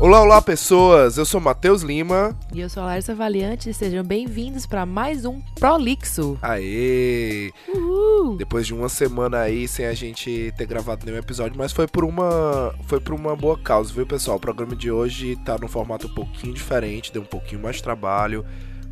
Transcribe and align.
Olá, 0.00 0.22
olá 0.22 0.40
pessoas, 0.40 1.18
eu 1.18 1.26
sou 1.26 1.38
Matheus 1.42 1.82
Lima. 1.82 2.34
E 2.54 2.60
eu 2.60 2.70
sou 2.70 2.82
a 2.82 2.86
Larissa 2.86 3.14
Valiante 3.14 3.68
e 3.68 3.74
sejam 3.74 4.02
bem-vindos 4.02 4.64
para 4.64 4.86
mais 4.86 5.26
um 5.26 5.42
Prolixo. 5.56 6.38
Aê! 6.40 7.52
Uhul! 7.68 8.34
Depois 8.38 8.66
de 8.66 8.72
uma 8.72 8.88
semana 8.88 9.40
aí 9.40 9.68
sem 9.68 9.84
a 9.84 9.92
gente 9.92 10.54
ter 10.56 10.64
gravado 10.64 11.04
nenhum 11.04 11.18
episódio, 11.18 11.58
mas 11.58 11.70
foi 11.70 11.86
por 11.86 12.02
uma 12.02 12.74
foi 12.86 12.98
por 12.98 13.14
uma 13.14 13.36
boa 13.36 13.58
causa, 13.58 13.92
viu 13.92 14.06
pessoal? 14.06 14.38
O 14.38 14.40
programa 14.40 14.74
de 14.74 14.90
hoje 14.90 15.36
tá 15.44 15.58
num 15.60 15.68
formato 15.68 16.06
um 16.06 16.14
pouquinho 16.14 16.54
diferente, 16.54 17.12
deu 17.12 17.20
um 17.20 17.26
pouquinho 17.26 17.60
mais 17.60 17.76
de 17.76 17.82
trabalho, 17.82 18.42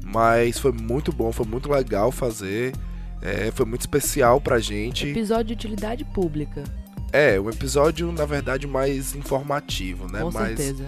mas 0.05 0.59
foi 0.59 0.73
muito 0.73 1.11
bom, 1.11 1.33
foi 1.33 1.47
muito 1.47 1.71
legal 1.73 2.13
fazer. 2.13 2.75
É, 3.23 3.51
foi 3.53 3.65
muito 3.65 3.81
especial 3.81 4.43
pra 4.43 4.59
gente. 4.59 5.09
Episódio 5.09 5.47
de 5.47 5.53
utilidade 5.55 6.05
pública. 6.05 6.63
É, 7.13 7.41
um 7.41 7.49
episódio, 7.49 8.13
na 8.13 8.27
verdade, 8.27 8.67
mais 8.67 9.15
informativo, 9.15 10.11
né? 10.11 10.21
Com 10.21 10.31
mais, 10.31 10.59
certeza. 10.59 10.85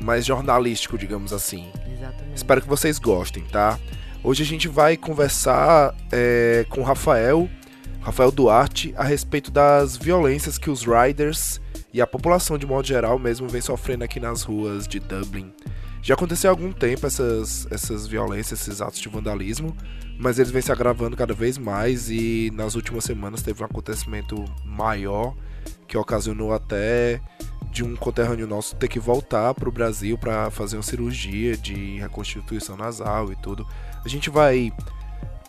mais 0.00 0.24
jornalístico, 0.24 0.96
digamos 0.96 1.32
assim. 1.32 1.68
Exatamente. 1.92 2.36
Espero 2.36 2.62
que 2.62 2.68
vocês 2.68 2.98
gostem, 2.98 3.42
tá? 3.44 3.78
Hoje 4.22 4.42
a 4.42 4.46
gente 4.46 4.68
vai 4.68 4.96
conversar 4.96 5.94
é, 6.12 6.64
com 6.68 6.80
o 6.80 6.84
Rafael, 6.84 7.48
Rafael 8.00 8.30
Duarte, 8.30 8.94
a 8.96 9.02
respeito 9.02 9.50
das 9.50 9.96
violências 9.96 10.56
que 10.56 10.70
os 10.70 10.84
riders 10.84 11.60
e 11.92 12.00
a 12.00 12.06
população 12.06 12.56
de 12.56 12.66
modo 12.66 12.86
geral 12.86 13.18
mesmo 13.18 13.48
vem 13.48 13.60
sofrendo 13.60 14.04
aqui 14.04 14.20
nas 14.20 14.42
ruas 14.42 14.86
de 14.86 15.00
Dublin. 15.00 15.52
Já 16.00 16.14
aconteceu 16.14 16.50
há 16.50 16.52
algum 16.52 16.70
tempo 16.70 17.04
essas, 17.04 17.66
essas 17.70 18.06
violências, 18.06 18.60
esses 18.60 18.80
atos 18.80 19.00
de 19.00 19.08
vandalismo, 19.08 19.76
mas 20.16 20.38
eles 20.38 20.52
vêm 20.52 20.62
se 20.62 20.70
agravando 20.70 21.16
cada 21.16 21.34
vez 21.34 21.58
mais 21.58 22.08
e 22.08 22.52
nas 22.54 22.76
últimas 22.76 23.02
semanas 23.02 23.42
teve 23.42 23.60
um 23.60 23.66
acontecimento 23.66 24.44
maior 24.64 25.34
que 25.86 25.96
ocasionou 25.96 26.52
até 26.52 27.20
de 27.70 27.84
um 27.84 27.94
conterrâneo 27.94 28.46
nosso 28.46 28.74
ter 28.76 28.88
que 28.88 28.98
voltar 28.98 29.52
para 29.54 29.68
o 29.68 29.72
Brasil 29.72 30.16
para 30.16 30.50
fazer 30.50 30.76
uma 30.76 30.82
cirurgia 30.82 31.56
de 31.56 31.98
reconstituição 31.98 32.76
nasal 32.76 33.30
e 33.30 33.36
tudo. 33.36 33.66
A 34.04 34.08
gente 34.08 34.30
vai 34.30 34.72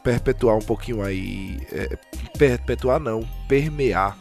perpetuar 0.03 0.57
um 0.57 0.61
pouquinho 0.61 1.01
aí, 1.01 1.59
é, 1.71 1.97
perpetuar 2.37 2.99
não, 2.99 3.27
permear, 3.47 4.17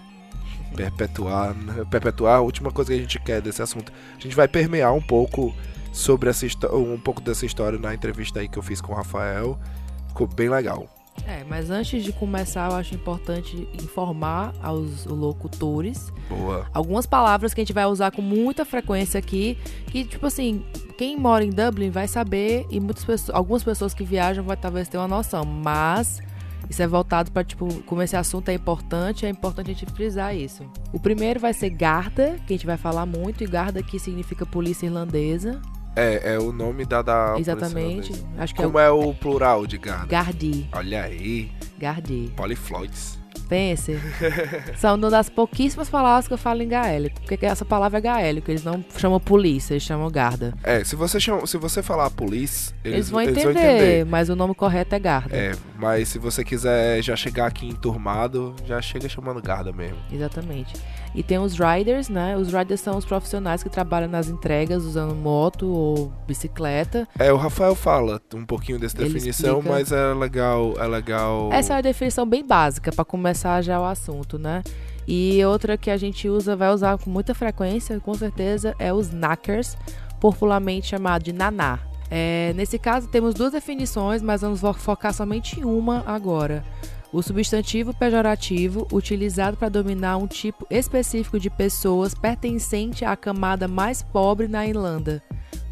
perpetuar, 0.77 1.55
perpetuar 1.91 2.37
a 2.37 2.41
última 2.41 2.71
coisa 2.71 2.93
que 2.93 2.97
a 2.99 3.01
gente 3.01 3.21
quer 3.21 3.41
desse 3.41 3.63
assunto. 3.63 3.93
A 4.17 4.21
gente 4.21 4.37
vai 4.37 4.47
permear 4.47 4.95
um 4.95 5.03
pouco 5.03 5.55
sobre 5.93 6.29
essa 6.29 6.47
um 6.75 7.01
pouco 7.01 7.21
dessa 7.21 7.47
história 7.47 7.79
na 7.79 7.95
entrevista 7.95 8.41
aí 8.41 8.49
que 8.49 8.59
eu 8.59 8.63
fiz 8.63 8.81
com 8.81 8.93
o 8.93 8.97
Rafael. 8.97 9.59
Ficou 10.09 10.27
bem 10.27 10.49
legal. 10.49 10.89
É, 11.27 11.45
mas 11.45 11.71
antes 11.71 12.05
de 12.05 12.13
começar, 12.13 12.71
eu 12.71 12.77
acho 12.77 12.95
importante 12.95 13.69
informar 13.83 14.53
aos 14.63 15.07
locutores 15.07 16.13
Boa. 16.29 16.67
algumas 16.73 17.07
palavras 17.07 17.53
que 17.53 17.61
a 17.61 17.65
gente 17.65 17.73
vai 17.73 17.87
usar 17.87 18.11
com 18.11 18.23
muita 18.23 18.65
frequência 18.65 19.19
aqui, 19.19 19.59
que 19.87 20.05
tipo 20.05 20.27
assim, 20.27 20.65
quem 20.97 21.17
mora 21.19 21.45
em 21.45 21.51
Dublin 21.51 21.91
vai 21.91 22.07
saber 22.07 22.67
e 22.71 22.79
muitas 22.79 23.05
pessoas, 23.05 23.37
algumas 23.37 23.65
pessoas 23.65 23.93
que 23.93 24.05
viajam 24.05 24.45
vai 24.45 24.57
talvez 24.57 24.89
ter 24.89 24.99
uma 24.99 25.09
noção, 25.09 25.45
mas 25.45 26.23
isso 26.69 26.83
é 26.83 26.87
voltado 26.87 27.31
para 27.31 27.45
tipo, 27.45 27.67
como 27.85 28.03
esse 28.03 28.17
assunto 28.17 28.49
é 28.49 28.55
importante, 28.55 29.25
é 29.25 29.29
importante 29.29 29.71
a 29.71 29.75
gente 29.75 29.93
frisar 29.93 30.35
isso. 30.35 30.65
O 30.93 30.99
primeiro 30.99 31.39
vai 31.39 31.53
ser 31.53 31.71
Garda, 31.71 32.37
que 32.47 32.53
a 32.53 32.57
gente 32.57 32.67
vai 32.67 32.77
falar 32.77 33.07
muito, 33.07 33.45
e 33.45 33.47
Garda 33.47 33.81
aqui 33.81 33.99
significa 33.99 34.45
polícia 34.45 34.87
irlandesa. 34.87 35.61
É, 35.97 36.35
é 36.35 36.39
o 36.39 36.53
nome 36.53 36.85
da. 36.85 37.01
da 37.01 37.35
Exatamente. 37.39 38.11
polícia 38.11 38.29
Acho 38.39 38.55
que 38.55 38.63
Como 38.63 38.79
é 38.79 38.87
é 38.87 38.91
o 38.91 39.15
plural 39.15 39.67
de 39.67 39.79
Garda? 39.79 40.05
o 40.05 40.09
Gardi. 40.09 40.69
Olha 40.73 41.03
aí, 41.03 41.51
Gardi. 41.79 42.33
polifloids. 42.37 43.19
Pense. 43.49 43.97
São 44.77 44.97
uma 44.97 45.09
das 45.09 45.29
pouquíssimas 45.29 45.89
palavras 45.89 46.27
que 46.27 46.35
eu 46.35 46.39
falo 46.39 46.63
em 46.63 46.69
gaélico. 46.69 47.21
Porque 47.21 47.47
essa 47.47 47.65
palavra 47.65 47.99
é 47.99 48.01
gaélico. 48.01 48.51
Eles 48.51 48.65
não 48.65 48.85
chamam 48.97 49.21
polícia, 49.21 49.75
eles 49.75 49.85
chamam 49.85 50.11
garda. 50.11 50.53
É, 50.63 50.83
se 50.83 50.97
você, 50.97 51.21
chama, 51.21 51.47
se 51.47 51.57
você 51.57 51.83
falar 51.83 52.11
police, 52.11 52.75
eles, 52.85 52.97
Eles, 52.97 53.11
vão, 53.11 53.21
entender, 53.21 54.05
mas 54.05 54.29
o 54.29 54.35
nome 54.37 54.55
correto 54.55 54.95
é 54.95 54.99
garda. 54.99 55.37
É, 55.37 55.53
mas 55.79 56.09
se 56.09 56.19
você 56.19 56.45
quiser 56.45 57.01
já 57.03 57.15
chegar 57.15 57.47
aqui 57.47 57.69
enturmado, 57.69 58.55
já 58.65 58.83
chega 58.83 59.09
chamando 59.09 59.41
Garda 59.41 59.73
mesmo. 59.73 59.99
Exatamente. 60.11 60.75
E 61.17 61.23
tem 61.23 61.39
os 61.39 61.59
riders, 61.59 62.11
né? 62.11 62.37
Os 62.37 62.53
riders 62.53 62.79
são 62.81 62.99
os 62.99 63.05
profissionais 63.07 63.63
que 63.63 63.71
trabalham 63.71 64.07
nas 64.09 64.29
entregas 64.29 64.85
usando 64.85 65.15
moto 65.15 65.67
ou 65.67 66.13
bicicleta. 66.27 67.09
É, 67.19 67.33
o 67.33 67.37
Rafael 67.37 67.75
fala 67.75 68.21
um 68.35 68.45
pouquinho 68.45 68.79
dessa 68.79 68.99
Ele 69.01 69.15
definição, 69.15 69.59
explica. 69.61 69.75
mas 69.79 69.91
é 69.93 70.13
legal, 70.13 70.75
é 70.79 70.87
legal. 70.87 71.49
Essa 71.51 71.73
é 71.73 71.79
a 71.79 71.81
definição 71.81 72.27
bem 72.27 72.47
básica 72.47 72.93
para 72.93 73.05
começar 73.05 73.63
já 73.63 73.81
o 73.81 73.85
assunto, 73.87 74.39
né? 74.39 74.63
E 75.09 75.43
outra 75.47 75.79
que 75.79 75.91
a 75.91 75.97
gente 75.97 76.29
usa, 76.29 76.55
vai 76.55 76.71
usar 76.71 76.99
com 76.99 77.09
muita 77.09 77.35
frequência, 77.35 77.99
com 77.99 78.13
certeza, 78.13 78.75
é 78.79 78.93
os 78.93 79.09
knackers, 79.09 79.75
popularmente 80.21 80.89
chamado 80.89 81.23
de 81.23 81.33
naná. 81.33 81.79
É, 82.11 82.53
nesse 82.55 82.79
caso, 82.79 83.09
temos 83.09 83.35
duas 83.35 83.53
definições, 83.53 84.21
mas 84.23 84.41
vamos 84.43 84.61
fo- 84.61 84.75
focar 84.75 85.15
somente 85.15 85.59
em 85.61 85.65
uma 85.65 86.05
agora. 86.07 86.63
O 87.17 87.23
substantivo 87.23 87.95
pejorativo, 87.95 88.87
utilizado 88.93 89.57
para 89.57 89.71
dominar 89.71 90.19
um 90.19 90.27
tipo 90.27 90.67
específico 90.69 91.41
de 91.41 91.49
pessoas 91.49 92.13
pertencente 92.13 93.07
à 93.07 93.17
camada 93.17 93.67
mais 93.67 94.03
pobre 94.03 94.47
na 94.47 94.67
Irlanda. 94.67 95.23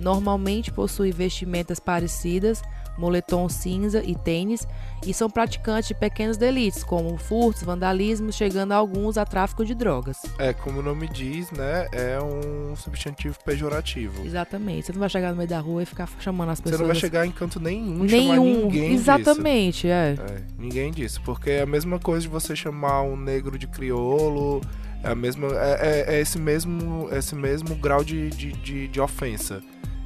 Normalmente 0.00 0.72
possui 0.72 1.12
vestimentas 1.12 1.78
parecidas, 1.78 2.62
moletom 2.99 3.49
cinza 3.49 4.03
e 4.05 4.15
tênis, 4.15 4.66
e 5.06 5.12
são 5.12 5.28
praticantes 5.28 5.88
de 5.88 5.94
pequenos 5.94 6.37
delitos, 6.37 6.82
como 6.84 7.16
furtos, 7.16 7.62
vandalismo, 7.62 8.32
chegando 8.32 8.72
a 8.72 8.77
alguns 8.77 9.19
a 9.19 9.25
tráfico 9.25 9.65
de 9.65 9.75
drogas. 9.75 10.19
É, 10.38 10.53
como 10.53 10.81
o 10.81 10.82
nome 10.82 11.09
diz, 11.09 11.50
né? 11.50 11.87
É 11.93 12.19
um 12.22 12.75
substantivo 12.77 13.37
pejorativo. 13.44 14.25
Exatamente. 14.25 14.87
Você 14.87 14.93
não 14.93 15.00
vai 15.00 15.09
chegar 15.09 15.31
no 15.31 15.37
meio 15.37 15.49
da 15.49 15.60
rua 15.60 15.82
e 15.82 15.87
ficar 15.87 16.09
chamando 16.21 16.50
as 16.50 16.59
Você 16.59 16.65
pessoas. 16.65 16.81
não 16.81 16.87
vai 16.87 16.97
chegar 16.97 17.27
em 17.27 17.31
canto 17.31 17.60
nenhum, 17.60 18.09
chamar 18.09 18.22
Nenhum. 18.22 18.62
ninguém 18.65 18.91
disso. 18.91 19.03
Exatamente, 19.03 19.88
é. 19.88 20.15
É, 20.19 20.43
ninguém 20.59 20.91
disso, 20.91 21.21
porque 21.25 21.50
é 21.50 21.62
a 21.62 21.66
mesma 21.66 21.99
coisa 21.99 22.22
de 22.22 22.28
você 22.28 22.55
chamar 22.56 23.03
um 23.03 23.16
negro 23.16 23.59
de 23.59 23.66
criolo, 23.66 24.61
é 25.03 25.09
a 25.11 25.15
mesma, 25.15 25.49
é, 25.49 26.05
é- 26.09 26.15
é 26.16 26.21
esse 26.21 26.38
mesmo, 26.38 27.09
esse 27.12 27.34
mesmo 27.34 27.75
grau 27.75 28.03
de, 28.03 28.31
de, 28.31 28.53
de, 28.53 28.88
de 28.88 29.00
ofensa. 29.00 29.62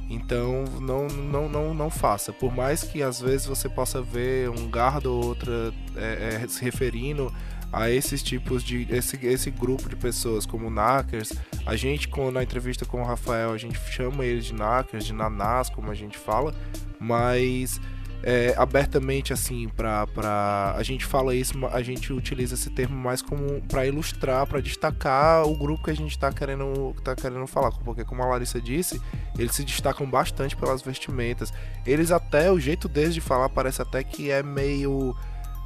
Então 0.09 0.65
não, 0.81 1.07
não, 1.07 1.47
não, 1.47 1.73
não 1.73 1.89
faça. 1.89 2.33
Por 2.33 2.51
mais 2.51 2.83
que 2.83 3.03
às 3.03 3.21
vezes 3.21 3.45
você 3.45 3.69
possa 3.69 4.01
ver 4.01 4.49
um 4.49 4.69
gardo 4.69 5.13
ou 5.13 5.23
outra 5.23 5.71
é, 5.95 6.41
é, 6.41 6.47
se 6.47 6.63
referindo 6.63 7.31
a 7.71 7.89
esses 7.91 8.23
tipos 8.23 8.63
de. 8.63 8.87
esse, 8.89 9.23
esse 9.25 9.51
grupo 9.51 9.87
de 9.87 9.95
pessoas 9.95 10.45
como 10.45 10.69
knackers, 10.69 11.33
a 11.65 11.75
gente 11.75 12.07
com, 12.07 12.31
na 12.31 12.41
entrevista 12.41 12.85
com 12.85 13.01
o 13.01 13.05
Rafael, 13.05 13.51
a 13.51 13.57
gente 13.57 13.79
chama 13.91 14.25
eles 14.25 14.45
de 14.45 14.53
knackers, 14.53 15.05
de 15.05 15.13
nanás, 15.13 15.69
como 15.69 15.91
a 15.91 15.95
gente 15.95 16.17
fala, 16.17 16.55
mas 16.99 17.79
é, 18.21 18.53
abertamente 18.57 19.31
assim 19.31 19.69
pra, 19.69 20.05
pra 20.07 20.73
a 20.77 20.83
gente 20.83 21.05
fala 21.05 21.33
isso 21.33 21.53
a 21.71 21.81
gente 21.81 22.11
utiliza 22.11 22.55
esse 22.55 22.69
termo 22.69 22.97
mais 22.97 23.21
como 23.21 23.61
para 23.61 23.85
ilustrar 23.87 24.45
para 24.45 24.59
destacar 24.59 25.45
o 25.47 25.55
grupo 25.55 25.85
que 25.85 25.91
a 25.91 25.95
gente 25.95 26.19
tá 26.19 26.29
querendo 26.31 26.93
tá 27.03 27.15
querendo 27.15 27.47
falar 27.47 27.71
porque 27.71 28.03
como 28.03 28.21
a 28.21 28.25
Larissa 28.25 28.59
disse 28.59 29.01
eles 29.37 29.55
se 29.55 29.63
destacam 29.63 30.05
bastante 30.09 30.55
pelas 30.57 30.81
vestimentas 30.81 31.53
eles 31.85 32.11
até 32.11 32.51
o 32.51 32.59
jeito 32.59 32.89
deles 32.89 33.13
de 33.13 33.21
falar 33.21 33.47
parece 33.49 33.81
até 33.81 34.03
que 34.03 34.29
é 34.29 34.43
meio 34.43 35.15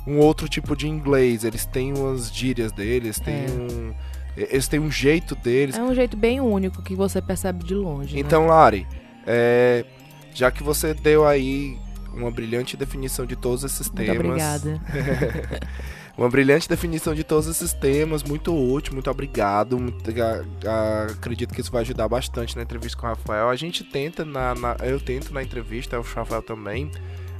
um 0.06 0.20
outro 0.20 0.47
tipo 0.47 0.75
de 0.75 0.88
inglês 0.88 1.44
eles 1.44 1.66
têm 1.66 1.91
umas 1.97 2.31
gírias 2.31 2.72
deles 2.72 3.20
têm 3.20 3.46
É. 3.46 3.50
um 3.50 3.94
eles 4.35 4.68
têm 4.68 4.80
um 4.80 4.91
jeito 4.91 5.35
deles 5.35 5.75
É 5.75 5.81
um 5.81 5.94
jeito 5.94 6.18
bem 6.18 6.40
único 6.41 6.81
que 6.84 6.96
você 6.96 7.22
percebe 7.22 7.64
de 7.64 7.74
longe. 7.75 8.16
né? 8.16 8.20
então, 8.20 8.47
Lari, 8.47 8.88
é, 9.28 9.85
já 10.34 10.50
que 10.52 10.64
você 10.64 10.94
deu 10.96 11.28
aí 11.28 11.78
uma 12.14 12.32
brilhante 12.32 12.78
definição 12.78 13.26
de 13.26 13.36
todos 13.36 13.64
esses 13.64 13.88
Muito 13.90 13.96
temas. 14.06 14.26
obrigada. 14.26 14.82
uma 16.18 16.30
brilhante 16.30 16.70
definição 16.70 17.14
de 17.16 17.24
todos 17.24 17.48
esses 17.48 17.74
temas, 17.74 18.24
muito 18.24 18.54
útil, 18.56 18.94
muito 18.94 19.10
obrigado. 19.10 19.80
muito- 19.80 20.10
a- 20.22 20.70
a- 20.70 21.04
acredito 21.12 21.54
que 21.54 21.62
isso 21.62 21.72
vai 21.72 21.82
ajudar 21.82 22.08
bastante 22.08 22.56
na 22.56 22.62
entrevista 22.64 22.98
com 23.00 23.06
o 23.06 23.10
Rafael. 23.10 23.50
A 23.50 23.56
gente 23.56 23.84
tenta, 23.84 24.24
na, 24.24 24.54
na- 24.56 24.76
eu 24.84 25.00
tento 25.00 25.34
na 25.34 25.42
entrevista, 25.42 26.00
o 26.00 26.04
Rafael 26.04 26.42
também. 26.42 26.92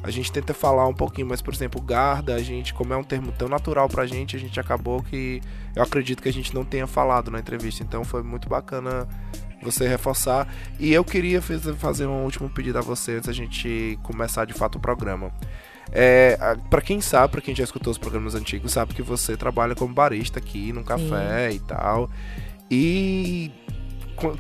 A 0.06 0.12
gente 0.12 0.30
tenta 0.34 0.54
falar 0.54 0.86
um 0.86 0.94
pouquinho, 0.94 1.28
mas, 1.28 1.42
por 1.42 1.54
exemplo, 1.54 1.80
Garda, 1.82 2.36
a 2.36 2.40
gente, 2.40 2.74
como 2.74 2.92
é 2.94 2.98
um 2.98 3.04
termo 3.06 3.32
tão 3.32 3.48
natural 3.48 3.88
pra 3.88 4.06
gente, 4.06 4.36
a 4.36 4.40
gente 4.40 4.60
acabou 4.60 5.02
que. 5.02 5.40
Eu 5.74 5.82
acredito 5.82 6.22
que 6.22 6.28
a 6.28 6.34
gente 6.34 6.54
não 6.54 6.66
tenha 6.66 6.86
falado 6.86 7.32
na 7.32 7.40
entrevista. 7.40 7.84
Então 7.84 8.04
foi 8.04 8.22
muito 8.22 8.50
bacana 8.50 9.08
você 9.64 9.88
reforçar. 9.88 10.48
E 10.80 10.94
eu 10.94 11.04
queria 11.04 11.42
fazer 11.42 12.06
um 12.06 12.24
último 12.24 12.50
pedido 12.50 12.78
a 12.78 12.82
você 12.82 13.14
antes 13.14 13.28
da 13.28 13.34
gente 13.34 13.98
começar 14.04 14.46
de 14.46 14.54
fato 14.54 14.78
o 14.78 14.80
programa. 14.80 15.32
É, 15.92 16.38
para 16.70 16.82
quem 16.82 17.02
sabe, 17.02 17.32
para 17.32 17.42
quem 17.42 17.56
já 17.56 17.64
escutou 17.64 17.92
os 17.92 17.98
programas 17.98 18.36
antigos, 18.36 18.72
sabe 18.72 18.94
que 18.94 19.02
você 19.02 19.38
trabalha 19.38 19.76
como 19.76 19.94
barista 19.94 20.40
aqui 20.40 20.74
num 20.74 20.84
café 20.84 21.52
e 21.52 21.60
tal. 21.60 22.10
E 22.70 23.52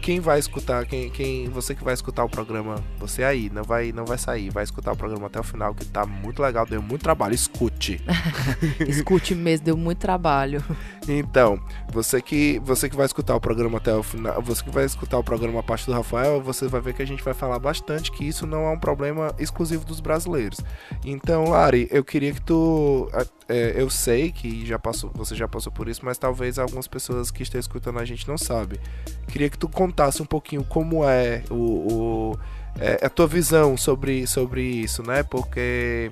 quem 0.02 0.20
vai 0.20 0.40
escutar, 0.40 0.86
quem, 0.86 1.10
quem 1.10 1.50
você 1.50 1.76
que 1.76 1.84
vai 1.84 1.94
escutar 1.94 2.24
o 2.24 2.30
programa, 2.30 2.76
você 3.00 3.24
aí, 3.24 3.50
não 3.50 3.64
vai, 3.64 3.92
não 3.92 4.06
vai 4.06 4.18
sair, 4.18 4.50
vai 4.50 4.64
escutar 4.64 4.92
o 4.92 4.98
programa 4.98 5.28
até 5.28 5.40
o 5.40 5.44
final, 5.44 5.74
que 5.74 5.86
tá 5.86 6.06
muito 6.06 6.42
legal, 6.42 6.66
deu 6.66 6.82
muito 6.82 7.02
trabalho. 7.02 7.34
Escute. 7.34 8.02
Escute 8.88 9.36
mesmo, 9.36 9.66
deu 9.66 9.78
muito 9.78 10.00
trabalho. 10.00 10.64
Então, 11.08 11.60
você 11.92 12.22
que 12.22 12.60
você 12.64 12.90
que 12.90 12.96
vai 12.96 13.06
escutar 13.06 13.36
o 13.36 13.42
programa 13.42 13.78
até 13.78 13.94
o 13.94 14.04
final, 14.04 14.42
você 14.42 14.64
que 14.64 14.70
vai 14.70 14.86
escutar 14.86 15.18
o 15.18 15.24
programa 15.24 15.60
a 15.60 15.64
parte 15.64 15.86
do 15.86 15.94
Rafael, 15.94 16.42
você 16.42 16.68
vai 16.68 16.82
ver 16.82 16.94
que 16.94 17.02
a 17.02 17.08
gente 17.08 17.24
vai 17.24 17.34
falar 17.34 17.60
bastante 17.60 18.12
que 18.12 18.26
isso 18.26 18.46
não 18.46 18.66
é 18.66 18.70
um 18.72 18.80
problema 18.80 19.34
exclusivo 19.40 19.86
dos 19.86 20.00
brasileiros. 20.00 20.60
Então, 21.04 21.50
Lari, 21.50 21.88
eu 21.92 22.04
queria 22.04 22.34
que 22.34 22.42
tu 22.42 23.10
é, 23.48 23.74
eu 23.76 23.90
sei 23.90 24.32
que 24.32 24.66
já 24.66 24.80
passou, 24.80 25.12
você 25.14 25.36
já 25.36 25.48
passou 25.48 25.72
por 25.72 25.88
isso, 25.88 26.04
mas 26.04 26.18
talvez 26.18 26.58
algumas 26.58 26.88
pessoas 26.88 27.32
que 27.32 27.44
estão 27.44 27.60
escutando 27.60 28.00
a 28.00 28.06
gente 28.06 28.28
não 28.28 28.38
sabe. 28.38 28.80
Queria 29.28 29.50
que 29.50 29.58
tu 29.58 29.68
contasse 29.68 30.22
um 30.22 30.26
pouquinho 30.26 30.64
como 30.64 31.04
é 31.04 31.44
o, 31.50 31.56
o 31.56 32.40
é, 32.80 33.06
a 33.06 33.10
tua 33.10 33.28
visão 33.28 33.78
sobre, 33.78 34.26
sobre 34.28 34.64
isso, 34.64 35.04
né? 35.04 35.24
Porque 35.24 36.12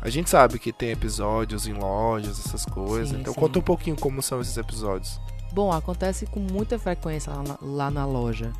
a 0.00 0.10
gente 0.10 0.28
sabe 0.28 0.58
que 0.58 0.72
tem 0.72 0.90
episódios 0.90 1.66
em 1.66 1.72
lojas, 1.72 2.38
essas 2.44 2.64
coisas. 2.64 3.10
Sim, 3.10 3.20
então 3.20 3.32
sim. 3.32 3.40
conta 3.40 3.58
um 3.58 3.62
pouquinho 3.62 3.96
como 3.96 4.20
são 4.22 4.40
esses 4.40 4.56
episódios. 4.56 5.20
Bom, 5.52 5.70
acontece 5.70 6.26
com 6.26 6.40
muita 6.40 6.78
frequência 6.78 7.32
lá 7.32 7.42
na, 7.42 7.58
lá 7.60 7.90
na 7.90 8.06
loja. 8.06 8.52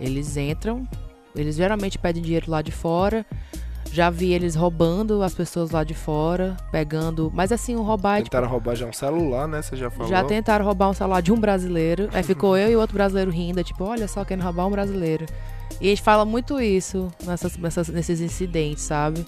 Eles 0.00 0.36
entram, 0.36 0.88
eles 1.34 1.56
geralmente 1.56 1.98
pedem 1.98 2.22
dinheiro 2.22 2.50
lá 2.50 2.62
de 2.62 2.72
fora. 2.72 3.26
Já 3.92 4.10
vi 4.10 4.32
eles 4.32 4.54
roubando 4.54 5.22
as 5.22 5.34
pessoas 5.34 5.70
lá 5.70 5.82
de 5.84 5.94
fora, 5.94 6.56
pegando. 6.70 7.30
Mas 7.34 7.50
assim, 7.52 7.74
o 7.74 7.82
roubar. 7.82 8.22
Tentaram 8.22 8.46
tipo, 8.46 8.52
roubar 8.52 8.74
já 8.74 8.86
um 8.86 8.92
celular, 8.92 9.48
né? 9.48 9.62
Você 9.62 9.76
já 9.76 9.90
falou. 9.90 10.08
Já 10.08 10.24
tentaram 10.24 10.64
roubar 10.64 10.90
um 10.90 10.94
celular 10.94 11.20
de 11.20 11.32
um 11.32 11.40
brasileiro. 11.40 12.08
Aí 12.12 12.22
ficou 12.22 12.56
eu 12.56 12.70
e 12.70 12.76
outro 12.76 12.94
brasileiro 12.94 13.30
rindo, 13.30 13.62
tipo, 13.64 13.84
olha 13.84 14.06
só, 14.06 14.24
querendo 14.24 14.44
roubar 14.44 14.66
um 14.66 14.70
brasileiro. 14.70 15.26
E 15.80 15.86
a 15.86 15.90
gente 15.90 16.02
fala 16.02 16.24
muito 16.24 16.60
isso 16.60 17.08
nessas, 17.24 17.56
nessas, 17.56 17.88
nesses 17.88 18.20
incidentes, 18.20 18.82
sabe? 18.82 19.24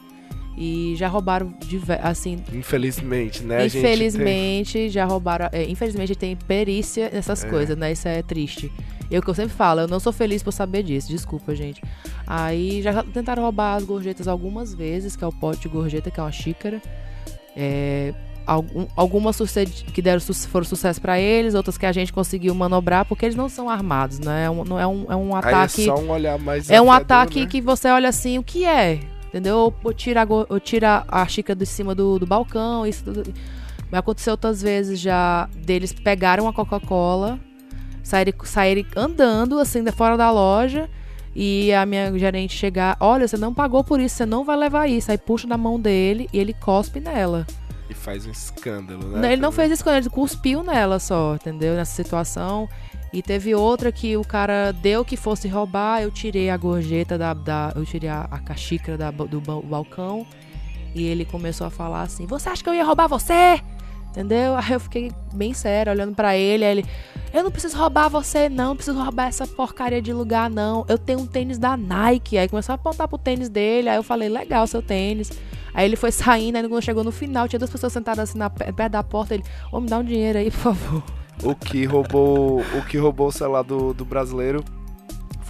E 0.57 0.95
já 0.97 1.09
roubaram, 1.09 1.55
assim... 2.03 2.43
Infelizmente, 2.53 3.43
né? 3.43 3.65
Infelizmente, 3.67 4.73
tem... 4.73 4.89
já 4.91 5.05
roubaram... 5.05 5.49
É, 5.53 5.65
infelizmente, 5.65 6.15
tem 6.15 6.37
perícia 6.37 7.09
nessas 7.11 7.45
é. 7.45 7.49
coisas, 7.49 7.77
né? 7.77 7.93
Isso 7.93 8.09
é 8.09 8.21
triste. 8.23 8.71
Eu 9.11 9.21
que 9.21 9.29
eu 9.29 9.35
sempre 9.35 9.55
falo, 9.55 9.81
eu 9.81 9.89
não 9.89 9.99
sou 9.99 10.13
feliz 10.13 10.43
por 10.43 10.53
saber 10.53 10.83
disso, 10.83 11.09
desculpa, 11.09 11.55
gente. 11.55 11.83
Aí 12.27 12.81
já 12.81 13.03
tentaram 13.03 13.43
roubar 13.43 13.77
as 13.77 13.85
gorjetas 13.85 14.29
algumas 14.29 14.73
vezes, 14.73 15.17
que 15.17 15.25
é 15.25 15.27
o 15.27 15.33
pote 15.33 15.63
de 15.63 15.69
gorjeta, 15.69 16.11
que 16.11 16.21
é 16.21 16.23
uma 16.23 16.31
xícara. 16.31 16.81
É, 17.57 18.15
algum, 18.47 18.87
algumas 18.97 19.37
que 19.93 20.03
deram, 20.03 20.21
foram 20.21 20.65
sucesso 20.65 21.01
para 21.01 21.19
eles, 21.19 21.55
outras 21.55 21.77
que 21.77 21.87
a 21.87 21.93
gente 21.93 22.13
conseguiu 22.13 22.55
manobrar, 22.55 23.05
porque 23.05 23.25
eles 23.25 23.37
não 23.37 23.49
são 23.49 23.69
armados, 23.69 24.19
né? 24.19 24.45
É 24.45 24.51
um, 24.51 24.65
não 24.65 24.79
é 24.79 24.87
um, 24.87 25.07
é 25.11 25.17
um 25.17 25.35
ataque. 25.35 25.83
Aí 25.83 25.89
é 25.89 25.97
só 25.97 25.99
um 25.99 26.11
olhar 26.11 26.39
mais 26.39 26.71
É 26.71 26.81
um 26.81 26.91
ataque 26.91 27.41
né? 27.41 27.47
que 27.47 27.61
você 27.61 27.89
olha 27.89 28.09
assim, 28.09 28.39
o 28.39 28.43
que 28.43 28.65
é? 28.65 29.01
Entendeu? 29.27 29.73
Ou 29.85 29.93
tira, 29.93 30.27
ou 30.49 30.59
tira 30.59 31.05
a 31.09 31.27
xícara 31.27 31.57
de 31.57 31.67
cima 31.67 31.95
do, 31.95 32.19
do 32.19 32.27
balcão, 32.27 32.87
isso 32.87 33.05
tudo. 33.05 33.33
Mas 33.91 33.99
aconteceu 34.01 34.33
outras 34.33 34.63
vezes 34.63 35.01
já 35.01 35.49
deles 35.57 35.93
pegaram 35.93 36.49
a 36.49 36.53
Coca-Cola, 36.53 37.39
saírem, 38.03 38.35
saírem 38.45 38.87
andando 38.97 39.59
assim 39.59 39.83
de 39.83 39.93
fora 39.93 40.17
da 40.17 40.31
loja 40.31 40.89
e 41.35 41.73
a 41.73 41.87
minha 41.87 42.17
gerente 42.19 42.57
chegar, 42.57 42.97
olha, 42.99 43.27
você 43.27 43.37
não 43.37 43.55
pagou 43.55 43.85
por 43.85 44.01
isso, 44.01 44.17
você 44.17 44.27
não 44.27 44.45
vai 44.45 44.57
levar 44.57 44.89
isso. 44.89 45.11
Aí 45.11 45.19
puxa 45.19 45.47
na 45.47 45.57
mão 45.57 45.79
dele 45.79 46.29
e 46.33 46.39
ele 46.39 46.53
cospe 46.53 47.01
nela. 47.01 47.47
E 47.89 47.95
faz 47.95 48.27
um 48.27 48.31
escândalo, 48.31 49.07
né? 49.09 49.33
Ele 49.33 49.43
não 49.43 49.53
fez 49.53 49.71
escândalo, 49.71 50.03
ele 50.03 50.11
cuspiu 50.11 50.63
nela 50.63 50.99
só, 50.99 51.35
entendeu? 51.35 51.75
Nessa 51.75 51.95
situação. 51.95 52.69
E 53.13 53.23
teve 53.23 53.55
outra 53.55 53.91
que 53.91 54.17
o 54.17 54.23
cara 54.23 54.73
deu 54.73 55.05
que 55.05 55.17
fosse 55.17 55.49
roubar, 55.49 56.01
eu 56.01 56.11
tirei 56.11 56.51
a 56.51 56.57
gorjeta 56.57 57.19
da. 57.19 57.35
da 57.35 57.73
eu 57.75 57.85
tirei 57.85 58.09
a, 58.09 58.29
a 58.31 58.55
xícara 58.55 58.97
da, 58.97 59.11
do 59.11 59.41
balcão. 59.41 60.25
E 60.95 61.05
ele 61.05 61.25
começou 61.25 61.67
a 61.67 61.71
falar 61.71 62.03
assim: 62.03 62.27
Você 62.27 62.49
acha 62.49 62.63
que 62.63 62.69
eu 62.69 62.75
ia 62.75 62.85
roubar 62.85 63.09
você? 63.09 63.61
Entendeu? 64.11 64.57
Aí 64.57 64.73
eu 64.73 64.81
fiquei 64.81 65.13
bem 65.33 65.55
sério, 65.55 65.93
olhando 65.93 66.15
para 66.15 66.37
ele. 66.37 66.65
Ele: 66.65 66.85
Eu 67.33 67.45
não 67.45 67.51
preciso 67.51 67.77
roubar 67.79 68.09
você, 68.09 68.49
não. 68.49 68.71
Não 68.71 68.77
preciso 68.77 69.01
roubar 69.01 69.29
essa 69.29 69.47
porcaria 69.47 70.03
de 70.03 70.13
lugar, 70.13 70.51
não. 70.51 70.85
Eu 70.89 70.99
tenho 70.99 71.21
um 71.21 71.27
tênis 71.27 71.59
da 71.59 71.77
Nike. 71.77 72.37
Aí 72.37 72.49
começou 72.49 72.73
a 72.73 72.77
apontar 72.77 73.07
pro 73.07 73.19
tênis 73.19 73.49
dele. 73.49 73.89
Aí 73.89 73.97
eu 73.97 74.03
falei: 74.03 74.29
Legal, 74.29 74.67
seu 74.67 74.83
tênis. 74.83 75.31
Aí 75.73 75.85
ele 75.85 75.97
foi 75.97 76.11
saindo, 76.13 76.57
aí 76.57 76.69
quando 76.69 76.83
chegou 76.83 77.05
no 77.05 77.13
final, 77.13 77.47
tinha 77.47 77.59
duas 77.59 77.71
pessoas 77.71 77.93
sentadas 77.93 78.31
assim 78.31 78.39
na, 78.39 78.51
perto 78.51 78.91
da 78.91 79.03
porta. 79.03 79.35
Ele: 79.35 79.45
Ô, 79.73 79.77
oh, 79.77 79.81
me 79.81 79.89
dá 79.89 79.99
um 79.99 80.05
dinheiro 80.05 80.39
aí, 80.39 80.51
por 80.51 80.75
favor 80.75 81.03
o 81.43 81.55
que 81.55 81.85
roubou 81.85 82.61
o 82.61 82.85
que 82.87 82.99
roubou 82.99 83.29
o 83.29 83.33
celular 83.33 83.63
do, 83.63 83.95
do 83.95 84.05
brasileiro 84.05 84.63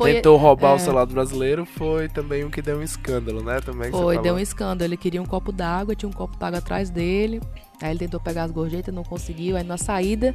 foi, 0.00 0.14
tentou 0.14 0.36
roubar 0.36 0.72
é... 0.72 0.74
o 0.74 0.78
celular 0.78 1.04
do 1.04 1.14
brasileiro 1.14 1.66
foi 1.66 2.08
também 2.08 2.44
o 2.44 2.50
que 2.50 2.62
deu 2.62 2.78
um 2.78 2.82
escândalo, 2.82 3.42
né? 3.42 3.60
Também 3.60 3.90
foi, 3.90 4.18
deu 4.18 4.34
um 4.34 4.38
escândalo. 4.38 4.88
Ele 4.88 4.96
queria 4.96 5.20
um 5.20 5.26
copo 5.26 5.52
d'água, 5.52 5.94
tinha 5.94 6.08
um 6.08 6.12
copo 6.12 6.36
d'água 6.38 6.58
atrás 6.58 6.88
dele. 6.88 7.40
Aí 7.82 7.90
ele 7.90 7.98
tentou 7.98 8.18
pegar 8.18 8.44
as 8.44 8.50
gorjetas, 8.50 8.94
não 8.94 9.04
conseguiu. 9.04 9.56
Aí 9.56 9.62
na 9.62 9.76
saída, 9.76 10.32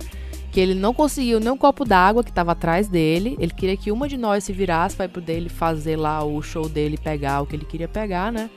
que 0.51 0.59
ele 0.59 0.75
não 0.75 0.93
conseguiu 0.93 1.39
nem 1.39 1.49
um 1.49 1.57
copo 1.57 1.83
d'água 1.83 2.23
que 2.23 2.29
estava 2.29 2.51
atrás 2.51 2.87
dele. 2.87 3.35
Ele 3.39 3.51
queria 3.51 3.75
que 3.75 3.91
uma 3.91 4.07
de 4.07 4.17
nós 4.17 4.43
se 4.43 4.53
virasse 4.53 4.95
para 4.95 5.09
poder 5.09 5.33
ele 5.33 5.49
fazer 5.49 5.95
lá 5.95 6.23
o 6.23 6.41
show 6.41 6.69
dele, 6.69 6.97
pegar 6.97 7.41
o 7.41 7.45
que 7.45 7.55
ele 7.55 7.65
queria 7.65 7.87
pegar, 7.87 8.31
né? 8.31 8.49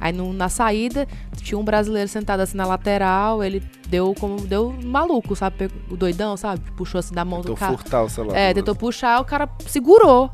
Aí 0.00 0.12
no, 0.12 0.32
na 0.32 0.48
saída, 0.48 1.06
tinha 1.36 1.58
um 1.58 1.64
brasileiro 1.64 2.08
sentado 2.08 2.40
assim 2.40 2.56
na 2.56 2.66
lateral, 2.66 3.42
ele 3.42 3.62
deu 3.88 4.14
como. 4.18 4.40
Deu 4.40 4.74
maluco, 4.82 5.34
sabe? 5.34 5.70
O 5.90 5.96
doidão, 5.96 6.36
sabe? 6.36 6.60
Puxou 6.72 6.98
assim 6.98 7.14
da 7.14 7.24
mão 7.24 7.40
tentou 7.40 7.54
do 7.54 7.58
cara. 7.58 7.76
Furtar 7.76 8.02
o 8.02 8.08
celular. 8.08 8.36
É, 8.36 8.52
tentou 8.52 8.74
puxar, 8.74 9.20
o 9.20 9.24
cara 9.24 9.48
segurou. 9.66 10.30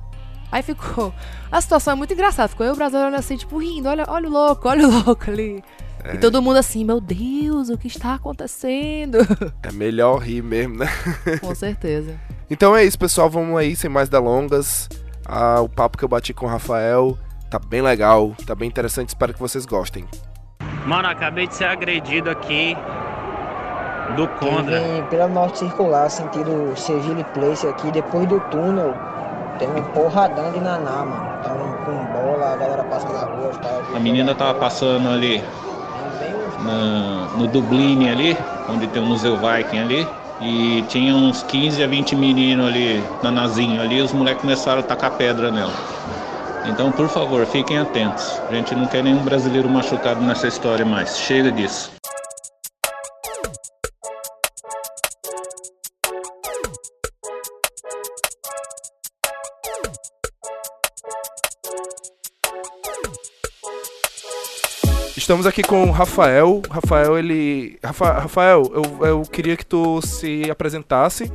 Aí 0.51 0.63
ficou. 0.63 1.15
A 1.51 1.61
situação 1.61 1.93
é 1.93 1.97
muito 1.97 2.13
engraçada. 2.13 2.49
Ficou 2.49 2.67
eu 2.67 2.73
o 2.73 2.77
brasileiro 2.77 3.15
assim, 3.15 3.37
tipo, 3.37 3.59
rindo, 3.59 3.89
olha, 3.89 4.05
olha 4.09 4.29
o 4.29 4.33
louco, 4.33 4.69
olha 4.69 4.87
o 4.87 4.91
louco 5.05 5.31
ali. 5.31 5.63
É. 6.03 6.15
E 6.15 6.19
todo 6.19 6.41
mundo 6.41 6.57
assim, 6.57 6.85
meu 6.85 7.01
Deus, 7.01 7.69
o 7.69 7.77
que 7.77 7.87
está 7.87 8.15
acontecendo? 8.15 9.19
É 9.63 9.71
melhor 9.71 10.19
rir 10.19 10.43
mesmo, 10.43 10.79
né? 10.79 10.89
Com 11.41 11.55
certeza. 11.55 12.19
Então 12.51 12.75
é 12.75 12.85
isso, 12.85 12.99
pessoal. 12.99 13.31
Vamos 13.31 13.57
aí, 13.59 13.77
sem 13.77 13.91
mais 13.91 14.09
delongas. 14.09 14.89
Ah, 15.27 15.61
o 15.61 15.69
papo 15.69 15.97
que 15.97 16.05
eu 16.05 16.09
bati 16.09 16.33
com 16.35 16.47
o 16.47 16.49
Rafael. 16.49 17.17
Tá 17.51 17.59
bem 17.59 17.83
legal, 17.83 18.33
tá 18.47 18.55
bem 18.55 18.69
interessante, 18.69 19.09
espero 19.09 19.35
que 19.35 19.41
vocês 19.41 19.67
gostem. 19.67 20.05
Mano, 20.87 21.09
acabei 21.09 21.49
de 21.49 21.55
ser 21.57 21.65
agredido 21.65 22.31
aqui 22.31 22.77
do 24.15 24.29
Conda. 24.29 24.81
Vim 24.81 25.03
pela 25.11 25.27
norte 25.27 25.59
circular, 25.59 26.09
sentido 26.09 26.73
Sergile 26.77 27.25
Place 27.35 27.67
aqui, 27.67 27.91
depois 27.91 28.29
do 28.29 28.39
túnel, 28.53 28.95
tem 29.59 29.69
um 29.69 29.83
porradão 29.83 30.53
de 30.53 30.61
naná, 30.61 31.05
mano. 31.05 31.43
Tá 31.43 31.53
um, 31.53 31.73
com 31.85 32.05
bola, 32.13 32.53
a 32.53 32.57
galera 32.57 32.85
passa 32.85 33.09
na 33.09 33.25
rua, 33.25 33.51
A 33.97 33.99
menina 33.99 34.33
tava 34.33 34.55
passando 34.55 35.09
ali 35.09 35.43
na, 36.61 37.37
no 37.37 37.49
Dublin 37.49 38.11
ali, 38.11 38.37
onde 38.69 38.87
tem 38.87 39.03
o 39.03 39.07
Museu 39.07 39.37
Viking 39.37 39.81
ali. 39.81 40.09
E 40.41 40.83
tinha 40.89 41.15
uns 41.17 41.43
15 41.43 41.83
a 41.83 41.87
20 41.89 42.15
meninos 42.15 42.69
ali, 42.69 43.05
nanazinho 43.23 43.83
ali, 43.83 44.01
os 44.01 44.13
moleques 44.13 44.41
começaram 44.41 44.81
a 44.81 44.83
tacar 44.85 45.11
pedra 45.11 45.51
nela. 45.51 45.73
Então, 46.67 46.93
por 46.93 47.09
favor, 47.09 47.45
fiquem 47.47 47.79
atentos. 47.79 48.41
A 48.49 48.55
gente 48.55 48.75
não 48.75 48.87
quer 48.87 49.03
nenhum 49.03 49.23
brasileiro 49.23 49.69
machucado 49.69 50.21
nessa 50.21 50.47
história 50.47 50.85
mais. 50.85 51.19
Chega 51.19 51.51
disso. 51.51 51.91
Estamos 65.17 65.47
aqui 65.47 65.63
com 65.63 65.85
o 65.85 65.91
Rafael. 65.93 66.61
Rafael, 66.69 67.17
ele. 67.17 67.79
Rafa... 67.85 68.13
Rafael, 68.21 68.65
eu, 68.75 69.07
eu 69.07 69.23
queria 69.23 69.57
que 69.57 69.65
tu 69.65 70.03
se 70.03 70.51
apresentasse 70.51 71.31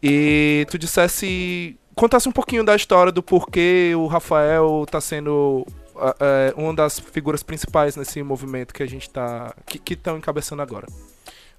e 0.00 0.64
tu 0.70 0.78
dissesse 0.78 1.76
contasse 1.94 2.28
um 2.28 2.32
pouquinho 2.32 2.64
da 2.64 2.74
história 2.74 3.12
do 3.12 3.22
porquê 3.22 3.92
o 3.96 4.06
Rafael 4.06 4.82
está 4.84 5.00
sendo 5.00 5.66
uh, 5.94 6.60
uma 6.60 6.74
das 6.74 6.98
figuras 6.98 7.42
principais 7.42 7.96
nesse 7.96 8.22
movimento 8.22 8.74
que 8.74 8.82
a 8.82 8.86
gente 8.86 9.02
está 9.02 9.54
que 9.66 9.94
estão 9.94 10.18
encabeçando 10.18 10.62
agora. 10.62 10.86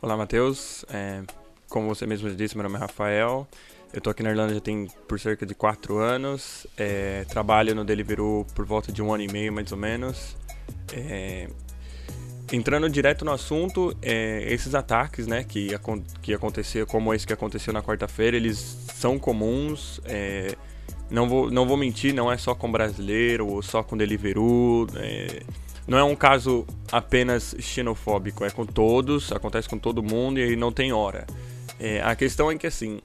Olá, 0.01 0.15
Matheus. 0.15 0.85
É, 0.89 1.21
como 1.69 1.87
você 1.87 2.05
mesmo 2.05 2.29
disse, 2.31 2.55
meu 2.55 2.63
nome 2.63 2.75
é 2.75 2.79
Rafael. 2.79 3.47
Eu 3.93 3.99
estou 3.99 4.11
aqui 4.11 4.21
na 4.23 4.29
Irlanda 4.29 4.53
já 4.53 4.59
tem 4.59 4.87
por 5.07 5.19
cerca 5.19 5.45
de 5.45 5.55
quatro 5.55 5.97
anos. 5.97 6.67
É, 6.77 7.25
trabalho 7.29 7.73
no 7.73 7.85
Deliveroo 7.85 8.45
por 8.53 8.65
volta 8.65 8.91
de 8.91 9.01
um 9.01 9.13
ano 9.13 9.23
e 9.23 9.27
meio, 9.31 9.53
mais 9.53 9.71
ou 9.71 9.77
menos. 9.77 10.35
É, 10.93 11.49
entrando 12.51 12.89
direto 12.89 13.25
no 13.25 13.31
assunto, 13.31 13.95
é, 14.01 14.45
esses 14.51 14.75
ataques, 14.75 15.27
né, 15.27 15.43
que, 15.43 15.69
que 16.21 16.33
aconteceu, 16.33 16.85
como 16.85 17.13
esse 17.13 17.25
que 17.25 17.33
aconteceu 17.33 17.73
na 17.73 17.81
quarta-feira, 17.81 18.37
eles 18.37 18.57
são 18.95 19.17
comuns. 19.17 19.99
É, 20.05 20.55
não, 21.09 21.27
vou, 21.27 21.51
não 21.51 21.67
vou 21.67 21.77
mentir, 21.77 22.13
não 22.13 22.31
é 22.31 22.37
só 22.37 22.53
com 22.55 22.71
brasileiro 22.71 23.47
ou 23.47 23.61
só 23.61 23.83
com 23.83 23.97
Deliveroo. 23.97 24.87
É, 24.95 25.43
não 25.87 25.97
é 25.97 26.03
um 26.03 26.15
caso 26.15 26.65
apenas 26.91 27.55
xenofóbico, 27.59 28.43
é 28.43 28.49
com 28.49 28.65
todos, 28.65 29.31
acontece 29.31 29.69
com 29.69 29.77
todo 29.77 30.01
mundo 30.01 30.39
e 30.39 30.55
não 30.55 30.71
tem 30.71 30.91
hora. 30.91 31.25
É, 31.79 32.01
a 32.01 32.15
questão 32.15 32.49
é 32.49 32.57
que 32.57 32.67
assim, 32.67 33.01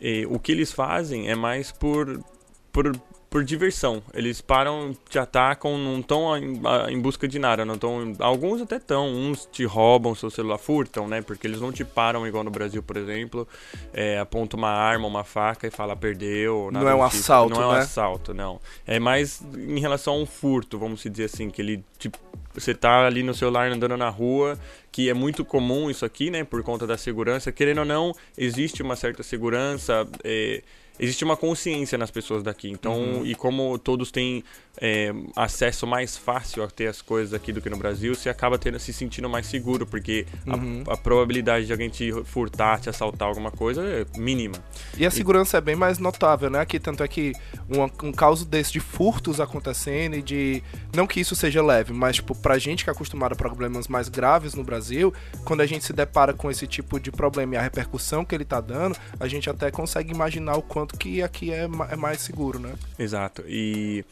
E, 0.00 0.26
o 0.30 0.38
que 0.38 0.52
eles 0.52 0.72
fazem 0.72 1.28
é 1.28 1.34
mais 1.34 1.70
por, 1.70 2.24
por 2.72 2.96
por 3.30 3.44
diversão. 3.44 4.02
Eles 4.12 4.40
param, 4.40 4.94
te 5.08 5.18
atacam, 5.18 5.78
não 5.78 6.00
estão 6.00 6.36
em, 6.36 6.60
em, 6.88 7.00
busca 7.00 7.28
de 7.28 7.38
nada, 7.38 7.64
não 7.64 7.74
estão. 7.74 8.12
Alguns 8.18 8.60
até 8.60 8.76
estão, 8.76 9.08
uns 9.08 9.46
te 9.46 9.64
roubam 9.64 10.16
seu 10.16 10.28
celular, 10.28 10.58
furtam, 10.58 11.06
né? 11.06 11.22
Porque 11.22 11.46
eles 11.46 11.60
não 11.60 11.70
te 11.70 11.84
param 11.84 12.26
igual 12.26 12.42
no 12.42 12.50
Brasil, 12.50 12.82
por 12.82 12.96
exemplo, 12.96 13.46
é, 13.92 14.18
aponta 14.18 14.56
uma 14.56 14.70
arma, 14.70 15.06
uma 15.06 15.22
faca 15.22 15.68
e 15.68 15.70
fala 15.70 15.94
perdeu. 15.94 16.70
não 16.72 16.88
é 16.88 16.94
um 16.94 16.96
tipo. 16.96 17.04
assalto, 17.04 17.54
Não 17.54 17.60
né? 17.60 17.64
é 17.64 17.68
um 17.68 17.80
assalto, 17.80 18.34
não. 18.34 18.60
É 18.84 18.98
mais 18.98 19.40
em 19.56 19.78
relação 19.78 20.14
a 20.14 20.18
um 20.18 20.26
furto, 20.26 20.76
vamos 20.76 21.00
dizer 21.02 21.24
assim, 21.24 21.48
que 21.50 21.62
ele 21.62 21.84
tipo 21.98 22.18
você 22.52 22.74
tá 22.74 23.06
ali 23.06 23.22
no 23.22 23.32
celular 23.32 23.70
andando 23.70 23.96
na 23.96 24.08
rua, 24.08 24.58
que 24.90 25.08
é 25.08 25.14
muito 25.14 25.44
comum 25.44 25.88
isso 25.88 26.04
aqui, 26.04 26.30
né? 26.30 26.42
Por 26.42 26.62
conta 26.64 26.84
da 26.84 26.98
segurança. 26.98 27.52
Querendo 27.52 27.78
ou 27.78 27.84
não, 27.84 28.12
existe 28.36 28.82
uma 28.82 28.96
certa 28.96 29.22
segurança. 29.22 30.06
É, 30.24 30.62
existe 31.00 31.24
uma 31.24 31.36
consciência 31.36 31.96
nas 31.96 32.10
pessoas 32.10 32.42
daqui. 32.42 32.70
Então, 32.70 32.94
uhum. 32.94 33.26
e 33.26 33.34
como 33.34 33.78
todos 33.78 34.10
têm 34.10 34.44
é, 34.78 35.12
acesso 35.36 35.86
mais 35.86 36.16
fácil 36.16 36.62
a 36.62 36.68
ter 36.68 36.86
as 36.86 37.02
coisas 37.02 37.34
aqui 37.34 37.52
do 37.52 37.60
que 37.60 37.68
no 37.68 37.76
Brasil, 37.76 38.14
você 38.14 38.28
acaba 38.28 38.58
tendo, 38.58 38.78
se 38.78 38.92
sentindo 38.92 39.28
mais 39.28 39.46
seguro, 39.46 39.86
porque 39.86 40.26
uhum. 40.46 40.84
a, 40.86 40.94
a, 40.94 40.96
probabilidade 40.96 41.66
de 41.66 41.72
alguém 41.72 41.88
te 41.88 42.12
furtar, 42.24 42.80
te 42.80 42.88
assaltar 42.88 43.28
alguma 43.28 43.50
coisa 43.50 43.82
é 43.82 44.06
mínima. 44.18 44.56
E 44.96 45.04
a 45.04 45.10
segurança 45.10 45.56
e... 45.56 45.58
é 45.58 45.60
bem 45.60 45.76
mais 45.76 45.98
notável, 45.98 46.48
né? 46.50 46.60
Aqui, 46.60 46.78
tanto 46.78 47.02
é 47.02 47.08
que 47.08 47.32
um, 47.68 48.08
um 48.08 48.12
caso 48.12 48.44
desse 48.44 48.72
de 48.72 48.80
furtos 48.80 49.40
acontecendo 49.40 50.16
e 50.16 50.22
de. 50.22 50.62
Não 50.94 51.06
que 51.06 51.20
isso 51.20 51.34
seja 51.34 51.62
leve, 51.62 51.92
mas, 51.92 52.16
tipo, 52.16 52.34
pra 52.34 52.58
gente 52.58 52.84
que 52.84 52.90
é 52.90 52.92
acostumado 52.92 53.32
a 53.32 53.36
problemas 53.36 53.88
mais 53.88 54.08
graves 54.08 54.54
no 54.54 54.64
Brasil, 54.64 55.12
quando 55.44 55.60
a 55.60 55.66
gente 55.66 55.84
se 55.84 55.92
depara 55.92 56.32
com 56.32 56.50
esse 56.50 56.66
tipo 56.66 56.98
de 56.98 57.10
problema 57.10 57.54
e 57.54 57.58
a 57.58 57.62
repercussão 57.62 58.24
que 58.24 58.34
ele 58.34 58.44
tá 58.44 58.60
dando, 58.60 58.96
a 59.18 59.26
gente 59.26 59.50
até 59.50 59.70
consegue 59.70 60.12
imaginar 60.12 60.56
o 60.56 60.62
quanto 60.62 60.96
que 60.96 61.22
aqui 61.22 61.52
é, 61.52 61.68
é 61.90 61.96
mais 61.96 62.20
seguro, 62.20 62.58
né? 62.58 62.74
Exato. 62.98 63.44
E, 63.46 64.04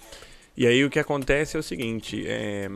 e 0.59 0.67
aí 0.67 0.85
o 0.85 0.91
que 0.91 0.99
acontece 0.99 1.57
é 1.57 1.61
o 1.61 1.63
seguinte, 1.63 2.25
é, 2.27 2.69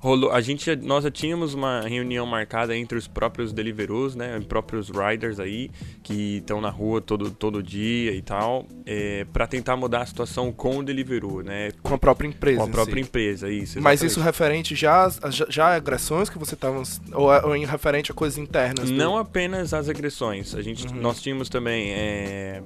rolou, 0.00 0.32
a 0.32 0.40
gente, 0.40 0.74
nós 0.74 1.04
já 1.04 1.10
tínhamos 1.10 1.54
uma 1.54 1.82
reunião 1.82 2.26
marcada 2.26 2.76
entre 2.76 2.98
os 2.98 3.06
próprios 3.06 3.52
Deliveroo's, 3.52 4.16
né, 4.16 4.36
os 4.36 4.44
próprios 4.44 4.90
riders 4.90 5.38
aí, 5.38 5.70
que 6.02 6.38
estão 6.38 6.60
na 6.60 6.68
rua 6.68 7.00
todo, 7.00 7.30
todo 7.30 7.62
dia 7.62 8.12
e 8.12 8.22
tal, 8.22 8.66
é, 8.84 9.24
para 9.32 9.46
tentar 9.46 9.76
mudar 9.76 10.02
a 10.02 10.06
situação 10.06 10.50
com 10.50 10.78
o 10.78 10.82
Deliveroo, 10.82 11.42
né. 11.42 11.70
Com 11.80 11.94
a 11.94 11.98
própria 11.98 12.26
empresa. 12.26 12.58
Com 12.58 12.64
a 12.64 12.68
própria 12.68 13.02
si. 13.02 13.08
empresa, 13.08 13.48
isso. 13.48 13.78
Exatamente. 13.78 13.84
Mas 13.84 14.02
isso 14.02 14.20
referente 14.20 14.74
já, 14.74 15.08
já, 15.30 15.46
já 15.48 15.66
a 15.68 15.76
agressões 15.76 16.28
que 16.28 16.38
você 16.40 16.54
estava, 16.54 16.82
ou, 17.12 17.28
ou 17.28 17.54
em 17.54 17.64
referente 17.64 18.10
a 18.10 18.14
coisas 18.14 18.36
internas? 18.36 18.90
Não 18.90 19.12
do... 19.12 19.18
apenas 19.18 19.72
as 19.72 19.88
agressões, 19.88 20.56
a 20.56 20.62
gente, 20.62 20.88
uhum. 20.88 21.00
nós 21.00 21.22
tínhamos 21.22 21.48
também 21.48 21.92
é, 21.92 22.62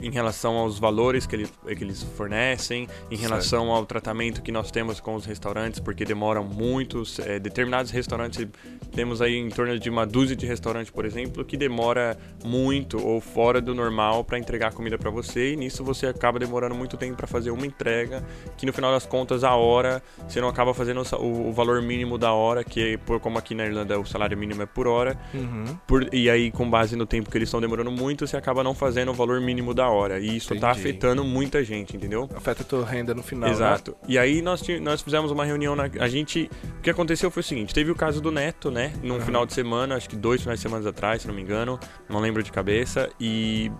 em 0.00 0.10
relação 0.10 0.56
aos 0.56 0.78
valores 0.78 1.26
que, 1.26 1.36
ele, 1.36 1.48
que 1.76 1.84
eles 1.84 2.02
fornecem, 2.02 2.88
em 3.10 3.16
relação 3.16 3.64
certo. 3.64 3.76
ao 3.76 3.86
tratamento 3.86 4.42
que 4.42 4.52
nós 4.52 4.70
temos 4.70 5.00
com 5.00 5.14
os 5.14 5.24
restaurantes, 5.24 5.80
porque 5.80 6.04
demoram 6.04 6.44
muitos. 6.44 7.18
É, 7.18 7.38
determinados 7.38 7.90
restaurantes, 7.90 8.46
temos 8.92 9.22
aí 9.22 9.36
em 9.36 9.48
torno 9.48 9.78
de 9.78 9.88
uma 9.88 10.06
dúzia 10.06 10.36
de 10.36 10.46
restaurantes, 10.46 10.90
por 10.90 11.04
exemplo, 11.04 11.44
que 11.44 11.56
demora 11.56 12.16
muito 12.44 13.04
ou 13.04 13.20
fora 13.20 13.60
do 13.60 13.74
normal 13.74 14.24
para 14.24 14.38
entregar 14.38 14.72
comida 14.72 14.98
para 14.98 15.10
você, 15.10 15.52
e 15.52 15.56
nisso 15.56 15.84
você 15.84 16.06
acaba 16.06 16.38
demorando 16.38 16.74
muito 16.74 16.96
tempo 16.96 17.16
para 17.16 17.26
fazer 17.26 17.50
uma 17.50 17.66
entrega, 17.66 18.24
que 18.56 18.66
no 18.66 18.72
final 18.72 18.92
das 18.92 19.06
contas, 19.06 19.44
a 19.44 19.54
hora, 19.54 20.02
você 20.28 20.40
não 20.40 20.48
acaba 20.48 20.74
fazendo 20.74 21.02
o, 21.18 21.48
o 21.48 21.52
valor 21.52 21.80
mínimo 21.82 22.18
da 22.18 22.32
hora, 22.32 22.62
que 22.64 22.98
por, 22.98 23.20
como 23.20 23.38
aqui 23.38 23.54
na 23.54 23.64
Irlanda 23.64 23.98
o 23.98 24.04
salário 24.04 24.36
mínimo 24.36 24.62
é 24.62 24.66
por 24.66 24.86
hora, 24.86 25.18
uhum. 25.32 25.76
por, 25.86 26.12
e 26.12 26.28
aí 26.28 26.50
com 26.50 26.68
base 26.68 26.96
no 26.96 27.06
tempo 27.06 27.30
que 27.30 27.38
eles 27.38 27.48
estão 27.48 27.60
demorando 27.60 27.90
muito, 27.90 28.26
você 28.26 28.36
acaba 28.36 28.62
não 28.62 28.74
fazendo 28.74 29.10
o 29.10 29.14
valor 29.14 29.40
mínimo 29.40 29.72
da 29.74 29.85
hora. 29.90 30.18
E 30.18 30.36
isso 30.36 30.48
tá 30.48 30.54
Entendi. 30.54 30.60
tá 30.60 30.70
afetando 30.70 31.24
muita 31.24 31.62
gente, 31.64 31.96
entendeu? 31.96 32.28
Afeta 32.34 32.62
a 32.62 32.66
tua 32.66 32.84
renda 32.84 33.14
no 33.14 33.22
final. 33.22 33.48
Né? 33.48 33.54
Exato. 33.54 33.92
Né? 33.92 33.96
E 34.08 34.18
aí 34.18 34.42
nós, 34.42 34.62
nós 34.80 35.02
fizemos 35.02 35.30
uma 35.30 35.44
reunião. 35.44 35.74
Na, 35.76 35.84
a 36.00 36.08
gente. 36.08 36.50
O 36.78 36.80
que 36.82 36.90
aconteceu 36.90 37.30
foi 37.30 37.40
o 37.40 37.44
seguinte: 37.44 37.74
teve 37.74 37.90
o 37.90 37.94
caso 37.94 38.20
do 38.20 38.30
Neto, 38.30 38.70
né? 38.70 38.92
Num 39.02 39.14
uhum. 39.14 39.20
final 39.20 39.46
de 39.46 39.52
semana, 39.52 39.96
acho 39.96 40.08
que 40.08 40.16
dois 40.16 40.40
finais 40.40 40.58
de 40.58 40.62
semana 40.62 40.88
atrás, 40.88 41.22
se 41.22 41.28
não 41.28 41.34
me 41.34 41.42
engano. 41.42 41.78
Não 42.08 42.20
lembro 42.20 42.42
de 42.42 42.52
cabeça. 42.52 43.10
E 43.20 43.70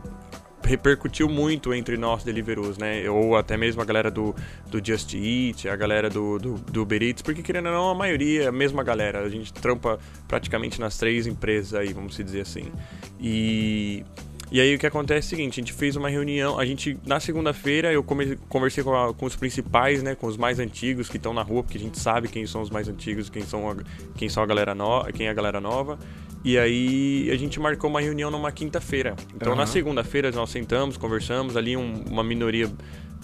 repercutiu 0.66 1.28
muito 1.28 1.72
entre 1.72 1.96
nós 1.96 2.24
Deliveroo's, 2.24 2.76
né? 2.76 3.08
Ou 3.08 3.36
até 3.36 3.56
mesmo 3.56 3.80
a 3.80 3.84
galera 3.84 4.10
do, 4.10 4.34
do 4.68 4.84
Just 4.84 5.14
Eat, 5.14 5.68
a 5.68 5.76
galera 5.76 6.10
do, 6.10 6.38
do, 6.38 6.54
do 6.54 6.82
Uber 6.82 7.02
Eats, 7.02 7.22
porque 7.22 7.42
querendo 7.42 7.66
ou 7.66 7.72
não, 7.72 7.90
a 7.90 7.94
maioria, 7.94 8.48
a 8.48 8.52
mesma 8.52 8.82
galera. 8.82 9.20
A 9.20 9.28
gente 9.28 9.52
trampa 9.52 9.98
praticamente 10.26 10.80
nas 10.80 10.98
três 10.98 11.26
empresas 11.26 11.74
aí, 11.74 11.92
vamos 11.92 12.16
dizer 12.16 12.40
assim. 12.40 12.72
E 13.20 14.04
e 14.50 14.60
aí 14.60 14.74
o 14.74 14.78
que 14.78 14.86
acontece 14.86 15.26
é 15.26 15.26
o 15.26 15.30
seguinte, 15.30 15.60
a 15.60 15.62
gente 15.62 15.72
fez 15.72 15.96
uma 15.96 16.08
reunião, 16.08 16.58
a 16.58 16.64
gente 16.64 16.96
na 17.04 17.18
segunda-feira 17.18 17.92
eu 17.92 18.02
conversei 18.02 18.84
com, 18.84 18.94
a, 18.94 19.12
com, 19.12 19.26
os 19.26 19.34
principais, 19.34 20.02
né, 20.02 20.14
com 20.14 20.26
os 20.26 20.36
mais 20.36 20.58
antigos 20.60 21.08
que 21.08 21.16
estão 21.16 21.34
na 21.34 21.42
rua, 21.42 21.62
porque 21.64 21.78
a 21.78 21.80
gente 21.80 21.98
sabe 21.98 22.28
quem 22.28 22.46
são 22.46 22.62
os 22.62 22.70
mais 22.70 22.88
antigos, 22.88 23.28
quem 23.28 23.42
são 23.42 23.70
a, 23.70 23.76
quem 24.14 24.28
são 24.28 24.42
a 24.42 24.46
galera 24.46 24.74
nova, 24.74 25.10
quem 25.10 25.26
é 25.26 25.30
a 25.30 25.34
galera 25.34 25.60
nova. 25.60 25.98
E 26.44 26.56
aí 26.56 27.28
a 27.32 27.36
gente 27.36 27.58
marcou 27.58 27.90
uma 27.90 28.00
reunião 28.00 28.30
numa 28.30 28.52
quinta-feira. 28.52 29.16
Então 29.34 29.50
uhum. 29.50 29.58
na 29.58 29.66
segunda-feira 29.66 30.30
nós 30.30 30.50
sentamos, 30.50 30.96
conversamos 30.96 31.56
ali 31.56 31.76
um, 31.76 32.04
uma 32.08 32.22
minoria 32.22 32.70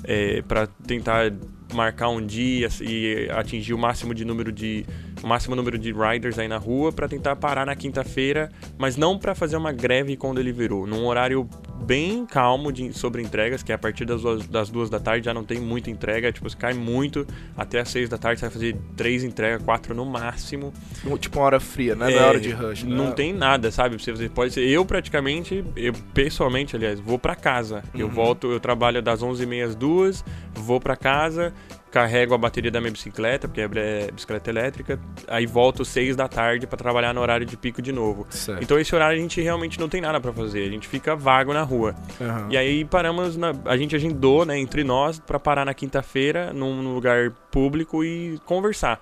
é, 0.02 0.42
para 0.42 0.66
tentar 0.66 1.32
marcar 1.72 2.08
um 2.08 2.24
dia 2.24 2.68
e 2.80 3.28
atingir 3.30 3.74
o 3.74 3.78
máximo 3.78 4.14
de 4.14 4.24
número 4.24 4.50
de 4.50 4.84
o 5.22 5.26
máximo 5.26 5.54
número 5.54 5.78
de 5.78 5.92
riders 5.92 6.38
aí 6.38 6.48
na 6.48 6.58
rua 6.58 6.92
para 6.92 7.08
tentar 7.08 7.36
parar 7.36 7.66
na 7.66 7.76
quinta-feira, 7.76 8.50
mas 8.76 8.96
não 8.96 9.18
para 9.18 9.34
fazer 9.34 9.56
uma 9.56 9.72
greve 9.72 10.16
com 10.16 10.30
o 10.30 10.34
Deliveroo, 10.34 10.86
num 10.86 11.06
horário 11.06 11.48
bem 11.82 12.24
calmo 12.24 12.72
de, 12.72 12.92
sobre 12.92 13.22
entregas, 13.22 13.62
que 13.62 13.72
é 13.72 13.74
a 13.74 13.78
partir 13.78 14.04
das 14.04 14.22
duas, 14.22 14.46
das 14.46 14.70
duas 14.70 14.88
da 14.88 15.00
tarde 15.00 15.26
já 15.26 15.34
não 15.34 15.44
tem 15.44 15.60
muita 15.60 15.90
entrega, 15.90 16.32
tipo, 16.32 16.48
você 16.48 16.56
cai 16.56 16.72
muito, 16.72 17.26
até 17.56 17.80
as 17.80 17.88
seis 17.88 18.08
da 18.08 18.16
tarde 18.16 18.40
você 18.40 18.46
vai 18.46 18.52
fazer 18.52 18.76
três 18.96 19.24
entregas, 19.24 19.62
quatro 19.62 19.94
no 19.94 20.04
máximo. 20.04 20.72
Tipo 21.18 21.38
uma 21.38 21.46
hora 21.46 21.60
fria, 21.60 21.94
né? 21.94 22.12
É, 22.12 22.14
não 22.14 22.22
é 22.22 22.28
hora 22.28 22.40
de 22.40 22.50
rush, 22.50 22.84
né? 22.84 22.94
Não 22.94 23.12
tem 23.12 23.32
nada, 23.32 23.70
sabe? 23.70 24.00
Você, 24.00 24.12
você 24.12 24.28
pode 24.28 24.52
ser, 24.52 24.62
eu 24.62 24.84
praticamente, 24.84 25.64
eu 25.76 25.92
pessoalmente, 26.14 26.76
aliás, 26.76 27.00
vou 27.00 27.18
para 27.18 27.34
casa. 27.34 27.82
Uhum. 27.94 28.00
Eu 28.00 28.08
volto, 28.08 28.50
eu 28.50 28.60
trabalho 28.60 29.02
das 29.02 29.22
onze 29.22 29.42
e 29.42 29.46
meia 29.46 29.66
às 29.66 29.74
duas, 29.74 30.24
vou 30.54 30.80
para 30.80 30.96
casa, 30.96 31.52
carrego 31.92 32.34
a 32.34 32.38
bateria 32.38 32.70
da 32.70 32.80
minha 32.80 32.90
bicicleta, 32.90 33.46
porque 33.46 33.60
é 33.60 34.10
bicicleta 34.10 34.50
elétrica, 34.50 34.98
aí 35.28 35.44
volto 35.46 35.84
seis 35.84 36.16
da 36.16 36.26
tarde 36.26 36.66
para 36.66 36.78
trabalhar 36.78 37.12
no 37.12 37.20
horário 37.20 37.44
de 37.44 37.56
pico 37.56 37.82
de 37.82 37.92
novo. 37.92 38.26
Certo. 38.30 38.62
Então 38.62 38.78
esse 38.78 38.94
horário 38.94 39.18
a 39.18 39.20
gente 39.20 39.40
realmente 39.40 39.78
não 39.78 39.88
tem 39.88 40.00
nada 40.00 40.18
para 40.18 40.32
fazer, 40.32 40.66
a 40.66 40.70
gente 40.70 40.88
fica 40.88 41.14
vago 41.14 41.52
na 41.52 41.62
rua. 41.62 41.94
Uhum. 42.18 42.50
E 42.50 42.56
aí 42.56 42.84
paramos, 42.84 43.36
na, 43.36 43.52
a 43.66 43.76
gente 43.76 43.94
agendou, 43.94 44.46
né, 44.46 44.58
entre 44.58 44.82
nós 44.82 45.20
para 45.20 45.38
parar 45.38 45.66
na 45.66 45.74
quinta-feira 45.74 46.52
num 46.52 46.94
lugar 46.94 47.30
público 47.50 48.02
e 48.02 48.40
conversar. 48.46 48.98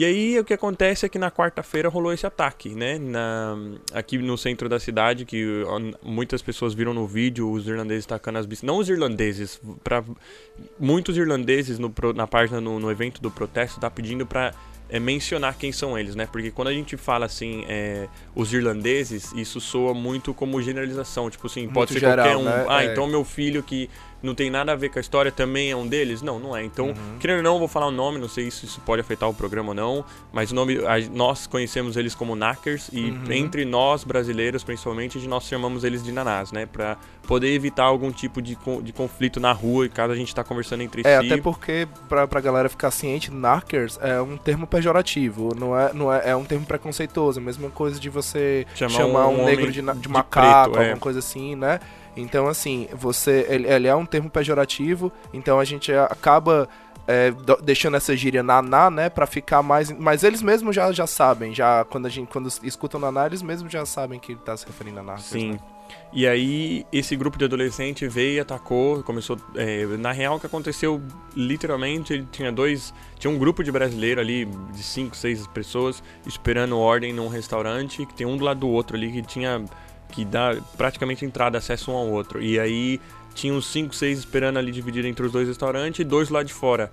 E 0.00 0.04
aí 0.06 0.38
o 0.38 0.44
que 0.46 0.54
acontece 0.54 1.04
é 1.04 1.10
que 1.10 1.18
na 1.18 1.30
quarta-feira 1.30 1.86
rolou 1.86 2.10
esse 2.10 2.26
ataque, 2.26 2.70
né? 2.70 2.98
Na, 2.98 3.54
aqui 3.92 4.16
no 4.16 4.38
centro 4.38 4.66
da 4.66 4.80
cidade, 4.80 5.26
que 5.26 5.44
muitas 6.02 6.40
pessoas 6.40 6.72
viram 6.72 6.94
no 6.94 7.06
vídeo 7.06 7.52
os 7.52 7.68
irlandeses 7.68 8.06
tacando 8.06 8.38
as 8.38 8.46
bicicletas. 8.46 8.74
Não 8.74 8.80
os 8.80 8.88
irlandeses, 8.88 9.60
para 9.84 10.02
muitos 10.78 11.18
irlandeses 11.18 11.78
no, 11.78 11.92
na 12.14 12.26
página 12.26 12.62
no, 12.62 12.80
no 12.80 12.90
evento 12.90 13.20
do 13.20 13.30
protesto 13.30 13.78
tá 13.78 13.90
pedindo 13.90 14.24
para 14.24 14.54
é, 14.88 14.98
mencionar 14.98 15.54
quem 15.58 15.70
são 15.70 15.98
eles, 15.98 16.14
né? 16.14 16.26
Porque 16.32 16.50
quando 16.50 16.68
a 16.68 16.72
gente 16.72 16.96
fala 16.96 17.26
assim, 17.26 17.66
é, 17.68 18.08
os 18.34 18.54
irlandeses, 18.54 19.30
isso 19.34 19.60
soa 19.60 19.92
muito 19.92 20.32
como 20.32 20.62
generalização. 20.62 21.28
Tipo 21.28 21.46
assim, 21.46 21.64
muito 21.64 21.74
pode 21.74 21.92
ser 21.92 22.00
geral, 22.00 22.26
qualquer 22.26 22.36
um. 22.38 22.44
Né? 22.44 22.66
Ah, 22.70 22.84
é. 22.84 22.92
então 22.92 23.06
meu 23.06 23.22
filho 23.22 23.62
que 23.62 23.90
não 24.22 24.34
tem 24.34 24.50
nada 24.50 24.72
a 24.72 24.76
ver 24.76 24.90
com 24.90 24.98
a 24.98 25.00
história, 25.00 25.30
também 25.32 25.70
é 25.70 25.76
um 25.76 25.86
deles? 25.86 26.22
Não, 26.22 26.38
não 26.38 26.56
é. 26.56 26.64
Então, 26.64 26.88
uhum. 26.88 27.18
querendo 27.18 27.38
ou 27.38 27.42
não, 27.42 27.58
vou 27.58 27.68
falar 27.68 27.86
o 27.86 27.90
nome, 27.90 28.18
não 28.18 28.28
sei 28.28 28.50
se 28.50 28.66
isso 28.66 28.80
pode 28.80 29.00
afetar 29.00 29.28
o 29.28 29.34
programa 29.34 29.70
ou 29.70 29.74
não, 29.74 30.04
mas 30.32 30.50
o 30.52 30.54
nome, 30.54 30.78
a, 30.78 30.98
nós 31.12 31.46
conhecemos 31.46 31.96
eles 31.96 32.14
como 32.14 32.34
Knackers 32.34 32.90
e 32.92 33.10
uhum. 33.10 33.32
entre 33.32 33.64
nós, 33.64 34.04
brasileiros 34.04 34.62
principalmente, 34.62 35.18
nós 35.26 35.44
chamamos 35.44 35.84
eles 35.84 36.02
de 36.02 36.12
nanás, 36.12 36.52
né? 36.52 36.66
Pra 36.66 36.96
poder 37.26 37.52
evitar 37.52 37.84
algum 37.84 38.10
tipo 38.10 38.42
de, 38.42 38.56
de 38.82 38.92
conflito 38.92 39.38
na 39.38 39.52
rua, 39.52 39.88
caso 39.88 40.12
a 40.12 40.16
gente 40.16 40.34
tá 40.34 40.42
conversando 40.42 40.82
entre 40.82 41.02
é, 41.02 41.20
si. 41.20 41.26
É, 41.26 41.32
até 41.32 41.40
porque, 41.40 41.88
pra, 42.08 42.26
pra 42.26 42.40
galera 42.40 42.68
ficar 42.68 42.90
ciente, 42.90 43.30
Knackers 43.30 43.98
é 44.02 44.20
um 44.20 44.36
termo 44.36 44.66
pejorativo, 44.66 45.54
não 45.54 45.78
é, 45.78 45.92
não 45.92 46.12
é, 46.12 46.30
é 46.30 46.36
um 46.36 46.44
termo 46.44 46.66
preconceituoso, 46.66 47.38
a 47.38 47.42
mesma 47.42 47.70
coisa 47.70 48.00
de 48.00 48.08
você 48.08 48.66
chamar, 48.74 48.94
chamar 48.94 49.28
um, 49.28 49.42
um 49.42 49.44
negro 49.44 49.70
de, 49.70 49.80
de 49.80 50.08
macaco, 50.08 50.72
preto, 50.72 50.82
é. 50.82 50.88
alguma 50.88 51.00
coisa 51.00 51.18
assim, 51.18 51.54
né? 51.54 51.80
Então, 52.16 52.48
assim, 52.48 52.88
você 52.92 53.46
ele, 53.48 53.68
ele, 53.68 53.88
é 53.88 53.94
um 53.94 54.06
termo 54.06 54.28
pejorativo, 54.28 55.12
então 55.32 55.60
a 55.60 55.64
gente 55.64 55.92
acaba 55.92 56.68
é, 57.06 57.32
deixando 57.62 57.96
essa 57.96 58.16
gíria 58.16 58.42
naná, 58.42 58.90
né, 58.90 59.08
para 59.08 59.26
ficar 59.26 59.62
mais. 59.62 59.90
Mas 59.90 60.22
eles 60.22 60.42
mesmos 60.42 60.74
já, 60.74 60.92
já 60.92 61.06
sabem, 61.06 61.54
já 61.54 61.84
quando 61.84 62.06
a 62.06 62.08
gente 62.10 62.28
quando 62.28 62.48
escutam 62.62 63.00
naná, 63.00 63.26
eles 63.26 63.42
mesmos 63.42 63.72
já 63.72 63.84
sabem 63.86 64.18
que 64.18 64.32
ele 64.32 64.40
tá 64.40 64.56
se 64.56 64.66
referindo 64.66 65.00
a 65.00 65.02
naná. 65.02 65.18
Sim. 65.18 65.52
Né? 65.52 65.58
E 66.12 66.26
aí, 66.26 66.84
esse 66.92 67.14
grupo 67.14 67.38
de 67.38 67.44
adolescente 67.44 68.06
veio 68.06 68.36
e 68.36 68.40
atacou, 68.40 69.02
começou... 69.02 69.36
É, 69.54 69.84
na 69.96 70.12
real, 70.12 70.36
o 70.36 70.40
que 70.40 70.46
aconteceu, 70.46 71.00
literalmente, 71.34 72.12
ele 72.12 72.26
tinha 72.30 72.50
dois... 72.50 72.92
Tinha 73.18 73.30
um 73.30 73.38
grupo 73.38 73.62
de 73.62 73.70
brasileiro 73.70 74.20
ali, 74.20 74.44
de 74.44 74.82
cinco, 74.82 75.16
seis 75.16 75.46
pessoas, 75.48 76.02
esperando 76.26 76.78
ordem 76.78 77.12
num 77.12 77.28
restaurante, 77.28 78.06
que 78.06 78.14
tem 78.14 78.26
um 78.26 78.36
do 78.36 78.44
lado 78.44 78.60
do 78.60 78.68
outro 78.68 78.96
ali, 78.96 79.12
que 79.12 79.22
tinha 79.22 79.64
que 80.10 80.24
dá 80.24 80.56
praticamente 80.76 81.24
entrada, 81.24 81.58
acesso 81.58 81.90
um 81.90 81.96
ao 81.96 82.08
outro. 82.08 82.42
E 82.42 82.58
aí 82.58 83.00
tinha 83.34 83.54
uns 83.54 83.66
5, 83.66 83.94
6 83.94 84.18
esperando 84.18 84.58
ali 84.58 84.72
dividido 84.72 85.06
entre 85.06 85.24
os 85.24 85.32
dois 85.32 85.48
restaurantes 85.48 86.00
e 86.00 86.04
dois 86.04 86.28
lá 86.28 86.42
de 86.42 86.52
fora. 86.52 86.90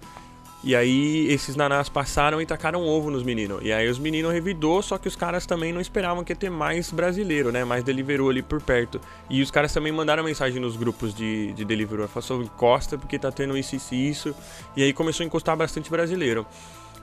E 0.64 0.76
aí 0.76 1.28
esses 1.32 1.56
nanás 1.56 1.88
passaram 1.88 2.42
e 2.42 2.46
tacaram 2.46 2.82
ovo 2.84 3.12
nos 3.12 3.24
meninos. 3.24 3.60
E 3.62 3.72
aí 3.72 3.88
os 3.88 4.00
meninos 4.00 4.34
revidou, 4.34 4.82
só 4.82 4.98
que 4.98 5.08
os 5.08 5.16
caras 5.16 5.46
também 5.46 5.72
não 5.72 5.80
esperavam 5.80 6.24
que 6.24 6.32
ia 6.32 6.36
ter 6.36 6.50
mais 6.50 6.92
brasileiro, 6.92 7.52
né? 7.52 7.64
Mais 7.64 7.84
Deliveroo 7.84 8.30
ali 8.30 8.42
por 8.42 8.62
perto. 8.62 9.00
E 9.30 9.42
os 9.42 9.52
caras 9.52 9.72
também 9.72 9.92
mandaram 9.92 10.24
mensagem 10.24 10.60
nos 10.60 10.76
grupos 10.76 11.14
de, 11.14 11.54
de 11.54 11.64
Deliveroo. 11.64 12.08
Falaram, 12.08 12.44
encosta 12.44 12.98
porque 12.98 13.20
tá 13.20 13.32
tendo 13.32 13.56
isso, 13.58 13.76
isso 13.76 13.94
e 13.94 14.10
isso. 14.10 14.36
E 14.76 14.84
aí 14.84 14.94
começou 14.94 15.24
a 15.24 15.28
encostar 15.28 15.56
bastante 15.56 15.92
brasileiro. 15.92 16.46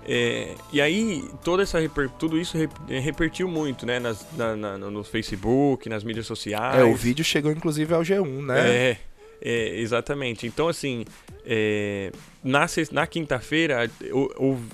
É, 0.07 0.55
e 0.73 0.81
aí, 0.81 1.25
toda 1.43 1.63
essa 1.63 1.79
tudo 2.19 2.39
isso 2.39 2.57
é, 2.89 2.99
repertiu 2.99 3.49
muito, 3.49 3.87
né? 3.87 3.99
Nas, 3.99 4.27
na, 4.37 4.55
na, 4.55 4.79
no 4.79 5.03
Facebook, 5.03 5.89
nas 5.89 6.05
mídias 6.05 6.27
sociais. 6.27 6.81
É, 6.81 6.85
o 6.85 6.95
vídeo 6.95 7.25
chegou 7.25 7.51
inclusive 7.51 7.93
ao 7.95 8.03
G1, 8.03 8.45
né? 8.45 8.61
É, 8.61 8.97
é 9.41 9.81
exatamente. 9.81 10.47
Então, 10.47 10.69
assim, 10.69 11.05
é, 11.47 12.13
na, 12.43 12.67
na 12.93 13.07
quinta-feira 13.07 13.91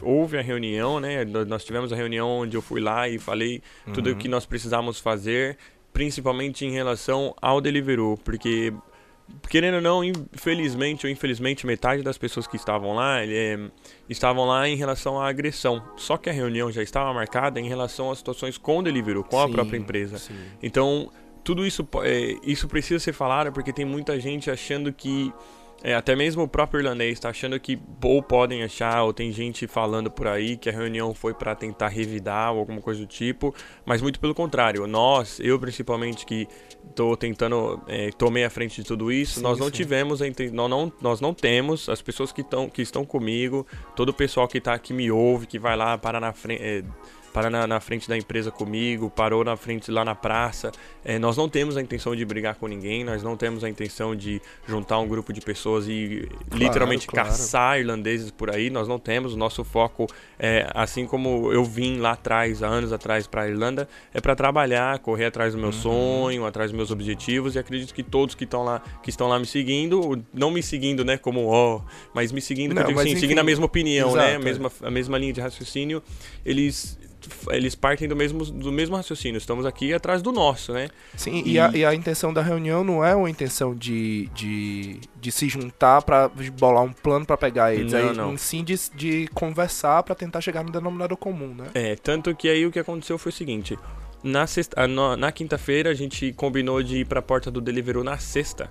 houve 0.02 0.36
a 0.36 0.42
reunião, 0.42 0.98
né? 0.98 1.24
Nós 1.24 1.64
tivemos 1.64 1.92
a 1.92 1.96
reunião 1.96 2.28
onde 2.28 2.56
eu 2.56 2.62
fui 2.62 2.80
lá 2.80 3.08
e 3.08 3.18
falei 3.18 3.62
uhum. 3.86 3.92
tudo 3.92 4.10
o 4.10 4.16
que 4.16 4.28
nós 4.28 4.44
precisávamos 4.44 4.98
fazer, 4.98 5.56
principalmente 5.92 6.66
em 6.66 6.72
relação 6.72 7.34
ao 7.40 7.60
Deliveroo, 7.60 8.18
porque 8.18 8.72
querendo 9.48 9.74
ou 9.76 9.80
não, 9.80 10.04
infelizmente 10.04 11.06
ou 11.06 11.12
infelizmente, 11.12 11.66
metade 11.66 12.02
das 12.02 12.16
pessoas 12.16 12.46
que 12.46 12.56
estavam 12.56 12.94
lá 12.94 13.24
é, 13.24 13.58
estavam 14.08 14.44
lá 14.44 14.68
em 14.68 14.76
relação 14.76 15.20
à 15.20 15.28
agressão. 15.28 15.82
Só 15.96 16.16
que 16.16 16.30
a 16.30 16.32
reunião 16.32 16.70
já 16.70 16.82
estava 16.82 17.12
marcada 17.12 17.60
em 17.60 17.68
relação 17.68 18.10
às 18.10 18.18
situações 18.18 18.56
com 18.56 18.78
o 18.78 18.82
Deliveroo, 18.82 19.24
com 19.24 19.36
sim, 19.38 19.44
a 19.44 19.48
própria 19.48 19.76
empresa. 19.76 20.18
Sim. 20.18 20.34
Então, 20.62 21.10
tudo 21.42 21.66
isso, 21.66 21.86
é, 22.02 22.36
isso 22.42 22.68
precisa 22.68 22.98
ser 22.98 23.12
falado 23.12 23.52
porque 23.52 23.72
tem 23.72 23.84
muita 23.84 24.18
gente 24.20 24.50
achando 24.50 24.92
que 24.92 25.32
é, 25.82 25.94
até 25.94 26.14
mesmo 26.14 26.42
o 26.42 26.48
próprio 26.48 26.80
irlandês 26.80 27.12
está 27.12 27.30
achando 27.30 27.58
que 27.58 27.78
ou 28.02 28.22
podem 28.22 28.62
achar, 28.62 29.02
ou 29.02 29.12
tem 29.12 29.32
gente 29.32 29.66
falando 29.66 30.10
por 30.10 30.26
aí 30.26 30.56
que 30.56 30.68
a 30.68 30.72
reunião 30.72 31.14
foi 31.14 31.32
para 31.32 31.54
tentar 31.54 31.88
revidar 31.88 32.52
ou 32.52 32.60
alguma 32.60 32.80
coisa 32.80 33.00
do 33.00 33.06
tipo, 33.06 33.54
mas 33.84 34.02
muito 34.02 34.20
pelo 34.20 34.34
contrário. 34.34 34.86
Nós, 34.86 35.40
eu 35.40 35.58
principalmente 35.58 36.26
que 36.26 36.46
estou 36.88 37.16
tentando, 37.16 37.80
é, 37.86 38.10
tomei 38.10 38.44
a 38.44 38.50
frente 38.50 38.82
de 38.82 38.86
tudo 38.86 39.10
isso, 39.10 39.36
sim, 39.36 39.42
nós 39.42 39.58
não 39.58 39.66
sim. 39.66 39.72
tivemos, 39.72 40.20
nós 40.52 40.70
não, 40.70 40.92
nós 41.00 41.20
não 41.20 41.32
temos, 41.32 41.88
as 41.88 42.02
pessoas 42.02 42.30
que, 42.30 42.42
tão, 42.42 42.68
que 42.68 42.82
estão 42.82 43.04
comigo, 43.04 43.66
todo 43.96 44.10
o 44.10 44.14
pessoal 44.14 44.46
que 44.46 44.58
está 44.58 44.74
aqui 44.74 44.92
me 44.92 45.10
ouve, 45.10 45.46
que 45.46 45.58
vai 45.58 45.76
lá 45.76 45.96
para 45.96 46.20
na 46.20 46.32
frente. 46.32 46.62
É, 46.62 46.84
para 47.32 47.48
na, 47.48 47.66
na, 47.66 47.80
frente 47.80 48.08
da 48.08 48.16
empresa 48.16 48.50
comigo, 48.50 49.10
parou 49.10 49.44
na 49.44 49.56
frente 49.56 49.90
lá 49.90 50.04
na 50.04 50.14
praça. 50.14 50.72
É, 51.04 51.18
nós 51.18 51.36
não 51.36 51.48
temos 51.48 51.76
a 51.76 51.80
intenção 51.80 52.14
de 52.14 52.24
brigar 52.24 52.56
com 52.56 52.66
ninguém, 52.66 53.04
nós 53.04 53.22
não 53.22 53.36
temos 53.36 53.64
a 53.64 53.68
intenção 53.68 54.14
de 54.14 54.40
juntar 54.66 54.98
um 54.98 55.08
grupo 55.08 55.32
de 55.32 55.40
pessoas 55.40 55.86
e 55.88 56.28
claro, 56.48 56.64
literalmente 56.64 57.06
claro. 57.06 57.28
caçar 57.28 57.78
irlandeses 57.78 58.30
por 58.30 58.50
aí. 58.50 58.70
Nós 58.70 58.88
não 58.88 58.98
temos. 58.98 59.34
O 59.34 59.36
nosso 59.36 59.64
foco, 59.64 60.06
é, 60.38 60.68
assim 60.74 61.06
como 61.06 61.52
eu 61.52 61.64
vim 61.64 61.98
lá 61.98 62.12
atrás, 62.12 62.62
há 62.62 62.66
anos 62.66 62.92
atrás, 62.92 63.26
para 63.26 63.42
a 63.42 63.48
Irlanda, 63.48 63.88
é 64.12 64.20
para 64.20 64.34
trabalhar, 64.34 64.98
correr 64.98 65.26
atrás 65.26 65.54
do 65.54 65.58
meu 65.58 65.68
uhum. 65.68 65.72
sonho, 65.72 66.46
atrás 66.46 66.70
dos 66.70 66.76
meus 66.76 66.90
objetivos. 66.90 67.54
E 67.54 67.58
acredito 67.58 67.94
que 67.94 68.02
todos 68.02 68.34
que 68.34 68.44
estão 68.44 68.64
lá, 68.64 68.82
que 69.02 69.10
estão 69.10 69.28
lá 69.28 69.38
me 69.38 69.46
seguindo, 69.46 70.22
não 70.32 70.50
me 70.50 70.62
seguindo, 70.62 71.04
né, 71.04 71.16
como 71.16 71.46
ó, 71.46 71.76
oh, 71.76 71.82
mas 72.14 72.32
me 72.32 72.40
seguindo, 72.40 72.74
não, 72.74 72.84
digo, 72.84 72.98
assim, 73.00 73.16
seguindo 73.16 73.38
a 73.38 73.44
mesma 73.44 73.66
opinião, 73.66 74.14
né, 74.14 74.30
exato, 74.30 74.30
né, 74.30 74.36
a 74.36 74.38
mesma, 74.38 74.72
a 74.82 74.90
mesma 74.90 75.18
linha 75.18 75.32
de 75.32 75.40
raciocínio, 75.40 76.02
eles 76.44 76.98
eles 77.50 77.74
partem 77.74 78.08
do 78.08 78.16
mesmo, 78.16 78.44
do 78.44 78.72
mesmo 78.72 78.96
raciocínio. 78.96 79.38
Estamos 79.38 79.64
aqui 79.66 79.92
atrás 79.92 80.22
do 80.22 80.32
nosso, 80.32 80.72
né? 80.72 80.88
Sim, 81.16 81.42
e, 81.44 81.52
e, 81.52 81.58
a, 81.58 81.70
e 81.74 81.84
a, 81.84 81.94
intenção 81.94 82.32
da 82.32 82.42
reunião 82.42 82.84
não 82.84 83.04
é 83.04 83.14
uma 83.14 83.30
intenção 83.30 83.74
de, 83.74 84.28
de, 84.34 85.00
de 85.20 85.32
se 85.32 85.48
juntar 85.48 86.02
para 86.02 86.28
bolar 86.58 86.82
um 86.82 86.92
plano 86.92 87.26
para 87.26 87.36
pegar 87.36 87.74
eles. 87.74 87.92
Não, 87.92 87.98
é 87.98 88.12
não. 88.12 88.36
sim 88.36 88.64
de, 88.64 88.74
de 88.94 89.28
conversar 89.34 90.02
para 90.02 90.14
tentar 90.14 90.40
chegar 90.40 90.64
no 90.64 90.70
denominador 90.70 91.16
comum, 91.16 91.54
né? 91.54 91.66
É, 91.74 91.96
tanto 91.96 92.34
que 92.34 92.48
aí 92.48 92.66
o 92.66 92.70
que 92.70 92.78
aconteceu 92.78 93.18
foi 93.18 93.30
o 93.30 93.34
seguinte. 93.34 93.78
Na, 94.22 94.46
sexta, 94.46 94.86
na, 94.86 95.16
na 95.16 95.32
quinta-feira 95.32 95.90
a 95.90 95.94
gente 95.94 96.32
combinou 96.34 96.82
de 96.82 96.98
ir 96.98 97.06
para 97.06 97.20
a 97.20 97.22
porta 97.22 97.50
do 97.50 97.60
Deliveroo 97.60 98.04
na 98.04 98.18
sexta. 98.18 98.70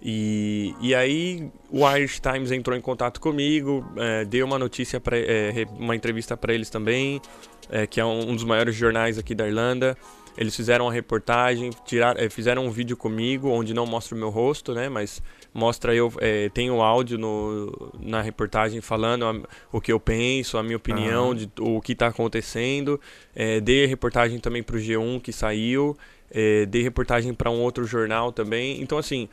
E, 0.00 0.74
e 0.80 0.94
aí 0.94 1.50
o 1.70 1.88
Irish 1.90 2.20
Times 2.20 2.52
entrou 2.52 2.76
em 2.76 2.80
contato 2.80 3.20
comigo, 3.20 3.84
é, 3.96 4.24
deu 4.24 4.46
uma 4.46 4.58
notícia, 4.58 5.00
pra, 5.00 5.18
é, 5.18 5.66
uma 5.76 5.96
entrevista 5.96 6.36
para 6.36 6.54
eles 6.54 6.70
também, 6.70 7.20
é, 7.70 7.86
que 7.86 8.00
é 8.00 8.04
um, 8.04 8.30
um, 8.30 8.34
dos 8.34 8.44
maiores 8.44 8.74
jornais 8.74 9.18
aqui 9.18 9.34
da 9.34 9.46
Irlanda. 9.46 9.96
Eles 10.36 10.54
fizeram 10.54 10.84
uma 10.84 10.92
reportagem, 10.92 11.70
tiraram, 11.84 12.20
é, 12.20 12.30
fizeram 12.30 12.64
um 12.64 12.70
vídeo 12.70 12.96
comigo, 12.96 13.48
onde 13.48 13.74
não 13.74 13.84
mostra 13.84 14.14
o 14.14 14.18
meu 14.18 14.30
rosto, 14.30 14.72
né? 14.72 14.88
Mas 14.88 15.20
mostra 15.52 15.92
eu, 15.92 16.12
é, 16.20 16.48
tem 16.50 16.70
o 16.70 16.80
áudio 16.80 17.18
no, 17.18 17.92
na 17.98 18.22
reportagem 18.22 18.80
falando 18.80 19.24
a, 19.24 19.34
o 19.72 19.80
que 19.80 19.92
eu 19.92 19.98
penso, 19.98 20.56
a 20.56 20.62
minha 20.62 20.76
opinião, 20.76 21.30
uhum. 21.30 21.34
de 21.34 21.50
o 21.58 21.80
que 21.80 21.92
está 21.92 22.06
acontecendo. 22.06 23.00
É, 23.34 23.60
dei 23.60 23.84
a 23.84 23.88
reportagem 23.88 24.38
também 24.38 24.62
para 24.62 24.76
o 24.76 24.78
G1 24.78 25.20
que 25.20 25.32
saiu, 25.32 25.96
é, 26.30 26.66
dei 26.66 26.82
reportagem 26.82 27.34
para 27.34 27.50
um 27.50 27.60
outro 27.60 27.84
jornal 27.84 28.30
também. 28.30 28.80
Então, 28.80 28.96
assim, 28.96 29.28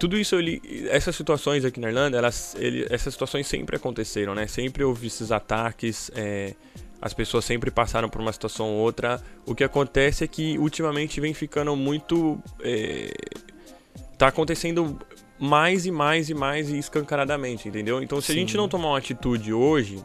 tudo 0.00 0.16
isso, 0.16 0.34
ele, 0.36 0.62
essas 0.88 1.14
situações 1.14 1.62
aqui 1.62 1.78
na 1.78 1.88
Irlanda, 1.88 2.16
elas, 2.16 2.56
ele, 2.58 2.86
essas 2.88 3.12
situações 3.12 3.46
sempre 3.46 3.76
aconteceram, 3.76 4.34
né? 4.34 4.46
Sempre 4.46 4.82
houve 4.82 5.08
esses 5.08 5.30
ataques, 5.30 6.10
é, 6.14 6.54
as 7.00 7.14
pessoas 7.14 7.44
sempre 7.44 7.70
passaram 7.70 8.08
por 8.08 8.20
uma 8.20 8.32
situação 8.32 8.68
ou 8.68 8.76
outra. 8.76 9.22
O 9.46 9.54
que 9.54 9.64
acontece 9.64 10.24
é 10.24 10.26
que 10.26 10.58
ultimamente 10.58 11.20
vem 11.20 11.32
ficando 11.32 11.74
muito. 11.74 12.40
É, 12.62 13.12
tá 14.18 14.28
acontecendo 14.28 14.98
mais 15.38 15.86
e 15.86 15.90
mais 15.90 16.28
e 16.28 16.34
mais 16.34 16.68
e 16.68 16.78
escancaradamente, 16.78 17.68
entendeu? 17.68 18.02
Então, 18.02 18.20
se 18.20 18.28
Sim. 18.28 18.32
a 18.32 18.36
gente 18.36 18.56
não 18.56 18.68
tomar 18.68 18.88
uma 18.88 18.98
atitude 18.98 19.54
hoje, 19.54 20.04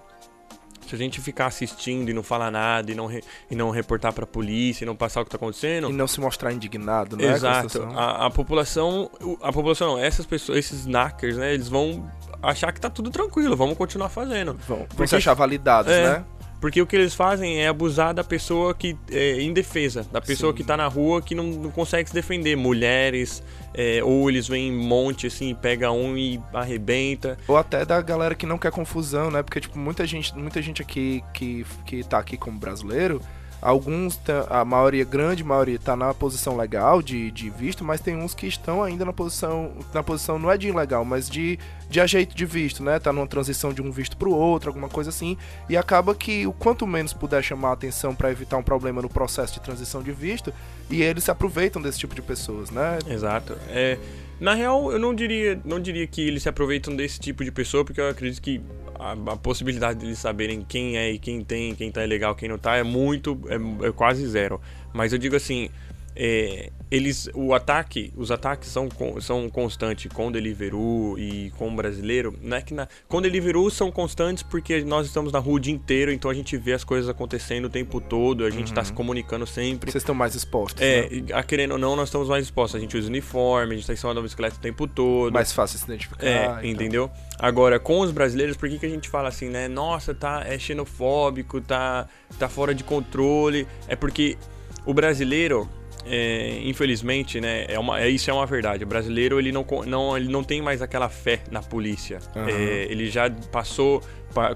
se 0.87 0.95
a 0.95 0.97
gente 0.97 1.19
ficar 1.19 1.47
assistindo 1.47 2.09
e 2.09 2.13
não 2.13 2.23
falar 2.23 2.49
nada 2.49 2.91
e 2.91 2.95
não, 2.95 3.07
re, 3.07 3.21
e 3.51 3.55
não 3.55 3.69
reportar 3.71 4.13
para 4.13 4.23
a 4.23 4.27
polícia 4.27 4.85
e 4.85 4.85
não 4.85 4.95
passar 4.95 5.21
o 5.21 5.23
que 5.25 5.29
está 5.29 5.35
acontecendo 5.35 5.89
e 5.89 5.93
não 5.93 6.07
se 6.07 6.21
mostrar 6.21 6.53
indignado, 6.53 7.17
né? 7.17 7.25
Exato. 7.25 7.83
A, 7.93 8.27
a, 8.27 8.29
população, 8.29 9.09
a 9.41 9.51
população, 9.51 9.95
não, 9.95 9.99
essas 9.99 10.25
pessoas, 10.25 10.59
esses 10.59 10.85
knackers, 10.85 11.35
né? 11.37 11.53
Eles 11.53 11.67
vão 11.67 12.09
achar 12.41 12.71
que 12.71 12.79
tá 12.79 12.89
tudo 12.89 13.09
tranquilo, 13.09 13.55
vamos 13.55 13.77
continuar 13.77 14.09
fazendo. 14.09 14.53
Vão, 14.67 14.85
vão 14.95 15.07
se 15.07 15.15
achar 15.15 15.33
validados, 15.33 15.91
é, 15.91 16.03
né? 16.03 16.25
Porque 16.65 16.81
o 16.81 16.87
que 16.87 16.95
eles 16.95 17.13
fazem 17.13 17.61
é 17.61 17.67
abusar 17.67 18.11
da 18.11 18.23
pessoa 18.23 18.73
que 18.73 18.97
é 19.11 19.39
indefesa, 19.39 20.03
da 20.11 20.19
pessoa 20.19 20.51
Sim. 20.51 20.57
que 20.57 20.63
tá 20.63 20.75
na 20.75 20.87
rua 20.87 21.21
que 21.21 21.35
não, 21.35 21.43
não 21.43 21.69
consegue 21.69 22.09
se 22.09 22.15
defender. 22.15 22.57
Mulheres, 22.57 23.43
é, 23.71 24.03
ou 24.03 24.27
eles 24.27 24.47
vêm 24.47 24.69
em 24.69 24.75
monte, 24.75 25.27
assim, 25.27 25.53
pega 25.53 25.91
um 25.91 26.17
e 26.17 26.41
arrebenta. 26.51 27.37
Ou 27.47 27.55
até 27.55 27.85
da 27.85 28.01
galera 28.01 28.33
que 28.33 28.47
não 28.47 28.57
quer 28.57 28.71
confusão, 28.71 29.29
né? 29.29 29.43
Porque, 29.43 29.61
tipo, 29.61 29.77
muita 29.77 30.07
gente, 30.07 30.35
muita 30.35 30.59
gente 30.59 30.81
aqui 30.81 31.23
que, 31.35 31.63
que 31.85 32.03
tá 32.03 32.17
aqui 32.17 32.35
como 32.35 32.57
brasileiro 32.57 33.21
Alguns, 33.61 34.19
a 34.49 34.63
maioria, 34.63 35.03
grande 35.03 35.43
maioria, 35.43 35.75
está 35.75 35.95
na 35.95 36.13
posição 36.13 36.55
legal 36.55 37.01
de, 37.01 37.31
de 37.31 37.49
visto, 37.49 37.83
mas 37.83 37.99
tem 37.99 38.15
uns 38.15 38.33
que 38.33 38.45
estão 38.45 38.83
ainda 38.83 39.03
na 39.03 39.13
posição, 39.13 39.71
na 39.93 40.03
posição 40.03 40.37
não 40.37 40.51
é 40.51 40.57
de 40.57 40.67
ilegal, 40.67 41.03
mas 41.03 41.29
de, 41.29 41.57
de 41.89 41.99
ajeito 41.99 42.35
de 42.35 42.45
visto, 42.45 42.83
né? 42.83 42.99
Tá 42.99 43.11
numa 43.11 43.27
transição 43.27 43.73
de 43.73 43.81
um 43.81 43.91
visto 43.91 44.17
para 44.17 44.29
o 44.29 44.35
outro, 44.35 44.69
alguma 44.69 44.89
coisa 44.89 45.09
assim, 45.09 45.37
e 45.67 45.75
acaba 45.75 46.13
que 46.13 46.45
o 46.45 46.53
quanto 46.53 46.85
menos 46.85 47.13
puder 47.13 47.43
chamar 47.43 47.69
a 47.69 47.73
atenção 47.73 48.13
para 48.13 48.31
evitar 48.31 48.57
um 48.57 48.63
problema 48.63 49.01
no 49.01 49.09
processo 49.09 49.53
de 49.53 49.61
transição 49.61 50.03
de 50.03 50.11
visto, 50.11 50.53
e 50.89 51.01
eles 51.01 51.23
se 51.23 51.31
aproveitam 51.31 51.81
desse 51.81 51.99
tipo 51.99 52.13
de 52.13 52.21
pessoas, 52.21 52.69
né? 52.69 52.99
Exato. 53.07 53.57
É, 53.69 53.97
na 54.39 54.53
real, 54.53 54.91
eu 54.91 54.99
não 54.99 55.15
diria, 55.15 55.59
não 55.63 55.79
diria 55.79 56.05
que 56.05 56.21
eles 56.21 56.43
se 56.43 56.49
aproveitam 56.49 56.95
desse 56.95 57.19
tipo 57.19 57.43
de 57.43 57.51
pessoa, 57.51 57.85
porque 57.85 58.01
eu 58.01 58.09
acredito 58.09 58.41
que 58.41 58.61
a, 58.99 59.11
a, 59.11 59.37
possibilidade 59.37 59.99
de 59.99 60.05
eles 60.07 60.19
saberem 60.19 60.61
quem 60.61 60.97
é 60.97 61.11
e 61.11 61.19
quem 61.19 61.43
tem, 61.43 61.73
quem 61.73 61.91
tá 61.91 62.03
ilegal, 62.03 62.35
quem 62.35 62.49
não 62.49 62.57
tá, 62.57 62.75
é 62.75 62.83
muito, 62.83 63.39
é, 63.47 63.87
é 63.87 63.91
quase 63.91 64.27
zero. 64.27 64.59
Mas 64.93 65.13
eu 65.13 65.19
digo 65.19 65.35
assim, 65.35 65.69
é, 66.15 66.71
eles 66.89 67.29
o 67.33 67.53
ataque 67.53 68.13
os 68.15 68.31
ataques 68.31 68.69
são 68.69 68.87
são 69.19 69.49
constantes 69.49 70.11
com 70.11 70.27
o 70.27 70.31
Deliveroo 70.31 71.19
e 71.19 71.51
com 71.57 71.67
o 71.67 71.75
brasileiro. 71.75 72.33
Não 72.41 72.55
é 72.55 72.61
que 72.61 72.73
na, 72.73 72.87
com 73.07 73.17
o 73.17 73.21
Deliveroo 73.21 73.69
são 73.69 73.91
constantes 73.91 74.41
porque 74.41 74.83
nós 74.83 75.07
estamos 75.07 75.31
na 75.31 75.39
rua 75.39 75.55
o 75.55 75.59
dia 75.59 75.73
inteiro 75.73 76.11
então 76.11 76.31
a 76.31 76.33
gente 76.33 76.55
vê 76.55 76.73
as 76.73 76.83
coisas 76.83 77.09
acontecendo 77.09 77.65
o 77.65 77.69
tempo 77.69 77.99
todo 77.99 78.45
a 78.45 78.49
gente 78.49 78.67
está 78.67 78.81
uhum. 78.81 78.85
se 78.85 78.93
comunicando 78.93 79.45
sempre. 79.45 79.91
Vocês 79.91 80.03
estão 80.03 80.15
mais 80.15 80.35
expostos 80.35 80.81
é 80.81 81.09
né? 81.09 81.25
a 81.33 81.43
querendo 81.43 81.71
ou 81.71 81.77
não 81.77 81.95
nós 81.95 82.07
estamos 82.07 82.29
mais 82.29 82.45
expostos. 82.45 82.77
A 82.77 82.79
gente 82.79 82.95
usa 82.97 83.09
uniforme 83.09 83.73
a 83.73 83.75
gente 83.75 83.81
está 83.81 83.93
em 83.93 83.97
cima 83.97 84.13
da 84.13 84.21
bicicleta 84.21 84.55
o 84.55 84.59
tempo 84.59 84.87
todo. 84.87 85.33
Mais 85.33 85.51
fácil 85.51 85.77
se 85.77 85.85
identificar 85.85 86.25
é 86.25 86.45
então. 86.45 86.63
entendeu? 86.63 87.11
Agora 87.37 87.77
com 87.77 87.99
os 87.99 88.11
brasileiros 88.11 88.55
por 88.55 88.69
que, 88.69 88.79
que 88.79 88.85
a 88.85 88.89
gente 88.89 89.09
fala 89.09 89.27
assim 89.27 89.49
né? 89.49 89.67
Nossa 89.67 90.13
tá 90.13 90.43
é 90.45 90.57
xenofóbico 90.57 91.59
tá 91.59 92.07
tá 92.39 92.47
fora 92.47 92.73
de 92.73 92.85
controle. 92.85 93.67
É 93.87 93.95
porque 93.95 94.37
o 94.85 94.93
brasileiro 94.93 95.67
é, 96.05 96.59
infelizmente, 96.63 97.41
né, 97.41 97.65
é 97.67 97.79
uma, 97.79 97.99
é, 97.99 98.09
isso 98.09 98.29
é 98.29 98.33
uma 98.33 98.45
verdade. 98.45 98.83
O 98.83 98.87
brasileiro 98.87 99.39
ele 99.39 99.51
não, 99.51 99.65
não, 99.85 100.15
ele 100.15 100.31
não 100.31 100.43
tem 100.43 100.61
mais 100.61 100.81
aquela 100.81 101.09
fé 101.09 101.41
na 101.49 101.61
polícia. 101.61 102.19
Uhum. 102.35 102.47
É, 102.47 102.87
ele 102.89 103.09
já 103.09 103.29
passou 103.51 104.01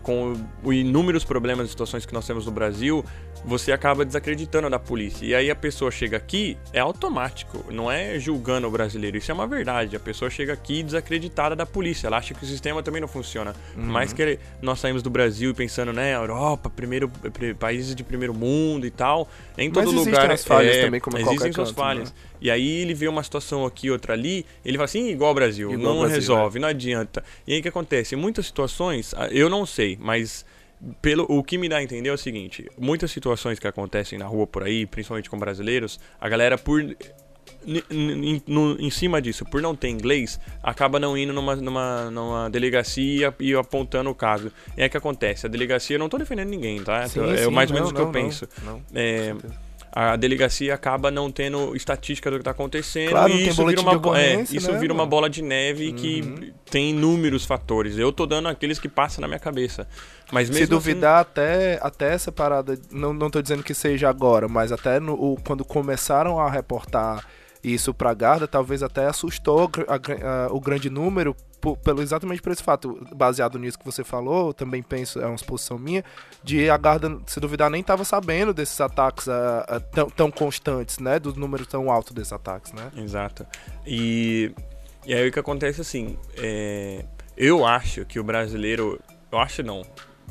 com 0.04 0.34
inúmeros 0.66 1.24
problemas 1.24 1.68
e 1.68 1.70
situações 1.70 2.06
que 2.06 2.14
nós 2.14 2.28
temos 2.28 2.46
no 2.46 2.52
Brasil, 2.52 3.04
você 3.46 3.72
acaba 3.72 4.06
desacreditando 4.06 4.70
da 4.70 4.80
polícia. 4.80 5.26
E 5.26 5.34
aí 5.34 5.50
a 5.50 5.56
pessoa 5.56 5.92
chega 5.92 6.18
aqui, 6.18 6.58
é 6.74 6.80
automático, 6.80 7.66
não 7.72 7.92
é 7.92 8.20
julgando 8.20 8.68
o 8.68 8.72
brasileiro. 8.72 9.18
Isso 9.18 9.32
é 9.32 9.34
uma 9.34 9.48
verdade. 9.48 9.96
A 9.96 10.00
pessoa 10.00 10.30
chega 10.30 10.54
aqui 10.54 10.84
desacreditada 10.84 11.56
da 11.56 11.66
polícia. 11.66 12.08
Ela 12.08 12.18
acha 12.18 12.34
que 12.34 12.44
o 12.44 12.48
sistema 12.48 12.84
também 12.84 13.02
não 13.02 13.08
funciona. 13.08 13.56
Uhum. 13.76 13.84
Mais 13.86 14.14
que 14.14 14.40
nós 14.62 14.80
saímos 14.80 15.02
do 15.02 15.10
Brasil 15.10 15.54
pensando, 15.54 15.94
né, 15.94 16.16
Europa, 16.16 16.70
primeiro, 16.70 17.12
países 17.58 17.96
de 17.96 18.04
primeiro 18.04 18.34
mundo 18.34 18.86
e 18.86 18.92
tal. 18.92 19.28
Em 19.58 19.72
todo 19.72 19.92
Mas 19.92 20.06
lugar. 20.06 20.32
As 20.32 20.44
falhas 20.44 20.76
é, 20.76 20.86
também, 20.86 21.00
como 21.00 21.18
existem 21.18 21.52
suas 21.52 21.72
falhas. 21.72 22.10
Né? 22.12 22.16
E 22.42 22.50
aí 22.50 22.82
ele 22.82 22.94
vê 22.94 23.08
uma 23.08 23.24
situação 23.24 23.66
aqui, 23.66 23.92
outra 23.92 24.14
ali, 24.14 24.46
ele 24.64 24.78
fala 24.78 24.86
assim, 24.86 25.10
igual 25.10 25.30
ao 25.30 25.36
Brasil, 25.36 25.72
igual 25.74 25.94
não 25.94 26.00
Brasil, 26.02 26.16
resolve, 26.16 26.58
é. 26.58 26.62
não 26.62 26.68
adianta. 26.70 27.24
E 27.46 27.54
aí 27.54 27.60
o 27.60 27.62
que 27.62 27.68
acontece? 27.68 28.16
Em 28.16 28.18
muitas 28.18 28.46
situações, 28.46 29.14
eu 29.32 29.50
não 29.50 29.66
sei, 29.66 29.98
mas 30.00 30.46
pelo 31.02 31.26
o 31.30 31.44
que 31.44 31.58
me 31.58 31.68
dá 31.68 31.78
a 31.78 31.84
entender 31.84 32.10
é 32.10 32.14
o 32.14 32.18
seguinte: 32.18 32.70
muitas 32.78 33.12
situações 33.12 33.60
que 33.60 33.68
acontecem 33.68 34.18
na 34.18 34.26
rua 34.26 34.48
por 34.48 34.64
aí, 34.64 34.86
principalmente 34.86 35.30
com 35.30 35.38
brasileiros, 35.38 36.00
a 36.20 36.30
galera 36.30 36.58
por 36.58 36.84
em 37.90 38.90
cima 38.90 39.22
disso, 39.22 39.44
por 39.46 39.62
não 39.62 39.76
ter 39.76 39.90
inglês, 39.90 40.40
acaba 40.64 41.00
não 41.00 41.18
indo 41.18 41.34
numa, 41.34 41.56
numa, 41.56 42.10
numa 42.10 42.50
delegacia 42.50 43.34
e 43.40 43.54
apontando 43.54 44.10
o 44.10 44.16
caso. 44.16 44.52
E 44.78 44.82
é 44.82 44.90
que 44.90 44.96
acontece, 44.96 45.46
a 45.46 45.50
delegacia, 45.50 45.96
eu 45.96 46.00
não 46.00 46.08
estou 46.08 46.20
defendendo 46.20 46.50
ninguém, 46.50 46.82
tá? 46.82 47.08
Sim, 47.08 47.30
é 47.30 47.38
sim, 47.38 47.52
mais 47.52 47.70
ou 47.70 47.76
menos 47.76 47.92
o 47.92 47.94
que 47.94 48.02
eu 48.02 48.12
penso. 48.12 48.48
Não, 48.64 48.82
é, 48.96 49.36
a 49.92 50.16
delegacia 50.16 50.74
acaba 50.74 51.10
não 51.10 51.32
tendo 51.32 51.76
estatística 51.76 52.30
do 52.30 52.38
que 52.38 52.42
está 52.42 52.52
acontecendo 52.52 53.10
claro, 53.10 53.34
e 53.34 53.48
isso 53.48 53.66
vira, 53.66 53.82
uma, 53.82 54.20
é, 54.20 54.42
isso 54.52 54.72
né, 54.72 54.78
vira 54.78 54.94
uma 54.94 55.06
bola 55.06 55.30
de 55.30 55.42
neve 55.42 55.90
uhum. 55.90 55.96
que 55.96 56.54
tem 56.70 56.92
inúmeros 56.92 57.46
fatores. 57.46 57.98
Eu 57.98 58.12
tô 58.12 58.26
dando 58.26 58.48
aqueles 58.48 58.80
que 58.80 58.88
passam 58.88 59.22
na 59.22 59.28
minha 59.28 59.40
cabeça. 59.40 59.88
Mas 60.32 60.48
Se 60.48 60.68
duvidar 60.68 61.22
assim... 61.22 61.32
até, 61.32 61.80
até 61.82 62.14
essa 62.14 62.32
parada, 62.32 62.78
não, 62.92 63.14
não 63.14 63.30
tô 63.30 63.42
dizendo 63.42 63.64
que 63.64 63.74
seja 63.74 64.10
agora, 64.10 64.48
mas 64.48 64.72
até 64.72 65.00
no, 65.00 65.14
o, 65.14 65.38
quando 65.44 65.66
começaram 65.66 66.40
a 66.40 66.50
reportar 66.50 67.26
isso 67.64 67.94
para 67.94 68.14
Garda, 68.14 68.48
talvez 68.48 68.84
até 68.84 69.08
assustou 69.08 69.70
a, 69.88 69.96
a, 69.96 70.46
a, 70.46 70.54
o 70.54 70.60
grande 70.60 70.90
número 70.90 71.36
por, 71.60 71.78
pelo, 71.78 72.02
exatamente 72.02 72.42
por 72.42 72.52
esse 72.52 72.64
fato, 72.64 73.00
baseado 73.16 73.60
nisso 73.60 73.78
que 73.78 73.86
você 73.86 74.04
falou, 74.04 74.54
também 74.54 74.82
penso, 74.82 75.20
é 75.20 75.26
uma 75.26 75.36
exposição 75.36 75.78
minha, 75.78 76.04
de 76.44 76.70
a 76.70 76.78
Garda, 76.78 77.20
se 77.26 77.40
duvidar, 77.40 77.70
nem 77.70 77.82
estava 77.82 78.04
sabendo 78.04 78.54
desses 78.54 78.80
ataques 78.80 79.28
uh, 79.28 79.32
uh, 79.32 79.80
tão, 79.92 80.10
tão 80.10 80.32
constantes, 80.32 81.00
né? 81.00 81.20
Dos 81.20 81.36
números 81.36 81.68
tão 81.68 81.92
altos 81.92 82.14
desses 82.14 82.34
ataques, 82.34 82.74
né? 82.74 82.92
Exato. 82.96 83.46
E, 83.86 84.52
e 85.06 85.14
aí 85.14 85.28
o 85.28 85.32
que 85.32 85.40
acontece 85.40 85.82
assim, 85.82 86.18
é, 86.38 87.06
eu 87.38 87.66
acho 87.66 88.06
que 88.06 88.20
o 88.20 88.24
brasileiro, 88.24 89.00
eu 89.32 89.40
acho 89.40 89.64
não, 89.64 89.84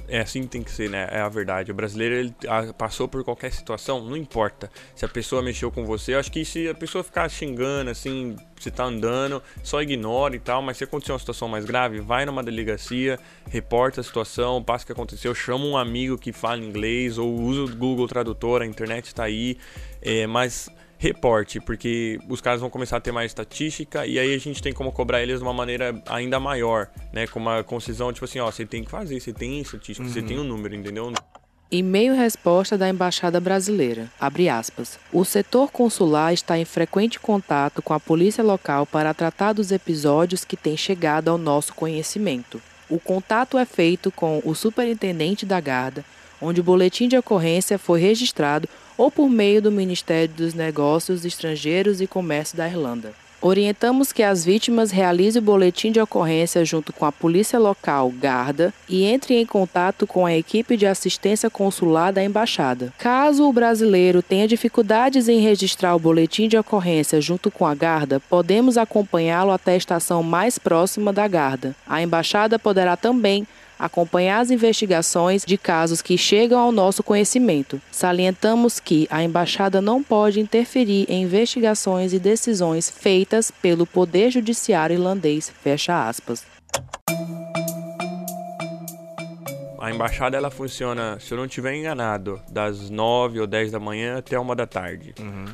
é 0.08 0.20
assim 0.20 0.42
que 0.42 0.48
tem 0.48 0.62
que 0.62 0.70
ser, 0.70 0.88
né? 0.88 1.06
É 1.10 1.20
a 1.20 1.28
verdade. 1.28 1.70
O 1.70 1.74
brasileiro 1.74 2.14
ele 2.14 2.34
passou 2.76 3.06
por 3.06 3.22
qualquer 3.22 3.52
situação, 3.52 4.02
não 4.02 4.16
importa. 4.16 4.70
Se 4.94 5.04
a 5.04 5.08
pessoa 5.08 5.42
mexeu 5.42 5.70
com 5.70 5.84
você, 5.84 6.14
eu 6.14 6.18
acho 6.18 6.32
que 6.32 6.44
se 6.44 6.68
a 6.68 6.74
pessoa 6.74 7.04
ficar 7.04 7.28
xingando, 7.28 7.90
assim, 7.90 8.34
você 8.58 8.70
tá 8.70 8.84
andando, 8.84 9.42
só 9.62 9.82
ignora 9.82 10.34
e 10.34 10.38
tal, 10.38 10.62
mas 10.62 10.78
se 10.78 10.84
acontecer 10.84 11.12
uma 11.12 11.18
situação 11.18 11.46
mais 11.46 11.64
grave, 11.64 12.00
vai 12.00 12.24
numa 12.24 12.42
delegacia, 12.42 13.18
reporta 13.50 14.00
a 14.00 14.04
situação, 14.04 14.62
passa 14.62 14.84
o 14.84 14.86
que 14.86 14.92
aconteceu, 14.92 15.34
chama 15.34 15.64
um 15.64 15.76
amigo 15.76 16.16
que 16.16 16.32
fala 16.32 16.58
inglês 16.58 17.18
ou 17.18 17.34
usa 17.34 17.70
o 17.72 17.76
Google 17.76 18.08
Tradutor, 18.08 18.62
a 18.62 18.66
internet 18.66 19.14
tá 19.14 19.24
aí. 19.24 19.58
É, 20.00 20.26
mas 20.26 20.70
reporte, 20.98 21.60
porque 21.60 22.18
os 22.28 22.40
caras 22.40 22.60
vão 22.60 22.68
começar 22.68 22.96
a 22.96 23.00
ter 23.00 23.12
mais 23.12 23.30
estatística 23.30 24.04
e 24.04 24.18
aí 24.18 24.34
a 24.34 24.38
gente 24.38 24.60
tem 24.60 24.72
como 24.72 24.90
cobrar 24.90 25.22
eles 25.22 25.38
de 25.38 25.44
uma 25.44 25.54
maneira 25.54 26.02
ainda 26.06 26.40
maior, 26.40 26.90
né? 27.12 27.26
Com 27.26 27.38
uma 27.38 27.62
concisão, 27.62 28.12
tipo 28.12 28.24
assim, 28.24 28.40
ó, 28.40 28.50
você 28.50 28.66
tem 28.66 28.84
que 28.84 28.90
fazer, 28.90 29.20
você 29.20 29.32
tem 29.32 29.60
estatística, 29.60 30.06
uhum. 30.06 30.12
você 30.12 30.20
tem 30.20 30.38
um 30.38 30.44
número, 30.44 30.74
entendeu? 30.74 31.12
E-mail 31.70 32.14
resposta 32.14 32.78
da 32.78 32.88
Embaixada 32.88 33.38
Brasileira. 33.38 34.10
Abre 34.18 34.48
aspas. 34.48 34.98
O 35.12 35.24
setor 35.24 35.70
consular 35.70 36.32
está 36.32 36.58
em 36.58 36.64
frequente 36.64 37.20
contato 37.20 37.82
com 37.82 37.92
a 37.92 38.00
polícia 38.00 38.42
local 38.42 38.86
para 38.86 39.12
tratar 39.12 39.52
dos 39.52 39.70
episódios 39.70 40.44
que 40.44 40.56
têm 40.56 40.76
chegado 40.76 41.28
ao 41.28 41.38
nosso 41.38 41.74
conhecimento. 41.74 42.60
O 42.88 42.98
contato 42.98 43.58
é 43.58 43.66
feito 43.66 44.10
com 44.10 44.40
o 44.44 44.54
superintendente 44.54 45.44
da 45.44 45.60
Guarda, 45.60 46.04
onde 46.40 46.60
o 46.60 46.64
boletim 46.64 47.06
de 47.06 47.18
ocorrência 47.18 47.78
foi 47.78 48.00
registrado 48.00 48.66
ou 48.98 49.10
por 49.10 49.30
meio 49.30 49.62
do 49.62 49.72
Ministério 49.72 50.34
dos 50.34 50.52
Negócios 50.52 51.24
Estrangeiros 51.24 52.00
e 52.00 52.06
Comércio 52.06 52.56
da 52.56 52.68
Irlanda. 52.68 53.14
Orientamos 53.40 54.12
que 54.12 54.24
as 54.24 54.44
vítimas 54.44 54.90
realizem 54.90 55.40
o 55.40 55.44
boletim 55.44 55.92
de 55.92 56.00
ocorrência 56.00 56.64
junto 56.64 56.92
com 56.92 57.04
a 57.04 57.12
polícia 57.12 57.56
local, 57.56 58.10
Garda, 58.10 58.74
e 58.88 59.04
entrem 59.04 59.40
em 59.40 59.46
contato 59.46 60.08
com 60.08 60.26
a 60.26 60.34
equipe 60.34 60.76
de 60.76 60.86
assistência 60.86 61.48
consular 61.48 62.12
da 62.12 62.24
embaixada. 62.24 62.92
Caso 62.98 63.48
o 63.48 63.52
brasileiro 63.52 64.22
tenha 64.22 64.48
dificuldades 64.48 65.28
em 65.28 65.38
registrar 65.38 65.94
o 65.94 66.00
boletim 66.00 66.48
de 66.48 66.58
ocorrência 66.58 67.20
junto 67.20 67.48
com 67.48 67.64
a 67.64 67.76
Garda, 67.76 68.18
podemos 68.28 68.76
acompanhá-lo 68.76 69.52
até 69.52 69.74
a 69.74 69.76
estação 69.76 70.20
mais 70.20 70.58
próxima 70.58 71.12
da 71.12 71.28
Garda. 71.28 71.76
A 71.86 72.02
embaixada 72.02 72.58
poderá 72.58 72.96
também 72.96 73.46
acompanhar 73.78 74.40
as 74.40 74.50
investigações 74.50 75.44
de 75.44 75.56
casos 75.56 76.02
que 76.02 76.18
chegam 76.18 76.58
ao 76.58 76.72
nosso 76.72 77.02
conhecimento. 77.02 77.80
Salientamos 77.90 78.80
que 78.80 79.06
a 79.10 79.22
embaixada 79.22 79.80
não 79.80 80.02
pode 80.02 80.40
interferir 80.40 81.06
em 81.08 81.22
investigações 81.22 82.12
e 82.12 82.18
decisões 82.18 82.90
feitas 82.90 83.50
pelo 83.50 83.86
Poder 83.86 84.30
Judiciário 84.30 84.94
irlandês. 84.94 85.52
Fecha 85.62 86.08
aspas. 86.08 86.44
A 89.80 89.92
embaixada 89.92 90.36
ela 90.36 90.50
funciona, 90.50 91.18
se 91.20 91.32
eu 91.32 91.38
não 91.38 91.46
estiver 91.46 91.74
enganado, 91.74 92.40
das 92.50 92.90
9 92.90 93.40
ou 93.40 93.46
10 93.46 93.70
da 93.70 93.78
manhã 93.78 94.18
até 94.18 94.38
uma 94.38 94.54
da 94.54 94.66
tarde. 94.66 95.14
Uhum. 95.18 95.46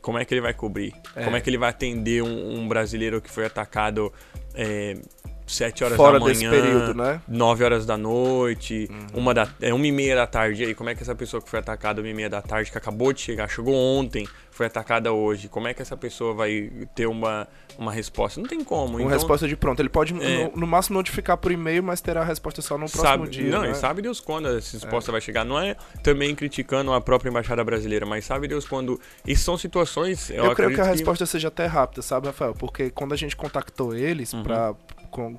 Como 0.00 0.18
é 0.18 0.24
que 0.24 0.32
ele 0.32 0.40
vai 0.40 0.54
cobrir? 0.54 0.94
É. 1.14 1.24
Como 1.24 1.36
é 1.36 1.40
que 1.40 1.50
ele 1.50 1.58
vai 1.58 1.70
atender 1.70 2.22
um, 2.22 2.60
um 2.60 2.68
brasileiro 2.68 3.20
que 3.20 3.30
foi 3.30 3.44
atacado 3.46 4.12
é, 4.54 4.96
7 5.46 5.84
horas 5.84 5.96
Fora 5.96 6.18
da 6.18 6.24
manhã, 6.24 6.50
desse 6.50 6.62
período, 6.62 6.94
né? 6.94 7.20
9 7.28 7.64
horas 7.64 7.86
da 7.86 7.96
noite, 7.96 8.88
uhum. 8.90 9.20
uma 9.20 9.32
da, 9.32 9.48
é 9.60 9.72
uma 9.72 9.86
e 9.86 9.92
meia 9.92 10.16
da 10.16 10.26
tarde. 10.26 10.62
E 10.62 10.66
aí, 10.66 10.74
como 10.74 10.90
é 10.90 10.94
que 10.94 11.02
essa 11.02 11.14
pessoa 11.14 11.40
que 11.40 11.48
foi 11.48 11.60
atacada 11.60 12.00
uma 12.00 12.08
e 12.08 12.14
meia 12.14 12.28
da 12.28 12.42
tarde, 12.42 12.70
que 12.70 12.78
acabou 12.78 13.12
de 13.12 13.20
chegar, 13.20 13.48
chegou 13.48 13.74
ontem, 13.74 14.26
foi 14.56 14.66
atacada 14.66 15.12
hoje, 15.12 15.48
como 15.48 15.68
é 15.68 15.74
que 15.74 15.82
essa 15.82 15.96
pessoa 15.96 16.32
vai 16.32 16.70
ter 16.94 17.06
uma, 17.06 17.46
uma 17.78 17.92
resposta? 17.92 18.40
Não 18.40 18.48
tem 18.48 18.64
como. 18.64 18.94
Uma 18.94 19.02
então, 19.02 19.10
resposta 19.10 19.46
de 19.46 19.54
pronto. 19.54 19.80
Ele 19.80 19.90
pode, 19.90 20.14
é, 20.20 20.44
no, 20.44 20.56
no, 20.56 20.66
máximo, 20.66 20.96
notificar 20.96 21.36
por 21.36 21.52
e-mail, 21.52 21.82
mas 21.82 22.00
terá 22.00 22.22
a 22.22 22.24
resposta 22.24 22.62
só 22.62 22.74
no 22.78 22.86
próximo 22.86 23.02
sabe, 23.02 23.28
dia. 23.28 23.50
Não, 23.50 23.62
né? 23.62 23.72
e 23.72 23.74
sabe 23.74 24.00
Deus 24.00 24.18
quando 24.18 24.48
essa 24.48 24.78
resposta 24.78 25.10
é. 25.10 25.12
vai 25.12 25.20
chegar. 25.20 25.44
Não 25.44 25.60
é 25.60 25.76
também 26.02 26.34
criticando 26.34 26.92
a 26.94 27.00
própria 27.00 27.28
embaixada 27.28 27.62
brasileira, 27.62 28.06
mas 28.06 28.24
sabe 28.24 28.48
Deus 28.48 28.66
quando. 28.66 28.98
Isso 29.26 29.44
são 29.44 29.58
situações. 29.58 30.30
Eu, 30.30 30.46
eu 30.46 30.54
creio 30.54 30.74
que 30.74 30.80
a 30.80 30.84
resposta 30.84 31.26
seja 31.26 31.48
até 31.48 31.66
rápida, 31.66 32.00
sabe, 32.00 32.26
Rafael? 32.26 32.54
Porque 32.54 32.88
quando 32.90 33.12
a 33.12 33.16
gente 33.16 33.36
contactou 33.36 33.94
eles 33.94 34.32
uhum. 34.32 34.42
para 34.42 34.74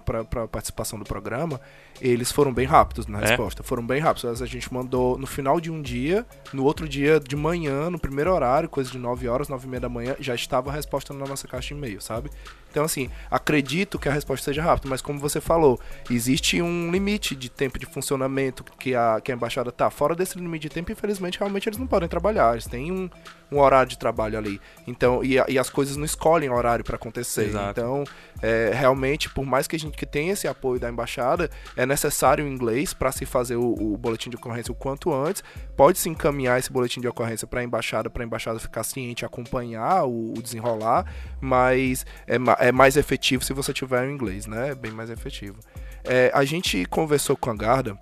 para 0.05 0.47
participação 0.47 0.97
do 0.99 1.05
programa, 1.05 1.59
eles 2.01 2.31
foram 2.31 2.53
bem 2.53 2.65
rápidos 2.65 3.07
na 3.07 3.19
é? 3.19 3.27
resposta. 3.27 3.63
Foram 3.63 3.85
bem 3.85 3.99
rápidos. 3.99 4.41
A 4.41 4.45
gente 4.45 4.71
mandou 4.73 5.17
no 5.17 5.27
final 5.27 5.59
de 5.59 5.71
um 5.71 5.81
dia, 5.81 6.25
no 6.53 6.63
outro 6.63 6.87
dia 6.87 7.19
de 7.19 7.35
manhã, 7.35 7.89
no 7.89 7.99
primeiro 7.99 8.33
horário, 8.33 8.69
coisa 8.69 8.91
de 8.91 8.97
9 8.97 9.27
horas, 9.27 9.47
9 9.47 9.65
e 9.65 9.69
meia 9.69 9.81
da 9.81 9.89
manhã, 9.89 10.15
já 10.19 10.35
estava 10.35 10.69
a 10.69 10.73
resposta 10.73 11.13
na 11.13 11.25
nossa 11.25 11.47
caixa 11.47 11.69
de 11.69 11.73
e-mail, 11.73 12.01
sabe? 12.01 12.29
Então, 12.69 12.86
assim, 12.86 13.10
acredito 13.30 13.97
que 13.97 14.08
a 14.08 14.12
resposta 14.12 14.45
seja 14.45 14.62
rápida, 14.62 14.89
mas 14.89 15.01
como 15.01 15.19
você 15.19 15.41
falou, 15.41 15.80
existe 16.10 16.62
um 16.62 16.91
limite 16.91 17.36
de 17.36 17.49
tempo 17.49 17.80
de 17.80 17.86
funcionamento 17.86 18.63
que 18.63 18.93
a, 18.93 19.19
que 19.23 19.32
a 19.32 19.36
embaixada 19.36 19.71
tá. 19.71 19.89
Fora 19.89 20.15
desse 20.15 20.38
limite 20.38 20.63
de 20.63 20.69
tempo, 20.69 20.91
infelizmente, 20.91 21.39
realmente 21.39 21.67
eles 21.67 21.80
não 21.80 21.88
podem 21.88 22.08
trabalhar. 22.08 22.53
Eles 22.53 22.67
têm 22.67 22.91
um, 22.91 23.10
um 23.51 23.60
horário 23.60 23.89
de 23.89 23.97
trabalho 23.97 24.38
ali. 24.38 24.60
Então, 24.86 25.23
e, 25.23 25.36
e 25.47 25.58
as 25.58 25.69
coisas 25.69 25.95
não 25.95 26.06
escolhem 26.06 26.49
horário 26.49 26.84
para 26.84 26.95
acontecer. 26.95 27.45
Exato. 27.45 27.80
Então, 27.80 28.03
é, 28.41 28.71
realmente, 28.73 29.30
por 29.30 29.45
mais 29.45 29.67
que 29.67 29.75
a 29.75 29.80
gente 29.80 29.97
que 29.97 30.06
tenha 30.06 30.34
esse 30.34 30.47
apoio 30.47 30.80
da 30.80 30.89
embaixada, 30.89 31.49
é 31.75 31.86
necessário 31.86 32.45
o 32.45 32.47
inglês 32.47 32.93
para 32.93 33.12
se 33.12 33.25
fazer 33.25 33.56
o, 33.56 33.73
o, 33.73 33.97
boletim 33.97 34.30
de 34.30 34.36
ocorrência 34.36 34.71
o 34.71 34.75
quanto 34.75 35.13
antes. 35.13 35.43
Pode-se 35.75 36.10
encaminhar 36.10 36.60
esse 36.60 36.71
boletim 36.71 37.01
de 37.01 37.08
ocorrência 37.08 37.47
para 37.47 37.62
a 37.62 37.63
embaixada, 37.63 38.10
para 38.10 38.23
a 38.23 38.25
embaixada 38.25 38.60
ficar 38.60 38.84
ciente, 38.84 39.25
acompanhar 39.25 40.06
o, 40.06 40.34
o 40.38 40.41
desenrolar, 40.41 41.06
mas 41.39 42.06
é, 42.27 42.38
é, 42.59 42.71
mais 42.71 42.97
efetivo 42.97 43.43
se 43.43 43.53
você 43.53 43.73
tiver 43.73 44.07
o 44.07 44.11
inglês, 44.11 44.45
né? 44.45 44.69
É 44.69 44.75
bem 44.75 44.91
mais 44.91 45.09
efetivo. 45.09 45.59
É, 46.03 46.31
a 46.33 46.43
gente 46.45 46.85
conversou 46.85 47.35
com 47.35 47.49
a 47.49 47.55
Garda. 47.55 47.97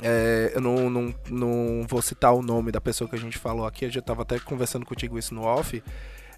É, 0.00 0.52
eu 0.54 0.60
não, 0.60 0.88
não, 0.88 1.14
não 1.28 1.86
vou 1.88 2.00
citar 2.00 2.32
o 2.32 2.42
nome 2.42 2.70
da 2.70 2.80
pessoa 2.80 3.10
que 3.10 3.16
a 3.16 3.18
gente 3.18 3.36
falou 3.36 3.66
aqui, 3.66 3.84
eu 3.84 3.90
já 3.90 3.98
estava 3.98 4.22
até 4.22 4.38
conversando 4.38 4.86
contigo 4.86 5.18
isso 5.18 5.34
no 5.34 5.42
off. 5.42 5.82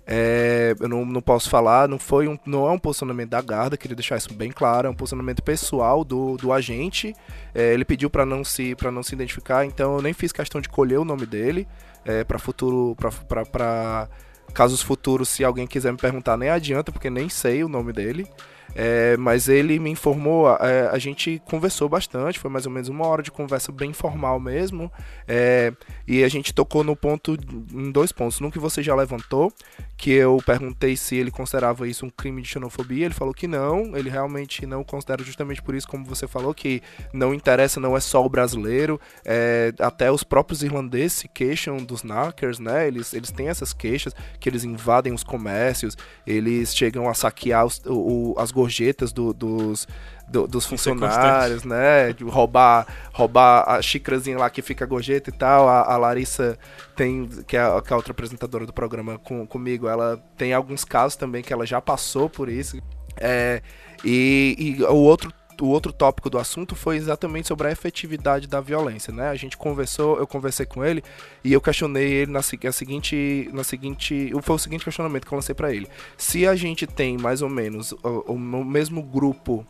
É, 0.06 0.74
eu 0.80 0.88
não, 0.88 1.04
não 1.04 1.20
posso 1.20 1.50
falar, 1.50 1.86
não 1.86 1.98
foi 1.98 2.26
um, 2.26 2.38
não 2.46 2.66
é 2.66 2.72
um 2.72 2.78
posicionamento 2.78 3.28
da 3.28 3.40
Garda, 3.42 3.76
queria 3.76 3.94
deixar 3.94 4.16
isso 4.16 4.32
bem 4.32 4.50
claro, 4.50 4.88
é 4.88 4.90
um 4.90 4.94
posicionamento 4.94 5.42
pessoal 5.42 6.02
do, 6.02 6.36
do 6.38 6.52
agente. 6.52 7.14
É, 7.54 7.74
ele 7.74 7.84
pediu 7.84 8.08
para 8.08 8.24
não 8.24 8.42
se 8.42 8.74
para 8.74 8.90
não 8.90 9.02
se 9.02 9.14
identificar, 9.14 9.64
então 9.66 9.96
eu 9.96 10.02
nem 10.02 10.14
fiz 10.14 10.32
questão 10.32 10.60
de 10.60 10.68
colher 10.68 10.98
o 10.98 11.04
nome 11.04 11.26
dele 11.26 11.68
é, 12.04 12.24
para 12.24 12.38
futuro 12.38 12.96
para 12.96 14.08
casos 14.50 14.82
futuros, 14.82 15.28
se 15.28 15.44
alguém 15.44 15.66
quiser 15.66 15.92
me 15.92 15.98
perguntar, 15.98 16.36
nem 16.36 16.48
adianta 16.50 16.92
porque 16.92 17.08
nem 17.08 17.28
sei 17.28 17.64
o 17.64 17.68
nome 17.68 17.92
dele. 17.92 18.26
É, 18.74 19.16
mas 19.16 19.48
ele 19.48 19.78
me 19.78 19.90
informou, 19.90 20.48
é, 20.56 20.88
a 20.88 20.98
gente 20.98 21.40
conversou 21.44 21.88
bastante, 21.88 22.38
foi 22.38 22.50
mais 22.50 22.66
ou 22.66 22.72
menos 22.72 22.88
uma 22.88 23.06
hora 23.06 23.22
de 23.22 23.30
conversa 23.30 23.72
bem 23.72 23.90
informal 23.90 24.38
mesmo. 24.38 24.90
É, 25.26 25.72
e 26.06 26.22
a 26.22 26.28
gente 26.28 26.52
tocou 26.54 26.84
no 26.84 26.94
ponto, 26.94 27.36
em 27.72 27.90
dois 27.90 28.12
pontos. 28.12 28.40
No 28.40 28.50
que 28.50 28.58
você 28.58 28.82
já 28.82 28.94
levantou, 28.94 29.52
que 29.96 30.12
eu 30.12 30.38
perguntei 30.44 30.96
se 30.96 31.16
ele 31.16 31.30
considerava 31.30 31.86
isso 31.86 32.06
um 32.06 32.10
crime 32.10 32.40
de 32.42 32.48
xenofobia. 32.48 33.04
Ele 33.06 33.14
falou 33.14 33.34
que 33.34 33.46
não, 33.46 33.96
ele 33.96 34.08
realmente 34.08 34.64
não 34.66 34.82
considera, 34.82 35.22
justamente 35.22 35.62
por 35.62 35.74
isso, 35.74 35.88
como 35.88 36.04
você 36.04 36.26
falou, 36.26 36.54
que 36.54 36.82
não 37.12 37.34
interessa, 37.34 37.80
não 37.80 37.96
é 37.96 38.00
só 38.00 38.24
o 38.24 38.28
brasileiro. 38.28 39.00
É, 39.24 39.72
até 39.78 40.10
os 40.10 40.24
próprios 40.24 40.62
irlandeses 40.62 41.18
se 41.18 41.28
queixam 41.28 41.76
dos 41.78 42.02
knackers, 42.02 42.58
né? 42.58 42.86
Eles, 42.86 43.12
eles 43.12 43.30
têm 43.30 43.48
essas 43.48 43.72
queixas, 43.72 44.14
que 44.38 44.48
eles 44.48 44.64
invadem 44.64 45.12
os 45.12 45.22
comércios, 45.22 45.96
eles 46.26 46.74
chegam 46.74 47.08
a 47.08 47.14
saquear 47.14 47.66
os, 47.66 47.82
o, 47.86 48.34
as 48.38 48.50
gorjetas 48.60 49.12
do, 49.12 49.32
dos, 49.32 49.88
do, 50.28 50.46
dos 50.46 50.66
funcionários, 50.66 51.64
né? 51.64 52.12
De 52.12 52.24
roubar, 52.24 52.86
roubar 53.12 53.64
a 53.66 53.80
xícarazinha 53.80 54.38
lá 54.38 54.50
que 54.50 54.60
fica 54.60 54.84
a 54.84 54.88
gorjeta 54.88 55.30
e 55.30 55.32
tal. 55.32 55.68
A, 55.68 55.92
a 55.92 55.96
Larissa 55.96 56.58
tem, 56.94 57.26
que 57.46 57.56
é, 57.56 57.60
a, 57.60 57.80
que 57.80 57.92
é 57.92 57.94
a 57.94 57.96
outra 57.96 58.12
apresentadora 58.12 58.66
do 58.66 58.72
programa 58.72 59.18
com, 59.18 59.46
comigo, 59.46 59.88
ela 59.88 60.22
tem 60.36 60.52
alguns 60.52 60.84
casos 60.84 61.16
também 61.16 61.42
que 61.42 61.52
ela 61.52 61.66
já 61.66 61.80
passou 61.80 62.28
por 62.28 62.48
isso. 62.48 62.80
É, 63.16 63.62
e, 64.04 64.76
e 64.78 64.84
o 64.84 64.96
outro 64.96 65.32
o 65.60 65.66
outro 65.66 65.92
tópico 65.92 66.30
do 66.30 66.38
assunto 66.38 66.74
foi 66.74 66.96
exatamente 66.96 67.48
sobre 67.48 67.68
a 67.68 67.70
efetividade 67.70 68.46
da 68.46 68.60
violência, 68.60 69.12
né? 69.12 69.28
A 69.28 69.34
gente 69.34 69.56
conversou, 69.56 70.18
eu 70.18 70.26
conversei 70.26 70.66
com 70.66 70.84
ele 70.84 71.02
e 71.44 71.52
eu 71.52 71.60
questionei 71.60 72.10
ele 72.12 72.32
na 72.32 72.42
seguinte, 72.42 73.48
na 73.52 73.64
seguinte, 73.64 74.32
foi 74.42 74.56
o 74.56 74.58
seguinte 74.58 74.84
questionamento 74.84 75.26
que 75.26 75.32
eu 75.32 75.36
lancei 75.36 75.54
para 75.54 75.72
ele. 75.72 75.88
Se 76.16 76.46
a 76.46 76.54
gente 76.54 76.86
tem 76.86 77.18
mais 77.18 77.42
ou 77.42 77.48
menos 77.48 77.92
o, 77.92 78.34
o 78.34 78.38
mesmo 78.38 79.02
grupo 79.02 79.66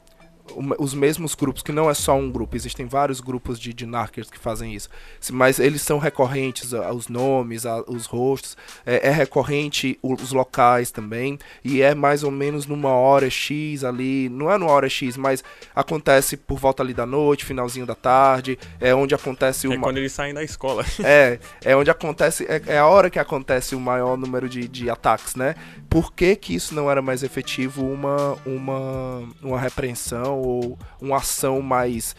os 0.78 0.94
mesmos 0.94 1.34
grupos, 1.34 1.62
que 1.62 1.72
não 1.72 1.88
é 1.88 1.94
só 1.94 2.16
um 2.16 2.30
grupo, 2.30 2.56
existem 2.56 2.86
vários 2.86 3.20
grupos 3.20 3.58
de, 3.58 3.72
de 3.72 3.86
narkers 3.86 4.30
que 4.30 4.38
fazem 4.38 4.74
isso, 4.74 4.88
mas 5.32 5.58
eles 5.58 5.82
são 5.82 5.98
recorrentes, 5.98 6.72
os 6.72 7.08
nomes, 7.08 7.64
os 7.86 8.06
rostos, 8.06 8.56
é, 8.84 9.08
é, 9.08 9.10
recorrente 9.10 9.98
os 10.02 10.32
locais 10.32 10.90
também, 10.90 11.38
e 11.64 11.82
é 11.82 11.94
mais 11.94 12.22
ou 12.22 12.30
menos 12.30 12.66
numa 12.66 12.90
hora 12.90 13.28
X 13.30 13.84
ali, 13.84 14.28
não 14.28 14.50
é 14.50 14.58
numa 14.58 14.70
hora 14.70 14.88
X, 14.88 15.16
mas 15.16 15.42
acontece 15.74 16.36
por 16.36 16.58
volta 16.58 16.82
ali 16.82 16.94
da 16.94 17.06
noite, 17.06 17.44
finalzinho 17.44 17.86
da 17.86 17.94
tarde, 17.94 18.58
é 18.80 18.94
onde 18.94 19.14
acontece 19.14 19.68
o... 19.68 19.72
É 19.72 19.78
quando 19.78 19.98
eles 19.98 20.12
saem 20.12 20.34
da 20.34 20.42
escola. 20.42 20.84
é, 21.04 21.38
é 21.64 21.76
onde 21.76 21.90
acontece, 21.90 22.44
é, 22.44 22.62
é 22.66 22.78
a 22.78 22.86
hora 22.86 23.10
que 23.10 23.18
acontece 23.18 23.74
o 23.74 23.80
maior 23.80 24.16
número 24.16 24.48
de, 24.48 24.66
de 24.68 24.90
ataques, 24.90 25.34
né? 25.34 25.54
Por 25.88 26.12
que 26.12 26.36
que 26.36 26.54
isso 26.54 26.74
não 26.74 26.90
era 26.90 27.02
mais 27.02 27.22
efetivo 27.22 27.84
uma, 27.84 28.36
uma, 28.46 29.28
uma 29.42 29.60
repreensão 29.60 30.39
ou 30.40 30.78
uma 31.00 31.16
ação 31.16 31.60
mais 31.60 32.14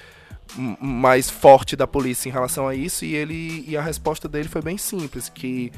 mais 0.82 1.30
forte 1.30 1.78
da 1.78 1.88
polícia 1.88 2.28
em 2.28 2.32
relação 2.32 2.68
a 2.68 2.76
isso 2.76 3.06
e 3.06 3.16
ele 3.16 3.64
e 3.66 3.78
a 3.78 3.82
resposta 3.82 4.28
dele 4.28 4.50
foi 4.50 4.62
bem 4.62 4.78
simples 4.78 5.30
que 5.30 5.72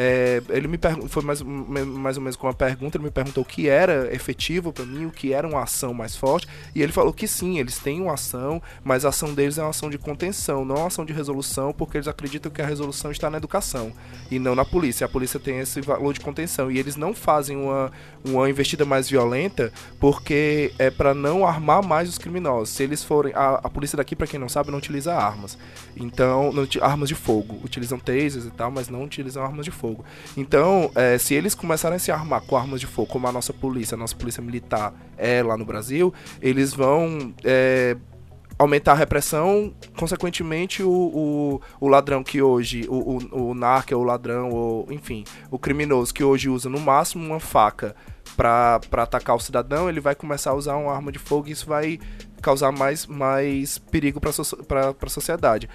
é, 0.00 0.40
ele 0.50 0.68
me 0.68 0.78
foi 1.08 1.24
mais, 1.24 1.42
mais 1.42 2.16
ou 2.16 2.22
menos 2.22 2.36
com 2.36 2.46
uma 2.46 2.54
pergunta, 2.54 2.96
ele 2.96 3.04
me 3.04 3.10
perguntou 3.10 3.42
o 3.42 3.46
que 3.46 3.68
era 3.68 4.14
efetivo 4.14 4.72
para 4.72 4.84
mim, 4.84 5.06
o 5.06 5.10
que 5.10 5.32
era 5.32 5.46
uma 5.46 5.60
ação 5.60 5.92
mais 5.92 6.14
forte, 6.14 6.46
e 6.72 6.80
ele 6.80 6.92
falou 6.92 7.12
que 7.12 7.26
sim, 7.26 7.58
eles 7.58 7.80
têm 7.80 8.00
uma 8.00 8.14
ação, 8.14 8.62
mas 8.84 9.04
a 9.04 9.08
ação 9.08 9.34
deles 9.34 9.58
é 9.58 9.62
uma 9.62 9.70
ação 9.70 9.90
de 9.90 9.98
contenção, 9.98 10.64
não 10.64 10.76
uma 10.76 10.86
ação 10.86 11.04
de 11.04 11.12
resolução, 11.12 11.72
porque 11.72 11.96
eles 11.96 12.06
acreditam 12.06 12.52
que 12.52 12.62
a 12.62 12.66
resolução 12.66 13.10
está 13.10 13.28
na 13.28 13.38
educação 13.38 13.92
e 14.30 14.38
não 14.38 14.54
na 14.54 14.64
polícia. 14.64 15.04
A 15.04 15.08
polícia 15.08 15.40
tem 15.40 15.58
esse 15.58 15.80
valor 15.80 16.12
de 16.12 16.20
contenção 16.20 16.70
e 16.70 16.78
eles 16.78 16.94
não 16.94 17.12
fazem 17.12 17.56
uma, 17.56 17.90
uma 18.24 18.48
investida 18.48 18.84
mais 18.84 19.10
violenta 19.10 19.72
porque 19.98 20.72
é 20.78 20.90
para 20.90 21.12
não 21.14 21.46
armar 21.46 21.82
mais 21.82 22.08
os 22.08 22.18
criminosos. 22.18 22.70
Se 22.70 22.82
eles 22.82 23.02
forem. 23.02 23.32
A, 23.34 23.60
a 23.64 23.70
polícia 23.70 23.96
daqui, 23.96 24.14
para 24.14 24.26
quem 24.26 24.38
não 24.38 24.48
sabe, 24.48 24.70
não 24.70 24.78
utiliza 24.78 25.14
armas. 25.14 25.58
Então, 25.96 26.52
não, 26.52 26.66
armas 26.80 27.08
de 27.08 27.14
fogo. 27.14 27.58
Utilizam 27.64 27.98
tasers 27.98 28.44
e 28.44 28.50
tal, 28.50 28.70
mas 28.70 28.88
não 28.88 29.04
utilizam 29.04 29.42
armas 29.42 29.64
de 29.64 29.70
fogo. 29.70 29.87
Então, 30.36 30.90
é, 30.94 31.18
se 31.18 31.34
eles 31.34 31.54
começarem 31.54 31.96
a 31.96 31.98
se 31.98 32.10
armar 32.10 32.42
com 32.42 32.56
armas 32.56 32.80
de 32.80 32.86
fogo, 32.86 33.08
como 33.08 33.26
a 33.26 33.32
nossa 33.32 33.52
polícia, 33.52 33.94
a 33.94 33.98
nossa 33.98 34.14
polícia 34.14 34.42
militar 34.42 34.92
é 35.16 35.42
lá 35.42 35.56
no 35.56 35.64
Brasil, 35.64 36.12
eles 36.40 36.72
vão 36.74 37.32
é, 37.44 37.96
aumentar 38.58 38.92
a 38.92 38.96
repressão, 38.96 39.72
consequentemente 39.96 40.82
o, 40.82 40.90
o, 40.90 41.60
o 41.80 41.88
ladrão 41.88 42.24
que 42.24 42.42
hoje, 42.42 42.86
o, 42.88 43.16
o, 43.16 43.50
o 43.50 43.54
narco, 43.54 43.94
o 43.94 44.02
ladrão, 44.02 44.50
ou, 44.50 44.86
enfim, 44.90 45.24
o 45.50 45.58
criminoso 45.58 46.12
que 46.12 46.24
hoje 46.24 46.48
usa 46.48 46.68
no 46.68 46.80
máximo 46.80 47.24
uma 47.24 47.38
faca 47.38 47.94
para 48.36 48.80
atacar 48.92 49.36
o 49.36 49.40
cidadão, 49.40 49.88
ele 49.88 50.00
vai 50.00 50.14
começar 50.14 50.50
a 50.50 50.54
usar 50.54 50.76
uma 50.76 50.92
arma 50.92 51.12
de 51.12 51.18
fogo 51.18 51.48
e 51.48 51.52
isso 51.52 51.66
vai 51.66 51.98
causar 52.42 52.72
mais, 52.72 53.06
mais 53.06 53.78
perigo 53.78 54.20
para 54.20 54.30
a 54.30 55.08
sociedade. 55.08 55.68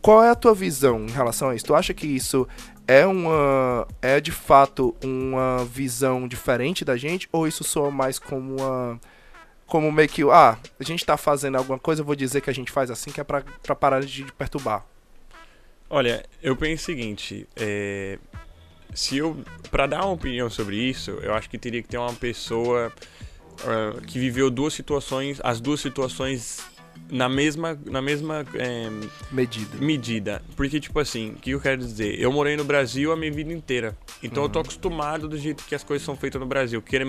Qual 0.00 0.22
é 0.22 0.30
a 0.30 0.34
tua 0.34 0.54
visão 0.54 1.04
em 1.04 1.10
relação 1.10 1.50
a 1.50 1.54
isso? 1.54 1.66
Tu 1.66 1.74
acha 1.74 1.92
que 1.92 2.06
isso 2.06 2.48
é 2.90 3.06
uma 3.06 3.86
é 4.02 4.20
de 4.20 4.32
fato 4.32 4.96
uma 5.00 5.64
visão 5.64 6.26
diferente 6.26 6.84
da 6.84 6.96
gente 6.96 7.28
ou 7.30 7.46
isso 7.46 7.62
soa 7.62 7.88
mais 7.88 8.18
como 8.18 8.56
uma 8.56 9.00
como 9.64 9.92
meio 9.92 10.08
que 10.08 10.24
ah, 10.24 10.58
a 10.80 10.82
gente 10.82 11.06
tá 11.06 11.16
fazendo 11.16 11.56
alguma 11.56 11.78
coisa, 11.78 12.00
eu 12.00 12.04
vou 12.04 12.16
dizer 12.16 12.40
que 12.40 12.50
a 12.50 12.52
gente 12.52 12.72
faz 12.72 12.90
assim 12.90 13.12
que 13.12 13.20
é 13.20 13.24
para 13.24 13.76
parar 13.76 14.00
de 14.00 14.24
perturbar. 14.32 14.84
Olha, 15.88 16.24
eu 16.42 16.56
penso 16.56 16.82
o 16.82 16.86
seguinte, 16.86 17.46
é, 17.54 18.18
se 18.92 19.18
eu 19.18 19.36
para 19.70 19.86
dar 19.86 20.04
uma 20.04 20.12
opinião 20.12 20.50
sobre 20.50 20.76
isso, 20.76 21.12
eu 21.22 21.32
acho 21.32 21.48
que 21.48 21.56
teria 21.56 21.80
que 21.82 21.88
ter 21.88 21.98
uma 21.98 22.12
pessoa 22.12 22.92
uh, 23.60 24.00
que 24.00 24.18
viveu 24.18 24.50
duas 24.50 24.74
situações, 24.74 25.40
as 25.44 25.60
duas 25.60 25.78
situações 25.80 26.58
na 27.10 27.28
mesma, 27.28 27.78
na 27.86 28.00
mesma 28.00 28.44
é, 28.54 28.88
medida. 29.32 29.76
medida. 29.78 30.42
Porque, 30.56 30.78
tipo 30.78 30.98
assim, 30.98 31.30
o 31.30 31.34
que 31.34 31.50
eu 31.50 31.60
quero 31.60 31.78
dizer? 31.78 32.20
Eu 32.20 32.32
morei 32.32 32.56
no 32.56 32.64
Brasil 32.64 33.12
a 33.12 33.16
minha 33.16 33.32
vida 33.32 33.52
inteira. 33.52 33.96
Então 34.22 34.42
uhum. 34.42 34.48
eu 34.48 34.52
tô 34.52 34.58
uhum. 34.58 34.64
acostumado 34.64 35.28
do 35.28 35.36
jeito 35.36 35.64
que 35.64 35.74
as 35.74 35.82
coisas 35.82 36.04
são 36.04 36.16
feitas 36.16 36.40
no 36.40 36.46
Brasil. 36.46 36.80
Quer, 36.82 37.04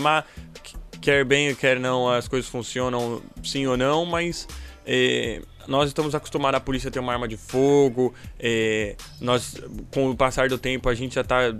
quer 0.99 1.25
bem, 1.25 1.54
quer 1.56 1.80
não, 1.80 2.10
as 2.10 2.27
coisas 2.27 2.49
funcionam 2.49 3.21
sim 3.43 3.67
ou 3.67 3.77
não, 3.77 4.06
mas 4.06 4.47
é, 4.86 5.41
nós 5.67 5.88
estamos 5.88 6.15
acostumados 6.15 6.58
a 6.58 6.62
polícia 6.62 6.89
ter 6.89 6.99
uma 6.99 7.13
arma 7.13 7.27
de 7.27 7.38
fogo. 7.38 8.13
É, 8.39 8.95
nós, 9.19 9.56
com 9.93 10.10
o 10.10 10.15
passar 10.15 10.49
do 10.49 10.58
tempo, 10.58 10.89
a 10.89 10.95
gente 10.95 11.15
já 11.15 11.23
tá. 11.23 11.56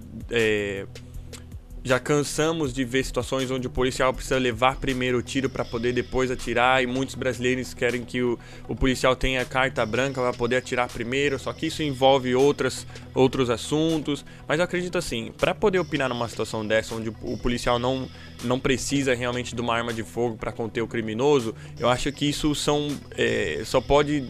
Já 1.84 2.00
cansamos 2.00 2.72
de 2.72 2.86
ver 2.86 3.04
situações 3.04 3.50
onde 3.50 3.66
o 3.66 3.70
policial 3.70 4.14
precisa 4.14 4.38
levar 4.38 4.76
primeiro 4.76 5.18
o 5.18 5.22
tiro 5.24 5.50
para 5.50 5.66
poder 5.66 5.92
depois 5.92 6.30
atirar 6.30 6.84
e 6.84 6.86
muitos 6.86 7.16
brasileiros 7.16 7.74
querem 7.74 8.04
que 8.04 8.22
o, 8.22 8.38
o 8.68 8.76
policial 8.76 9.16
tenha 9.16 9.44
carta 9.44 9.84
branca 9.84 10.22
para 10.22 10.32
poder 10.32 10.58
atirar 10.58 10.88
primeiro, 10.88 11.40
só 11.40 11.52
que 11.52 11.66
isso 11.66 11.82
envolve 11.82 12.36
outras, 12.36 12.86
outros 13.16 13.50
assuntos. 13.50 14.24
Mas 14.48 14.60
eu 14.60 14.66
acredito 14.66 14.96
assim, 14.96 15.32
para 15.36 15.56
poder 15.56 15.80
opinar 15.80 16.08
numa 16.08 16.30
situação 16.30 16.66
dessa 16.66 16.94
onde 16.94 17.10
o, 17.10 17.16
o 17.24 17.38
policial 17.40 17.80
não, 17.80 18.08
não 18.44 18.60
precisa 18.60 19.16
realmente 19.16 19.56
de 19.56 19.62
uma 19.62 19.76
arma 19.76 19.92
de 19.92 20.04
fogo 20.04 20.38
para 20.38 20.52
conter 20.52 20.82
o 20.82 20.88
criminoso, 20.88 21.56
eu 21.80 21.90
acho 21.90 22.12
que 22.12 22.30
isso 22.30 22.54
são 22.54 22.96
é, 23.18 23.64
só 23.66 23.82
pode 23.82 24.30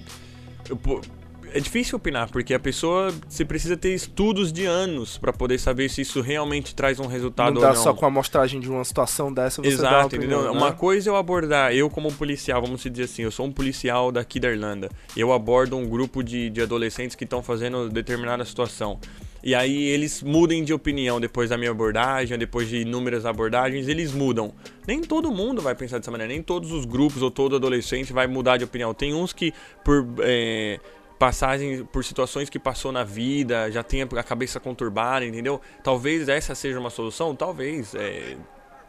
é 1.53 1.59
difícil 1.59 1.97
opinar, 1.97 2.29
porque 2.29 2.53
a 2.53 2.59
pessoa 2.59 3.13
você 3.27 3.43
precisa 3.43 3.75
ter 3.75 3.93
estudos 3.93 4.51
de 4.51 4.65
anos 4.65 5.17
para 5.17 5.33
poder 5.33 5.59
saber 5.59 5.89
se 5.89 6.01
isso 6.01 6.21
realmente 6.21 6.73
traz 6.73 6.99
um 6.99 7.07
resultado 7.07 7.53
não 7.53 7.61
dá 7.61 7.69
ou 7.69 7.75
não. 7.75 7.83
só 7.83 7.93
com 7.93 8.05
a 8.05 8.07
amostragem 8.07 8.59
de 8.59 8.69
uma 8.69 8.83
situação 8.83 9.31
dessa 9.31 9.61
você 9.61 9.69
Exato, 9.69 9.91
dá 9.91 9.97
uma 9.99 10.05
opinião, 10.05 10.43
né? 10.43 10.49
Uma 10.49 10.71
coisa 10.71 11.09
é 11.09 11.11
eu 11.11 11.15
abordar, 11.15 11.73
eu 11.73 11.89
como 11.89 12.11
policial, 12.11 12.61
vamos 12.61 12.81
dizer 12.81 13.03
assim, 13.03 13.23
eu 13.23 13.31
sou 13.31 13.45
um 13.45 13.51
policial 13.51 14.11
daqui 14.11 14.39
da 14.39 14.49
Irlanda. 14.49 14.89
Eu 15.15 15.33
abordo 15.33 15.75
um 15.75 15.87
grupo 15.87 16.23
de, 16.23 16.49
de 16.49 16.61
adolescentes 16.61 17.15
que 17.15 17.23
estão 17.23 17.43
fazendo 17.43 17.89
determinada 17.89 18.45
situação. 18.45 18.99
E 19.43 19.55
aí 19.55 19.85
eles 19.85 20.21
mudem 20.21 20.63
de 20.63 20.71
opinião 20.71 21.19
depois 21.19 21.49
da 21.49 21.57
minha 21.57 21.71
abordagem, 21.71 22.37
depois 22.37 22.69
de 22.69 22.77
inúmeras 22.77 23.25
abordagens, 23.25 23.87
eles 23.87 24.13
mudam. 24.13 24.53
Nem 24.87 25.01
todo 25.01 25.31
mundo 25.31 25.61
vai 25.61 25.73
pensar 25.73 25.97
dessa 25.97 26.11
maneira, 26.11 26.31
nem 26.31 26.43
todos 26.43 26.71
os 26.71 26.85
grupos 26.85 27.23
ou 27.23 27.31
todo 27.31 27.55
adolescente 27.55 28.13
vai 28.13 28.27
mudar 28.27 28.57
de 28.57 28.63
opinião. 28.63 28.93
Tem 28.93 29.13
uns 29.13 29.33
que 29.33 29.51
por 29.83 30.05
é, 30.19 30.79
passagem 31.21 31.85
por 31.85 32.03
situações 32.03 32.49
que 32.49 32.57
passou 32.57 32.91
na 32.91 33.03
vida, 33.03 33.69
já 33.69 33.83
tem 33.83 34.01
a 34.01 34.23
cabeça 34.23 34.59
conturbada, 34.59 35.23
entendeu? 35.23 35.61
Talvez 35.83 36.27
essa 36.27 36.55
seja 36.55 36.79
uma 36.79 36.89
solução, 36.89 37.35
talvez. 37.35 37.93
É... 37.93 38.35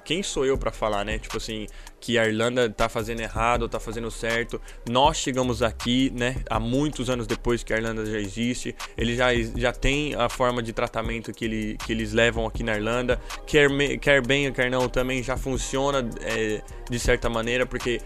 Quem 0.03 0.23
sou 0.23 0.47
eu 0.47 0.57
para 0.57 0.73
falar, 0.73 1.05
né? 1.05 1.19
Tipo 1.19 1.37
assim, 1.37 1.67
que 2.01 2.19
a 2.19 2.27
Irlanda 2.27 2.71
tá 2.71 2.89
fazendo 2.89 3.21
errado 3.21 3.69
tá 3.69 3.79
fazendo 3.79 4.11
certo. 4.11 4.61
Nós 4.89 5.19
chegamos 5.19 5.63
aqui, 5.63 6.11
né? 6.17 6.37
Há 6.49 6.59
muitos 6.59 7.11
anos 7.11 7.27
depois 7.27 7.63
que 7.63 7.73
a 7.73 7.77
Irlanda 7.77 8.05
já 8.07 8.19
existe. 8.19 8.75
Ele 8.97 9.15
já, 9.15 9.29
já 9.55 9.71
tem 9.71 10.15
a 10.15 10.29
forma 10.31 10.63
de 10.63 10.73
tratamento 10.73 11.33
que, 11.33 11.45
ele, 11.45 11.77
que 11.85 11.93
eles 11.93 12.15
levam 12.15 12.47
aqui 12.47 12.65
na 12.65 12.75
Irlanda. 12.75 13.21
Quer, 13.47 13.69
quer 14.01 14.27
bem 14.27 14.49
ou 14.49 14.55
quer 14.55 14.71
não, 14.71 14.89
também 14.89 15.23
já 15.23 15.37
funciona 15.37 16.09
é, 16.23 16.63
de 16.91 16.99
certa 16.99 17.29
maneira, 17.29 17.67
porque 17.67 18.01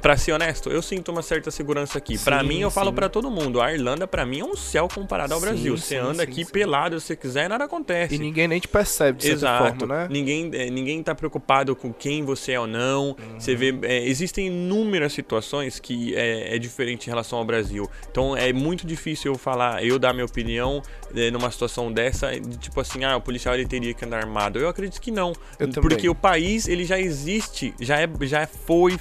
pra 0.00 0.16
ser 0.16 0.32
honesto, 0.32 0.70
eu 0.70 0.82
sinto 0.82 1.10
uma 1.10 1.22
certa 1.22 1.50
segurança 1.50 1.98
aqui. 1.98 2.18
Para 2.18 2.42
mim, 2.42 2.60
eu 2.60 2.70
sim. 2.70 2.74
falo 2.74 2.92
para 2.92 3.08
todo 3.08 3.30
mundo, 3.30 3.60
a 3.60 3.72
Irlanda 3.72 4.06
para 4.06 4.26
mim 4.26 4.40
é 4.40 4.44
um 4.44 4.56
céu 4.56 4.88
comparado 4.92 5.32
ao 5.34 5.40
sim, 5.40 5.46
Brasil. 5.46 5.76
Você 5.76 5.96
anda 5.96 6.22
aqui 6.22 6.44
pelado 6.44 6.98
se 7.00 7.06
você 7.06 7.16
quiser, 7.16 7.48
nada 7.48 7.64
acontece. 7.64 8.14
E 8.14 8.18
ninguém 8.18 8.48
nem 8.48 8.58
te 8.58 8.68
percebe 8.68 9.18
de 9.18 9.30
Exato. 9.30 9.64
certa 9.64 9.78
forma, 9.78 9.94
né? 9.94 10.08
Ninguém, 10.10 10.50
é, 10.52 10.70
ninguém 10.70 11.02
tá 11.02 11.14
preocupado 11.14 11.76
com 11.76 11.92
quem 11.92 12.24
você 12.24 12.52
é 12.52 12.60
ou 12.60 12.66
não. 12.66 13.08
Uhum. 13.10 13.38
Você 13.38 13.54
vê, 13.54 13.74
é, 13.82 14.06
existem 14.06 14.48
inúmeras 14.48 15.12
situações 15.12 15.78
que 15.78 16.14
é, 16.16 16.56
é, 16.56 16.58
diferente 16.58 17.06
em 17.06 17.10
relação 17.10 17.38
ao 17.38 17.44
Brasil. 17.44 17.88
Então 18.10 18.36
é 18.36 18.52
muito 18.52 18.86
difícil 18.86 19.32
eu 19.32 19.38
falar, 19.38 19.84
eu 19.84 19.98
dar 19.98 20.12
minha 20.12 20.26
opinião 20.26 20.82
é, 21.14 21.30
numa 21.30 21.50
situação 21.50 21.92
dessa, 21.92 22.38
de, 22.38 22.58
tipo 22.58 22.80
assim, 22.80 23.04
ah, 23.04 23.16
o 23.16 23.20
policial 23.20 23.54
ele 23.54 23.66
teria 23.66 23.94
que 23.94 24.04
andar 24.04 24.18
armado. 24.18 24.58
Eu 24.58 24.68
acredito 24.68 25.00
que 25.00 25.10
não. 25.10 25.32
Eu 25.58 25.68
porque 25.68 26.08
o 26.08 26.14
país 26.14 26.66
ele 26.66 26.84
já 26.84 26.98
existe, 26.98 27.74
já, 27.80 28.00
é, 28.00 28.08
já 28.22 28.46
foi 28.46 28.98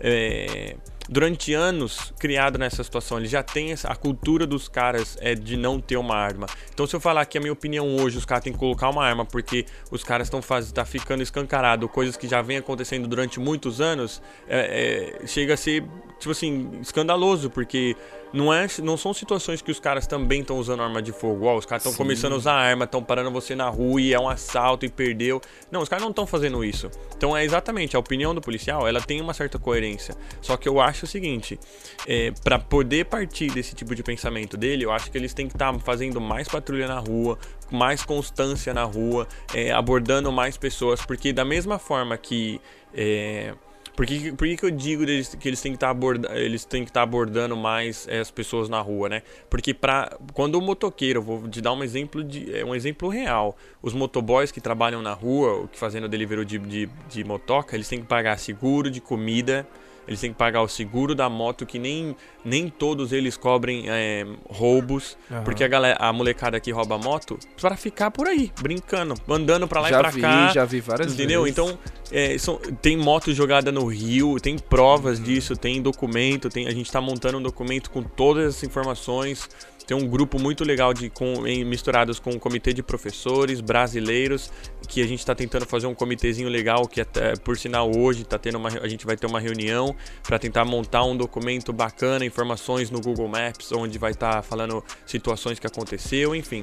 é, 0.00 0.76
durante 1.08 1.52
anos 1.52 2.12
criado 2.18 2.56
nessa 2.58 2.84
situação. 2.84 3.18
Ele 3.18 3.26
já 3.26 3.42
tem 3.42 3.72
essa, 3.72 3.88
a 3.88 3.96
cultura 3.96 4.46
dos 4.46 4.68
caras 4.68 5.18
é 5.20 5.34
de 5.34 5.56
não 5.56 5.80
ter 5.80 5.96
uma 5.96 6.14
arma. 6.14 6.46
Então, 6.72 6.86
se 6.86 6.94
eu 6.94 7.00
falar 7.00 7.24
que 7.26 7.36
a 7.36 7.40
minha 7.40 7.52
opinião 7.52 7.96
hoje, 7.96 8.16
os 8.16 8.24
caras 8.24 8.44
têm 8.44 8.52
que 8.52 8.58
colocar 8.58 8.88
uma 8.88 9.04
arma 9.04 9.24
porque 9.24 9.66
os 9.90 10.04
caras 10.04 10.28
estão 10.28 10.40
tá 10.72 10.84
ficando 10.84 11.22
escancarado, 11.22 11.88
coisas 11.88 12.16
que 12.16 12.28
já 12.28 12.40
vem 12.40 12.58
acontecendo 12.58 13.08
durante 13.08 13.40
muitos 13.40 13.80
anos, 13.80 14.22
é, 14.48 15.18
é, 15.22 15.26
chega 15.26 15.54
a 15.54 15.56
ser 15.56 15.84
tipo 16.18 16.30
assim 16.30 16.78
escandaloso 16.80 17.50
porque 17.50 17.96
não, 18.32 18.52
é, 18.52 18.66
não 18.82 18.96
são 18.96 19.12
situações 19.12 19.60
que 19.60 19.70
os 19.70 19.80
caras 19.80 20.06
também 20.06 20.40
estão 20.40 20.58
usando 20.58 20.82
arma 20.82 21.02
de 21.02 21.12
fogo. 21.12 21.46
Ó, 21.46 21.56
os 21.56 21.66
caras 21.66 21.84
estão 21.84 21.96
começando 21.96 22.32
a 22.34 22.36
usar 22.36 22.52
arma, 22.52 22.84
estão 22.84 23.02
parando 23.02 23.30
você 23.30 23.54
na 23.54 23.68
rua 23.68 24.00
e 24.00 24.12
é 24.12 24.20
um 24.20 24.28
assalto 24.28 24.86
e 24.86 24.88
perdeu. 24.88 25.40
Não, 25.70 25.80
os 25.82 25.88
caras 25.88 26.02
não 26.02 26.10
estão 26.10 26.26
fazendo 26.26 26.64
isso. 26.64 26.90
Então 27.16 27.36
é 27.36 27.44
exatamente, 27.44 27.96
a 27.96 27.98
opinião 27.98 28.34
do 28.34 28.40
policial, 28.40 28.86
ela 28.86 29.00
tem 29.00 29.20
uma 29.20 29.34
certa 29.34 29.58
coerência. 29.58 30.14
Só 30.40 30.56
que 30.56 30.68
eu 30.68 30.80
acho 30.80 31.04
o 31.04 31.08
seguinte, 31.08 31.58
é, 32.06 32.32
para 32.44 32.58
poder 32.58 33.06
partir 33.06 33.50
desse 33.50 33.74
tipo 33.74 33.94
de 33.94 34.02
pensamento 34.02 34.56
dele, 34.56 34.84
eu 34.84 34.92
acho 34.92 35.10
que 35.10 35.18
eles 35.18 35.34
têm 35.34 35.48
que 35.48 35.54
estar 35.54 35.72
tá 35.72 35.78
fazendo 35.80 36.20
mais 36.20 36.46
patrulha 36.46 36.86
na 36.86 36.98
rua, 36.98 37.38
mais 37.70 38.04
constância 38.04 38.72
na 38.72 38.84
rua, 38.84 39.26
é, 39.52 39.72
abordando 39.72 40.30
mais 40.30 40.56
pessoas, 40.56 41.04
porque 41.04 41.32
da 41.32 41.44
mesma 41.44 41.78
forma 41.78 42.16
que... 42.16 42.60
É, 42.94 43.54
por 43.96 44.06
que, 44.06 44.32
por 44.32 44.46
que, 44.46 44.56
que 44.56 44.64
eu 44.64 44.70
digo 44.70 45.04
deles, 45.04 45.34
que 45.34 45.48
eles 45.48 45.60
têm 45.60 45.72
que 45.72 45.78
tá 45.78 45.92
estar 45.92 46.92
tá 46.92 47.02
abordando 47.02 47.56
mais 47.56 48.06
é, 48.08 48.20
as 48.20 48.30
pessoas 48.30 48.68
na 48.68 48.80
rua, 48.80 49.08
né? 49.08 49.22
Porque 49.48 49.74
pra, 49.74 50.16
quando 50.32 50.54
o 50.56 50.60
motoqueiro, 50.60 51.22
vou 51.22 51.48
te 51.48 51.60
dar 51.60 51.72
um 51.72 51.82
exemplo 51.82 52.22
de 52.22 52.54
é 52.56 52.64
um 52.64 52.74
exemplo 52.74 53.08
real. 53.08 53.56
Os 53.82 53.92
motoboys 53.92 54.50
que 54.50 54.60
trabalham 54.60 55.02
na 55.02 55.12
rua, 55.12 55.68
que 55.70 55.78
fazendo 55.78 56.08
delivery 56.08 56.44
de, 56.44 56.58
de, 56.58 56.88
de 57.08 57.24
motoca, 57.24 57.76
eles 57.76 57.88
têm 57.88 58.00
que 58.00 58.06
pagar 58.06 58.38
seguro 58.38 58.90
de 58.90 59.00
comida, 59.00 59.66
eles 60.06 60.20
têm 60.20 60.32
que 60.32 60.38
pagar 60.38 60.62
o 60.62 60.68
seguro 60.68 61.14
da 61.14 61.28
moto, 61.28 61.64
que 61.64 61.78
nem, 61.78 62.16
nem 62.44 62.68
todos 62.68 63.12
eles 63.12 63.36
cobrem 63.36 63.84
é, 63.86 64.26
roubos, 64.48 65.16
uhum. 65.30 65.44
porque 65.44 65.62
a, 65.62 65.68
galera, 65.68 65.96
a 66.00 66.12
molecada 66.12 66.56
aqui 66.56 66.70
rouba 66.70 66.98
moto 66.98 67.38
para 67.60 67.76
ficar 67.76 68.10
por 68.10 68.26
aí, 68.26 68.50
brincando, 68.60 69.14
andando 69.28 69.68
para 69.68 69.80
lá 69.80 69.88
já 69.90 69.98
e 69.98 70.00
pra 70.00 70.10
vi, 70.10 70.20
cá. 70.20 70.52
Já 70.52 70.64
vi 70.64 70.80
várias 70.80 71.12
entendeu? 71.12 71.42
vezes. 71.42 71.58
Então, 71.58 71.78
é, 72.10 72.36
são, 72.38 72.56
tem 72.82 72.96
moto 72.96 73.32
jogada 73.32 73.70
no 73.70 73.86
rio, 73.86 74.38
tem 74.40 74.58
provas 74.58 75.18
uhum. 75.18 75.24
disso, 75.24 75.56
tem 75.56 75.80
documento, 75.80 76.48
tem, 76.48 76.66
a 76.66 76.72
gente 76.72 76.90
tá 76.90 77.00
montando 77.00 77.38
um 77.38 77.42
documento 77.42 77.90
com 77.90 78.02
todas 78.02 78.56
as 78.56 78.62
informações 78.62 79.48
tem 79.90 79.96
um 79.96 80.06
grupo 80.06 80.38
muito 80.38 80.62
legal 80.62 80.94
de 80.94 81.10
com, 81.10 81.44
em, 81.44 81.64
misturados 81.64 82.20
com 82.20 82.30
um 82.30 82.38
comitê 82.38 82.72
de 82.72 82.80
professores 82.80 83.60
brasileiros 83.60 84.52
que 84.86 85.02
a 85.02 85.04
gente 85.04 85.18
está 85.18 85.34
tentando 85.34 85.66
fazer 85.66 85.88
um 85.88 85.94
comitêzinho 85.96 86.48
legal 86.48 86.86
que 86.86 87.00
até 87.00 87.34
por 87.34 87.58
sinal 87.58 87.90
hoje 87.98 88.22
tá 88.22 88.38
tendo 88.38 88.56
uma, 88.56 88.68
a 88.68 88.86
gente 88.86 89.04
vai 89.04 89.16
ter 89.16 89.26
uma 89.26 89.40
reunião 89.40 89.96
para 90.22 90.38
tentar 90.38 90.64
montar 90.64 91.02
um 91.02 91.16
documento 91.16 91.72
bacana, 91.72 92.24
informações 92.24 92.88
no 92.88 93.00
Google 93.00 93.26
Maps 93.26 93.72
onde 93.72 93.98
vai 93.98 94.12
estar 94.12 94.34
tá 94.34 94.42
falando 94.42 94.84
situações 95.04 95.58
que 95.58 95.66
aconteceu, 95.66 96.36
enfim. 96.36 96.62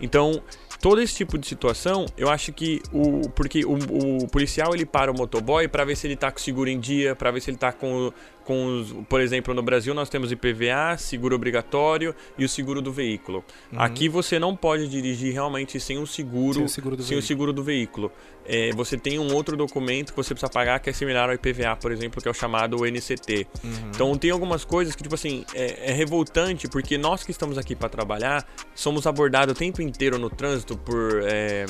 Então 0.00 0.40
todo 0.82 1.00
esse 1.00 1.14
tipo 1.14 1.38
de 1.38 1.46
situação, 1.46 2.06
eu 2.16 2.28
acho 2.28 2.52
que 2.52 2.82
o 2.92 3.28
porque 3.30 3.64
o, 3.64 3.74
o 4.22 4.28
policial 4.28 4.74
ele 4.74 4.84
para 4.84 5.10
o 5.10 5.16
motoboy 5.16 5.68
para 5.68 5.84
ver 5.84 5.96
se 5.96 6.06
ele 6.08 6.16
tá 6.16 6.30
com 6.30 6.38
seguro 6.38 6.68
em 6.68 6.78
dia, 6.78 7.14
para 7.14 7.30
ver 7.30 7.40
se 7.40 7.50
ele 7.50 7.56
tá 7.56 7.72
com 7.72 8.12
com 8.44 8.80
os, 8.80 8.92
por 9.08 9.20
exemplo, 9.20 9.54
no 9.54 9.62
Brasil 9.62 9.94
nós 9.94 10.08
temos 10.08 10.32
IPVA, 10.32 10.96
seguro 10.98 11.34
obrigatório 11.34 12.14
e 12.36 12.44
o 12.44 12.48
seguro 12.48 12.80
do 12.80 12.92
veículo. 12.92 13.44
Uhum. 13.72 13.80
Aqui 13.80 14.08
você 14.08 14.38
não 14.38 14.56
pode 14.56 14.88
dirigir 14.88 15.32
realmente 15.32 15.78
sem 15.80 15.98
o 15.98 16.06
seguro, 16.06 16.54
sem 16.54 16.64
o 16.64 16.68
seguro 16.68 16.96
do 16.96 17.02
sem 17.02 17.10
veículo. 17.10 17.24
O 17.24 17.26
seguro 17.26 17.52
do 17.52 17.62
veículo. 17.62 18.12
É, 18.44 18.72
você 18.72 18.96
tem 18.96 19.18
um 19.18 19.32
outro 19.34 19.56
documento 19.56 20.10
que 20.12 20.16
você 20.16 20.34
precisa 20.34 20.50
pagar 20.50 20.80
que 20.80 20.90
é 20.90 20.92
similar 20.92 21.28
ao 21.28 21.34
IPVA, 21.34 21.76
por 21.76 21.92
exemplo, 21.92 22.20
que 22.20 22.26
é 22.26 22.30
o 22.30 22.34
chamado 22.34 22.84
NCT. 22.84 23.46
Uhum. 23.62 23.70
Então 23.90 24.18
tem 24.18 24.30
algumas 24.30 24.64
coisas 24.64 24.96
que 24.96 25.02
tipo 25.02 25.14
assim 25.14 25.44
é, 25.54 25.90
é 25.90 25.92
revoltante 25.92 26.68
porque 26.68 26.98
nós 26.98 27.22
que 27.22 27.30
estamos 27.30 27.56
aqui 27.56 27.76
para 27.76 27.88
trabalhar 27.88 28.46
somos 28.74 29.06
abordados 29.06 29.54
o 29.54 29.58
tempo 29.58 29.80
inteiro 29.80 30.18
no 30.18 30.28
trânsito 30.28 30.76
por 30.76 31.22
é, 31.24 31.66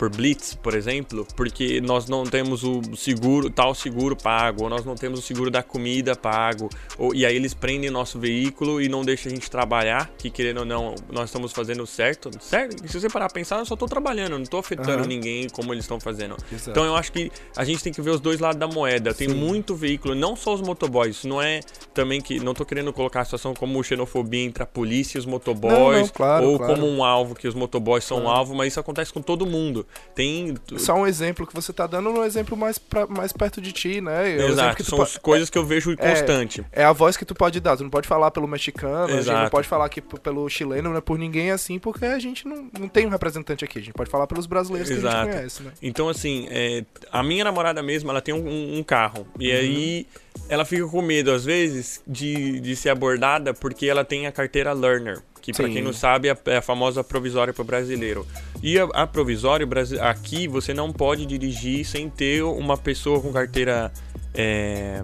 por 0.00 0.08
blitz, 0.08 0.54
por 0.54 0.72
exemplo, 0.72 1.28
porque 1.36 1.78
nós 1.78 2.08
não 2.08 2.24
temos 2.24 2.64
o 2.64 2.80
seguro, 2.96 3.50
tal 3.50 3.74
seguro 3.74 4.16
pago, 4.16 4.64
ou 4.64 4.70
nós 4.70 4.82
não 4.82 4.94
temos 4.94 5.18
o 5.18 5.22
seguro 5.22 5.50
da 5.50 5.62
comida 5.62 6.16
pago, 6.16 6.70
ou, 6.96 7.14
e 7.14 7.26
aí 7.26 7.36
eles 7.36 7.52
prendem 7.52 7.90
nosso 7.90 8.18
veículo 8.18 8.80
e 8.80 8.88
não 8.88 9.02
deixam 9.02 9.30
a 9.30 9.34
gente 9.34 9.50
trabalhar, 9.50 10.10
que 10.16 10.30
querendo 10.30 10.60
ou 10.60 10.64
não, 10.64 10.94
nós 11.12 11.26
estamos 11.26 11.52
fazendo 11.52 11.86
certo. 11.86 12.30
Certo? 12.40 12.88
Se 12.88 12.98
você 12.98 13.10
parar 13.10 13.26
a 13.26 13.28
pensar, 13.28 13.58
eu 13.58 13.66
só 13.66 13.74
estou 13.74 13.86
trabalhando, 13.86 14.30
não 14.30 14.42
estou 14.42 14.58
afetando 14.58 15.02
uhum. 15.02 15.06
ninguém 15.06 15.50
como 15.50 15.74
eles 15.74 15.84
estão 15.84 16.00
fazendo. 16.00 16.34
Exato. 16.50 16.70
Então 16.70 16.86
eu 16.86 16.96
acho 16.96 17.12
que 17.12 17.30
a 17.54 17.62
gente 17.62 17.84
tem 17.84 17.92
que 17.92 18.00
ver 18.00 18.12
os 18.12 18.20
dois 18.20 18.40
lados 18.40 18.58
da 18.58 18.66
moeda. 18.66 19.12
Tem 19.12 19.28
Sim. 19.28 19.34
muito 19.34 19.74
veículo, 19.74 20.14
não 20.14 20.34
só 20.34 20.54
os 20.54 20.62
motoboys, 20.62 21.16
isso 21.16 21.28
não 21.28 21.42
é 21.42 21.60
também 21.92 22.22
que 22.22 22.40
não 22.40 22.52
estou 22.52 22.64
querendo 22.64 22.90
colocar 22.90 23.20
a 23.20 23.24
situação 23.26 23.52
como 23.52 23.84
xenofobia 23.84 24.46
entre 24.46 24.62
a 24.62 24.66
polícia 24.66 25.18
e 25.18 25.20
os 25.20 25.26
motoboys, 25.26 25.74
não, 25.74 26.00
não, 26.00 26.08
claro, 26.08 26.46
ou 26.46 26.56
claro. 26.56 26.74
como 26.74 26.86
um 26.86 27.04
alvo 27.04 27.34
que 27.34 27.46
os 27.46 27.54
motoboys 27.54 28.02
são 28.02 28.22
claro. 28.22 28.34
um 28.34 28.38
alvo, 28.38 28.54
mas 28.54 28.68
isso 28.68 28.80
acontece 28.80 29.12
com 29.12 29.20
todo 29.20 29.44
mundo. 29.44 29.86
Tem. 30.14 30.54
Só 30.76 30.94
um 30.94 31.06
exemplo 31.06 31.46
que 31.46 31.54
você 31.54 31.72
tá 31.72 31.86
dando 31.86 32.10
um 32.10 32.24
exemplo 32.24 32.56
mais, 32.56 32.78
pra, 32.78 33.06
mais 33.06 33.32
perto 33.32 33.60
de 33.60 33.72
ti, 33.72 34.00
né? 34.00 34.30
É 34.30 34.46
Exato, 34.46 34.84
são 34.84 35.06
coisas 35.22 35.48
que 35.48 35.56
eu 35.56 35.64
vejo 35.64 35.92
é, 35.92 35.96
constante. 35.96 36.64
É, 36.72 36.84
a 36.84 36.92
voz 36.92 37.16
que 37.16 37.24
tu 37.24 37.34
pode 37.34 37.60
dar. 37.60 37.76
Tu 37.76 37.82
não 37.82 37.90
pode 37.90 38.08
falar 38.08 38.30
pelo 38.30 38.46
mexicano, 38.46 39.04
Exato. 39.04 39.18
a 39.18 39.22
gente 39.22 39.42
não 39.44 39.50
pode 39.50 39.68
falar 39.68 39.86
aqui 39.86 40.00
pelo 40.00 40.48
chileno, 40.48 40.90
não 40.90 40.96
é 40.96 41.00
por 41.00 41.18
ninguém 41.18 41.50
assim, 41.50 41.78
porque 41.78 42.04
a 42.04 42.18
gente 42.18 42.46
não, 42.46 42.68
não 42.78 42.88
tem 42.88 43.06
um 43.06 43.10
representante 43.10 43.64
aqui. 43.64 43.78
A 43.78 43.82
gente 43.82 43.94
pode 43.94 44.10
falar 44.10 44.26
pelos 44.26 44.46
brasileiros 44.46 44.90
Exato. 44.90 45.14
que 45.14 45.16
a 45.16 45.24
gente 45.24 45.34
conhece, 45.34 45.62
né? 45.62 45.72
Então, 45.82 46.08
assim, 46.08 46.46
é, 46.50 46.84
a 47.10 47.22
minha 47.22 47.44
namorada 47.44 47.82
mesmo, 47.82 48.10
ela 48.10 48.20
tem 48.20 48.34
um, 48.34 48.78
um 48.78 48.82
carro. 48.82 49.26
E 49.38 49.50
uhum. 49.50 49.56
aí 49.56 50.06
ela 50.48 50.64
fica 50.64 50.86
com 50.86 51.02
medo, 51.02 51.30
às 51.30 51.44
vezes, 51.44 52.02
de, 52.06 52.60
de 52.60 52.74
ser 52.76 52.90
abordada 52.90 53.54
porque 53.54 53.86
ela 53.86 54.04
tem 54.04 54.26
a 54.26 54.32
carteira 54.32 54.72
learner 54.72 55.20
que 55.40 55.52
para 55.52 55.70
quem 55.70 55.82
não 55.82 55.92
sabe 55.92 56.28
é, 56.28 56.36
é 56.46 56.56
a 56.58 56.62
famosa 56.62 57.02
provisória 57.02 57.52
para 57.52 57.62
o 57.62 57.64
brasileiro. 57.64 58.26
E 58.62 58.78
a, 58.78 58.84
a 58.92 59.06
provisória 59.06 59.66
aqui 60.02 60.46
você 60.46 60.74
não 60.74 60.92
pode 60.92 61.24
dirigir 61.24 61.84
sem 61.86 62.10
ter 62.10 62.42
uma 62.42 62.76
pessoa 62.76 63.22
com 63.22 63.32
carteira 63.32 63.90
é, 64.34 65.02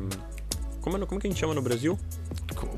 como, 0.87 1.05
como 1.05 1.21
que 1.21 1.27
a 1.27 1.31
gente 1.31 1.41
chama 1.41 1.53
no 1.53 1.61
Brasil? 1.61 1.99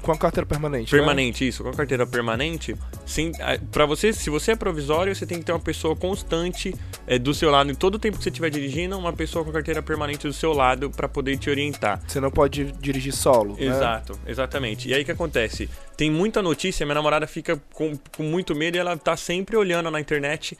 Com 0.02 0.12
a 0.12 0.16
carteira 0.16 0.46
permanente. 0.46 0.92
Né? 0.92 0.98
Permanente, 0.98 1.44
né? 1.44 1.48
isso. 1.50 1.62
Com 1.62 1.68
a 1.70 1.74
carteira 1.74 2.06
permanente, 2.06 2.74
sim, 3.04 3.32
para 3.70 3.84
você, 3.84 4.12
se 4.12 4.30
você 4.30 4.52
é 4.52 4.56
provisório, 4.56 5.14
você 5.14 5.26
tem 5.26 5.38
que 5.38 5.44
ter 5.44 5.52
uma 5.52 5.60
pessoa 5.60 5.94
constante 5.94 6.74
é, 7.06 7.18
do 7.18 7.34
seu 7.34 7.50
lado. 7.50 7.70
Em 7.70 7.74
todo 7.74 7.96
o 7.96 7.98
tempo 7.98 8.16
que 8.16 8.22
você 8.22 8.30
estiver 8.30 8.50
dirigindo, 8.50 8.98
uma 8.98 9.12
pessoa 9.12 9.44
com 9.44 9.52
carteira 9.52 9.82
permanente 9.82 10.26
do 10.26 10.32
seu 10.32 10.52
lado 10.52 10.90
para 10.90 11.08
poder 11.08 11.36
te 11.36 11.50
orientar. 11.50 12.00
Você 12.06 12.20
não 12.20 12.30
pode 12.30 12.72
dirigir 12.80 13.12
solo. 13.12 13.54
Né? 13.54 13.66
Exato, 13.66 14.12
né? 14.14 14.18
exatamente. 14.26 14.88
E 14.88 14.94
aí 14.94 15.02
o 15.02 15.04
que 15.04 15.12
acontece? 15.12 15.68
Tem 15.96 16.10
muita 16.10 16.40
notícia, 16.40 16.86
minha 16.86 16.94
namorada 16.94 17.26
fica 17.26 17.60
com, 17.74 17.98
com 18.16 18.22
muito 18.22 18.54
medo 18.54 18.76
e 18.76 18.78
ela 18.78 18.96
tá 18.96 19.16
sempre 19.16 19.56
olhando 19.56 19.90
na 19.90 20.00
internet 20.00 20.56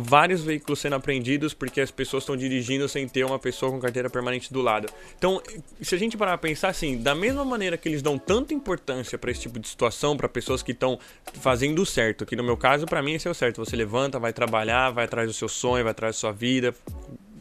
vários 0.00 0.42
veículos 0.42 0.80
sendo 0.80 0.96
apreendidos 0.96 1.52
porque 1.52 1.80
as 1.80 1.90
pessoas 1.90 2.22
estão 2.22 2.34
dirigindo 2.36 2.88
sem 2.88 3.06
ter 3.06 3.24
uma 3.24 3.38
pessoa 3.38 3.70
com 3.70 3.78
carteira 3.78 4.08
permanente 4.08 4.50
do 4.50 4.62
lado. 4.62 4.88
Então, 5.18 5.42
se 5.80 5.94
a 5.94 5.98
gente 5.98 6.16
parar 6.16 6.38
pra 6.38 6.48
pensar 6.48 6.68
assim, 6.68 6.96
da 6.96 7.14
mesma 7.14 7.44
maneira 7.44 7.76
que 7.76 7.86
eles 7.86 8.00
dão 8.00 8.18
tanta 8.26 8.54
importância 8.54 9.18
para 9.18 9.30
esse 9.30 9.40
tipo 9.40 9.58
de 9.58 9.68
situação, 9.68 10.16
para 10.16 10.28
pessoas 10.28 10.62
que 10.62 10.72
estão 10.72 10.98
fazendo 11.40 11.82
o 11.82 11.86
certo, 11.86 12.24
que 12.24 12.36
no 12.36 12.42
meu 12.42 12.56
caso, 12.56 12.86
para 12.86 13.02
mim, 13.02 13.14
esse 13.14 13.28
é 13.28 13.30
o 13.30 13.34
certo. 13.34 13.64
Você 13.64 13.76
levanta, 13.76 14.18
vai 14.18 14.32
trabalhar, 14.32 14.90
vai 14.90 15.04
atrás 15.04 15.28
do 15.28 15.34
seu 15.34 15.48
sonho, 15.48 15.84
vai 15.84 15.90
atrás 15.90 16.16
da 16.16 16.20
sua 16.20 16.32
vida, 16.32 16.74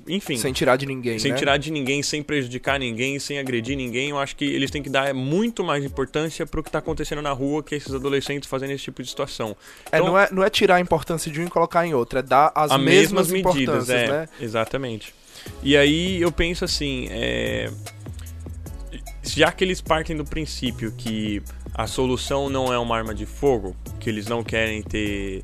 enfim. 0.08 0.38
Sem 0.38 0.52
tirar 0.52 0.76
de 0.76 0.86
ninguém. 0.86 1.20
Sem 1.20 1.32
né? 1.32 1.38
tirar 1.38 1.58
de 1.58 1.72
ninguém, 1.72 2.02
sem 2.02 2.24
prejudicar 2.24 2.80
ninguém, 2.80 3.20
sem 3.20 3.40
agredir 3.40 3.78
ninguém. 3.78 4.10
Eu 4.10 4.20
acho 4.20 4.36
que 4.36 4.46
eles 4.46 4.72
têm 4.72 4.82
que 4.82 4.90
dar 4.90 5.14
muito 5.14 5.64
mais 5.64 5.84
importância 5.84 6.46
pro 6.46 6.64
que 6.64 6.72
tá 6.72 6.80
acontecendo 6.80 7.22
na 7.22 7.32
rua 7.32 7.64
que 7.64 7.76
esses 7.76 7.94
adolescentes 7.94 8.50
fazendo 8.50 8.72
esse 8.72 8.84
tipo 8.84 9.02
de 9.02 9.10
situação. 9.10 9.56
É, 9.92 9.98
então, 9.98 10.08
não, 10.08 10.20
é, 10.20 10.30
não 10.32 10.44
é 10.44 10.50
tirar 10.50 10.76
a 10.76 10.80
importância 10.80 11.32
de 11.32 11.40
um 11.40 11.46
e 11.46 11.50
colocar 11.50 11.86
em 11.86 11.94
outro, 11.94 12.20
é 12.20 12.22
dar 12.22 12.52
as 12.56 12.72
mesmas, 12.78 13.30
mesmas 13.30 13.54
medidas, 13.54 13.90
é, 13.90 14.08
né? 14.08 14.30
Exatamente. 14.40 15.14
E 15.64 15.76
aí 15.76 16.22
eu 16.22 16.32
penso 16.32 16.66
assim, 16.66 17.08
é... 17.10 17.72
já 19.24 19.52
que 19.52 19.64
eles 19.64 19.82
partem 19.82 20.16
do 20.16 20.26
princípio 20.26 20.92
que 20.92 21.42
a 21.74 21.88
solução 21.88 22.50
não 22.50 22.74
é 22.74 22.78
uma 22.78 22.98
arma 22.98 23.14
de 23.14 23.26
fogo, 23.26 23.76
que 24.00 24.10
eles 24.10 24.28
não 24.28 24.44
querem 24.44 24.82
ter. 24.82 25.44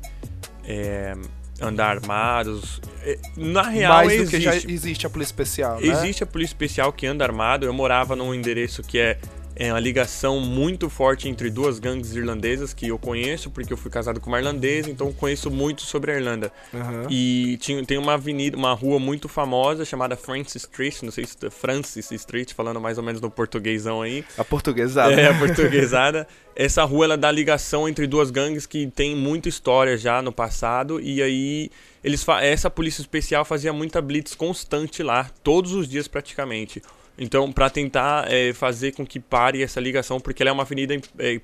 É 0.64 1.14
andar 1.60 1.96
armados. 1.96 2.80
É, 3.02 3.18
na 3.36 3.62
real, 3.62 3.94
Mais 3.94 4.08
do 4.08 4.14
existe. 4.14 4.36
que 4.36 4.42
já 4.42 4.56
existe 4.56 5.06
a 5.06 5.10
polícia 5.10 5.32
especial, 5.32 5.80
né? 5.80 5.86
Existe 5.86 6.22
a 6.22 6.26
polícia 6.26 6.52
especial 6.52 6.92
que 6.92 7.06
anda 7.06 7.24
armado. 7.24 7.66
Eu 7.66 7.72
morava 7.72 8.14
num 8.14 8.34
endereço 8.34 8.82
que 8.82 8.98
é 8.98 9.18
é 9.58 9.72
uma 9.72 9.80
ligação 9.80 10.38
muito 10.38 10.88
forte 10.88 11.28
entre 11.28 11.50
duas 11.50 11.80
gangues 11.80 12.14
irlandesas 12.14 12.72
que 12.72 12.86
eu 12.86 12.98
conheço, 12.98 13.50
porque 13.50 13.72
eu 13.72 13.76
fui 13.76 13.90
casado 13.90 14.20
com 14.20 14.28
uma 14.28 14.38
irlandesa, 14.38 14.88
então 14.88 15.12
conheço 15.12 15.50
muito 15.50 15.82
sobre 15.82 16.12
a 16.12 16.14
Irlanda. 16.14 16.52
Uhum. 16.72 17.06
E 17.10 17.56
tinha, 17.60 17.84
tem 17.84 17.98
uma 17.98 18.14
avenida, 18.14 18.56
uma 18.56 18.72
rua 18.72 19.00
muito 19.00 19.28
famosa 19.28 19.84
chamada 19.84 20.16
Francis 20.16 20.62
Street, 20.62 21.02
não 21.02 21.10
sei 21.10 21.26
se 21.26 21.36
é 21.44 21.50
Francis 21.50 22.08
Street, 22.12 22.54
falando 22.54 22.80
mais 22.80 22.98
ou 22.98 23.04
menos 23.04 23.20
no 23.20 23.28
portuguesão 23.28 24.00
aí. 24.00 24.24
A 24.38 24.44
portuguesada. 24.44 25.12
É, 25.12 25.28
a 25.28 25.34
portuguesada. 25.36 26.28
Essa 26.54 26.84
rua 26.84 27.06
ela 27.06 27.16
dá 27.16 27.30
ligação 27.30 27.88
entre 27.88 28.06
duas 28.06 28.30
gangues 28.30 28.64
que 28.66 28.86
tem 28.88 29.14
muita 29.14 29.48
história 29.48 29.96
já 29.96 30.22
no 30.22 30.32
passado, 30.32 31.00
e 31.00 31.20
aí 31.22 31.70
eles 32.02 32.24
essa 32.40 32.70
polícia 32.70 33.00
especial 33.00 33.44
fazia 33.44 33.72
muita 33.72 34.00
blitz 34.00 34.34
constante 34.34 35.02
lá, 35.02 35.30
todos 35.42 35.72
os 35.72 35.88
dias 35.88 36.06
praticamente. 36.08 36.82
Então, 37.18 37.50
para 37.50 37.68
tentar 37.68 38.32
é, 38.32 38.52
fazer 38.52 38.92
com 38.92 39.04
que 39.04 39.18
pare 39.18 39.62
essa 39.62 39.80
ligação, 39.80 40.20
porque 40.20 40.42
ela 40.42 40.50
é 40.50 40.52
uma 40.52 40.62
avenida, 40.62 40.94
é, 41.18 41.40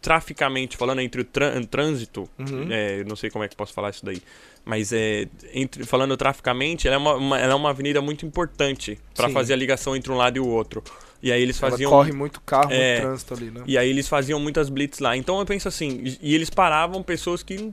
traficamente 0.00 0.76
falando, 0.76 1.00
entre 1.00 1.22
o 1.22 1.24
trânsito, 1.68 2.28
uhum. 2.38 2.68
é, 2.70 3.02
não 3.04 3.16
sei 3.16 3.28
como 3.28 3.42
é 3.44 3.48
que 3.48 3.56
posso 3.56 3.72
falar 3.72 3.90
isso 3.90 4.04
daí, 4.04 4.22
mas 4.64 4.92
é, 4.92 5.26
entre, 5.52 5.84
falando 5.84 6.16
traficamente, 6.16 6.86
ela 6.86 6.94
é 6.94 6.98
uma, 6.98 7.14
uma, 7.14 7.38
ela 7.40 7.52
é 7.52 7.56
uma 7.56 7.70
avenida 7.70 8.00
muito 8.00 8.24
importante 8.24 8.98
para 9.14 9.28
fazer 9.30 9.52
a 9.52 9.56
ligação 9.56 9.96
entre 9.96 10.12
um 10.12 10.16
lado 10.16 10.36
e 10.36 10.40
o 10.40 10.46
outro. 10.46 10.82
E 11.22 11.32
aí 11.32 11.42
eles 11.42 11.58
faziam. 11.58 11.90
Ela 11.90 12.02
corre 12.02 12.12
muito 12.12 12.40
carro 12.42 12.70
no 12.70 13.00
trânsito 13.00 13.34
ali, 13.34 13.50
né? 13.50 13.62
E 13.66 13.78
aí 13.78 13.88
eles 13.88 14.06
faziam 14.06 14.38
muitas 14.38 14.68
blitz 14.68 14.98
lá. 14.98 15.16
Então 15.16 15.38
eu 15.38 15.46
penso 15.46 15.66
assim, 15.66 16.16
e 16.20 16.34
eles 16.34 16.50
paravam 16.50 17.02
pessoas 17.02 17.42
que 17.42 17.72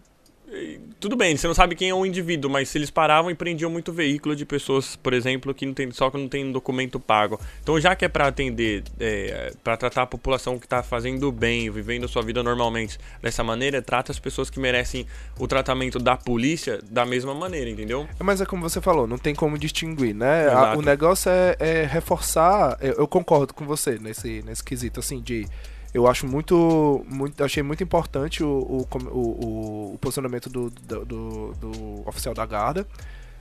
tudo 0.99 1.15
bem, 1.15 1.35
você 1.35 1.47
não 1.47 1.53
sabe 1.53 1.75
quem 1.75 1.89
é 1.89 1.93
o 1.93 2.05
indivíduo, 2.05 2.49
mas 2.49 2.69
se 2.69 2.77
eles 2.77 2.89
paravam 2.89 3.29
e 3.29 3.35
prendiam 3.35 3.69
muito 3.69 3.91
veículo 3.91 4.35
de 4.35 4.45
pessoas, 4.45 4.95
por 4.95 5.13
exemplo, 5.13 5.53
que 5.53 5.65
não 5.65 5.73
tem 5.73 5.91
só 5.91 6.09
que 6.09 6.17
não 6.17 6.29
tem 6.29 6.45
um 6.45 6.51
documento 6.51 6.99
pago. 6.99 7.39
Então, 7.61 7.79
já 7.79 7.95
que 7.95 8.05
é 8.05 8.07
para 8.07 8.27
atender, 8.27 8.83
é, 8.99 9.51
para 9.63 9.75
tratar 9.75 10.03
a 10.03 10.07
população 10.07 10.57
que 10.57 10.65
está 10.65 10.81
fazendo 10.81 11.31
bem, 11.31 11.69
vivendo 11.69 12.05
a 12.05 12.07
sua 12.07 12.21
vida 12.21 12.41
normalmente 12.41 12.97
dessa 13.21 13.43
maneira, 13.43 13.81
trata 13.81 14.11
as 14.11 14.19
pessoas 14.19 14.49
que 14.49 14.59
merecem 14.59 15.05
o 15.39 15.47
tratamento 15.47 15.99
da 15.99 16.15
polícia 16.15 16.79
da 16.89 17.05
mesma 17.05 17.33
maneira, 17.33 17.69
entendeu? 17.69 18.07
É, 18.19 18.23
mas 18.23 18.39
é 18.39 18.45
como 18.45 18.61
você 18.61 18.79
falou, 18.79 19.07
não 19.07 19.17
tem 19.17 19.35
como 19.35 19.57
distinguir, 19.57 20.13
né? 20.15 20.47
A, 20.47 20.75
o 20.77 20.81
negócio 20.81 21.29
é, 21.29 21.55
é 21.59 21.85
reforçar. 21.85 22.77
Eu, 22.79 22.93
eu, 22.93 23.07
concordo 23.07 23.53
com 23.53 23.65
você 23.65 23.97
nesse, 23.99 24.41
nesse 24.43 24.63
quesito, 24.63 24.99
assim, 24.99 25.19
de 25.19 25.47
eu 25.93 26.07
acho 26.07 26.25
muito, 26.25 27.05
muito 27.07 27.43
achei 27.43 27.61
muito 27.61 27.83
importante 27.83 28.43
o, 28.43 28.47
o, 28.49 28.87
o, 29.09 29.93
o 29.93 29.97
posicionamento 29.99 30.49
do, 30.49 30.69
do, 30.69 31.05
do, 31.05 31.53
do, 31.53 32.07
oficial 32.07 32.33
da 32.33 32.45
guarda. 32.45 32.87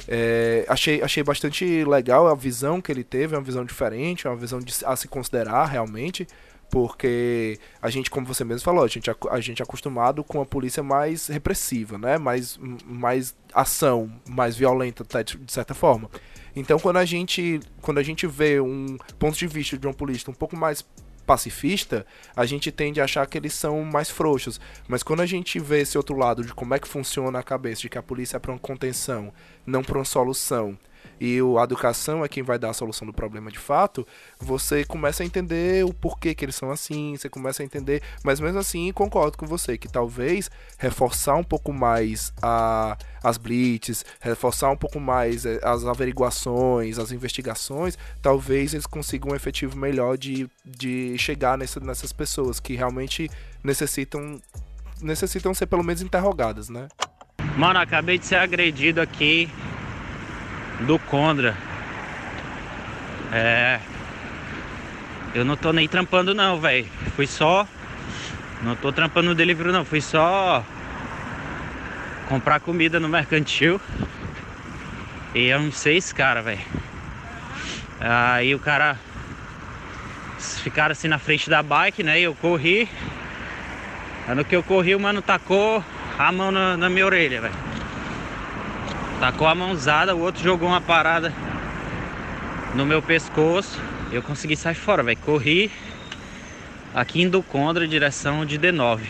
É, 0.07 0.67
achei, 0.69 1.01
achei 1.01 1.23
bastante 1.23 1.85
legal 1.85 2.27
a 2.27 2.35
visão 2.35 2.81
que 2.81 2.93
ele 2.93 3.05
teve, 3.05 3.35
é 3.35 3.39
uma 3.39 3.45
visão 3.45 3.65
diferente, 3.65 4.27
é 4.27 4.31
uma 4.31 4.37
visão 4.37 4.59
de, 4.59 4.75
a 4.85 4.97
se 4.97 5.09
considerar 5.09 5.65
realmente, 5.67 6.27
porque 6.71 7.59
a 7.81 7.89
gente, 7.89 8.11
como 8.11 8.27
você 8.27 8.45
mesmo 8.45 8.65
falou, 8.65 8.85
a 8.85 8.89
gente, 8.89 9.11
a, 9.11 9.41
gente 9.41 9.63
é 9.63 9.63
acostumado 9.63 10.25
com 10.25 10.41
a 10.41 10.47
polícia 10.47 10.83
mais 10.83 11.29
repressiva, 11.29 11.97
né? 11.97 12.19
mais, 12.19 12.59
mais 12.85 13.35
ação, 13.55 14.11
mais 14.29 14.57
violenta, 14.57 15.05
de 15.23 15.53
certa 15.53 15.75
forma. 15.75 16.11
Então, 16.55 16.79
quando 16.79 16.97
a 16.97 17.05
gente, 17.05 17.61
quando 17.81 17.99
a 17.99 18.03
gente 18.03 18.27
vê 18.27 18.61
um 18.61 18.99
ponto 19.19 19.39
de 19.39 19.47
vista 19.47 19.79
de 19.79 19.87
um 19.87 19.93
polícia 19.93 20.31
um 20.31 20.35
pouco 20.35 20.57
mais 20.57 20.85
pacifista, 21.27 22.07
a 22.35 22.45
gente 22.45 22.71
tende 22.71 23.01
a 23.01 23.05
achar 23.05 23.27
que 23.27 23.39
eles 23.39 23.55
são 23.55 23.83
mais 23.83 24.11
frouxos. 24.11 24.61
Mas 24.89 25.03
quando 25.03 25.21
a 25.21 25.27
gente 25.27 25.59
vê 25.59 25.81
esse 25.81 25.97
outro 25.97 26.17
lado 26.17 26.45
de 26.45 26.53
como 26.55 26.75
é 26.75 26.79
que 26.79 26.89
funciona 26.89 27.39
a 27.39 27.43
cabeça, 27.43 27.83
de 27.83 27.89
que 27.89 27.99
a 27.99 28.03
polícia 28.03 28.37
é 28.37 28.41
para 28.41 28.53
uma 28.53 28.59
contenção, 28.59 29.33
não 29.67 29.83
para 29.83 29.99
uma 29.99 30.05
solução, 30.05 30.79
e 31.25 31.39
a 31.57 31.63
educação 31.63 32.25
é 32.25 32.29
quem 32.29 32.43
vai 32.43 32.59
dar 32.59 32.71
a 32.71 32.73
solução 32.73 33.07
do 33.07 33.13
problema 33.13 33.49
de 33.49 33.59
fato, 33.61 34.05
você 34.41 34.85
começa 34.85 35.23
a 35.23 35.27
entender 35.27 35.85
o 35.85 35.95
porquê 35.95 36.35
que 36.35 36.45
eles 36.45 36.57
são 36.57 36.69
assim, 36.69 37.17
você 37.17 37.29
começa 37.29 37.63
a 37.63 37.65
entender, 37.65 38.03
mas 38.25 38.41
mesmo 38.41 38.59
assim 38.59 38.91
concordo 38.93 39.39
com 39.39 39.47
você 39.47 39.79
que 39.79 39.87
talvez 39.87 40.51
reforçar 40.79 41.37
um 41.37 41.45
pouco 41.45 41.73
mais 41.73 42.33
a, 42.43 42.99
as 43.23 43.39
blitz, 43.39 44.05
reforçar 44.21 44.71
um 44.71 44.77
pouco 44.77 44.99
mais 44.99 45.47
eh, 45.47 45.61
as 45.63 45.85
averiguações, 45.85 46.99
as 46.99 47.13
investigações, 47.13 47.97
talvez 48.21 48.75
eles 48.75 48.85
consigam 48.85 49.31
um 49.31 49.37
efetivo 49.37 49.79
melhor 49.79 50.19
de, 50.19 50.51
de 50.65 51.17
chegar 51.19 51.57
nessa, 51.57 51.79
nessas 51.79 52.13
pessoas 52.13 52.59
que 52.59 52.75
realmente 52.75 53.31
necessitam 53.63 54.43
necessitam 55.01 55.55
ser 55.55 55.67
pelo 55.67 55.85
menos 55.85 56.03
interrogadas, 56.03 56.69
né? 56.69 56.89
Mano, 57.57 57.79
acabei 57.79 58.19
de 58.19 58.27
ser 58.27 58.37
agredido 58.37 59.01
aqui 59.01 59.49
do 60.83 60.99
Condra. 60.99 61.57
É. 63.33 63.81
Eu 65.35 65.45
não 65.45 65.57
tô 65.57 65.73
nem 65.73 65.89
trampando 65.89 66.35
não, 66.35 66.61
velho. 66.61 66.87
Fui 67.17 67.27
só. 67.27 67.67
Não 68.63 68.77
tô 68.77 68.93
trampando 68.93 69.31
no 69.31 69.35
delivery 69.35 69.73
não, 69.73 69.85
fui 69.85 70.01
só 70.01 70.65
comprar 72.29 72.61
comida 72.61 73.01
no 73.01 73.09
mercantil. 73.09 73.81
E 75.35 75.49
é 75.49 75.59
uns 75.59 75.77
seis 75.77 76.13
caras, 76.13 76.45
velho. 76.45 76.61
Aí 78.01 78.55
o 78.55 78.59
cara 78.59 78.99
ficaram 80.39 80.93
assim 80.93 81.09
na 81.09 81.19
frente 81.19 81.49
da 81.49 81.63
bike, 81.63 82.03
né? 82.03 82.21
E 82.21 82.25
eu 82.25 82.35
corri. 82.35 82.89
Aí 84.27 84.35
no 84.35 84.45
que 84.45 84.55
eu 84.55 84.63
corri, 84.63 84.95
o 84.95 85.01
mano 85.01 85.21
tacou 85.21 85.85
a 86.19 86.33
mão 86.33 86.51
na, 86.51 86.77
na 86.77 86.89
minha 86.89 87.07
orelha, 87.07 87.41
velho. 87.41 87.72
Tacou 89.23 89.47
a 89.47 89.55
mãozada, 89.55 90.17
o 90.17 90.21
outro 90.21 90.43
jogou 90.43 90.69
uma 90.69 90.81
parada 90.81 91.33
no 92.75 92.85
meu 92.85 93.01
pescoço. 93.01 93.81
Eu 94.11 94.21
consegui 94.21 94.57
sair 94.57 94.75
fora, 94.75 95.01
velho. 95.01 95.17
Corri 95.19 95.71
aqui 96.93 97.23
em 97.23 97.31
Condra, 97.41 97.87
direção 97.87 98.45
de 98.45 98.59
D9. 98.59 99.03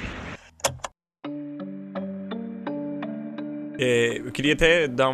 É, 3.79 4.19
eu 4.19 4.31
queria 4.31 4.53
até 4.53 4.87
dar 4.87 5.09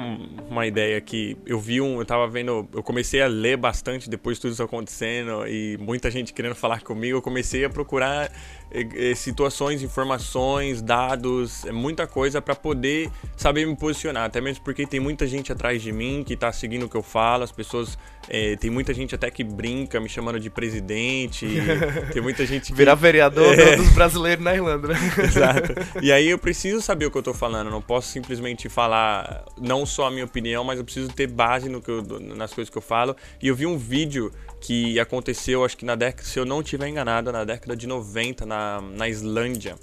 uma 0.59 0.67
ideia 0.67 0.99
aqui. 0.99 1.37
Eu 1.47 1.59
vi 1.59 1.81
um, 1.81 1.99
eu 1.99 2.05
tava 2.05 2.27
vendo, 2.29 2.69
eu 2.73 2.83
comecei 2.83 3.23
a 3.23 3.27
ler 3.27 3.57
bastante 3.57 4.11
depois 4.11 4.37
de 4.37 4.43
tudo 4.43 4.53
isso 4.53 4.63
acontecendo 4.63 5.47
e 5.47 5.79
muita 5.79 6.11
gente 6.11 6.33
querendo 6.33 6.55
falar 6.55 6.83
comigo. 6.83 7.19
Eu 7.19 7.23
comecei 7.23 7.65
a 7.65 7.71
procurar 7.71 8.31
é, 8.71 9.11
é, 9.11 9.15
situações, 9.15 9.83
informações, 9.83 10.83
dados, 10.83 11.65
é 11.65 11.73
muita 11.73 12.07
coisa 12.07 12.43
para 12.43 12.55
poder 12.55 13.11
saber 13.37 13.67
me 13.67 13.75
posicionar. 13.77 14.25
Até 14.25 14.41
mesmo 14.41 14.63
porque 14.63 14.87
tem 14.87 15.01
muita 15.01 15.27
gente 15.27 15.51
atrás 15.51 15.81
de 15.81 15.91
mim 15.91 16.23
que 16.27 16.37
tá 16.37 16.53
seguindo 16.53 16.85
o 16.85 16.89
que 16.89 16.97
eu 16.97 17.03
falo, 17.03 17.45
as 17.45 17.53
pessoas. 17.53 17.99
É, 18.29 18.57
tem 18.57 18.71
muita 18.71 18.93
gente 18.93 19.15
até 19.15 19.31
que 19.31 19.43
brinca 19.43 19.99
me 19.99 20.09
chamando 20.09 20.39
de 20.39 20.51
presidente. 20.51 21.47
tem 22.13 22.21
muita 22.21 22.45
gente 22.45 22.67
que. 22.67 22.77
Virar 22.77 22.95
vereador 22.95 23.59
é... 23.59 23.77
dos 23.77 23.89
brasileiros 23.91 24.45
na 24.45 24.55
Irlanda, 24.55 24.89
né? 24.89 24.99
Exato. 25.25 25.73
E 26.03 26.13
aí 26.13 26.29
eu 26.29 26.39
preciso 26.39 26.83
saber 26.83 27.07
o 27.07 27.11
que 27.11 27.17
eu 27.17 27.23
tô 27.23 27.33
falando. 27.33 27.69
Eu 27.69 27.73
não 27.73 27.81
posso 27.81 28.09
simplesmente 28.09 28.69
falar 28.69 29.45
não 29.59 29.87
só 29.87 30.09
a 30.09 30.11
minha 30.11 30.27
opinião, 30.27 30.48
mas 30.65 30.79
eu 30.79 30.85
preciso 30.85 31.09
ter 31.09 31.27
base 31.27 31.69
no 31.69 31.81
que 31.81 31.91
eu, 31.91 32.03
nas 32.21 32.53
coisas 32.53 32.71
que 32.71 32.79
eu 32.79 32.83
falo. 32.83 33.17
E 33.43 33.49
eu 33.49 33.55
vi 33.55 33.67
um 33.67 33.77
vídeo 33.77 34.33
que 34.61 34.99
aconteceu, 34.99 35.65
acho 35.65 35.77
que 35.77 35.85
na 35.85 35.95
década, 35.95 36.23
se 36.27 36.39
eu 36.39 36.45
não 36.45 36.61
estiver 36.61 36.89
enganado, 36.89 37.31
na 37.33 37.45
década 37.45 37.77
de 37.77 37.87
90 37.87 38.45
na, 38.47 38.81
na 38.81 39.09
Islândia. 39.09 39.77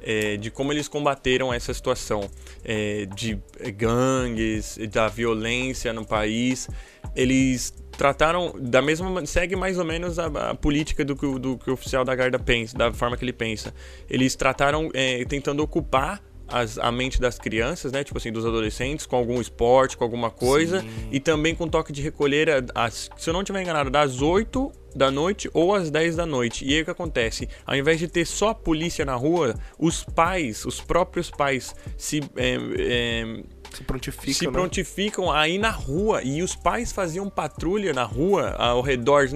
É, 0.00 0.36
de 0.36 0.48
como 0.48 0.72
eles 0.72 0.86
combateram 0.86 1.52
essa 1.52 1.74
situação 1.74 2.30
é, 2.64 3.04
de 3.06 3.36
gangues, 3.76 4.78
da 4.92 5.08
violência 5.08 5.92
no 5.92 6.06
país. 6.06 6.68
Eles 7.16 7.74
trataram 7.98 8.54
da 8.56 8.80
mesma 8.80 9.26
segue 9.26 9.56
mais 9.56 9.76
ou 9.76 9.84
menos 9.84 10.20
a, 10.20 10.26
a 10.50 10.54
política 10.54 11.04
do 11.04 11.16
que, 11.16 11.26
do 11.38 11.58
que 11.58 11.68
o 11.68 11.72
oficial 11.72 12.04
da 12.04 12.14
guarda 12.14 12.38
pensa, 12.38 12.78
da 12.78 12.92
forma 12.92 13.16
que 13.16 13.24
ele 13.24 13.32
pensa. 13.32 13.74
Eles 14.08 14.36
trataram 14.36 14.88
é, 14.94 15.24
tentando 15.24 15.64
ocupar 15.64 16.22
as, 16.48 16.78
a 16.78 16.90
mente 16.90 17.20
das 17.20 17.38
crianças, 17.38 17.92
né? 17.92 18.02
Tipo 18.02 18.18
assim, 18.18 18.32
dos 18.32 18.44
adolescentes, 18.44 19.06
com 19.06 19.16
algum 19.16 19.40
esporte, 19.40 19.96
com 19.96 20.04
alguma 20.04 20.30
coisa. 20.30 20.80
Sim. 20.80 21.08
E 21.12 21.20
também 21.20 21.54
com 21.54 21.68
toque 21.68 21.92
de 21.92 22.02
recolher, 22.02 22.64
as, 22.74 23.10
se 23.16 23.30
eu 23.30 23.34
não 23.34 23.42
estiver 23.42 23.62
enganado, 23.62 23.90
das 23.90 24.22
8 24.22 24.72
da 24.94 25.10
noite 25.10 25.50
ou 25.52 25.74
às 25.74 25.90
10 25.90 26.16
da 26.16 26.26
noite. 26.26 26.64
E 26.64 26.74
aí 26.74 26.82
o 26.82 26.84
que 26.84 26.90
acontece? 26.90 27.48
Ao 27.66 27.76
invés 27.76 27.98
de 27.98 28.08
ter 28.08 28.26
só 28.26 28.48
a 28.50 28.54
polícia 28.54 29.04
na 29.04 29.14
rua, 29.14 29.54
os 29.78 30.02
pais, 30.02 30.64
os 30.64 30.80
próprios 30.80 31.30
pais 31.30 31.74
se. 31.96 32.20
É, 32.36 32.56
é, 32.78 33.42
se 33.72 33.84
prontificam, 33.84 34.34
se 34.34 34.46
né? 34.46 34.52
prontificam 34.52 35.30
a 35.30 35.48
ir 35.48 35.58
na 35.58 35.70
rua 35.70 36.22
e 36.22 36.42
os 36.42 36.54
pais 36.54 36.92
faziam 36.92 37.28
patrulha 37.28 37.92
na 37.92 38.04
rua 38.04 38.54
ao 38.58 38.80
redor. 38.80 39.28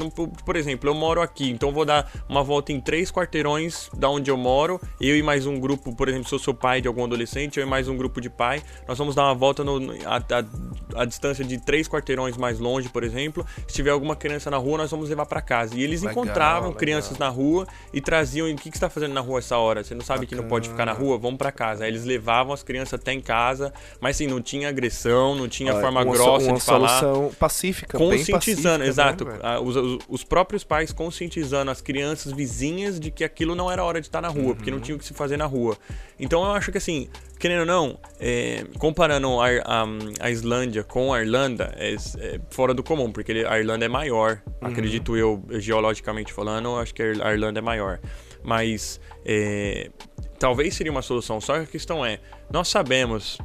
Por 0.45 0.57
exemplo, 0.57 0.89
eu 0.89 0.95
moro 0.95 1.21
aqui, 1.21 1.51
então 1.51 1.73
vou 1.73 1.85
dar 1.85 2.11
uma 2.29 2.43
volta 2.43 2.73
em 2.73 2.81
três 2.81 3.11
quarteirões 3.11 3.91
da 3.97 4.09
onde 4.09 4.31
eu 4.31 4.37
moro. 4.37 4.81
Eu 5.01 5.17
e 5.17 5.23
mais 5.23 5.47
um 5.47 5.59
grupo, 5.59 5.95
por 5.95 6.09
exemplo, 6.09 6.29
se 6.29 6.35
eu 6.35 6.39
sou 6.39 6.55
pai 6.55 6.81
de 6.81 6.89
algum 6.89 7.05
adolescente, 7.05 7.59
eu 7.59 7.67
e 7.67 7.69
mais 7.69 7.89
um 7.89 7.97
grupo 7.97 8.21
de 8.21 8.31
pai, 8.31 8.63
nós 8.89 8.99
vamos 8.99 9.15
dar 9.15 9.25
uma 9.25 9.35
volta 9.35 9.63
no, 9.63 9.93
a, 10.07 10.17
a, 10.17 11.03
a, 11.03 11.05
distância 11.05 11.45
de 11.45 11.59
três 11.59 11.89
quarteirões 11.89 12.37
mais 12.37 12.59
longe, 12.59 12.89
por 12.89 13.05
exemplo. 13.05 13.47
Se 13.67 13.75
tiver 13.75 13.91
alguma 13.91 14.17
criança 14.17 14.51
na 14.51 14.57
rua, 14.57 14.79
nós 14.79 14.91
vamos 14.91 15.09
levar 15.09 15.27
para 15.27 15.41
casa. 15.41 15.77
E 15.77 15.83
eles 15.83 16.03
legal, 16.03 16.13
encontravam 16.13 16.69
legal. 16.69 16.79
crianças 16.79 17.19
na 17.19 17.29
rua 17.29 17.67
e 17.93 18.01
traziam: 18.01 18.51
o 18.51 18.57
que, 18.57 18.71
que 18.71 18.79
você 18.79 18.79
está 18.79 18.91
fazendo 18.91 19.13
na 19.13 19.21
rua 19.21 19.39
essa 19.39 19.57
hora? 19.57 19.85
Você 19.85 19.95
não 19.95 20.03
sabe 20.03 20.21
Bacana. 20.21 20.29
que 20.29 20.35
não 20.43 20.49
pode 20.49 20.69
ficar 20.69 20.87
na 20.87 20.93
rua? 20.93 21.19
Vamos 21.19 21.39
para 21.39 21.53
casa. 21.53 21.85
Aí 21.85 21.91
eles 21.91 22.05
levavam 22.05 22.53
as 22.53 22.63
crianças 22.63 22.95
até 22.95 23.13
em 23.13 23.21
casa, 23.21 23.73
mas 24.01 24.17
assim, 24.25 24.33
não 24.33 24.41
tinha 24.43 24.69
agressão, 24.69 25.35
não 25.35 25.49
tinha 25.49 25.73
forma 25.73 26.03
uma, 26.03 26.13
grossa 26.13 26.47
uma 26.47 26.59
de 26.59 26.61
falar. 26.65 27.01
solução 27.01 27.31
pacífica, 27.39 27.99
Conscientizando, 27.99 28.85
pacífica, 28.85 28.87
exato. 28.89 29.25
né, 29.25 29.59
os, 29.59 29.77
os- 29.77 29.99
os 30.09 30.25
próprios 30.25 30.65
pais 30.65 30.93
conscientizando 30.93 31.71
as 31.71 31.81
crianças 31.81 32.33
vizinhas 32.33 32.99
de 33.01 33.11
que 33.11 33.25
aquilo 33.25 33.55
não 33.55 33.71
era 33.71 33.83
hora 33.85 34.01
de 34.01 34.07
estar 34.07 34.21
na 34.21 34.29
rua, 34.29 34.55
porque 34.55 34.71
não 34.71 34.79
Uhum. 34.79 34.83
tinha 34.85 34.97
o 34.97 34.99
que 34.99 35.05
se 35.05 35.15
fazer 35.15 35.37
na 35.37 35.47
rua. 35.47 35.77
Então 36.19 36.45
eu 36.45 36.53
acho 36.53 36.71
que 36.71 36.79
assim, 36.79 37.09
querendo 37.39 37.61
ou 37.61 37.67
não, 37.67 37.99
é, 38.21 38.65
comparando 38.79 39.41
a, 39.41 39.47
a, 39.65 39.85
a 40.21 40.31
Islândia 40.31 40.85
com 40.85 41.13
a 41.13 41.21
Irlanda, 41.21 41.75
é, 41.77 41.95
é 41.95 42.41
fora 42.51 42.73
do 42.73 42.83
comum, 42.83 43.11
porque 43.11 43.33
ele- 43.33 43.47
a 43.47 43.59
Irlanda 43.59 43.85
é 43.85 43.89
maior. 43.89 44.41
Uhum. 44.61 44.69
Acredito 44.69 45.17
eu, 45.17 45.43
geologicamente 45.51 46.33
falando, 46.33 46.67
eu 46.67 46.79
acho 46.79 46.95
que 46.95 47.03
a 47.03 47.33
Irlanda 47.33 47.59
é 47.59 47.63
maior. 47.63 47.99
Mas 48.45 49.01
é, 49.25 49.91
talvez 50.39 50.75
seria 50.75 50.91
uma 50.91 51.03
solução, 51.03 51.41
só 51.41 51.55
que 51.55 51.61
a 51.61 51.67
questão 51.67 52.05
é, 52.05 52.19
nós 52.51 52.69
sabemos 52.69 53.39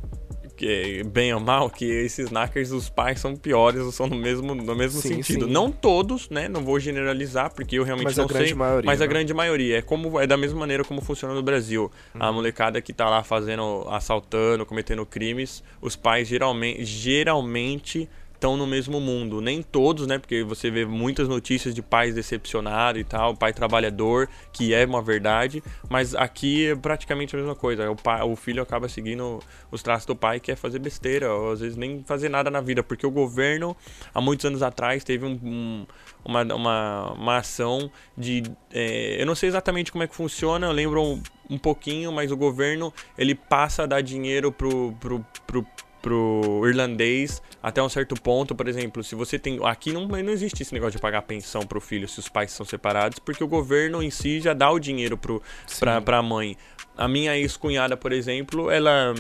que, 0.58 1.04
bem 1.06 1.34
ou 1.34 1.40
mal, 1.40 1.70
que 1.70 1.86
esses 1.86 2.30
knackers, 2.30 2.72
os 2.72 2.90
pais 2.90 3.20
são 3.20 3.36
piores, 3.36 3.82
ou 3.82 3.92
são 3.92 4.08
no 4.08 4.16
mesmo, 4.16 4.56
no 4.56 4.76
mesmo 4.76 5.00
Sim, 5.00 5.22
sentido. 5.22 5.46
sim. 5.46 5.52
Não 5.52 5.72
todos, 5.72 6.30
né? 6.30 6.50
Não 6.50 6.64
vou 6.64 6.80
generalizar, 6.80 7.54
porque 7.54 7.78
eu 7.78 7.84
realmente 7.84 8.06
Mas 8.06 8.20
a 8.20 8.24
não 8.24 8.30
sei. 8.30 8.54
maioria, 8.54 8.86
mas 8.86 9.02
a 9.02 9.06
né? 9.06 9.10
grande 9.10 9.34
maioria. 9.34 9.78
É 9.78 9.82
como 9.82 10.20
é 10.20 10.26
da 10.26 10.36
mesma 10.36 10.60
maneira 10.60 10.84
como 10.84 11.00
funciona 11.00 11.34
no 11.34 11.44
Brasil. 11.44 11.92
Uhum. 12.16 12.22
A 12.24 12.32
molecada 12.32 12.82
que 12.82 12.92
tá 12.92 13.08
lá 13.10 13.24
fazendo, 13.24 13.88
assaltando, 13.90 14.66
cometendo 14.66 15.06
crimes, 15.06 15.64
os 15.80 15.96
pais 15.96 16.28
geralmente, 16.28 16.84
geralmente 16.84 18.10
estão 18.38 18.56
no 18.56 18.66
mesmo 18.68 19.02
mundo. 19.02 19.42
Nem 19.42 19.62
todos, 19.62 20.06
né? 20.08 20.18
Porque 20.20 20.44
você 20.44 20.70
vê 20.72 20.86
muitas 20.86 21.28
notícias 21.28 21.74
de 21.74 21.82
pais 21.82 22.14
decepcionados 22.16 23.02
e 23.02 23.04
tal, 23.04 23.36
pai 23.36 23.52
trabalhador, 23.52 24.30
que 24.54 24.74
é 24.74 24.86
uma 24.86 25.02
verdade, 25.02 25.62
mas 25.90 26.16
aqui 26.16 26.68
é 26.68 26.76
praticamente 26.76 27.36
a 27.36 27.40
mesma 27.40 27.56
coisa. 27.56 27.90
O, 27.92 27.96
pai, 27.96 28.22
o 28.22 28.36
filho 28.36 28.62
acaba 28.62 28.88
seguindo 28.88 29.40
os 29.72 29.82
traços 29.84 30.06
do 30.06 30.16
pai, 30.16 30.40
que 30.40 30.52
é 30.52 30.56
fazer 30.56 30.80
besteira, 30.80 31.34
ou 31.34 31.52
às 31.52 31.60
vezes 31.60 31.76
nem 31.76 32.04
fazer 32.04 32.30
nada 32.30 32.50
na 32.50 32.62
vida, 32.62 32.82
porque 32.84 33.06
o 33.06 33.12
governo, 33.12 33.76
há 34.14 34.22
muitos 34.22 34.46
anos 34.46 34.62
atrás, 34.62 35.04
teve 35.04 35.26
um- 35.26 35.40
um- 35.44 35.86
uma, 36.24 36.44
uma, 36.54 37.12
uma 37.14 37.38
ação 37.38 37.90
de. 38.18 38.44
é, 38.72 39.20
eu 39.22 39.26
não 39.26 39.34
sei 39.36 39.50
exatamente 39.50 39.92
como 39.92 40.04
é 40.04 40.08
que 40.08 40.16
funciona, 40.16 40.68
eu 40.68 40.72
lembro 40.72 41.02
um, 41.02 41.22
um 41.50 41.58
pouquinho, 41.58 42.12
mas 42.12 42.32
o 42.32 42.38
governo 42.38 42.94
ele 43.18 43.34
passa 43.34 43.84
a 43.84 43.86
dar 43.86 44.02
dinheiro 44.02 44.52
pro, 44.52 44.92
pro, 45.00 45.26
pro, 45.46 45.66
pro 46.08 46.64
irlandês 46.66 47.42
até 47.62 47.84
um 47.84 47.90
certo 47.90 48.16
ponto, 48.16 48.56
por 48.56 48.66
exemplo, 48.70 49.04
se 49.04 49.14
você 49.14 49.38
tem 49.38 49.60
aqui 49.66 49.92
não, 49.92 50.08
não 50.08 50.32
existe 50.32 50.64
esse 50.64 50.74
negócio 50.74 50.94
de 50.94 51.00
pagar 51.02 51.22
pensão 51.24 51.64
pro 51.64 51.82
filho 51.82 52.08
se 52.08 52.18
os 52.18 52.30
pais 52.30 52.52
são 52.52 52.66
separados, 52.66 53.20
porque 53.20 53.44
o 53.44 53.48
governo 53.48 54.02
em 54.02 54.10
si 54.10 54.40
já 54.40 54.54
dá 54.54 54.72
o 54.72 54.80
dinheiro 54.80 55.18
pro 55.18 55.44
pra, 55.78 56.00
pra 56.00 56.24
mãe. 56.24 56.56
A 56.96 57.10
minha 57.10 57.38
ex-cunhada, 57.38 57.98
por 57.98 58.14
exemplo, 58.14 58.72
ela 58.72 59.14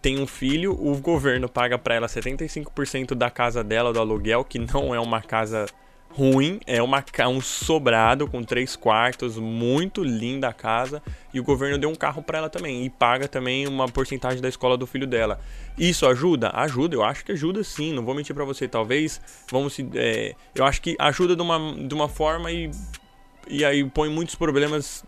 tem 0.00 0.18
um 0.18 0.26
filho, 0.26 0.72
o 0.72 0.98
governo 0.98 1.50
paga 1.50 1.76
pra 1.76 1.96
ela 1.96 2.06
75% 2.06 3.14
da 3.14 3.28
casa 3.28 3.62
dela 3.62 3.92
do 3.92 4.00
aluguel, 4.00 4.42
que 4.42 4.58
não 4.58 4.94
é 4.94 4.98
uma 4.98 5.20
casa 5.20 5.66
ruim, 6.14 6.60
é 6.66 6.82
uma, 6.82 7.02
um 7.28 7.40
sobrado 7.40 8.26
com 8.28 8.42
três 8.42 8.76
quartos, 8.76 9.36
muito 9.36 10.02
linda 10.04 10.48
a 10.48 10.52
casa, 10.52 11.02
e 11.32 11.40
o 11.40 11.44
governo 11.44 11.78
deu 11.78 11.88
um 11.90 11.94
carro 11.94 12.22
pra 12.22 12.38
ela 12.38 12.50
também, 12.50 12.84
e 12.84 12.90
paga 12.90 13.26
também 13.26 13.66
uma 13.66 13.88
porcentagem 13.88 14.40
da 14.40 14.48
escola 14.48 14.76
do 14.76 14.86
filho 14.86 15.06
dela. 15.06 15.40
Isso 15.78 16.06
ajuda? 16.06 16.50
Ajuda, 16.54 16.94
eu 16.94 17.02
acho 17.02 17.24
que 17.24 17.32
ajuda 17.32 17.64
sim, 17.64 17.92
não 17.92 18.04
vou 18.04 18.14
mentir 18.14 18.34
pra 18.34 18.44
você, 18.44 18.68
talvez, 18.68 19.20
vamos 19.50 19.72
se, 19.74 19.88
é, 19.94 20.34
eu 20.54 20.64
acho 20.64 20.80
que 20.82 20.96
ajuda 20.98 21.34
de 21.34 21.42
uma, 21.42 21.74
de 21.74 21.94
uma 21.94 22.08
forma 22.08 22.50
e, 22.52 22.70
e 23.48 23.64
aí 23.64 23.82
põe 23.84 24.08
muitos 24.10 24.34
problemas 24.34 25.04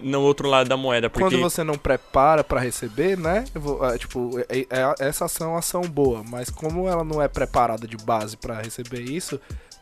no 0.00 0.20
outro 0.22 0.48
lado 0.48 0.68
da 0.68 0.76
moeda, 0.76 1.10
porque... 1.10 1.24
Quando 1.28 1.40
você 1.40 1.64
não 1.64 1.74
prepara 1.76 2.44
pra 2.44 2.60
receber, 2.60 3.18
né? 3.18 3.44
vou- 3.52 3.84
é, 3.84 3.98
tipo, 3.98 4.30
é- 4.48 4.60
é- 4.70 4.94
essa 5.00 5.24
ação 5.24 5.48
é 5.48 5.50
uma 5.50 5.58
ação 5.58 5.82
boa, 5.82 6.22
mas 6.24 6.50
como 6.50 6.88
ela 6.88 7.02
não 7.02 7.20
é 7.20 7.26
preparada 7.26 7.84
de 7.86 7.96
base 7.96 8.36
pra 8.36 8.62
receber 8.62 9.00
isso, 9.00 9.40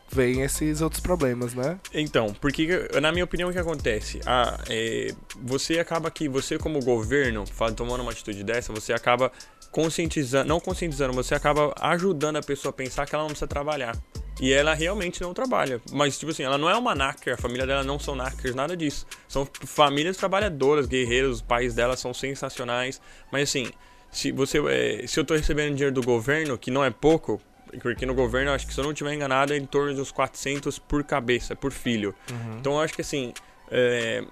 vem 0.09 0.41
esses 0.41 0.81
outros 0.81 1.01
problemas, 1.01 1.53
né? 1.53 1.79
Então, 1.93 2.33
porque 2.39 2.87
na 3.01 3.11
minha 3.11 3.25
opinião 3.25 3.49
o 3.49 3.53
que 3.53 3.59
acontece? 3.59 4.19
Ah, 4.25 4.59
é, 4.69 5.13
você 5.41 5.79
acaba 5.79 6.09
que 6.09 6.27
você 6.27 6.57
como 6.57 6.79
governo, 6.83 7.43
tomando 7.75 8.01
uma 8.01 8.11
atitude 8.11 8.43
dessa, 8.43 8.73
você 8.73 8.93
acaba 8.93 9.31
conscientizando, 9.71 10.47
não 10.47 10.59
conscientizando, 10.59 11.13
você 11.13 11.35
acaba 11.35 11.73
ajudando 11.79 12.37
a 12.37 12.41
pessoa 12.41 12.71
a 12.71 12.73
pensar 12.73 13.05
que 13.05 13.13
ela 13.13 13.23
não 13.23 13.29
precisa 13.29 13.47
trabalhar. 13.47 13.95
E 14.39 14.53
ela 14.53 14.73
realmente 14.73 15.21
não 15.21 15.33
trabalha. 15.33 15.81
Mas, 15.91 16.17
tipo 16.17 16.31
assim, 16.31 16.43
ela 16.43 16.57
não 16.59 16.69
é 16.69 16.77
uma 16.77 16.93
knacker, 16.93 17.33
a 17.33 17.37
família 17.37 17.65
dela 17.65 17.83
não 17.83 17.97
são 17.97 18.15
knackers, 18.15 18.53
nada 18.53 18.77
disso. 18.77 19.05
São 19.27 19.47
famílias 19.65 20.15
trabalhadoras, 20.15 20.85
guerreiros, 20.85 21.37
os 21.37 21.41
pais 21.41 21.73
dela 21.73 21.97
são 21.97 22.13
sensacionais. 22.13 23.01
Mas 23.31 23.49
assim, 23.49 23.71
se 24.11 24.31
você 24.31 24.59
é, 24.69 25.07
se 25.07 25.19
eu 25.19 25.25
tô 25.25 25.35
recebendo 25.35 25.73
dinheiro 25.73 25.93
do 25.93 26.03
governo, 26.03 26.57
que 26.57 26.69
não 26.69 26.85
é 26.85 26.91
pouco, 26.91 27.41
porque 27.81 28.05
no 28.05 28.13
governo, 28.13 28.51
acho 28.51 28.65
que 28.67 28.73
se 28.73 28.79
eu 28.79 28.83
não 28.83 28.91
estiver 28.91 29.13
enganado, 29.13 29.53
é 29.53 29.57
em 29.57 29.65
torno 29.65 29.93
de 29.93 30.01
uns 30.01 30.11
400 30.11 30.79
por 30.79 31.03
cabeça, 31.03 31.55
por 31.55 31.71
filho. 31.71 32.13
Então 32.59 32.73
eu 32.73 32.79
acho 32.81 32.93
que 32.93 33.01
assim, 33.01 33.33
é, 33.69 34.23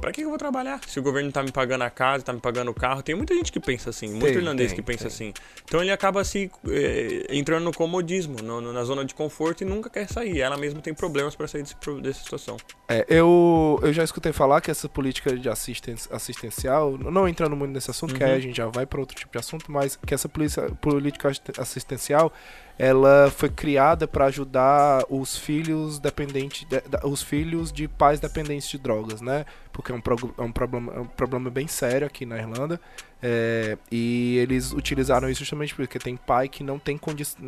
pra 0.00 0.10
que 0.12 0.20
que 0.20 0.24
eu 0.24 0.28
vou 0.28 0.36
trabalhar? 0.38 0.78
Se 0.86 0.98
o 1.00 1.02
governo 1.02 1.32
tá 1.32 1.42
me 1.42 1.50
pagando 1.50 1.82
a 1.82 1.88
casa, 1.90 2.22
tá 2.22 2.30
me 2.32 2.40
pagando 2.40 2.70
o 2.70 2.74
carro, 2.74 3.02
tem 3.02 3.14
muita 3.14 3.34
gente 3.34 3.50
que 3.50 3.58
pensa 3.58 3.88
assim, 3.88 4.08
muito 4.08 4.26
Tem, 4.26 4.34
irlandês 4.36 4.68
tem, 4.72 4.76
que 4.76 4.82
pensa 4.82 5.04
tem. 5.04 5.08
assim. 5.08 5.34
Então 5.64 5.80
ele 5.80 5.90
acaba 5.90 6.22
se 6.22 6.50
é, 6.68 7.26
entrando 7.30 7.64
no 7.64 7.72
comodismo, 7.72 8.36
no- 8.42 8.60
no- 8.60 8.72
na 8.74 8.84
zona 8.84 9.04
de 9.06 9.14
conforto 9.14 9.62
e 9.62 9.64
nunca 9.64 9.88
quer 9.88 10.06
sair. 10.08 10.40
Ela 10.42 10.56
mesma 10.58 10.80
tem 10.82 10.92
problemas 10.92 11.34
pra 11.34 11.48
sair 11.48 11.62
desse 11.62 11.74
dessa 12.02 12.20
situação. 12.22 12.58
É, 12.88 13.04
eu, 13.08 13.80
eu 13.82 13.92
já 13.92 14.04
escutei 14.04 14.32
falar 14.34 14.60
que 14.60 14.70
essa 14.70 14.86
política 14.88 15.34
de 15.36 15.48
assisten 15.48 15.96
assistencial, 16.10 16.96
não 16.98 17.26
entrando 17.26 17.56
muito 17.56 17.72
nesse 17.72 17.90
assunto, 17.90 18.14
que 18.14 18.22
Uhum. 18.22 18.28
aí 18.30 18.36
a 18.36 18.40
gente 18.40 18.56
já 18.56 18.66
vai 18.66 18.84
para 18.84 19.00
outro 19.00 19.16
tipo 19.16 19.32
de 19.32 19.38
assunto, 19.38 19.72
mas 19.72 19.96
que 19.96 20.12
essa 20.14 20.28
polícia- 20.28 20.70
política 20.80 21.28
assist- 21.30 21.58
assistencial, 21.58 22.32
ela 22.78 23.30
foi 23.30 23.48
criada 23.48 24.06
para 24.06 24.26
ajudar 24.26 25.02
os 25.08 25.36
filhos 25.36 25.98
dependentes, 25.98 26.66
de- 26.68 26.80
da- 26.82 27.00
os 27.06 27.22
filhos 27.22 27.72
de 27.72 27.88
pais 27.88 28.20
dependentes 28.20 28.68
de 28.68 28.78
drogas, 28.78 29.20
né? 29.20 29.46
Porque 29.72 29.90
é 29.92 29.94
um, 29.94 30.00
prog- 30.00 30.32
é 30.36 30.42
um 30.42 30.52
problema, 30.52 30.92
é 30.94 31.00
um 31.00 31.06
problema 31.06 31.50
bem 31.50 31.66
sério 31.66 32.06
aqui 32.06 32.26
na 32.26 32.36
Irlanda. 32.36 32.80
É, 33.22 33.78
e 33.90 34.36
eles 34.38 34.72
utilizaram 34.72 35.28
isso 35.30 35.40
justamente 35.40 35.74
porque 35.74 35.98
tem 35.98 36.16
pai 36.16 36.48
que 36.48 36.62
não 36.62 36.78
tem 36.78 36.98
condição, 36.98 37.38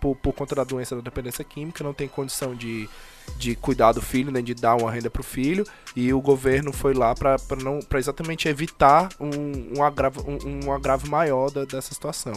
por, 0.00 0.16
por 0.16 0.32
conta 0.32 0.54
da 0.54 0.64
doença 0.64 0.96
da 0.96 1.02
dependência 1.02 1.44
química, 1.44 1.84
não 1.84 1.92
tem 1.92 2.08
condição 2.08 2.54
de, 2.54 2.88
de 3.36 3.54
cuidar 3.54 3.92
do 3.92 4.00
filho, 4.02 4.30
nem 4.30 4.42
de 4.44 4.54
dar 4.54 4.76
uma 4.76 4.90
renda 4.90 5.10
pro 5.10 5.22
filho, 5.22 5.64
e 5.96 6.12
o 6.12 6.20
governo 6.20 6.72
foi 6.72 6.94
lá 6.94 7.14
para 7.14 7.36
não 7.62 7.80
para 7.80 7.98
exatamente 7.98 8.48
evitar 8.48 9.08
um, 9.20 9.78
um, 9.78 9.82
agravo, 9.82 10.24
um, 10.28 10.66
um 10.66 10.72
agravo 10.72 11.08
maior 11.08 11.50
da- 11.50 11.64
dessa 11.64 11.92
situação. 11.94 12.34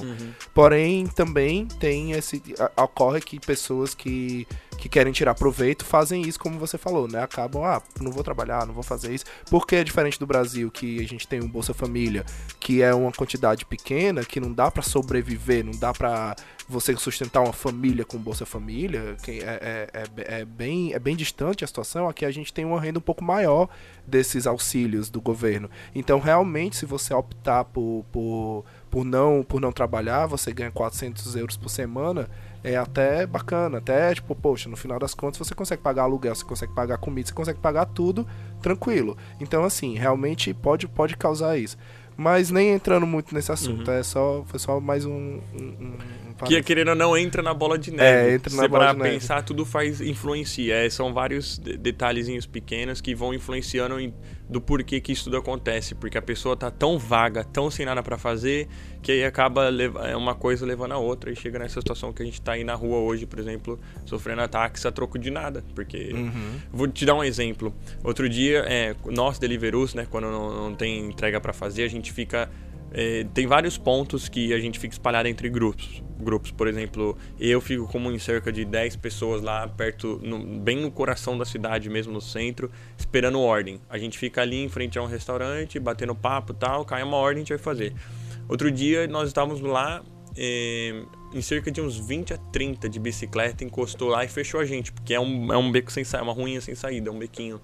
Porém, 0.54 1.08
também 1.08 1.66
tem 1.66 2.12
esse. 2.12 2.42
ocorre 2.76 3.22
que 3.22 3.40
pessoas 3.40 3.94
que, 3.94 4.48
que 4.78 4.88
querem 4.88 5.12
tirar 5.12 5.34
proveito 5.34 5.84
fazem 5.84 6.22
isso, 6.22 6.40
como 6.40 6.60
você 6.60 6.78
falou, 6.78 7.08
né? 7.08 7.22
Acabam, 7.22 7.64
ah, 7.64 7.82
não 8.00 8.12
vou 8.12 8.24
trabalhar, 8.24 8.66
não 8.66 8.74
vou 8.74 8.84
fazer 8.84 9.14
isso. 9.14 9.26
Porque 9.50 9.76
é 9.76 9.84
diferente 9.84 10.20
do 10.20 10.28
Brasil, 10.28 10.70
que 10.70 11.00
a 11.00 11.08
gente 11.08 11.28
tem 11.28 11.42
um 11.42 11.48
Bolsa 11.48 11.74
Família, 11.74 12.26
que 12.60 12.82
é 12.82 12.94
uma 12.94 13.12
quantidade 13.12 13.66
pequena, 13.66 14.24
que 14.24 14.40
não 14.40 14.54
dá 14.54 14.70
pra 14.70 14.84
sobreviver, 14.84 15.66
não 15.66 15.72
dá 15.72 15.92
pra 15.92 16.36
você 16.70 16.96
sustentar 16.98 17.42
uma 17.42 17.54
família 17.54 18.04
com 18.04 18.18
Bolsa 18.18 18.46
Família, 18.46 19.16
que 19.24 19.40
é, 19.40 19.44
é, 19.44 19.90
é, 19.94 20.40
é 20.42 20.46
bem, 20.46 20.94
é 20.94 21.00
bem 21.00 21.16
distante 21.16 21.64
a 21.64 21.68
situação. 21.68 22.10
Aqui 22.10 22.26
a 22.26 22.32
gente 22.32 22.54
tem 22.54 22.66
uma 22.66 22.80
renda 22.80 23.00
um 23.00 23.02
pouco 23.02 23.24
maior 23.24 23.70
desses 24.06 24.46
auxílios 24.46 25.10
do 25.10 25.22
governo. 25.22 25.70
Então, 25.96 26.20
realmente, 26.20 26.76
se 26.76 26.86
você 26.86 27.14
optar 27.14 27.64
por, 27.66 28.06
por, 28.12 28.66
por, 28.90 29.04
não, 29.06 29.44
por 29.48 29.60
não 29.62 29.72
trabalhar, 29.72 30.26
você 30.26 30.52
ganha 30.54 30.72
400 30.72 31.36
euros 31.36 31.58
por 31.58 31.70
semana, 31.70 32.30
é 32.64 32.76
até 32.76 33.26
bacana. 33.26 33.78
Até, 33.80 34.14
tipo, 34.16 34.34
poxa, 34.36 34.70
no 34.70 34.76
final 34.78 34.98
das 35.00 35.14
contas 35.14 35.38
você 35.38 35.54
consegue 35.54 35.82
pagar 35.82 36.04
aluguel, 36.04 36.34
você 36.36 36.46
consegue 36.46 36.74
pagar 36.74 36.98
comida, 36.98 37.28
você 37.28 37.34
consegue 37.34 37.60
pagar 37.60 37.86
tudo 37.86 38.28
tranquilo. 38.62 39.18
Então, 39.40 39.64
assim, 39.64 39.96
realmente 39.96 40.54
pode, 40.54 40.88
pode 40.88 41.16
causar 41.18 41.58
isso. 41.58 41.78
Mas 42.20 42.50
nem 42.50 42.72
entrando 42.72 43.06
muito 43.06 43.32
nesse 43.36 43.52
assunto, 43.52 43.92
é 43.92 44.02
só, 44.02 44.44
foi 44.48 44.58
só 44.58 44.80
mais 44.80 45.06
um. 45.06 45.12
um, 45.12 45.40
um- 45.60 45.98
Que 46.46 46.62
querendo 46.64 46.90
ou 46.90 46.96
não 46.96 47.16
entra 47.16 47.44
na 47.44 47.54
bola 47.54 47.78
de 47.78 47.92
neve. 47.92 48.30
É, 48.32 48.34
entra 48.34 48.56
na 48.56 48.64
Se 48.64 48.68
bola 48.68 48.80
parar 48.80 48.92
de 48.94 48.98
pra 48.98 49.04
neve. 49.08 49.20
pensar, 49.20 49.44
tudo 49.44 49.64
faz 49.64 50.02
influencia. 50.02 50.74
É, 50.84 50.90
são 50.90 51.14
vários 51.14 51.60
de- 51.60 51.78
detalhezinhos 51.78 52.48
pequenos 52.48 53.02
que 53.02 53.14
vão 53.14 53.36
influenciando 53.36 54.00
em- 54.00 54.12
do 54.50 54.62
porquê 54.62 55.00
que 55.00 55.12
isso 55.12 55.26
tudo 55.26 55.38
acontece. 55.38 55.96
Porque 55.96 56.18
a 56.18 56.22
pessoa 56.22 56.56
tá 56.56 56.72
tão 56.72 56.98
vaga, 56.98 57.44
tão 57.44 57.70
sem 57.70 57.86
nada 57.86 58.02
pra 58.02 58.18
fazer, 58.18 58.68
que 59.02 59.12
aí 59.12 59.24
acaba 59.24 59.70
é 60.06 60.16
uma 60.16 60.36
coisa 60.36 60.66
levando 60.66 60.94
a 60.94 60.98
outra 60.98 61.32
e 61.32 61.36
chega 61.36 61.60
nessa 61.60 61.80
situação 61.80 62.14
que 62.14 62.22
a 62.22 62.26
gente 62.26 62.42
tá 62.42 62.54
aí 62.54 62.64
na 62.64 62.76
rua 62.76 62.98
hoje, 62.98 63.26
por 63.26 63.40
exemplo, 63.40 63.80
sofrendo 64.06 64.42
ataques 64.42 64.86
a 64.86 64.92
troco 64.92 65.18
de 65.20 65.30
nada. 65.30 65.64
Porque 65.76 66.14
Uhum. 66.14 66.60
Vou 66.72 66.88
te 66.88 67.06
dar 67.06 67.16
um 67.16 67.24
exemplo. 67.24 67.74
Outro 68.04 68.28
dia, 68.30 68.64
é, 68.68 68.96
nós 69.06 69.40
Deliverus, 69.40 69.94
né, 69.94 70.08
quando 70.10 70.30
não, 70.32 70.70
não 70.70 70.76
tem 70.76 71.00
entrega 71.00 71.40
pra 71.40 71.54
fazer, 71.54 71.84
a 71.84 71.88
gente 71.88 72.12
fica 72.12 72.50
é, 72.92 73.26
tem 73.34 73.46
vários 73.46 73.78
pontos 73.78 74.30
que 74.30 74.54
a 74.54 74.60
gente 74.60 74.80
fica 74.80 74.94
espalhado 74.94 75.28
entre 75.28 75.50
grupos. 75.50 76.02
Grupos, 76.20 76.52
por 76.52 76.68
exemplo, 76.68 77.18
eu 77.40 77.62
fico 77.62 77.88
como 77.88 78.12
em 78.12 78.18
cerca 78.18 78.52
de 78.52 78.66
10 78.66 78.96
pessoas 78.96 79.42
lá 79.42 79.68
perto, 79.68 80.20
no- 80.24 80.40
bem 80.60 80.78
no 80.78 80.90
coração 80.90 81.38
da 81.38 81.46
cidade, 81.46 81.90
mesmo 81.90 82.12
no 82.14 82.22
centro, 82.22 82.72
esperando 82.98 83.40
ordem. 83.40 83.80
A 83.90 83.98
gente 83.98 84.18
fica 84.18 84.42
ali 84.42 84.64
em 84.64 84.70
frente 84.70 84.98
a 84.98 85.04
um 85.04 85.06
restaurante, 85.06 85.80
batendo 85.80 86.16
papo 86.16 86.54
tal, 86.54 86.84
cai 86.86 87.04
uma 87.04 87.18
ordem, 87.18 87.38
a 87.38 87.46
gente 87.46 87.50
vai 87.50 87.58
fazer. 87.60 87.94
Outro 88.50 88.72
dia 88.72 89.08
nós 89.08 89.28
estávamos 89.28 89.62
lá, 89.62 90.02
é, 90.36 91.04
em 91.34 91.42
cerca 91.42 91.70
de 91.70 91.82
uns 91.82 91.98
20 92.00 92.34
a 92.34 92.38
30 92.38 92.88
de 92.90 93.00
bicicleta, 93.00 93.64
encostou 93.64 94.08
lá 94.08 94.24
e 94.24 94.28
fechou 94.28 94.60
a 94.60 94.66
gente, 94.66 94.92
porque 94.92 95.14
é 95.14 95.20
um, 95.20 95.52
é 95.54 95.58
um 95.58 95.72
beco 95.72 95.92
sem 95.92 96.04
saída, 96.04 96.24
uma 96.24 96.34
ruinha 96.34 96.62
sem 96.62 96.74
saída, 96.74 97.10
é 97.10 97.12
um 97.12 97.20
bequinho. 97.20 97.60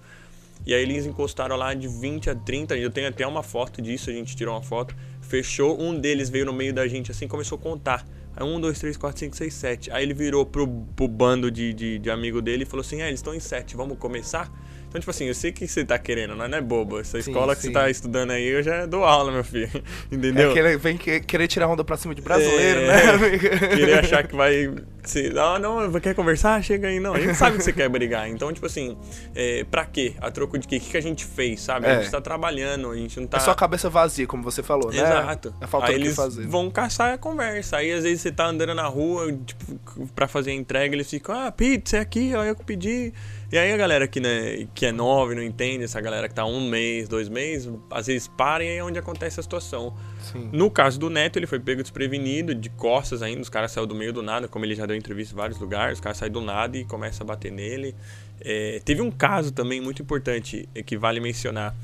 E 0.66 0.72
aí 0.72 0.82
eles 0.82 1.04
encostaram 1.04 1.56
lá 1.56 1.74
de 1.74 1.88
20 1.88 2.30
a 2.30 2.34
30, 2.34 2.76
eu 2.76 2.90
tenho 2.90 3.08
até 3.08 3.26
uma 3.26 3.42
foto 3.42 3.82
disso, 3.82 4.08
a 4.08 4.12
gente 4.12 4.34
tirou 4.34 4.54
uma 4.54 4.62
foto. 4.62 4.94
Fechou, 5.24 5.80
um 5.80 5.98
deles 5.98 6.28
veio 6.28 6.46
no 6.46 6.52
meio 6.52 6.72
da 6.72 6.86
gente 6.86 7.10
assim 7.10 7.26
começou 7.26 7.56
a 7.56 7.60
contar. 7.60 8.06
Aí 8.36 8.44
um, 8.44 8.60
dois, 8.60 8.78
três, 8.78 8.96
quatro, 8.96 9.20
cinco, 9.20 9.36
seis, 9.36 9.54
sete. 9.54 9.90
Aí 9.90 10.02
ele 10.02 10.14
virou 10.14 10.44
pro, 10.44 10.66
pro 10.96 11.06
bando 11.06 11.50
de, 11.50 11.72
de, 11.72 11.98
de 11.98 12.10
amigo 12.10 12.42
dele 12.42 12.64
e 12.64 12.66
falou 12.66 12.80
assim: 12.80 13.00
Ah, 13.00 13.08
eles 13.08 13.20
estão 13.20 13.34
em 13.34 13.40
sete, 13.40 13.76
vamos 13.76 13.98
começar? 13.98 14.50
Então, 14.94 15.00
tipo 15.00 15.10
assim, 15.10 15.24
eu 15.24 15.34
sei 15.34 15.50
que 15.50 15.66
você 15.66 15.84
tá 15.84 15.98
querendo, 15.98 16.36
não 16.36 16.44
é 16.44 16.60
bobo. 16.60 17.00
Essa 17.00 17.20
sim, 17.20 17.28
escola 17.28 17.56
que 17.56 17.62
sim. 17.62 17.66
você 17.66 17.74
tá 17.74 17.90
estudando 17.90 18.30
aí, 18.30 18.46
eu 18.46 18.62
já 18.62 18.86
dou 18.86 19.04
aula, 19.04 19.32
meu 19.32 19.42
filho. 19.42 19.68
Entendeu? 20.08 20.50
É 20.50 20.52
que 20.52 20.58
ele 20.60 20.76
vem 20.76 20.96
querer 20.96 21.48
tirar 21.48 21.66
onda 21.66 21.82
pra 21.82 21.96
cima 21.96 22.14
de 22.14 22.22
brasileiro, 22.22 22.78
é, 22.82 22.86
né? 22.86 23.38
Querer 23.74 23.98
achar 23.98 24.24
que 24.24 24.36
vai. 24.36 24.72
Se, 25.02 25.36
ah, 25.36 25.58
não, 25.58 25.90
quer 26.00 26.14
conversar? 26.14 26.62
Chega 26.62 26.86
aí. 26.86 27.00
Não, 27.00 27.12
a 27.12 27.18
gente 27.18 27.34
sabe 27.34 27.56
que 27.56 27.64
você 27.64 27.72
quer 27.72 27.88
brigar. 27.88 28.28
Então, 28.28 28.52
tipo 28.52 28.66
assim, 28.66 28.96
é, 29.34 29.64
pra 29.64 29.84
quê? 29.84 30.14
A 30.20 30.30
troco 30.30 30.56
de 30.56 30.68
quê? 30.68 30.76
O 30.76 30.80
que, 30.80 30.90
que 30.90 30.96
a 30.96 31.02
gente 31.02 31.24
fez, 31.24 31.62
sabe? 31.62 31.88
É. 31.88 31.96
A 31.96 32.00
gente 32.00 32.12
tá 32.12 32.20
trabalhando, 32.20 32.92
a 32.92 32.96
gente 32.96 33.18
não 33.18 33.26
tá. 33.26 33.38
É 33.38 33.40
só 33.40 33.50
a 33.50 33.56
cabeça 33.56 33.90
vazia, 33.90 34.28
como 34.28 34.44
você 34.44 34.62
falou, 34.62 34.92
né? 34.92 34.98
Exato. 34.98 35.52
É 35.60 35.66
falta 35.66 35.88
aí 35.88 35.96
que 35.96 36.02
eles 36.02 36.14
fazer. 36.14 36.46
vão 36.46 36.70
caçar 36.70 37.14
a 37.14 37.18
conversa. 37.18 37.78
Aí, 37.78 37.90
às 37.90 38.04
vezes, 38.04 38.20
você 38.20 38.30
tá 38.30 38.46
andando 38.46 38.76
na 38.76 38.86
rua, 38.86 39.36
tipo, 39.44 40.06
pra 40.14 40.28
fazer 40.28 40.52
a 40.52 40.54
entrega, 40.54 40.94
eles 40.94 41.10
ficam, 41.10 41.34
ah, 41.34 41.50
pizza, 41.50 41.96
é 41.96 42.00
aqui, 42.00 42.32
ó, 42.32 42.44
eu 42.44 42.54
pedi. 42.54 43.12
E 43.54 43.56
aí 43.56 43.70
a 43.70 43.76
galera 43.76 44.08
que, 44.08 44.18
né, 44.18 44.66
que 44.74 44.84
é 44.84 44.90
nova 44.90 45.30
e 45.32 45.36
não 45.36 45.42
entende, 45.44 45.84
essa 45.84 46.00
galera 46.00 46.28
que 46.28 46.34
tá 46.34 46.44
um 46.44 46.68
mês, 46.68 47.08
dois 47.08 47.28
meses, 47.28 47.72
às 47.88 48.08
vezes 48.08 48.26
para 48.26 48.64
e 48.64 48.68
aí 48.68 48.76
é 48.78 48.82
onde 48.82 48.98
acontece 48.98 49.38
a 49.38 49.42
situação. 49.44 49.94
Sim. 50.18 50.50
No 50.52 50.68
caso 50.68 50.98
do 50.98 51.08
Neto, 51.08 51.38
ele 51.38 51.46
foi 51.46 51.60
pego 51.60 51.80
desprevenido, 51.80 52.52
de 52.52 52.68
costas 52.68 53.22
ainda, 53.22 53.40
os 53.40 53.48
caras 53.48 53.70
saíram 53.70 53.86
do 53.86 53.94
meio 53.94 54.12
do 54.12 54.24
nada, 54.24 54.48
como 54.48 54.64
ele 54.64 54.74
já 54.74 54.86
deu 54.86 54.96
entrevista 54.96 55.34
em 55.34 55.36
vários 55.36 55.60
lugares, 55.60 55.98
os 55.98 56.00
caras 56.00 56.18
saem 56.18 56.32
do 56.32 56.40
nada 56.40 56.76
e 56.76 56.84
começam 56.84 57.24
a 57.24 57.28
bater 57.28 57.52
nele. 57.52 57.94
É, 58.40 58.80
teve 58.84 59.00
um 59.00 59.10
caso 59.12 59.52
também 59.52 59.80
muito 59.80 60.02
importante 60.02 60.68
é, 60.74 60.82
que 60.82 60.98
vale 60.98 61.20
mencionar. 61.20 61.76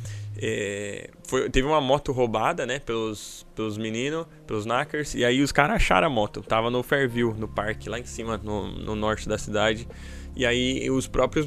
É, 0.43 1.11
foi, 1.23 1.49
teve 1.51 1.69
uma 1.69 1.81
moto 1.81 2.11
roubada, 2.11 2.67
né, 2.67 2.81
pelos, 2.81 3.47
pelos 3.55 3.79
meninos, 3.79 4.27
pelos 4.45 4.67
knackers, 4.67 5.15
e 5.15 5.25
aí 5.25 5.41
os 5.41 5.53
caras 5.53 5.77
acharam 5.77 6.09
a 6.09 6.11
moto. 6.11 6.43
Tava 6.43 6.69
no 6.69 6.83
Fairview, 6.83 7.33
no 7.33 7.47
parque, 7.47 7.89
lá 7.89 7.97
em 7.97 8.05
cima, 8.05 8.37
no, 8.39 8.67
no 8.73 8.97
norte 8.97 9.29
da 9.29 9.39
cidade. 9.39 9.87
E 10.37 10.47
aí 10.47 10.91
os 10.91 11.07
próprios 11.07 11.47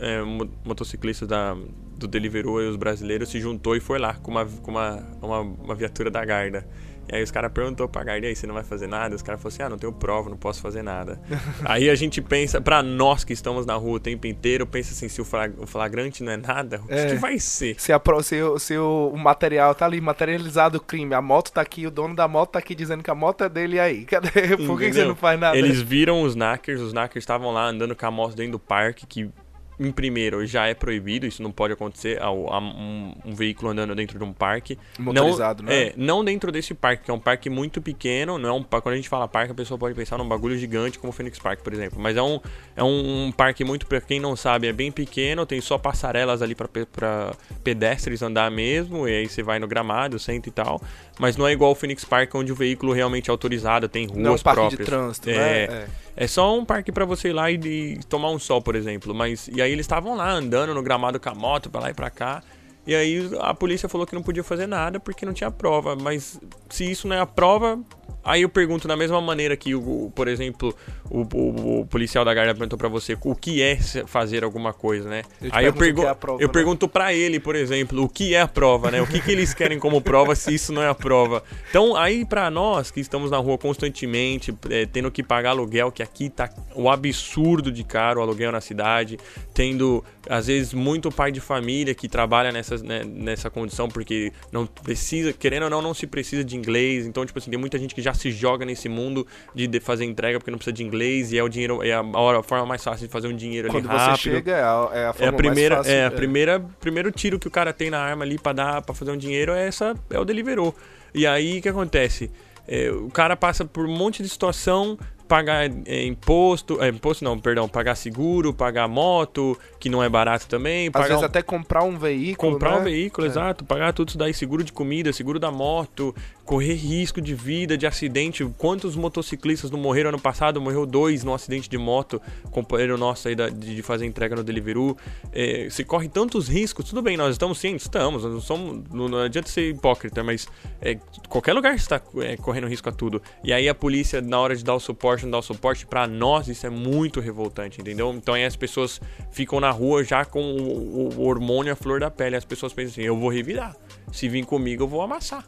é, 0.00 0.22
motociclistas 0.64 1.28
da, 1.28 1.56
do 1.96 2.06
Deliveroo 2.06 2.62
e 2.62 2.68
os 2.68 2.76
brasileiros 2.76 3.28
se 3.30 3.40
juntou 3.40 3.74
e 3.74 3.80
foi 3.80 3.98
lá 3.98 4.14
com 4.14 4.30
uma, 4.30 4.44
com 4.44 4.70
uma, 4.70 5.06
uma, 5.20 5.40
uma 5.40 5.74
viatura 5.74 6.10
da 6.10 6.24
Garda. 6.24 6.66
E 7.10 7.16
aí 7.16 7.22
os 7.22 7.30
caras 7.30 7.50
perguntou 7.52 7.88
pra 7.88 8.04
Garda, 8.04 8.26
aí, 8.26 8.36
você 8.36 8.46
não 8.46 8.54
vai 8.54 8.62
fazer 8.62 8.86
nada? 8.86 9.14
Os 9.14 9.22
caras 9.22 9.40
falaram 9.40 9.54
assim, 9.54 9.62
ah, 9.62 9.68
não 9.70 9.78
tenho 9.78 9.92
prova, 9.92 10.28
não 10.28 10.36
posso 10.36 10.60
fazer 10.60 10.82
nada. 10.82 11.20
aí 11.64 11.88
a 11.88 11.94
gente 11.94 12.20
pensa, 12.20 12.60
pra 12.60 12.82
nós 12.82 13.24
que 13.24 13.32
estamos 13.32 13.64
na 13.64 13.74
rua 13.74 13.96
o 13.96 14.00
tempo 14.00 14.26
inteiro, 14.26 14.66
pensa 14.66 14.92
assim, 14.92 15.08
se 15.08 15.20
o, 15.20 15.24
flagrante 15.66 16.22
não 16.22 16.32
é 16.32 16.36
nada, 16.36 16.80
o 16.88 16.92
é, 16.92 17.06
que 17.06 17.14
vai 17.14 17.38
ser? 17.38 17.80
Se, 17.80 17.92
a, 17.92 18.00
se, 18.22 18.42
o, 18.42 18.58
se 18.58 18.76
o 18.76 19.14
material 19.16 19.74
tá 19.74 19.86
ali, 19.86 20.00
materializado 20.00 20.78
o 20.78 20.80
crime, 20.80 21.14
a 21.14 21.22
moto 21.22 21.50
tá 21.50 21.60
aqui, 21.60 21.86
o 21.86 21.90
dono 21.90 22.14
da 22.14 22.28
moto 22.28 22.50
tá 22.50 22.58
aqui 22.58 22.74
dizendo 22.74 23.02
que 23.02 23.10
a 23.10 23.14
moto 23.14 23.44
é 23.44 23.48
dele, 23.48 23.76
e 23.76 23.80
aí? 23.80 24.04
Cadê? 24.06 24.56
Por 24.56 24.78
que, 24.78 24.86
que 24.86 24.92
você 24.92 25.04
não 25.04 25.16
faz 25.16 25.40
nada? 25.40 25.56
Eles 25.56 25.80
viram 25.80 26.22
os 26.22 26.34
knackers, 26.34 26.80
os 26.80 26.92
knackers 26.92 27.22
estavam 27.22 27.52
lá 27.52 27.66
andando 27.66 27.96
com 27.96 28.06
a 28.06 28.10
moto 28.10 28.34
dentro 28.34 28.52
do 28.52 28.58
parque, 28.58 29.06
que 29.06 29.30
em 29.78 29.92
primeiro, 29.92 30.44
já 30.44 30.66
é 30.66 30.74
proibido, 30.74 31.26
isso 31.26 31.42
não 31.42 31.52
pode 31.52 31.72
acontecer, 31.72 32.20
um, 32.22 33.14
um 33.24 33.34
veículo 33.34 33.70
andando 33.70 33.94
dentro 33.94 34.18
de 34.18 34.24
um 34.24 34.32
parque. 34.32 34.76
Motorizado, 34.98 35.62
não, 35.62 35.70
né? 35.70 35.82
É, 35.82 35.94
não 35.96 36.24
dentro 36.24 36.50
desse 36.50 36.74
parque, 36.74 37.04
que 37.04 37.10
é 37.10 37.14
um 37.14 37.18
parque 37.20 37.48
muito 37.48 37.80
pequeno, 37.80 38.38
não 38.38 38.48
é 38.48 38.52
um, 38.52 38.62
quando 38.62 38.88
a 38.88 38.96
gente 38.96 39.08
fala 39.08 39.28
parque, 39.28 39.52
a 39.52 39.54
pessoa 39.54 39.78
pode 39.78 39.94
pensar 39.94 40.18
num 40.18 40.26
bagulho 40.26 40.58
gigante 40.58 40.98
como 40.98 41.10
o 41.10 41.12
Phoenix 41.12 41.38
Park, 41.38 41.60
por 41.60 41.72
exemplo. 41.72 41.98
Mas 42.00 42.16
é 42.16 42.22
um, 42.22 42.40
é 42.74 42.82
um 42.82 43.32
parque 43.36 43.64
muito, 43.64 43.86
pra 43.86 44.00
quem 44.00 44.18
não 44.18 44.34
sabe, 44.34 44.66
é 44.66 44.72
bem 44.72 44.90
pequeno, 44.90 45.46
tem 45.46 45.60
só 45.60 45.78
passarelas 45.78 46.42
ali 46.42 46.54
para 46.54 47.32
pedestres 47.62 48.20
andar 48.20 48.50
mesmo, 48.50 49.08
e 49.08 49.14
aí 49.14 49.28
você 49.28 49.42
vai 49.42 49.60
no 49.60 49.68
gramado, 49.68 50.18
senta 50.18 50.48
e 50.48 50.52
tal. 50.52 50.82
Mas 51.20 51.36
não 51.36 51.46
é 51.46 51.52
igual 51.52 51.70
o 51.70 51.74
Phoenix 51.74 52.04
Park, 52.04 52.34
onde 52.34 52.50
o 52.50 52.54
veículo 52.54 52.92
realmente 52.92 53.30
é 53.30 53.32
autorizado, 53.32 53.88
tem 53.88 54.06
ruas 54.06 54.18
não 54.18 54.32
é 54.32 54.34
um 54.34 54.38
parque 54.38 54.60
próprias. 54.60 54.78
de 54.78 54.84
trânsito, 54.84 55.30
é, 55.30 55.34
né? 55.34 55.64
É. 55.64 56.08
É 56.20 56.26
só 56.26 56.58
um 56.58 56.64
parque 56.64 56.90
para 56.90 57.04
você 57.04 57.28
ir 57.28 57.32
lá 57.32 57.48
e, 57.48 57.54
e, 57.54 58.00
tomar 58.08 58.30
um 58.30 58.40
sol, 58.40 58.60
por 58.60 58.74
exemplo. 58.74 59.14
Mas 59.14 59.48
e 59.54 59.62
aí 59.62 59.67
eles 59.72 59.84
estavam 59.84 60.14
lá 60.14 60.30
andando 60.30 60.74
no 60.74 60.82
gramado 60.82 61.18
com 61.18 61.28
a 61.28 61.34
moto 61.34 61.70
para 61.70 61.80
lá 61.80 61.90
e 61.90 61.94
para 61.94 62.10
cá. 62.10 62.42
E 62.86 62.94
aí 62.94 63.30
a 63.40 63.52
polícia 63.52 63.88
falou 63.88 64.06
que 64.06 64.14
não 64.14 64.22
podia 64.22 64.42
fazer 64.42 64.66
nada 64.66 64.98
porque 64.98 65.26
não 65.26 65.32
tinha 65.32 65.50
prova. 65.50 65.94
Mas 65.94 66.40
se 66.70 66.90
isso 66.90 67.06
não 67.06 67.16
é 67.16 67.20
a 67.20 67.26
prova, 67.26 67.78
Aí 68.24 68.42
eu 68.42 68.48
pergunto 68.48 68.86
da 68.86 68.96
mesma 68.96 69.20
maneira 69.20 69.56
que, 69.56 69.74
o, 69.74 70.12
por 70.14 70.28
exemplo, 70.28 70.74
o, 71.10 71.22
o, 71.34 71.80
o 71.80 71.86
policial 71.86 72.24
da 72.24 72.34
guarda 72.34 72.54
perguntou 72.54 72.78
para 72.78 72.88
você 72.88 73.16
o 73.22 73.34
que 73.34 73.62
é 73.62 73.76
fazer 74.06 74.44
alguma 74.44 74.72
coisa, 74.72 75.08
né? 75.08 75.22
Eu 75.40 75.50
Aí 75.52 75.66
eu, 75.66 75.72
pergu 75.72 76.02
é 76.02 76.14
prova, 76.14 76.42
eu 76.42 76.48
né? 76.48 76.52
pergunto 76.52 76.88
para 76.88 77.14
ele, 77.14 77.40
por 77.40 77.56
exemplo, 77.56 78.02
o 78.02 78.08
que 78.08 78.34
é 78.34 78.40
a 78.40 78.48
prova, 78.48 78.90
né? 78.90 79.00
O 79.00 79.06
que, 79.06 79.20
que 79.20 79.30
eles 79.30 79.54
querem 79.54 79.78
como 79.78 80.00
prova 80.00 80.34
se 80.34 80.52
isso 80.54 80.72
não 80.72 80.82
é 80.82 80.88
a 80.88 80.94
prova? 80.94 81.42
Então, 81.70 81.96
aí 81.96 82.24
para 82.24 82.50
nós 82.50 82.90
que 82.90 83.00
estamos 83.00 83.30
na 83.30 83.38
rua 83.38 83.56
constantemente, 83.56 84.54
é, 84.68 84.84
tendo 84.84 85.10
que 85.10 85.22
pagar 85.22 85.50
aluguel, 85.50 85.90
que 85.90 86.02
aqui 86.02 86.28
tá 86.28 86.50
o 86.74 86.90
absurdo 86.90 87.72
de 87.72 87.82
caro 87.82 88.20
o 88.20 88.22
aluguel 88.22 88.52
na 88.52 88.60
cidade, 88.60 89.18
tendo 89.54 90.04
às 90.28 90.46
vezes 90.46 90.74
muito 90.74 91.10
pai 91.10 91.32
de 91.32 91.40
família 91.40 91.94
que 91.94 92.08
trabalha 92.08 92.52
nessa, 92.52 92.76
né, 92.78 93.02
nessa 93.04 93.48
condição 93.48 93.88
porque 93.88 94.32
não 94.52 94.66
precisa, 94.66 95.32
querendo 95.32 95.64
ou 95.64 95.70
não, 95.70 95.80
não 95.80 95.94
se 95.94 96.06
precisa 96.06 96.44
de 96.44 96.56
inglês. 96.56 97.06
Então, 97.06 97.24
tipo 97.24 97.38
assim, 97.38 97.50
tem 97.50 97.58
muita 97.58 97.78
gente 97.78 97.94
que 97.98 98.02
já 98.02 98.14
se 98.14 98.30
joga 98.30 98.64
nesse 98.64 98.88
mundo 98.88 99.26
de 99.52 99.80
fazer 99.80 100.04
entrega 100.04 100.38
porque 100.38 100.52
não 100.52 100.58
precisa 100.58 100.72
de 100.72 100.84
inglês 100.84 101.32
e 101.32 101.38
é 101.38 101.42
o 101.42 101.48
dinheiro 101.48 101.82
é 101.82 101.92
a, 101.92 102.00
a 102.00 102.42
forma 102.44 102.64
mais 102.64 102.84
fácil 102.84 103.08
de 103.08 103.12
fazer 103.12 103.26
um 103.26 103.34
dinheiro 103.34 103.68
Quando 103.68 103.90
ali 103.90 103.98
rápido. 103.98 104.16
você 104.16 104.30
chega 104.36 104.52
é 104.52 104.62
a, 104.62 104.90
é 104.92 105.06
a 105.06 105.12
forma 105.12 105.26
é 105.26 105.28
a 105.28 105.32
primeira, 105.32 105.74
mais 105.74 105.86
fácil. 105.88 106.00
É 106.00 106.06
a 106.06 106.10
primeira, 106.12 106.60
primeiro 106.78 107.10
tiro 107.10 107.40
que 107.40 107.48
o 107.48 107.50
cara 107.50 107.72
tem 107.72 107.90
na 107.90 107.98
arma 107.98 108.24
ali 108.24 108.38
para 108.38 108.52
dar 108.52 108.82
para 108.82 108.94
fazer 108.94 109.10
um 109.10 109.16
dinheiro 109.16 109.50
é 109.50 109.66
essa 109.66 109.96
é 110.10 110.18
o 110.18 110.24
Deliveroo. 110.24 110.72
E 111.12 111.26
aí 111.26 111.58
o 111.58 111.62
que 111.62 111.68
acontece? 111.68 112.30
É, 112.68 112.88
o 112.88 113.10
cara 113.10 113.36
passa 113.36 113.64
por 113.64 113.84
um 113.84 113.96
monte 113.96 114.22
de 114.22 114.28
situação, 114.28 114.96
pagar 115.28 115.70
imposto, 115.86 116.82
é, 116.82 116.88
imposto 116.88 117.22
não, 117.22 117.38
perdão, 117.38 117.68
pagar 117.68 117.94
seguro, 117.94 118.54
pagar 118.54 118.88
moto, 118.88 119.56
que 119.78 119.90
não 119.90 120.02
é 120.02 120.08
barato 120.08 120.48
também. 120.48 120.90
Às 120.92 121.06
vezes 121.06 121.22
um, 121.22 121.26
até 121.26 121.42
comprar 121.42 121.84
um 121.84 121.98
veículo, 121.98 122.54
Comprar 122.54 122.72
né? 122.72 122.80
um 122.80 122.84
veículo, 122.84 123.26
é. 123.26 123.30
exato, 123.30 123.64
pagar 123.64 123.92
tudo 123.92 124.08
isso 124.08 124.18
daí, 124.18 124.32
seguro 124.32 124.64
de 124.64 124.72
comida, 124.72 125.12
seguro 125.12 125.38
da 125.38 125.50
moto, 125.50 126.14
correr 126.48 126.74
risco 126.74 127.20
de 127.20 127.34
vida, 127.34 127.76
de 127.76 127.86
acidente. 127.86 128.42
Quantos 128.56 128.96
motociclistas 128.96 129.70
não 129.70 129.78
morreram 129.78 130.08
ano 130.08 130.18
passado? 130.18 130.58
Morreu 130.62 130.86
dois 130.86 131.22
no 131.22 131.34
acidente 131.34 131.68
de 131.68 131.76
moto, 131.76 132.22
companheiro 132.50 132.96
nosso 132.96 133.28
aí 133.28 133.36
da, 133.36 133.50
de 133.50 133.82
fazer 133.82 134.06
entrega 134.06 134.34
no 134.34 134.42
Deliveroo. 134.42 134.96
É, 135.30 135.68
você 135.68 135.84
corre 135.84 136.08
tantos 136.08 136.48
riscos, 136.48 136.86
tudo 136.86 137.02
bem, 137.02 137.18
nós 137.18 137.32
estamos 137.32 137.58
sim, 137.58 137.76
estamos, 137.76 138.24
não, 138.24 138.40
somos, 138.40 138.82
não, 138.90 139.08
não 139.08 139.18
adianta 139.18 139.48
ser 139.48 139.68
hipócrita, 139.68 140.24
mas 140.24 140.48
é, 140.80 140.98
qualquer 141.28 141.52
lugar 141.52 141.74
está 141.74 142.00
é, 142.16 142.38
correndo 142.38 142.66
risco 142.66 142.88
a 142.88 142.92
tudo. 142.92 143.20
E 143.44 143.52
aí 143.52 143.68
a 143.68 143.74
polícia, 143.74 144.22
na 144.22 144.40
hora 144.40 144.56
de 144.56 144.64
dar 144.64 144.74
o 144.74 144.80
suporte, 144.80 145.17
não 145.24 145.32
dá 145.32 145.38
o 145.38 145.42
suporte, 145.42 145.86
para 145.86 146.06
nós 146.06 146.48
isso 146.48 146.66
é 146.66 146.70
muito 146.70 147.20
revoltante, 147.20 147.80
entendeu? 147.80 148.12
Então 148.12 148.34
aí 148.34 148.44
as 148.44 148.56
pessoas 148.56 149.00
ficam 149.30 149.60
na 149.60 149.70
rua 149.70 150.04
já 150.04 150.24
com 150.24 150.40
o, 150.40 151.08
o 151.16 151.26
hormônio 151.26 151.72
à 151.72 151.76
flor 151.76 152.00
da 152.00 152.10
pele. 152.10 152.36
As 152.36 152.44
pessoas 152.44 152.72
pensam 152.72 152.92
assim, 152.92 153.02
eu 153.02 153.16
vou 153.16 153.30
revirar. 153.30 153.76
Se 154.12 154.28
vir 154.28 154.44
comigo, 154.44 154.84
eu 154.84 154.88
vou 154.88 155.02
amassar. 155.02 155.44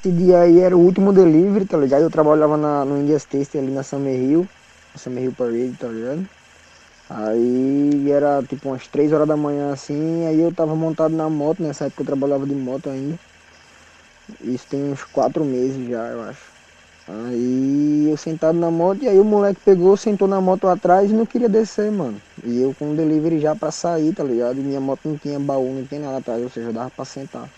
Esse 0.00 0.10
dia 0.12 0.40
aí 0.40 0.60
era 0.60 0.74
o 0.74 0.80
último 0.80 1.12
delivery, 1.12 1.66
tá 1.66 1.76
ligado? 1.76 2.02
Eu 2.02 2.10
trabalhava 2.10 2.56
na, 2.56 2.84
no 2.86 2.98
India's 2.98 3.24
Taste 3.24 3.58
ali 3.58 3.70
na 3.70 3.82
Summer 3.82 4.14
Hill, 4.14 4.48
na 4.94 4.98
Summer 4.98 5.24
Hill 5.24 5.32
Parade, 5.32 5.76
tá 5.78 5.88
ligado? 5.88 6.26
Aí 7.10 8.10
era 8.10 8.42
tipo 8.42 8.68
umas 8.68 8.86
3 8.86 9.12
horas 9.12 9.26
da 9.26 9.36
manhã 9.36 9.72
assim, 9.72 10.26
aí 10.26 10.40
eu 10.40 10.54
tava 10.54 10.76
montado 10.76 11.14
na 11.14 11.28
moto, 11.28 11.60
nessa 11.62 11.86
época 11.86 12.02
eu 12.02 12.06
trabalhava 12.06 12.46
de 12.46 12.54
moto 12.54 12.88
ainda. 12.88 13.18
Isso 14.40 14.66
tem 14.70 14.92
uns 14.92 15.02
4 15.04 15.44
meses 15.44 15.88
já, 15.88 16.06
eu 16.06 16.22
acho. 16.22 16.49
Aí 17.12 18.08
eu 18.08 18.16
sentado 18.16 18.56
na 18.56 18.70
moto, 18.70 19.02
e 19.02 19.08
aí 19.08 19.18
o 19.18 19.24
moleque 19.24 19.60
pegou, 19.64 19.96
sentou 19.96 20.28
na 20.28 20.40
moto 20.40 20.68
atrás 20.68 21.10
e 21.10 21.14
não 21.14 21.26
queria 21.26 21.48
descer, 21.48 21.90
mano. 21.90 22.20
E 22.44 22.60
eu 22.60 22.72
com 22.78 22.92
o 22.92 22.94
delivery 22.94 23.40
já 23.40 23.54
pra 23.54 23.72
sair, 23.72 24.12
tá 24.12 24.22
ligado? 24.22 24.60
E 24.60 24.62
minha 24.62 24.80
moto 24.80 25.00
não 25.08 25.18
tinha 25.18 25.38
baú, 25.38 25.74
não 25.74 25.84
tinha 25.84 26.00
nada 26.00 26.18
atrás, 26.18 26.40
ou 26.40 26.48
seja, 26.48 26.72
dava 26.72 26.90
pra 26.90 27.04
sentar. 27.04 27.48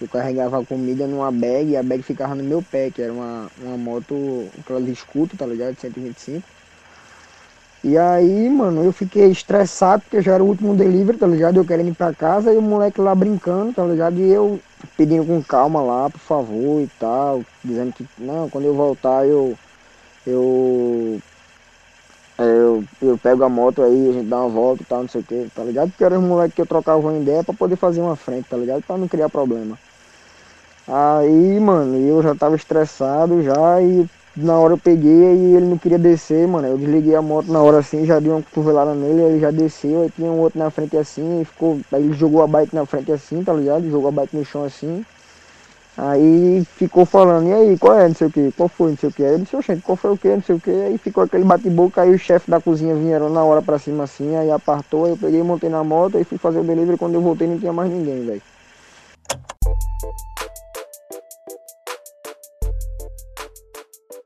Eu 0.00 0.06
carregava 0.08 0.60
a 0.60 0.64
comida 0.64 1.06
numa 1.08 1.32
bag 1.32 1.70
e 1.70 1.76
a 1.76 1.82
bag 1.82 2.02
ficava 2.02 2.34
no 2.36 2.44
meu 2.44 2.62
pé, 2.62 2.90
que 2.90 3.02
era 3.02 3.12
uma, 3.12 3.50
uma 3.60 3.76
moto, 3.76 4.48
aquela 4.60 4.80
de 4.80 4.92
escuta, 4.92 5.36
tá 5.36 5.46
ligado? 5.46 5.74
De 5.74 5.80
125. 5.80 6.42
E 7.82 7.98
aí, 7.98 8.48
mano, 8.48 8.82
eu 8.82 8.92
fiquei 8.92 9.30
estressado 9.30 10.02
porque 10.02 10.22
já 10.22 10.34
era 10.34 10.42
o 10.42 10.46
último 10.46 10.74
delivery, 10.74 11.18
tá 11.18 11.26
ligado? 11.26 11.56
Eu 11.56 11.64
querendo 11.64 11.88
ir 11.88 11.94
pra 11.94 12.14
casa 12.14 12.52
e 12.52 12.56
o 12.56 12.62
moleque 12.62 13.00
lá 13.00 13.14
brincando, 13.14 13.72
tá 13.72 13.84
ligado? 13.84 14.18
E 14.20 14.30
eu 14.30 14.58
pedindo 14.96 15.26
com 15.26 15.42
calma 15.44 15.82
lá, 15.82 16.10
por 16.10 16.20
favor 16.20 16.82
e 16.82 16.88
tal, 16.98 17.46
dizendo 17.64 17.92
que, 17.92 18.06
não, 18.18 18.50
quando 18.50 18.66
eu 18.66 18.74
voltar 18.74 19.26
eu. 19.26 19.58
Eu. 20.26 21.22
Eu, 22.38 22.88
eu 23.00 23.18
pego 23.18 23.44
a 23.44 23.48
moto 23.48 23.80
aí, 23.82 24.08
a 24.08 24.12
gente 24.12 24.28
dá 24.28 24.38
uma 24.40 24.48
volta 24.48 24.82
e 24.82 24.86
tal, 24.86 25.02
não 25.02 25.08
sei 25.08 25.20
o 25.20 25.24
que, 25.24 25.48
tá 25.50 25.62
ligado? 25.64 25.90
Porque 25.90 26.02
era 26.04 26.18
os 26.18 26.24
moleques 26.24 26.54
que 26.54 26.62
eu 26.62 26.66
trocava 26.66 27.00
uma 27.00 27.16
ideia 27.16 27.44
pra 27.44 27.54
poder 27.54 27.76
fazer 27.76 28.00
uma 28.02 28.16
frente, 28.16 28.46
tá 28.48 28.56
ligado? 28.56 28.82
Pra 28.82 28.98
não 28.98 29.08
criar 29.08 29.30
problema. 29.30 29.80
Aí, 30.86 31.58
mano, 31.60 31.96
eu 31.98 32.22
já 32.22 32.34
tava 32.36 32.56
estressado 32.56 33.40
já 33.42 33.80
e 33.82 34.06
na 34.36 34.58
hora 34.58 34.74
eu 34.74 34.78
peguei 34.78 35.10
e 35.10 35.54
ele 35.54 35.66
não 35.66 35.78
queria 35.78 35.98
descer, 35.98 36.46
mano. 36.48 36.66
Eu 36.66 36.78
desliguei 36.78 37.14
a 37.14 37.22
moto 37.22 37.50
na 37.50 37.60
hora 37.62 37.78
assim, 37.78 38.04
já 38.04 38.18
dei 38.18 38.30
uma 38.32 38.42
cotovelada 38.42 38.94
nele, 38.94 39.22
ele 39.22 39.40
já 39.40 39.50
desceu, 39.50 40.02
aí 40.02 40.10
tinha 40.10 40.30
um 40.30 40.40
outro 40.40 40.58
na 40.58 40.70
frente 40.70 40.96
assim, 40.96 41.40
e 41.40 41.44
ficou. 41.44 41.80
Aí 41.92 42.02
ele 42.02 42.12
jogou 42.14 42.42
a 42.42 42.46
bike 42.46 42.74
na 42.74 42.84
frente 42.84 43.12
assim, 43.12 43.42
tá 43.44 43.52
ligado? 43.52 43.88
Jogou 43.90 44.08
a 44.08 44.12
bike 44.12 44.36
no 44.36 44.44
chão 44.44 44.64
assim. 44.64 45.04
Aí 45.96 46.64
ficou 46.76 47.06
falando, 47.06 47.46
e 47.48 47.52
aí, 47.52 47.78
qual 47.78 47.96
é, 47.96 48.08
não 48.08 48.14
sei 48.16 48.26
o 48.26 48.30
que, 48.30 48.50
qual 48.56 48.68
foi, 48.68 48.90
não 48.90 48.96
sei 48.96 49.08
o 49.08 49.12
que. 49.12 49.24
Aí 49.24 49.34
eu 49.34 49.38
disse, 49.38 49.56
gente, 49.62 49.80
qual 49.82 49.94
foi 49.94 50.10
o 50.10 50.18
que, 50.18 50.28
não 50.28 50.42
sei 50.42 50.56
o 50.56 50.60
que. 50.60 50.70
Aí 50.70 50.98
ficou 50.98 51.22
aquele 51.22 51.44
bate-boca, 51.44 52.02
aí 52.02 52.12
o 52.12 52.18
chefe 52.18 52.50
da 52.50 52.60
cozinha 52.60 52.96
vieram 52.96 53.30
na 53.30 53.44
hora 53.44 53.62
pra 53.62 53.78
cima 53.78 54.02
assim, 54.02 54.34
aí 54.34 54.50
apartou, 54.50 55.04
aí 55.04 55.12
eu 55.12 55.16
peguei, 55.16 55.40
montei 55.44 55.70
na 55.70 55.84
moto, 55.84 56.18
e 56.18 56.24
fui 56.24 56.36
fazer 56.36 56.58
o 56.58 56.64
delivery, 56.64 56.98
quando 56.98 57.14
eu 57.14 57.20
voltei 57.20 57.46
não 57.46 57.58
tinha 57.58 57.72
mais 57.72 57.88
ninguém, 57.88 58.26
velho. 58.26 58.42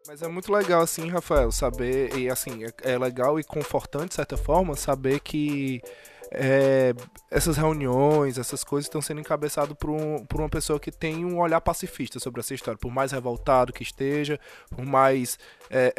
Mas 0.09 0.23
é 0.23 0.27
muito 0.27 0.51
legal, 0.51 0.81
assim, 0.81 1.07
Rafael, 1.11 1.53
saber, 1.53 2.17
e 2.17 2.31
assim, 2.31 2.65
é, 2.65 2.95
é 2.95 2.99
legal 2.99 3.39
e 3.39 3.45
confortante, 3.45 4.09
de 4.09 4.15
certa 4.15 4.39
forma, 4.39 4.75
saber 4.75 5.21
que 5.21 5.83
é, 6.31 6.95
essas 7.31 7.59
reuniões, 7.59 8.39
essas 8.39 8.65
coisas 8.65 8.87
estão 8.87 9.03
sendo 9.03 9.21
encabeçadas 9.21 9.77
por, 9.77 9.91
um, 9.91 10.25
por 10.25 10.41
uma 10.41 10.49
pessoa 10.49 10.81
que 10.81 10.91
tem 10.91 11.27
um 11.27 11.39
olhar 11.39 11.61
pacifista 11.61 12.19
sobre 12.19 12.41
essa 12.41 12.55
história, 12.55 12.79
por 12.79 12.91
mais 12.91 13.13
revoltado 13.13 13.71
que 13.71 13.83
esteja, 13.83 14.41
por 14.75 14.83
mais, 14.87 15.39
é, 15.69 15.93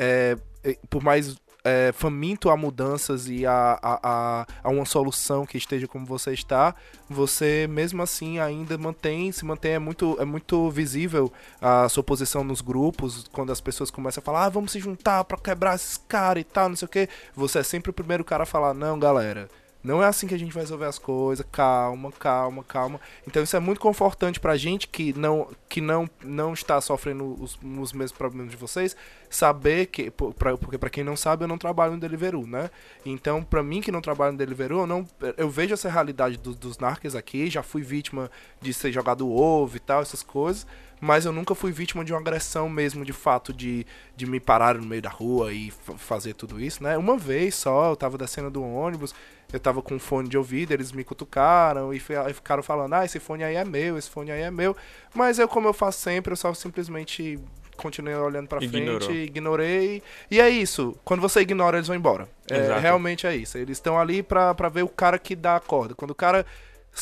é, 0.66 0.76
por 0.90 1.04
mais 1.04 1.38
é, 1.64 1.92
faminto 1.92 2.50
a 2.50 2.58
mudanças 2.58 3.28
e 3.28 3.46
a, 3.46 3.80
a, 3.82 4.00
a, 4.04 4.46
a, 4.64 4.70
uma 4.70 4.86
solução 4.86 5.46
que 5.46 5.58
esteja 5.58 5.88
como 5.88 6.06
você 6.06 6.34
está, 6.34 6.74
você 7.10 7.68
mesmo 7.70 8.02
assim 8.02 8.40
ainda 8.40 8.78
mantém, 8.78 9.32
se 9.32 9.46
mantém, 9.46 9.74
é 9.74 9.80
muito, 9.80 10.18
é 10.20 10.26
muito 10.26 10.70
visível 10.70 11.32
a 11.62 11.90
sua 11.90 12.04
posição 12.04 12.44
nos 12.44 12.62
grupos, 12.62 13.28
quando 13.32 13.52
as 13.52 13.60
pessoas 13.60 13.92
começam 13.92 14.22
a 14.22 14.26
falar, 14.26 14.46
ah, 14.46 14.50
vamos 14.50 14.72
se 14.72 14.80
juntar 14.80 15.24
para 15.24 15.38
quebrar 15.38 15.76
esses 15.76 15.98
caras 16.08 16.42
e 16.42 16.46
tal, 16.46 16.70
não 16.70 16.76
sei 16.76 16.86
o 16.86 16.90
que, 16.90 17.10
você 17.36 17.60
é 17.60 17.64
sempre 17.64 17.92
o 17.92 17.94
primeiro 17.94 18.24
cara 18.24 18.44
a 18.44 18.46
falar, 18.46 18.74
não, 18.74 18.98
galera, 18.98 19.50
não 19.82 20.04
é 20.04 20.08
assim 20.08 20.28
que 20.28 20.36
a 20.36 20.38
gente 20.38 20.54
vai 20.54 20.64
resolver 20.64 20.86
as 20.86 21.00
coisas. 21.00 21.46
Calma, 21.52 22.12
calma, 22.12 22.64
calma. 22.64 23.00
Então 23.26 23.42
isso 23.42 23.56
é 23.56 23.60
muito 23.60 23.80
confortante 23.80 24.40
pra 24.40 24.58
gente 24.58 24.88
que 24.88 25.14
não, 25.14 25.48
que 25.70 25.80
não, 25.80 26.10
não 26.22 26.54
está 26.54 26.82
sofrendo 26.82 27.42
os, 27.42 27.58
os 27.62 27.94
mesmos 27.94 28.12
problemas 28.12 28.52
de 28.52 28.58
vocês, 28.58 28.96
saber 29.30 29.86
que. 29.86 30.12
Pra, 30.12 30.58
porque 30.58 30.78
para 30.78 30.90
quem 30.90 31.04
não 31.04 31.16
sabe, 31.16 31.46
eu 31.46 31.48
não 31.48 31.58
trabalho 31.58 31.94
no 31.94 32.00
Deliveroo, 32.00 32.46
né? 32.46 32.70
Então, 33.06 33.42
pra 33.42 33.64
mim 33.64 33.80
que 33.80 33.92
não 33.92 34.02
trabalho 34.02 34.34
no 34.34 34.38
Deliveroo, 34.38 34.82
eu, 34.82 34.88
não, 34.88 35.08
eu 35.38 35.50
vejo 35.50 35.74
essa 35.74 35.90
realidade 35.90 36.38
do, 36.38 36.54
dos 36.54 36.78
narcos 36.78 37.16
aqui. 37.16 37.50
Já 37.50 37.64
fui 37.64 37.82
vítima 37.82 38.30
de 38.62 38.74
ser 38.74 38.92
jogado 38.92 39.32
ovo 39.32 39.78
e 39.78 39.80
tal, 39.80 40.02
essas 40.02 40.22
coisas 40.22 40.68
mas 41.02 41.26
eu 41.26 41.32
nunca 41.32 41.56
fui 41.56 41.72
vítima 41.72 42.04
de 42.04 42.12
uma 42.12 42.20
agressão 42.20 42.68
mesmo, 42.68 43.06
de 43.06 43.14
fato, 43.14 43.54
de, 43.54 43.86
de 44.16 44.26
me 44.26 44.40
parar 44.40 44.76
no 44.76 44.86
meio 44.86 45.02
da 45.02 45.10
rua 45.10 45.54
e 45.54 45.72
fazer 45.98 46.34
tudo 46.34 46.60
isso, 46.60 46.84
né? 46.84 46.98
Uma 46.98 47.18
vez 47.18 47.56
só, 47.56 47.90
eu 47.90 47.96
tava 47.96 48.18
descendo 48.18 48.52
do 48.52 48.62
ônibus, 48.62 49.16
eu 49.52 49.60
tava 49.60 49.82
com 49.82 49.96
um 49.96 50.00
fone 50.00 50.30
de 50.30 50.38
ouvido, 50.38 50.72
eles 50.72 50.92
me 50.92 51.04
cutucaram 51.04 51.94
e 51.94 52.00
ficaram 52.00 52.62
falando, 52.62 52.94
ah, 52.94 53.06
esse 53.06 53.20
fone 53.20 53.44
aí 53.44 53.56
é 53.56 53.66
meu, 53.66 53.98
esse 53.98 54.10
fone 54.10 54.32
aí 54.32 54.42
é 54.42 54.52
meu. 54.52 54.76
Mas 55.14 55.40
eu, 55.40 55.48
como 55.48 55.68
eu 55.68 55.74
faço 55.74 56.00
sempre, 56.00 56.32
eu 56.34 56.38
só 56.38 56.54
simplesmente 56.54 57.40
continuei 57.76 58.14
olhando 58.16 58.48
pra 58.48 58.62
Ignorou. 58.62 59.00
frente, 59.02 59.18
ignorei. 59.18 60.04
E 60.30 60.40
é 60.40 60.50
isso. 60.50 60.98
Quando 61.04 61.22
você 61.22 61.40
ignora, 61.40 61.78
eles 61.78 61.88
vão 61.88 61.96
embora. 61.96 62.28
É, 62.50 62.78
realmente 62.78 63.26
é 63.26 63.36
isso. 63.36 63.58
Eles 63.58 63.78
estão 63.78 63.98
ali 63.98 64.22
pra, 64.22 64.54
pra 64.54 64.68
ver 64.70 64.84
o 64.84 64.90
cara 64.90 65.18
que 65.18 65.36
dá 65.36 65.56
a 65.56 65.60
corda. 65.60 65.96
Quando 65.96 66.12
o 66.12 66.16
cara 66.16 66.46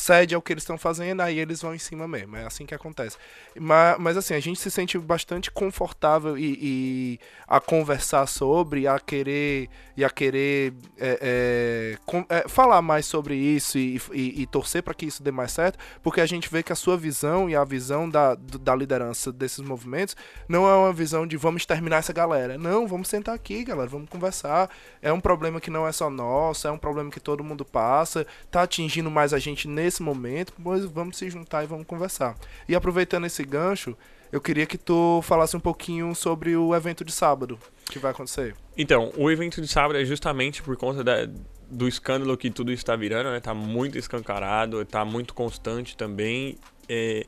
cede 0.00 0.34
ao 0.34 0.42
que 0.42 0.52
eles 0.52 0.62
estão 0.62 0.78
fazendo, 0.78 1.20
aí 1.20 1.38
eles 1.38 1.62
vão 1.62 1.74
em 1.74 1.78
cima 1.78 2.06
mesmo. 2.06 2.36
É 2.36 2.44
assim 2.44 2.66
que 2.66 2.74
acontece. 2.74 3.16
Mas, 3.58 3.96
mas 3.98 4.16
assim, 4.16 4.34
a 4.34 4.40
gente 4.40 4.58
se 4.60 4.70
sente 4.70 4.98
bastante 4.98 5.50
confortável 5.50 6.36
e, 6.36 6.58
e 6.60 7.20
a 7.46 7.60
conversar 7.60 8.26
sobre, 8.26 8.86
a 8.86 8.98
querer 8.98 9.68
e 9.96 10.04
a 10.04 10.10
querer 10.10 10.74
é, 10.96 11.18
é, 11.20 11.98
com, 12.06 12.24
é, 12.28 12.48
falar 12.48 12.80
mais 12.80 13.04
sobre 13.04 13.34
isso 13.34 13.78
e, 13.78 14.00
e, 14.12 14.42
e 14.42 14.46
torcer 14.46 14.82
para 14.82 14.94
que 14.94 15.06
isso 15.06 15.22
dê 15.22 15.32
mais 15.32 15.50
certo, 15.50 15.78
porque 16.02 16.20
a 16.20 16.26
gente 16.26 16.48
vê 16.48 16.62
que 16.62 16.72
a 16.72 16.76
sua 16.76 16.96
visão 16.96 17.50
e 17.50 17.56
a 17.56 17.64
visão 17.64 18.08
da, 18.08 18.36
da 18.36 18.76
liderança 18.76 19.32
desses 19.32 19.58
movimentos 19.58 20.14
não 20.48 20.68
é 20.68 20.74
uma 20.74 20.92
visão 20.92 21.26
de 21.26 21.36
vamos 21.36 21.62
exterminar 21.62 21.96
essa 21.96 22.12
galera. 22.12 22.56
Não, 22.56 22.86
vamos 22.86 23.08
sentar 23.08 23.34
aqui, 23.34 23.64
galera, 23.64 23.88
vamos 23.88 24.08
conversar. 24.08 24.70
É 25.02 25.12
um 25.12 25.20
problema 25.20 25.60
que 25.60 25.70
não 25.70 25.86
é 25.86 25.90
só 25.90 26.08
nosso, 26.08 26.68
é 26.68 26.70
um 26.70 26.78
problema 26.78 27.10
que 27.10 27.20
todo 27.20 27.42
mundo 27.42 27.64
passa, 27.64 28.26
tá 28.50 28.62
atingindo 28.62 29.10
mais 29.10 29.32
a 29.32 29.38
gente 29.38 29.66
nesse 29.66 29.87
momento, 30.02 30.52
mas 30.58 30.84
vamos 30.84 31.16
se 31.16 31.30
juntar 31.30 31.64
e 31.64 31.66
vamos 31.66 31.86
conversar. 31.86 32.36
E 32.68 32.74
aproveitando 32.74 33.26
esse 33.26 33.42
gancho, 33.44 33.96
eu 34.30 34.40
queria 34.40 34.66
que 34.66 34.76
tu 34.76 35.20
falasse 35.22 35.56
um 35.56 35.60
pouquinho 35.60 36.14
sobre 36.14 36.56
o 36.56 36.74
evento 36.74 37.04
de 37.04 37.12
sábado 37.12 37.58
que 37.86 37.98
vai 37.98 38.10
acontecer. 38.10 38.54
Então, 38.76 39.12
o 39.16 39.30
evento 39.30 39.60
de 39.60 39.68
sábado 39.68 39.98
é 39.98 40.04
justamente 40.04 40.62
por 40.62 40.76
conta 40.76 41.02
da, 41.02 41.26
do 41.70 41.88
escândalo 41.88 42.36
que 42.36 42.50
tudo 42.50 42.70
está 42.70 42.94
virando, 42.94 43.30
né? 43.30 43.40
Tá 43.40 43.54
muito 43.54 43.96
escancarado, 43.98 44.84
tá 44.84 45.04
muito 45.04 45.32
constante 45.32 45.96
também. 45.96 46.58
É, 46.88 47.26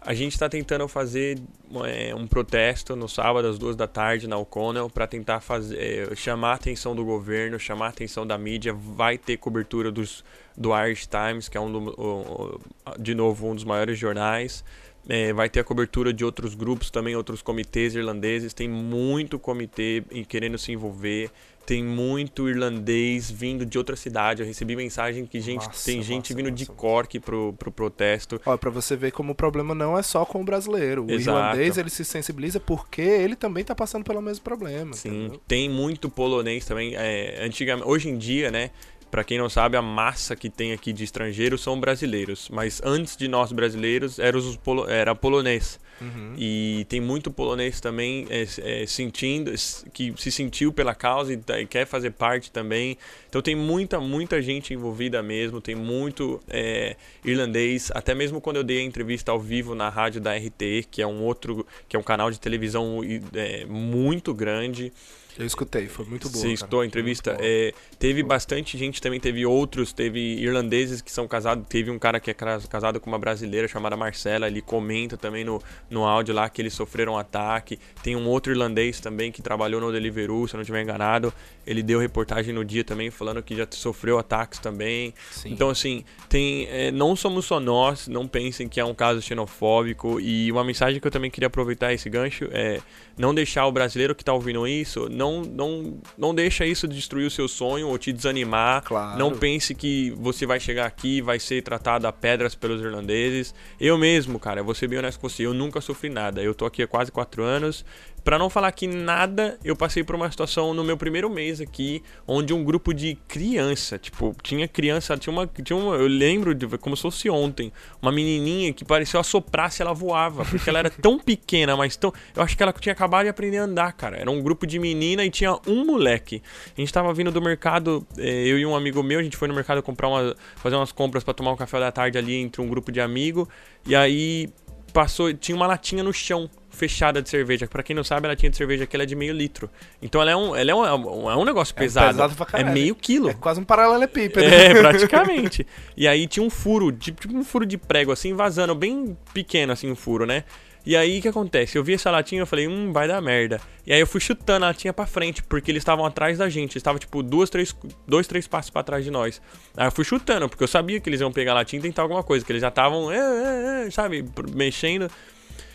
a 0.00 0.14
gente 0.14 0.32
está 0.32 0.48
tentando 0.48 0.88
fazer 0.88 1.38
é, 1.84 2.14
um 2.14 2.26
protesto 2.26 2.96
no 2.96 3.06
sábado 3.06 3.46
às 3.46 3.58
duas 3.58 3.76
da 3.76 3.86
tarde 3.86 4.26
na 4.26 4.38
O'Connell 4.38 4.88
para 4.88 5.06
tentar 5.06 5.40
fazer, 5.40 6.10
é, 6.12 6.16
chamar 6.16 6.52
a 6.52 6.54
atenção 6.54 6.96
do 6.96 7.04
governo, 7.04 7.58
chamar 7.58 7.86
a 7.86 7.90
atenção 7.90 8.26
da 8.26 8.38
mídia. 8.38 8.72
Vai 8.72 9.18
ter 9.18 9.36
cobertura 9.36 9.92
dos, 9.92 10.24
do 10.56 10.76
Irish 10.76 11.06
Times, 11.06 11.48
que 11.48 11.56
é 11.56 11.60
um 11.60 11.72
do, 11.72 11.78
o, 11.90 12.60
de 12.98 13.14
novo 13.14 13.48
um 13.48 13.54
dos 13.54 13.64
maiores 13.64 13.98
jornais. 13.98 14.64
É, 15.08 15.32
vai 15.32 15.48
ter 15.48 15.60
a 15.60 15.64
cobertura 15.64 16.12
de 16.12 16.24
outros 16.24 16.54
grupos 16.54 16.90
também, 16.90 17.16
outros 17.16 17.42
comitês 17.42 17.94
irlandeses. 17.94 18.52
Tem 18.52 18.68
muito 18.68 19.38
comitê 19.38 20.04
querendo 20.28 20.58
se 20.58 20.72
envolver. 20.72 21.30
Tem 21.64 21.84
muito 21.84 22.48
irlandês 22.48 23.30
vindo 23.30 23.64
de 23.64 23.78
outra 23.78 23.96
cidade. 23.96 24.42
Eu 24.42 24.46
recebi 24.46 24.74
mensagem 24.74 25.24
que 25.24 25.40
gente, 25.40 25.66
massa, 25.66 25.84
tem 25.84 26.02
gente 26.02 26.34
vindo 26.34 26.50
massa, 26.50 26.56
de 26.56 26.66
Cork 26.66 27.20
pro, 27.20 27.52
pro 27.54 27.70
protesto. 27.70 28.40
Olha, 28.44 28.58
pra 28.58 28.70
você 28.70 28.96
ver 28.96 29.12
como 29.12 29.32
o 29.32 29.34
problema 29.34 29.74
não 29.74 29.96
é 29.96 30.02
só 30.02 30.24
com 30.24 30.40
o 30.40 30.44
brasileiro. 30.44 31.04
O 31.04 31.10
Exato. 31.10 31.38
irlandês 31.38 31.78
ele 31.78 31.90
se 31.90 32.04
sensibiliza 32.04 32.58
porque 32.58 33.00
ele 33.00 33.36
também 33.36 33.64
tá 33.64 33.74
passando 33.74 34.04
pelo 34.04 34.20
mesmo 34.20 34.42
problema. 34.42 34.94
Sim, 34.94 35.08
entendeu? 35.08 35.40
tem 35.46 35.68
muito 35.68 36.10
polonês 36.10 36.64
também. 36.64 36.94
É, 36.96 37.44
antigamente, 37.44 37.88
hoje 37.88 38.08
em 38.08 38.18
dia, 38.18 38.50
né? 38.50 38.70
Para 39.10 39.24
quem 39.24 39.38
não 39.38 39.48
sabe, 39.48 39.76
a 39.76 39.82
massa 39.82 40.36
que 40.36 40.48
tem 40.48 40.72
aqui 40.72 40.92
de 40.92 41.02
estrangeiros 41.02 41.62
são 41.62 41.80
brasileiros. 41.80 42.48
Mas 42.48 42.80
antes 42.84 43.16
de 43.16 43.26
nós 43.26 43.50
brasileiros, 43.50 44.18
era, 44.18 44.36
os 44.38 44.56
polo, 44.56 44.88
era 44.88 45.14
polonês. 45.14 45.80
Uhum. 46.00 46.34
E 46.38 46.86
tem 46.88 47.00
muito 47.00 47.30
polonês 47.30 47.80
também 47.80 48.26
é, 48.30 48.46
é, 48.58 48.86
sentindo, 48.86 49.52
que 49.92 50.14
se 50.16 50.32
sentiu 50.32 50.72
pela 50.72 50.94
causa 50.94 51.34
e, 51.34 51.40
e, 51.60 51.66
quer 51.66 51.86
fazer 51.86 52.12
parte 52.12 52.50
também. 52.50 52.96
Então 53.28 53.42
tem 53.42 53.54
muita, 53.54 54.00
muita 54.00 54.40
gente 54.40 54.72
envolvida 54.72 55.22
mesmo. 55.22 55.60
Tem 55.60 55.74
muito 55.74 56.40
é, 56.48 56.96
irlandês. 57.24 57.90
Até 57.94 58.14
mesmo 58.14 58.40
quando 58.40 58.56
eu 58.56 58.64
dei 58.64 58.78
a 58.78 58.82
entrevista 58.82 59.32
ao 59.32 59.40
vivo 59.40 59.74
na 59.74 59.88
rádio 59.88 60.20
da 60.20 60.34
RT, 60.34 60.86
que 60.90 61.02
é 61.02 61.06
um 61.06 61.22
outro, 61.22 61.66
que 61.88 61.96
é 61.96 61.98
um 61.98 62.02
canal 62.02 62.30
de 62.30 62.40
televisão 62.40 63.00
é, 63.34 63.64
muito 63.66 64.32
grande. 64.32 64.92
Eu 65.38 65.46
escutei, 65.46 65.86
foi 65.88 66.04
muito 66.04 66.28
boa. 66.28 66.42
Você 66.42 66.52
escutou 66.52 66.80
a 66.80 66.86
entrevista? 66.86 67.36
É, 67.40 67.72
teve 67.98 68.22
bastante 68.22 68.76
gente 68.76 69.00
também, 69.00 69.18
teve 69.18 69.46
outros, 69.46 69.92
teve 69.92 70.20
irlandeses 70.20 71.00
que 71.00 71.10
são 71.10 71.26
casados, 71.26 71.66
teve 71.68 71.90
um 71.90 71.98
cara 71.98 72.20
que 72.20 72.30
é 72.30 72.34
casado 72.34 73.00
com 73.00 73.10
uma 73.10 73.18
brasileira 73.18 73.66
chamada 73.68 73.96
Marcela, 73.96 74.46
ele 74.46 74.60
comenta 74.60 75.16
também 75.16 75.44
no, 75.44 75.62
no 75.88 76.04
áudio 76.04 76.34
lá 76.34 76.48
que 76.48 76.60
eles 76.60 76.74
sofreram 76.74 77.14
um 77.14 77.18
ataque. 77.18 77.78
Tem 78.02 78.16
um 78.16 78.26
outro 78.28 78.52
irlandês 78.52 79.00
também 79.00 79.32
que 79.32 79.42
trabalhou 79.42 79.80
no 79.80 79.92
Deliveroo, 79.92 80.46
se 80.46 80.54
eu 80.54 80.58
não 80.58 80.62
estiver 80.62 80.82
enganado. 80.82 81.32
Ele 81.66 81.82
deu 81.82 82.00
reportagem 82.00 82.54
no 82.54 82.64
dia 82.64 82.82
também 82.82 83.10
falando 83.10 83.42
que 83.42 83.56
já 83.56 83.66
sofreu 83.70 84.18
ataques 84.18 84.58
também. 84.58 85.14
Sim. 85.30 85.52
Então, 85.52 85.70
assim, 85.70 86.04
tem, 86.28 86.66
é, 86.68 86.90
não 86.90 87.14
somos 87.14 87.44
só 87.44 87.60
nós, 87.60 88.08
não 88.08 88.26
pensem 88.26 88.68
que 88.68 88.80
é 88.80 88.84
um 88.84 88.94
caso 88.94 89.22
xenofóbico. 89.22 90.20
E 90.20 90.50
uma 90.50 90.64
mensagem 90.64 91.00
que 91.00 91.06
eu 91.06 91.10
também 91.10 91.30
queria 91.30 91.46
aproveitar 91.46 91.92
esse 91.92 92.08
gancho 92.08 92.48
é 92.50 92.80
não 93.16 93.34
deixar 93.34 93.66
o 93.66 93.72
brasileiro 93.72 94.14
que 94.14 94.22
está 94.22 94.32
ouvindo 94.32 94.66
isso, 94.66 95.08
não, 95.20 95.42
não, 95.42 95.98
não 96.16 96.34
deixa 96.34 96.64
isso 96.64 96.88
destruir 96.88 97.26
o 97.26 97.30
seu 97.30 97.46
sonho 97.46 97.88
ou 97.88 97.98
te 97.98 98.10
desanimar. 98.10 98.82
Claro. 98.82 99.18
Não 99.18 99.32
pense 99.32 99.74
que 99.74 100.10
você 100.12 100.46
vai 100.46 100.58
chegar 100.58 100.86
aqui 100.86 101.18
e 101.18 101.20
vai 101.20 101.38
ser 101.38 101.62
tratado 101.62 102.06
a 102.06 102.12
pedras 102.12 102.54
pelos 102.54 102.80
irlandeses. 102.80 103.54
Eu 103.78 103.98
mesmo, 103.98 104.40
cara, 104.40 104.62
vou 104.62 104.74
ser 104.74 104.88
bem 104.88 104.98
honesto 104.98 105.20
com 105.20 105.28
você, 105.28 105.44
eu 105.44 105.52
nunca 105.52 105.82
sofri 105.82 106.08
nada. 106.08 106.42
Eu 106.42 106.54
tô 106.54 106.64
aqui 106.64 106.82
há 106.82 106.86
quase 106.86 107.12
quatro 107.12 107.42
anos, 107.42 107.84
para 108.22 108.38
não 108.38 108.50
falar 108.50 108.70
que 108.72 108.86
nada, 108.86 109.58
eu 109.64 109.74
passei 109.74 110.04
por 110.04 110.14
uma 110.14 110.30
situação 110.30 110.74
no 110.74 110.84
meu 110.84 110.96
primeiro 110.96 111.30
mês 111.30 111.60
aqui, 111.60 112.02
onde 112.26 112.52
um 112.52 112.62
grupo 112.62 112.92
de 112.92 113.16
criança, 113.26 113.98
tipo, 113.98 114.34
tinha 114.42 114.68
criança, 114.68 115.16
tinha 115.16 115.32
uma, 115.32 115.46
tinha 115.46 115.76
uma 115.76 115.94
eu 115.96 116.06
lembro 116.06 116.54
de 116.54 116.66
como 116.78 116.96
se 116.96 117.02
fosse 117.02 117.30
ontem, 117.30 117.72
uma 118.00 118.12
menininha 118.12 118.72
que 118.72 118.84
parecia 118.84 119.18
assoprar 119.20 119.70
se 119.70 119.82
ela 119.82 119.92
voava, 119.92 120.44
porque 120.44 120.68
ela 120.68 120.78
era 120.78 120.90
tão 120.90 121.18
pequena, 121.18 121.76
mas 121.76 121.96
tão, 121.96 122.12
eu 122.34 122.42
acho 122.42 122.56
que 122.56 122.62
ela 122.62 122.72
tinha 122.72 122.92
acabado 122.92 123.24
de 123.24 123.30
aprender 123.30 123.58
a 123.58 123.64
andar, 123.64 123.92
cara. 123.92 124.16
Era 124.16 124.30
um 124.30 124.42
grupo 124.42 124.66
de 124.66 124.78
menina 124.78 125.24
e 125.24 125.30
tinha 125.30 125.56
um 125.66 125.84
moleque. 125.84 126.42
A 126.76 126.80
gente 126.80 126.92
tava 126.92 127.12
vindo 127.12 127.30
do 127.30 127.40
mercado, 127.40 128.06
eh, 128.18 128.46
eu 128.46 128.58
e 128.58 128.66
um 128.66 128.74
amigo 128.74 129.02
meu, 129.02 129.18
a 129.18 129.22
gente 129.22 129.36
foi 129.36 129.48
no 129.48 129.54
mercado 129.54 129.82
comprar 129.82 130.08
uma, 130.08 130.34
fazer 130.56 130.76
umas 130.76 130.92
compras 130.92 131.24
para 131.24 131.34
tomar 131.34 131.52
um 131.52 131.56
café 131.56 131.80
da 131.80 131.90
tarde 131.90 132.18
ali 132.18 132.34
entre 132.34 132.60
um 132.60 132.68
grupo 132.68 132.92
de 132.92 133.00
amigo, 133.00 133.48
e 133.86 133.94
aí 133.94 134.48
passou, 134.92 135.32
tinha 135.32 135.56
uma 135.56 135.66
latinha 135.66 136.02
no 136.02 136.12
chão 136.12 136.50
fechada 136.70 137.20
de 137.20 137.28
cerveja. 137.28 137.66
Pra 137.66 137.82
quem 137.82 137.94
não 137.94 138.04
sabe, 138.04 138.26
a 138.26 138.30
latinha 138.30 138.50
de 138.50 138.56
cerveja 138.56 138.84
aqui 138.84 138.96
ela 138.96 139.02
é 139.02 139.06
de 139.06 139.14
meio 139.14 139.34
litro. 139.34 139.68
Então 140.00 140.20
ela 140.22 140.30
é 140.30 140.36
um, 140.36 140.56
ela 140.56 140.70
é 140.70 140.74
um, 140.74 141.30
é 141.30 141.36
um, 141.36 141.44
negócio 141.44 141.74
É 141.76 141.78
pesado. 141.78 142.08
pesado 142.08 142.34
pra 142.34 142.60
é 142.60 142.64
meio 142.64 142.94
quilo. 142.94 143.28
É 143.28 143.34
quase 143.34 143.60
um 143.60 143.64
paralelepípedo. 143.64 144.46
É, 144.46 144.74
praticamente. 144.80 145.66
E 145.96 146.08
aí 146.08 146.26
tinha 146.26 146.44
um 146.44 146.48
furo, 146.48 146.90
tipo 146.90 147.28
um 147.36 147.44
furo 147.44 147.66
de 147.66 147.76
prego, 147.76 148.10
assim, 148.10 148.32
vazando, 148.32 148.74
bem 148.74 149.16
pequeno, 149.34 149.72
assim, 149.72 149.90
um 149.90 149.96
furo, 149.96 150.24
né? 150.24 150.44
E 150.84 150.96
aí 150.96 151.18
o 151.18 151.22
que 151.22 151.28
acontece? 151.28 151.76
Eu 151.76 151.84
vi 151.84 151.94
essa 151.94 152.10
latinha 152.10 152.40
e 152.40 152.42
eu 152.42 152.46
falei, 152.46 152.66
hum, 152.66 152.92
vai 152.92 153.06
dar 153.06 153.20
merda. 153.20 153.60
E 153.86 153.92
aí 153.92 154.00
eu 154.00 154.06
fui 154.06 154.20
chutando 154.20 154.64
a 154.64 154.68
latinha 154.68 154.92
pra 154.92 155.06
frente, 155.06 155.42
porque 155.42 155.70
eles 155.70 155.82
estavam 155.82 156.06
atrás 156.06 156.38
da 156.38 156.48
gente. 156.48 156.72
Eles 156.72 156.76
estavam, 156.76 156.98
tipo, 156.98 157.22
duas, 157.22 157.50
três, 157.50 157.76
dois, 158.06 158.26
três 158.26 158.46
passos 158.46 158.70
pra 158.70 158.82
trás 158.82 159.04
de 159.04 159.10
nós. 159.10 159.42
Aí 159.76 159.86
eu 159.86 159.92
fui 159.92 160.04
chutando, 160.04 160.48
porque 160.48 160.64
eu 160.64 160.68
sabia 160.68 160.98
que 160.98 161.08
eles 161.08 161.20
iam 161.20 161.30
pegar 161.30 161.52
a 161.52 161.56
latinha 161.56 161.80
e 161.80 161.82
tentar 161.82 162.02
alguma 162.02 162.22
coisa, 162.22 162.44
que 162.44 162.52
eles 162.52 162.62
já 162.62 162.68
estavam, 162.68 163.12
é, 163.12 163.18
é, 163.18 163.86
é, 163.86 163.90
sabe, 163.90 164.24
mexendo. 164.54 165.10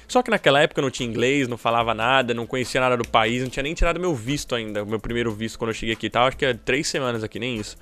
Só 0.07 0.21
que 0.21 0.29
naquela 0.29 0.61
época 0.61 0.79
eu 0.79 0.83
não 0.83 0.91
tinha 0.91 1.07
inglês, 1.07 1.47
não 1.47 1.57
falava 1.57 1.93
nada, 1.93 2.33
não 2.33 2.45
conhecia 2.45 2.79
nada 2.79 2.95
do 2.97 3.07
país, 3.07 3.41
não 3.41 3.49
tinha 3.49 3.63
nem 3.63 3.73
tirado 3.73 3.99
meu 3.99 4.13
visto 4.13 4.55
ainda, 4.55 4.85
meu 4.85 4.99
primeiro 4.99 5.31
visto 5.31 5.57
quando 5.57 5.69
eu 5.69 5.73
cheguei 5.73 5.93
aqui, 5.93 6.09
tá? 6.09 6.23
Acho 6.23 6.37
que 6.37 6.45
é 6.45 6.53
três 6.53 6.87
semanas 6.87 7.23
aqui, 7.23 7.39
nem 7.39 7.57
isso. 7.57 7.77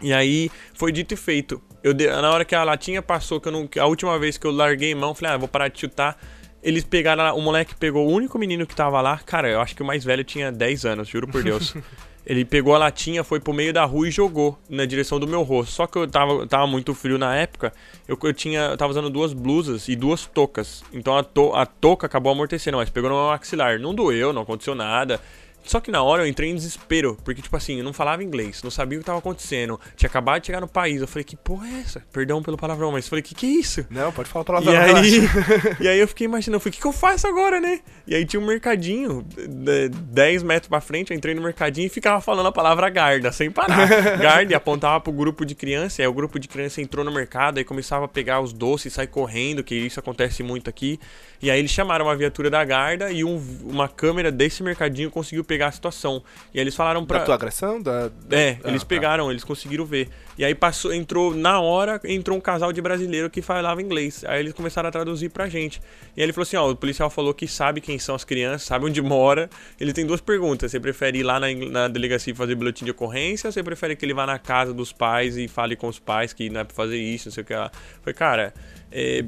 E 0.00 0.12
aí 0.12 0.50
foi 0.74 0.90
dito 0.92 1.14
e 1.14 1.16
feito. 1.16 1.62
Eu 1.82 1.94
na 1.94 2.30
hora 2.30 2.44
que 2.44 2.54
a 2.54 2.64
latinha 2.64 3.00
passou, 3.00 3.40
que 3.40 3.48
eu 3.48 3.52
não, 3.52 3.68
a 3.78 3.86
última 3.86 4.18
vez 4.18 4.36
que 4.36 4.46
eu 4.46 4.50
larguei 4.50 4.94
mão, 4.94 5.14
falei, 5.14 5.34
ah, 5.34 5.38
vou 5.38 5.48
parar 5.48 5.68
de 5.68 5.80
chutar. 5.80 6.18
Eles 6.62 6.84
pegaram, 6.84 7.36
o 7.36 7.40
moleque 7.40 7.74
pegou 7.74 8.06
o 8.06 8.12
único 8.12 8.38
menino 8.38 8.66
que 8.66 8.74
tava 8.74 9.00
lá, 9.00 9.18
cara, 9.18 9.48
eu 9.48 9.60
acho 9.60 9.74
que 9.74 9.82
o 9.82 9.84
mais 9.84 10.04
velho 10.04 10.22
tinha 10.22 10.52
10 10.52 10.84
anos, 10.84 11.08
juro 11.08 11.26
por 11.26 11.42
Deus. 11.42 11.74
Ele 12.24 12.44
pegou 12.44 12.74
a 12.74 12.78
latinha, 12.78 13.24
foi 13.24 13.40
pro 13.40 13.52
meio 13.52 13.72
da 13.72 13.84
rua 13.84 14.08
e 14.08 14.10
jogou 14.10 14.56
na 14.68 14.84
direção 14.84 15.18
do 15.18 15.26
meu 15.26 15.42
rosto. 15.42 15.72
Só 15.72 15.86
que 15.86 15.98
eu 15.98 16.06
tava, 16.06 16.46
tava 16.46 16.66
muito 16.66 16.94
frio 16.94 17.18
na 17.18 17.34
época, 17.34 17.72
eu, 18.06 18.18
eu 18.22 18.32
tinha, 18.32 18.60
eu 18.60 18.76
tava 18.76 18.92
usando 18.92 19.10
duas 19.10 19.32
blusas 19.32 19.88
e 19.88 19.96
duas 19.96 20.26
toucas. 20.26 20.84
Então 20.92 21.16
a, 21.16 21.24
to, 21.24 21.52
a 21.54 21.66
touca 21.66 22.06
acabou 22.06 22.30
amortecendo, 22.32 22.76
mas 22.76 22.90
pegou 22.90 23.10
no 23.10 23.16
meu 23.16 23.26
maxilar. 23.26 23.78
Não 23.80 23.94
doeu, 23.94 24.32
não 24.32 24.42
aconteceu 24.42 24.74
nada. 24.74 25.20
Só 25.64 25.80
que 25.80 25.90
na 25.90 26.02
hora 26.02 26.22
eu 26.22 26.26
entrei 26.26 26.50
em 26.50 26.54
desespero, 26.54 27.16
porque, 27.24 27.40
tipo 27.42 27.56
assim, 27.56 27.78
eu 27.78 27.84
não 27.84 27.92
falava 27.92 28.22
inglês, 28.22 28.62
não 28.62 28.70
sabia 28.70 28.98
o 28.98 29.00
que 29.00 29.06
tava 29.06 29.18
acontecendo, 29.18 29.78
tinha 29.96 30.08
acabado 30.08 30.40
de 30.40 30.46
chegar 30.48 30.60
no 30.60 30.68
país. 30.68 31.00
Eu 31.00 31.06
falei, 31.08 31.24
que 31.24 31.36
porra 31.36 31.68
é 31.68 31.80
essa? 31.80 32.02
Perdão 32.12 32.42
pelo 32.42 32.56
palavrão, 32.56 32.90
mas 32.92 33.04
eu 33.04 33.10
falei, 33.10 33.22
que 33.22 33.34
que 33.34 33.46
é 33.46 33.50
isso? 33.50 33.86
Não, 33.90 34.10
pode 34.12 34.28
falar 34.28 34.42
E 34.42 34.46
palavrão. 34.46 34.72
aí, 34.96 35.18
relaxa. 35.20 35.76
e 35.80 35.88
aí 35.88 35.98
eu 35.98 36.08
fiquei 36.08 36.24
imaginando, 36.26 36.56
eu 36.56 36.60
falei, 36.60 36.70
o 36.70 36.74
que, 36.74 36.80
que 36.80 36.86
eu 36.86 36.92
faço 36.92 37.26
agora, 37.26 37.60
né? 37.60 37.80
E 38.06 38.14
aí 38.14 38.24
tinha 38.26 38.40
um 38.40 38.46
mercadinho, 38.46 39.22
de- 39.22 39.88
10 39.88 40.42
metros 40.42 40.68
pra 40.68 40.80
frente, 40.80 41.10
eu 41.12 41.16
entrei 41.16 41.34
no 41.34 41.42
mercadinho 41.42 41.86
e 41.86 41.90
ficava 41.90 42.20
falando 42.20 42.46
a 42.46 42.52
palavra 42.52 42.90
guarda, 42.90 43.30
sem 43.32 43.50
parar. 43.50 43.88
Guarda, 44.18 44.52
e 44.52 44.54
apontava 44.54 45.00
pro 45.00 45.12
grupo 45.12 45.44
de 45.44 45.54
criança, 45.54 46.00
e 46.00 46.04
aí 46.04 46.08
o 46.08 46.12
grupo 46.12 46.38
de 46.38 46.48
criança 46.48 46.80
entrou 46.80 47.04
no 47.04 47.12
mercado, 47.12 47.58
aí 47.58 47.64
começava 47.64 48.04
a 48.04 48.08
pegar 48.08 48.40
os 48.40 48.52
doces 48.52 48.92
e 48.92 48.94
sair 48.96 49.06
correndo, 49.06 49.62
que 49.64 49.74
isso 49.74 49.98
acontece 50.00 50.42
muito 50.42 50.68
aqui. 50.68 50.98
E 51.40 51.50
aí 51.50 51.58
eles 51.58 51.70
chamaram 51.70 52.06
uma 52.06 52.14
viatura 52.16 52.48
da 52.50 52.64
guarda 52.64 53.10
e 53.10 53.24
um- 53.24 53.42
uma 53.64 53.88
câmera 53.88 54.30
desse 54.30 54.62
mercadinho 54.62 55.10
conseguiu 55.10 55.42
pegar 55.52 55.66
a 55.66 55.72
situação. 55.72 56.22
E 56.54 56.58
aí 56.58 56.64
eles 56.64 56.74
falaram 56.74 57.04
pra... 57.04 57.18
Da 57.18 57.24
tua 57.26 57.34
agressão? 57.34 57.80
Da... 57.82 58.10
É, 58.30 58.56
Ah, 58.64 58.68
eles 58.68 58.82
tá. 58.82 58.88
pegaram, 58.88 59.30
eles 59.30 59.44
conseguiram 59.44 59.84
ver. 59.84 60.08
E 60.38 60.44
aí 60.44 60.54
passou, 60.54 60.94
entrou, 60.94 61.34
na 61.34 61.60
hora, 61.60 62.00
entrou 62.04 62.38
um 62.38 62.40
casal 62.40 62.72
de 62.72 62.80
brasileiro 62.80 63.28
que 63.28 63.42
falava 63.42 63.82
inglês. 63.82 64.24
Aí 64.26 64.40
eles 64.40 64.54
começaram 64.54 64.88
a 64.88 64.92
traduzir 64.92 65.28
pra 65.28 65.46
gente. 65.46 65.80
E 66.16 66.20
aí 66.20 66.24
ele 66.24 66.32
falou 66.32 66.44
assim, 66.44 66.56
ó, 66.56 66.70
o 66.70 66.74
policial 66.74 67.10
falou 67.10 67.34
que 67.34 67.46
sabe 67.46 67.82
quem 67.82 67.98
são 67.98 68.14
as 68.14 68.24
crianças, 68.24 68.62
sabe 68.62 68.86
onde 68.86 69.02
mora. 69.02 69.50
Ele 69.78 69.92
tem 69.92 70.06
duas 70.06 70.22
perguntas. 70.22 70.70
Você 70.70 70.80
prefere 70.80 71.18
ir 71.18 71.22
lá 71.22 71.38
na, 71.38 71.52
na 71.54 71.88
delegacia 71.88 72.32
e 72.32 72.36
fazer 72.36 72.54
boletim 72.54 72.86
de 72.86 72.92
ocorrência 72.92 73.48
ou 73.48 73.52
você 73.52 73.62
prefere 73.62 73.94
que 73.94 74.06
ele 74.06 74.14
vá 74.14 74.24
na 74.24 74.38
casa 74.38 74.72
dos 74.72 74.90
pais 74.92 75.36
e 75.36 75.48
fale 75.48 75.76
com 75.76 75.86
os 75.88 75.98
pais 75.98 76.32
que 76.32 76.48
não 76.48 76.60
é 76.60 76.64
pra 76.64 76.74
fazer 76.74 76.96
isso, 76.96 77.28
não 77.28 77.32
sei 77.34 77.42
o 77.42 77.46
que 77.46 77.54
lá. 77.54 77.70
Foi, 78.02 78.14
cara, 78.14 78.54
é, 78.90 79.24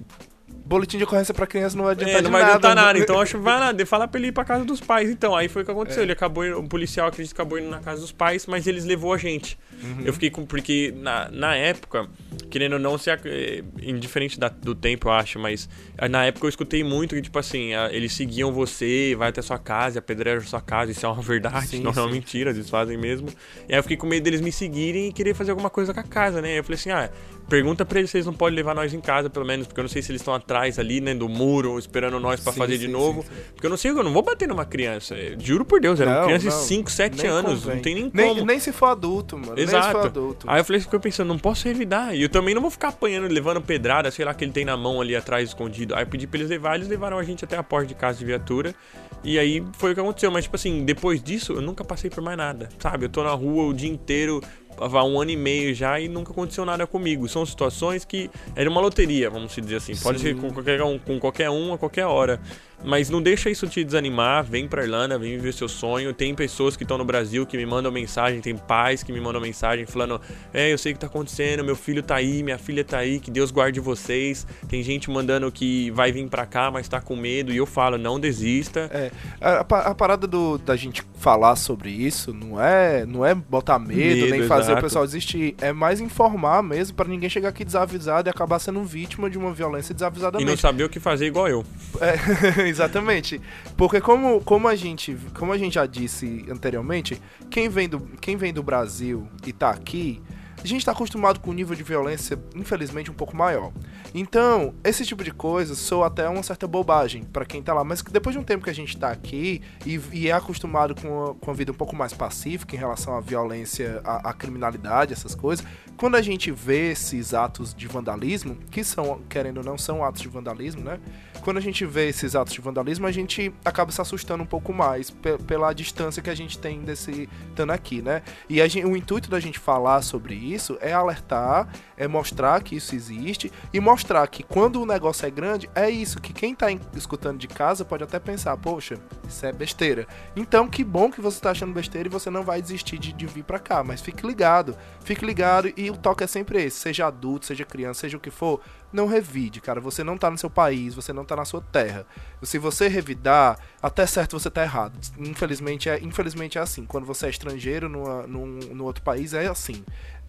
Boletim 0.67 0.97
de 0.97 1.05
ocorrência 1.05 1.35
pra 1.35 1.47
criança 1.47 1.77
não 1.77 1.85
vai 1.85 1.93
adiantar 1.93 2.19
é, 2.19 2.23
não 2.23 2.31
vai 2.31 2.41
nada. 2.41 2.55
adiantar 2.55 2.75
nada. 2.75 2.99
Então 2.99 3.21
acho 3.21 3.37
que 3.37 3.43
vai 3.43 3.61
lá, 3.61 3.71
de- 3.73 3.85
fala 3.85 4.09
pra 4.09 4.19
ele 4.19 4.29
ir 4.29 4.33
pra 4.33 4.45
casa 4.45 4.65
dos 4.65 4.81
pais. 4.81 5.11
Então, 5.11 5.37
aí 5.37 5.47
foi 5.49 5.61
o 5.63 5.65
que 5.65 5.71
aconteceu. 5.71 6.03
Ele 6.03 6.13
acabou, 6.13 6.43
o 6.59 6.67
policial 6.67 7.09
acredito 7.09 7.35
acabou 7.35 7.59
indo 7.59 7.69
na 7.69 7.81
casa 7.81 8.01
dos 8.01 8.13
pais, 8.13 8.47
mas 8.47 8.67
eles 8.67 8.85
levou 8.85 9.13
a 9.13 9.19
gente. 9.19 9.59
Eu 10.05 10.13
fiquei 10.15 10.31
com. 10.31 10.47
Porque 10.47 10.95
na, 10.97 11.29
na 11.31 11.55
época, 11.55 12.09
querendo 12.49 12.75
ou 12.75 12.79
não, 12.79 12.97
se, 12.97 13.11
ac- 13.11 13.27
eh, 13.29 13.63
indiferente 13.83 14.41
da- 14.41 14.49
do 14.49 14.75
tempo, 14.75 15.09
eu 15.09 15.13
acho, 15.13 15.39
mas 15.39 15.69
eh, 15.99 16.09
na 16.09 16.25
época 16.25 16.47
eu 16.47 16.49
escutei 16.49 16.83
muito 16.83 17.15
que, 17.15 17.21
tipo 17.21 17.39
assim, 17.39 17.75
a- 17.75 17.93
eles 17.93 18.15
seguiam 18.15 18.51
você, 18.51 19.15
vai 19.19 19.29
até 19.29 19.43
sua 19.43 19.59
casa, 19.59 19.99
apedrejam 19.99 20.49
sua 20.49 20.63
casa. 20.63 20.91
Isso 20.93 21.05
é 21.05 21.09
uma 21.11 21.21
verdade, 21.21 21.67
Sim, 21.67 21.83
não 21.83 21.91
é 21.91 21.95
uma 22.01 22.07
sim. 22.07 22.13
mentira, 22.15 22.51
eles 22.51 22.71
fazem 22.71 22.97
mesmo. 22.97 23.29
E 23.69 23.73
aí 23.75 23.79
eu 23.79 23.83
fiquei 23.83 23.99
com 23.99 24.07
medo 24.07 24.25
deles 24.25 24.41
me 24.41 24.51
seguirem 24.51 25.09
e 25.09 25.13
querer 25.13 25.35
fazer 25.35 25.51
alguma 25.51 25.69
coisa 25.69 25.93
com 25.93 26.01
a 26.01 26.05
casa, 26.05 26.41
né? 26.41 26.49
Aí 26.53 26.57
eu 26.57 26.65
falei 26.65 26.77
assim, 26.77 26.91
ah. 26.91 27.11
Pergunta 27.49 27.85
pra 27.85 27.99
eles 27.99 28.11
se 28.11 28.17
eles 28.17 28.27
não 28.27 28.33
podem 28.33 28.57
levar 28.57 28.75
nós 28.75 28.95
em 28.95 29.01
casa, 29.01 29.29
pelo 29.29 29.45
menos, 29.45 29.67
porque 29.67 29.79
eu 29.79 29.83
não 29.85 29.89
sei 29.89 30.01
se 30.03 30.11
eles 30.11 30.21
estão 30.23 30.33
atrás 30.35 30.79
ali, 30.79 31.01
né, 31.01 31.15
do 31.15 31.29
muro, 31.29 31.79
esperando 31.79 32.19
nós 32.19 32.41
pra 32.41 32.53
Sim, 32.53 32.59
fazer 32.59 32.79
de 32.79 32.87
sim, 32.87 32.91
novo. 32.93 33.23
sim, 33.23 33.29
sim. 33.29 33.43
Porque 33.55 33.67
eu 33.67 33.71
não 33.71 33.77
sei, 33.77 33.91
eu 33.91 34.03
não 34.03 34.13
vou 34.13 34.23
bater 34.23 34.49
numa 34.49 34.65
criança. 34.65 35.15
Juro 35.39 35.65
por 35.65 35.81
Deus, 35.81 36.01
era 36.01 36.11
uma 36.11 36.17
Não, 36.21 36.25
criança 36.27 36.49
não, 36.51 36.59
de 36.59 36.65
5, 36.65 36.91
7 36.91 37.17
nem 37.23 37.27
anos, 37.31 37.61
convém. 37.61 37.75
não 37.77 37.83
tem 37.83 37.95
nem 37.95 38.11
nem, 38.15 38.29
como. 38.35 38.47
nem 38.47 38.59
se 38.59 38.73
for 38.73 38.87
adulto, 38.87 39.37
mano. 39.39 39.55
Nem 39.55 39.67
se 39.67 39.73
for 39.73 39.79
Exato. 39.79 39.99
adulto. 40.07 40.47
Aí 40.49 40.61
eu 40.61 40.65
falei, 40.65 40.81
fiquei 40.81 40.99
pensando, 40.99 41.29
não 41.29 41.39
posso 41.39 41.69
revidar. 41.69 42.15
E 42.15 42.23
eu 42.23 42.29
também 42.29 42.55
não 42.55 42.63
vou 42.63 42.71
ficar 42.71 42.89
apanhando, 42.89 43.29
levando 43.31 43.61
pedrada, 43.61 44.11
sei 44.11 44.25
lá, 44.25 44.33
que 44.33 44.45
ele 44.45 44.53
tem 44.53 44.65
na 44.65 44.77
mão 44.77 45.01
ali 45.01 45.15
atrás, 45.15 45.49
escondido. 45.51 45.95
Aí 45.95 46.03
eu 46.03 46.07
pedi 46.07 46.27
pra 46.27 46.39
eles 46.39 46.49
levar, 46.51 46.77
eles 46.77 46.89
levaram 46.89 47.19
a 47.19 47.23
gente 47.23 47.45
até 47.45 47.57
a 47.57 47.63
porta 47.63 47.87
de 47.89 47.95
casa 47.95 48.19
de 48.19 48.25
viatura. 48.25 48.75
E 49.23 49.39
aí 49.39 49.63
foi 49.75 49.93
o 49.93 49.95
que 49.95 50.01
aconteceu. 50.01 50.31
Mas, 50.31 50.45
tipo 50.45 50.57
assim, 50.57 50.85
depois 50.85 51.23
disso, 51.23 51.53
eu 51.53 51.61
nunca 51.63 51.85
passei 51.85 52.11
por 52.11 52.23
mais 52.23 52.37
nada, 52.37 52.69
sabe? 52.79 53.05
Eu 53.07 53.09
tô 53.09 53.23
na 53.23 53.31
rua 53.31 53.65
o 53.65 53.73
dia 53.73 53.89
inteiro, 53.91 54.43
há 54.79 55.05
um 55.05 55.21
ano 55.21 55.31
e 55.31 55.37
meio 55.37 55.75
já, 55.75 55.99
e 56.01 56.09
nunca 56.09 56.33
aconteceu 56.33 56.65
nada 56.65 56.87
comigo. 56.87 57.29
São 57.29 57.45
situações 57.45 58.05
que. 58.05 58.31
Era 58.55 58.69
uma 58.69 58.81
loteria, 58.81 59.31
vamos 59.31 59.55
dizer 59.55 59.77
assim. 59.77 59.97
Pode 59.97 60.19
Sim. 60.19 60.25
ser 60.25 60.37
com 60.37 60.53
qualquer 60.53 60.83
um, 60.83 60.99
com 60.99 61.19
qualquer 61.19 61.51
um 61.51 61.75
a 61.75 61.79
qualquer 61.79 62.07
hora. 62.07 62.41
Mas 62.85 63.09
não 63.11 63.23
deixa 63.23 63.49
isso 63.51 63.67
te 63.67 63.83
desanimar, 63.83 64.45
vem 64.45 64.69
pra 64.69 64.83
Irlanda, 64.83 65.19
vem 65.19 65.37
viver 65.37 65.53
seu 65.55 65.69
sonho. 65.69 66.13
Tem 66.13 66.35
pessoas 66.35 66.77
que 66.77 66.83
estão 66.85 66.99
no 66.99 67.05
Brasil 67.05 67.47
que 67.47 67.57
me 67.57 67.65
mandam 67.67 67.91
mensagem, 67.91 68.41
tem 68.41 68.57
pais 68.57 69.03
que 69.03 69.11
me 69.13 69.21
mandam 69.21 69.41
mensagem 69.41 69.87
falando: 69.87 70.21
É, 70.53 70.73
eu 70.73 70.77
sei 70.79 70.93
o 70.93 70.95
que 70.95 71.01
tá 71.01 71.07
acontecendo, 71.07 71.65
meu 71.65 71.77
filho 71.77 72.03
tá 72.03 72.17
aí, 72.17 72.43
minha 72.43 72.59
filha 72.59 72.85
tá 72.85 72.99
aí, 72.99 73.19
que 73.21 73.31
Deus 73.31 73.51
guarde 73.51 73.81
vocês. 73.81 74.47
Tem 74.69 74.83
gente 74.83 75.11
mandando 75.11 75.51
que 75.51 75.91
vai 75.93 76.13
vir 76.13 76.29
pra 76.29 76.45
cá, 76.47 76.71
mas 76.71 76.89
tá 76.89 77.01
com 77.01 77.17
medo. 77.17 77.53
E 77.53 77.57
eu 77.57 77.67
falo: 77.67 77.97
Não 77.97 78.21
desista. 78.21 78.89
É, 78.93 79.11
a, 79.41 79.61
a 79.61 79.65
pa- 79.65 79.81
a 79.81 79.95
parada 79.95 80.27
do, 80.27 80.59
da 80.59 80.77
gente 80.77 81.03
falar 81.19 81.57
sobre 81.57 81.91
isso 81.91 82.35
não 82.35 82.61
é, 82.63 83.07
não 83.07 83.25
é 83.25 83.35
botar 83.35 83.79
medo, 83.79 83.97
Medo, 83.99 84.31
nem 84.31 84.43
fazer 84.47 84.73
exato. 84.73 84.79
o 84.81 84.83
pessoal 84.83 85.07
desistir. 85.07 85.55
É 85.61 85.73
mais 85.73 86.01
informar 86.01 86.63
mesmo 86.63 86.95
pra 86.97 87.09
ninguém 87.09 87.31
chegar 87.31 87.49
aqui 87.49 87.65
desavisado 87.65 88.29
e 88.29 88.31
acabar 88.31 88.59
sendo 88.59 88.83
vítima 88.85 89.31
de 89.31 89.39
uma 89.39 89.53
violência 89.53 89.93
E 89.93 89.95
não 89.95 89.97
desavisadamente. 89.97 90.61
saber 90.61 90.85
o 90.85 90.89
que 90.89 91.01
fazer 91.01 91.27
igual 91.27 91.49
eu. 91.49 91.65
É, 92.01 92.65
exatamente. 92.75 93.41
Porque 93.77 94.01
como, 94.01 94.41
como, 94.43 94.69
a 94.69 94.75
gente, 94.75 95.17
como 95.35 95.53
a 95.53 95.59
gente 95.59 95.75
já 95.75 95.87
disse 95.87 96.45
anteriormente, 96.51 97.21
quem 97.51 97.69
vem, 97.69 97.89
do, 97.89 98.01
quem 98.21 98.37
vem 98.37 98.53
do 98.53 98.63
Brasil 98.63 99.29
e 99.47 99.53
tá 99.53 99.71
aqui, 99.71 100.21
a 100.65 100.67
gente 100.67 100.85
tá 100.85 100.93
acostumado 100.93 101.41
com 101.41 101.51
um 101.51 101.55
nível 101.55 101.77
de 101.77 101.83
violência, 101.83 102.39
infelizmente, 102.55 103.11
um 103.11 103.15
pouco 103.15 103.37
maior. 103.37 103.71
Então, 104.15 104.75
esse 104.83 105.05
tipo 105.05 105.23
de 105.25 105.31
coisa 105.31 105.75
soa 105.75 106.07
até 106.07 106.29
uma 106.29 106.43
certa 106.43 106.67
bobagem 106.67 107.23
pra 107.25 107.45
quem 107.45 107.63
tá 107.63 107.75
lá. 107.75 107.85
Mas 107.85 108.03
depois 108.03 108.35
de 108.35 108.39
um 108.41 108.45
tempo 108.45 108.65
que 108.65 108.71
a 108.71 108.75
gente 108.75 108.97
tá 108.97 109.11
aqui 109.11 109.61
e, 109.85 110.01
e 110.13 110.29
é 110.29 110.33
acostumado 110.33 110.95
com 110.95 111.31
a, 111.31 111.35
com 111.35 111.51
a 111.51 111.55
vida 111.55 111.73
um 111.73 111.75
pouco 111.75 111.95
mais 111.95 112.13
pacífica 112.13 112.75
em 112.75 112.79
relação 112.79 113.17
à 113.17 113.21
violência, 113.21 114.01
à, 114.05 114.31
à 114.31 114.33
criminalidade, 114.33 115.13
essas 115.13 115.35
coisas, 115.35 115.67
quando 115.97 116.15
a 116.17 116.23
gente 116.23 116.51
vê 116.51 116.93
esses 116.93 117.35
atos 117.35 117.75
de 117.75 117.87
vandalismo, 117.87 118.57
que 118.71 118.83
são, 118.83 119.21
querendo 119.29 119.59
ou 119.59 119.65
não, 119.65 119.77
são 119.79 120.05
atos 120.05 120.23
de 120.23 120.29
vandalismo, 120.29 120.83
né? 120.83 120.99
Quando 121.43 121.59
a 121.59 121.61
gente 121.61 121.85
vê 121.85 122.09
esses 122.09 122.35
atos 122.35 122.55
de 122.55 122.61
vandalismo, 122.61 123.07
a 123.07 123.13
gente 123.13 123.53
acaba 123.65 123.93
se 123.93 124.01
assustando 124.01 124.43
um 124.43 124.47
pouco 124.47 124.73
mais 124.73 125.11
pe- 125.11 125.37
pela 125.39 125.73
distância 125.75 126.23
que 126.23 126.31
a 126.31 126.35
gente 126.35 126.59
tem 126.59 126.81
desse 126.81 127.29
estando 127.51 127.71
aqui, 127.71 128.01
né? 128.01 128.23
E 128.49 128.63
a 128.63 128.67
gen- 128.67 128.87
o 128.87 128.97
intuito 128.97 129.29
da 129.29 129.39
gente 129.39 129.59
falar 129.59 130.01
sobre 130.03 130.35
isso 130.35 130.54
é 130.81 130.93
alertar, 130.93 131.69
é 131.97 132.07
mostrar 132.09 132.63
que 132.63 132.77
isso 132.77 132.95
existe 132.95 133.53
e 133.73 133.81
mostrar 133.81 134.27
que 134.29 134.43
quando 134.43 134.81
o 134.81 134.87
negócio 134.87 135.27
é 135.27 135.31
grande, 135.31 135.69
é 135.75 135.89
isso, 135.91 136.21
que 136.21 136.33
quem 136.33 136.55
tá 136.55 136.71
em- 136.71 136.81
escutando 136.95 137.39
de 137.39 137.49
casa 137.49 137.85
pode 137.85 138.03
até 138.05 138.19
pensar, 138.19 138.57
poxa, 138.57 138.99
isso 139.29 139.45
é 139.47 139.53
besteira. 139.53 140.07
Então, 140.37 140.69
que 140.69 140.83
bom 140.85 141.11
que 141.11 141.21
você 141.21 141.41
tá 141.41 141.51
achando 141.51 141.73
besteira 141.73 142.09
e 142.09 142.11
você 142.13 142.31
não 142.31 142.43
vai 142.43 142.61
desistir 142.61 142.99
de, 142.99 143.13
de 143.13 143.27
vir 143.27 143.45
pra 143.45 143.59
cá, 143.59 143.83
mas 143.83 144.01
fique 144.01 144.27
ligado, 144.27 144.77
fique 145.05 145.25
ligado 145.25 145.73
e 145.77 145.91
o 145.91 145.97
toque 145.97 146.25
é 146.25 146.27
sempre 146.27 146.63
esse, 146.63 146.79
seja 146.79 147.07
adulto, 147.07 147.47
seja 147.47 147.65
criança, 147.65 148.01
seja 148.01 148.17
o 148.17 148.21
que 148.21 148.31
for, 148.31 148.61
não 148.93 149.07
revide, 149.07 149.61
cara. 149.61 149.81
Você 149.81 150.05
não 150.05 150.17
tá 150.17 150.31
no 150.31 150.39
seu 150.39 150.49
país, 150.49 150.95
você 150.95 151.13
não 151.13 151.25
tá 151.25 151.35
na 151.35 151.45
sua 151.45 151.61
terra. 151.61 152.07
Se 152.43 152.59
você 152.59 152.87
revidar, 152.87 153.59
até 153.83 154.07
certo 154.07 154.39
você 154.39 154.49
tá 154.49 154.63
errado. 154.63 154.97
Infelizmente 155.19 155.89
é, 155.89 155.99
infelizmente 156.01 156.59
é 156.59 156.61
assim. 156.61 156.85
Quando 156.87 157.05
você 157.05 157.27
é 157.27 157.31
estrangeiro 157.31 157.89
numa, 157.89 158.25
num, 158.27 158.47
no 158.73 158.85
outro 158.85 159.03
país, 159.03 159.35
é 159.35 159.47
assim. 159.49 159.85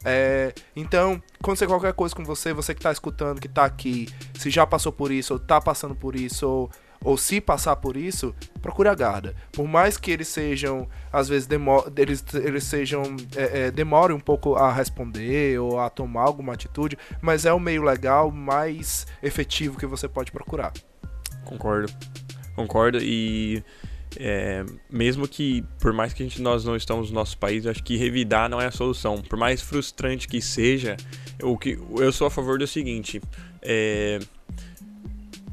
É, 0.06 0.54
então, 0.76 1.22
acontecer 1.40 1.66
qualquer 1.66 1.94
coisa 1.94 2.16
com 2.16 2.24
você, 2.24 2.54
você 2.54 2.76
que 2.76 2.82
tá 2.82 2.92
escutando, 2.92 3.42
que 3.42 3.50
tá 3.50 3.66
aqui, 3.66 4.08
se 4.38 4.50
já 4.50 4.66
passou 4.66 4.92
por 4.92 5.12
isso, 5.12 5.34
ou 5.34 5.40
tá 5.40 5.60
passando 5.60 5.96
por 5.96 6.16
isso, 6.16 6.48
ou 6.48 6.72
ou 7.06 7.18
se 7.18 7.40
passar 7.40 7.76
por 7.76 7.96
isso, 7.96 8.34
procure 8.62 8.90
a 8.90 8.96
guarda. 8.96 9.36
Por 9.52 9.68
mais 9.68 9.96
que 9.96 10.10
eles 10.10 10.28
sejam, 10.28 10.88
às 11.14 11.30
vezes, 11.30 11.46
demo 11.46 11.86
eles, 11.96 12.26
eles 12.34 12.64
sejam, 12.64 13.04
é, 13.36 13.68
é, 13.68 13.72
demorem 13.72 14.18
um 14.18 14.20
pouco 14.20 14.56
a 14.56 14.74
responder 14.74 15.60
ou 15.60 15.80
a 15.80 15.88
tomar 15.88 16.24
alguma 16.24 16.54
atitude, 16.54 16.98
mas 17.22 17.46
é 17.46 17.54
o 17.54 17.60
meio 17.60 17.84
legal 17.84 18.32
mais 18.32 19.06
efetivo 19.22 19.78
que 19.78 19.86
você 19.86 20.08
pode 20.08 20.32
procurar. 20.32 20.74
Concordo. 21.46 21.94
Concordo 22.56 22.98
e 23.00 23.64
é, 24.20 24.66
mesmo 24.90 25.28
que, 25.28 25.64
por 25.80 25.94
mais 25.94 26.14
que 26.14 26.24
a 26.24 26.26
gente, 26.26 26.42
nós 26.42 26.64
não 26.66 26.76
estamos 26.76 27.10
no 27.10 27.16
nosso 27.16 27.38
país, 27.38 27.66
acho 27.66 27.84
que 27.84 27.98
revidar 27.98 28.50
não 28.50 28.62
é 28.62 28.68
a 28.68 28.72
solução. 28.72 29.22
Por 29.22 29.38
mais 29.38 29.62
frustrante 29.62 30.28
que 30.28 30.42
seja, 30.42 30.98
que, 31.60 31.80
eu 31.98 32.12
sou 32.12 32.28
a 32.28 32.32
favor 32.32 32.58
do 32.58 32.68
seguinte: 32.68 33.22
é, 33.62 34.20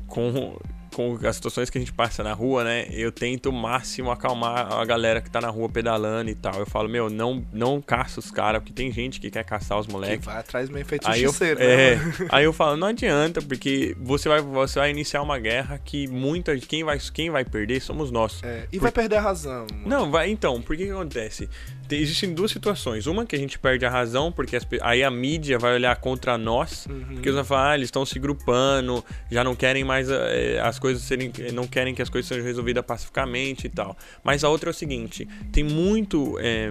com, 0.06 0.58
com 0.92 1.18
as 1.26 1.36
situações 1.36 1.70
que 1.70 1.78
a 1.78 1.80
gente 1.80 1.92
passa 1.92 2.22
na 2.22 2.32
rua, 2.32 2.64
né? 2.64 2.86
Eu 2.90 3.10
tento 3.10 3.50
o 3.50 3.52
máximo 3.52 4.10
acalmar 4.10 4.72
a 4.72 4.84
galera 4.84 5.20
que 5.20 5.30
tá 5.30 5.40
na 5.40 5.48
rua 5.48 5.68
pedalando 5.68 6.30
e 6.30 6.34
tal. 6.34 6.54
Eu 6.54 6.66
falo, 6.66 6.88
meu, 6.88 7.10
não, 7.10 7.44
não 7.52 7.80
caça 7.80 8.20
os 8.20 8.30
caras, 8.30 8.60
porque 8.60 8.72
tem 8.72 8.92
gente 8.92 9.20
que 9.20 9.30
quer 9.30 9.44
caçar 9.44 9.78
os 9.78 9.86
moleques. 9.86 10.20
Que 10.20 10.26
vai 10.26 10.38
atrás 10.38 10.68
meio 10.68 10.84
feito 10.84 11.08
aí 11.08 11.22
eu, 11.22 11.32
né? 11.32 11.56
É, 11.58 11.98
aí 12.28 12.44
eu 12.44 12.52
falo, 12.52 12.76
não 12.76 12.88
adianta, 12.88 13.40
porque 13.42 13.96
você 14.00 14.28
vai, 14.28 14.40
você 14.40 14.78
vai 14.78 14.90
iniciar 14.90 15.22
uma 15.22 15.38
guerra 15.38 15.78
que 15.78 16.06
muita 16.06 16.56
quem 16.58 16.84
vai, 16.84 16.98
quem 17.12 17.30
vai 17.30 17.44
perder 17.44 17.80
somos 17.80 18.10
nós. 18.10 18.40
É, 18.42 18.66
e 18.70 18.78
Por... 18.78 18.82
vai 18.82 18.92
perder 18.92 19.16
a 19.16 19.20
razão. 19.20 19.66
Mano. 19.72 19.86
Não, 19.86 20.10
vai, 20.10 20.30
então, 20.30 20.60
por 20.60 20.76
que 20.76 20.84
que 20.84 20.90
acontece? 20.90 21.48
existem 21.90 22.32
duas 22.32 22.50
situações. 22.50 23.06
Uma 23.06 23.26
que 23.26 23.34
a 23.34 23.38
gente 23.38 23.58
perde 23.58 23.84
a 23.84 23.90
razão, 23.90 24.30
porque 24.30 24.56
as, 24.56 24.66
aí 24.80 25.02
a 25.02 25.10
mídia 25.10 25.58
vai 25.58 25.74
olhar 25.74 25.94
contra 25.96 26.38
nós, 26.38 26.86
uhum. 26.86 27.00
porque 27.00 27.28
eles 27.28 27.34
vão 27.34 27.44
falar, 27.44 27.70
ah, 27.72 27.74
eles 27.74 27.88
estão 27.88 28.06
se 28.06 28.18
grupando, 28.18 29.04
já 29.30 29.42
não 29.42 29.54
querem 29.54 29.84
mais 29.84 30.08
é, 30.10 30.60
as 30.60 30.78
coisas 30.82 31.04
serem. 31.04 31.32
não 31.54 31.66
querem 31.68 31.94
que 31.94 32.02
as 32.02 32.08
coisas 32.08 32.28
sejam 32.28 32.44
resolvidas 32.44 32.84
pacificamente 32.84 33.68
e 33.68 33.70
tal. 33.70 33.96
Mas 34.24 34.42
a 34.42 34.48
outra 34.48 34.70
é 34.70 34.72
o 34.72 34.74
seguinte: 34.74 35.28
tem 35.52 35.62
muito. 35.62 36.36
É, 36.40 36.70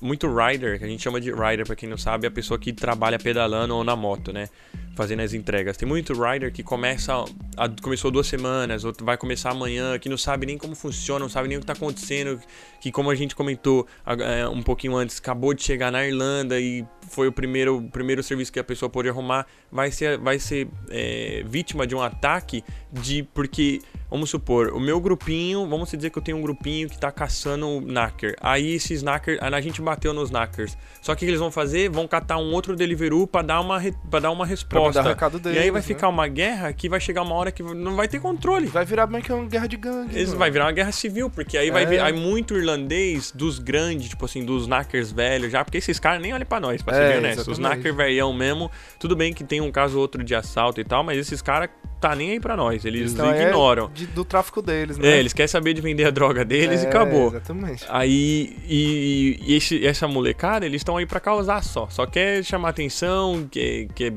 muito 0.00 0.26
rider, 0.26 0.80
que 0.80 0.84
a 0.84 0.88
gente 0.88 1.00
chama 1.00 1.20
de 1.20 1.30
rider, 1.30 1.64
para 1.64 1.76
quem 1.76 1.88
não 1.88 1.96
sabe, 1.96 2.26
é 2.26 2.28
a 2.28 2.30
pessoa 2.30 2.58
que 2.58 2.72
trabalha 2.72 3.20
pedalando 3.20 3.76
ou 3.76 3.84
na 3.84 3.94
moto, 3.94 4.32
né? 4.32 4.48
fazendo 4.94 5.20
as 5.20 5.32
entregas. 5.32 5.76
Tem 5.76 5.88
muito 5.88 6.12
rider 6.12 6.52
que 6.52 6.62
começa 6.62 7.24
a, 7.56 7.68
começou 7.80 8.10
duas 8.10 8.26
semanas, 8.26 8.84
outro 8.84 9.04
vai 9.04 9.16
começar 9.16 9.50
amanhã, 9.50 9.98
que 9.98 10.08
não 10.08 10.18
sabe 10.18 10.46
nem 10.46 10.58
como 10.58 10.74
funciona, 10.74 11.20
não 11.20 11.28
sabe 11.28 11.48
nem 11.48 11.56
o 11.56 11.60
que 11.60 11.64
está 11.64 11.72
acontecendo, 11.72 12.40
que 12.82 12.90
como 12.90 13.12
a 13.12 13.14
gente 13.14 13.36
comentou 13.36 13.86
é, 14.04 14.48
um 14.48 14.60
pouquinho 14.60 14.96
antes, 14.96 15.20
acabou 15.20 15.54
de 15.54 15.62
chegar 15.62 15.92
na 15.92 16.04
Irlanda 16.04 16.58
e 16.58 16.84
foi 17.08 17.28
o 17.28 17.32
primeiro, 17.32 17.76
o 17.76 17.88
primeiro 17.88 18.24
serviço 18.24 18.52
que 18.52 18.58
a 18.58 18.64
pessoa 18.64 18.90
pode 18.90 19.08
arrumar, 19.08 19.46
vai 19.70 19.92
ser, 19.92 20.18
vai 20.18 20.36
ser 20.40 20.66
é, 20.90 21.44
vítima 21.46 21.86
de 21.86 21.94
um 21.94 22.02
ataque 22.02 22.64
de 22.92 23.22
porque 23.22 23.80
Vamos 24.12 24.28
supor, 24.28 24.74
o 24.74 24.78
meu 24.78 25.00
grupinho, 25.00 25.66
vamos 25.66 25.90
dizer 25.90 26.10
que 26.10 26.18
eu 26.18 26.22
tenho 26.22 26.36
um 26.36 26.42
grupinho 26.42 26.86
que 26.86 26.98
tá 26.98 27.10
caçando 27.10 27.66
o 27.66 27.80
Knacker. 27.80 28.36
Aí 28.42 28.74
esses 28.74 29.00
Knacker, 29.00 29.38
a 29.40 29.58
gente 29.62 29.80
bateu 29.80 30.12
nos 30.12 30.28
Knackers. 30.28 30.76
Só 31.00 31.14
que 31.14 31.24
o 31.24 31.26
que 31.26 31.30
eles 31.30 31.40
vão 31.40 31.50
fazer? 31.50 31.88
Vão 31.88 32.06
catar 32.06 32.36
um 32.36 32.52
outro 32.52 32.76
Deliveroo 32.76 33.26
para 33.26 33.40
dar 33.40 33.60
uma 33.62 33.80
para 34.10 34.20
dar 34.20 34.30
uma 34.30 34.44
resposta. 34.44 35.02
Dar 35.02 35.30
deles, 35.30 35.58
e 35.58 35.62
aí 35.62 35.70
vai 35.70 35.80
né? 35.80 35.86
ficar 35.86 36.10
uma 36.10 36.28
guerra 36.28 36.74
que 36.74 36.90
vai 36.90 37.00
chegar 37.00 37.22
uma 37.22 37.34
hora 37.34 37.50
que 37.50 37.62
não 37.62 37.96
vai 37.96 38.06
ter 38.06 38.20
controle. 38.20 38.66
Vai 38.66 38.84
virar 38.84 39.06
meio 39.06 39.24
que 39.24 39.32
uma 39.32 39.48
guerra 39.48 39.66
de 39.66 39.78
gangue. 39.78 40.24
Vai 40.26 40.50
virar 40.50 40.66
uma 40.66 40.72
guerra 40.72 40.92
civil, 40.92 41.30
porque 41.30 41.56
aí 41.56 41.70
é. 41.70 41.72
vai 41.72 41.86
vir 41.86 41.98
aí 41.98 42.12
muito 42.12 42.54
irlandês 42.72 43.32
dos 43.32 43.58
grandes, 43.58 44.08
tipo 44.08 44.24
assim, 44.24 44.44
dos 44.44 44.66
Knackers 44.66 45.12
velhos 45.12 45.52
já, 45.52 45.64
porque 45.64 45.78
esses 45.78 45.98
caras 45.98 46.20
nem 46.20 46.32
olham 46.32 46.46
para 46.46 46.60
nós, 46.60 46.82
pra 46.82 46.96
é, 46.96 47.12
ser 47.12 47.18
honesto. 47.18 47.50
Os 47.50 47.58
Knacker 47.58 47.94
velhão 47.94 48.32
mesmo, 48.32 48.70
tudo 48.98 49.14
bem 49.14 49.32
que 49.32 49.44
tem 49.44 49.60
um 49.60 49.70
caso 49.70 49.96
ou 49.96 50.02
outro 50.02 50.24
de 50.24 50.34
assalto 50.34 50.80
e 50.80 50.84
tal, 50.84 51.04
mas 51.04 51.18
esses 51.18 51.42
caras 51.42 51.70
tá 52.00 52.16
nem 52.16 52.32
aí 52.32 52.40
pra 52.40 52.56
nós. 52.56 52.84
Eles 52.84 53.12
então 53.12 53.30
ignoram. 53.30 53.86
É 53.86 53.94
de, 53.94 54.06
do 54.06 54.24
tráfico 54.24 54.60
deles, 54.60 54.98
né? 54.98 55.08
É, 55.08 55.18
eles 55.18 55.32
querem 55.32 55.48
saber 55.48 55.74
de 55.74 55.80
vender 55.80 56.04
a 56.04 56.10
droga 56.10 56.44
deles 56.44 56.82
é, 56.82 56.84
e 56.84 56.86
acabou. 56.88 57.28
Exatamente. 57.28 57.84
Aí, 57.88 58.56
e, 58.68 59.40
e 59.46 59.54
esse, 59.54 59.86
essa 59.86 60.08
molecada, 60.08 60.66
eles 60.66 60.80
estão 60.80 60.96
aí 60.96 61.06
pra 61.06 61.20
causar 61.20 61.62
só. 61.62 61.88
Só 61.88 62.06
quer 62.06 62.44
chamar 62.44 62.70
atenção, 62.70 63.46
quer, 63.50 63.86
quer 63.94 64.12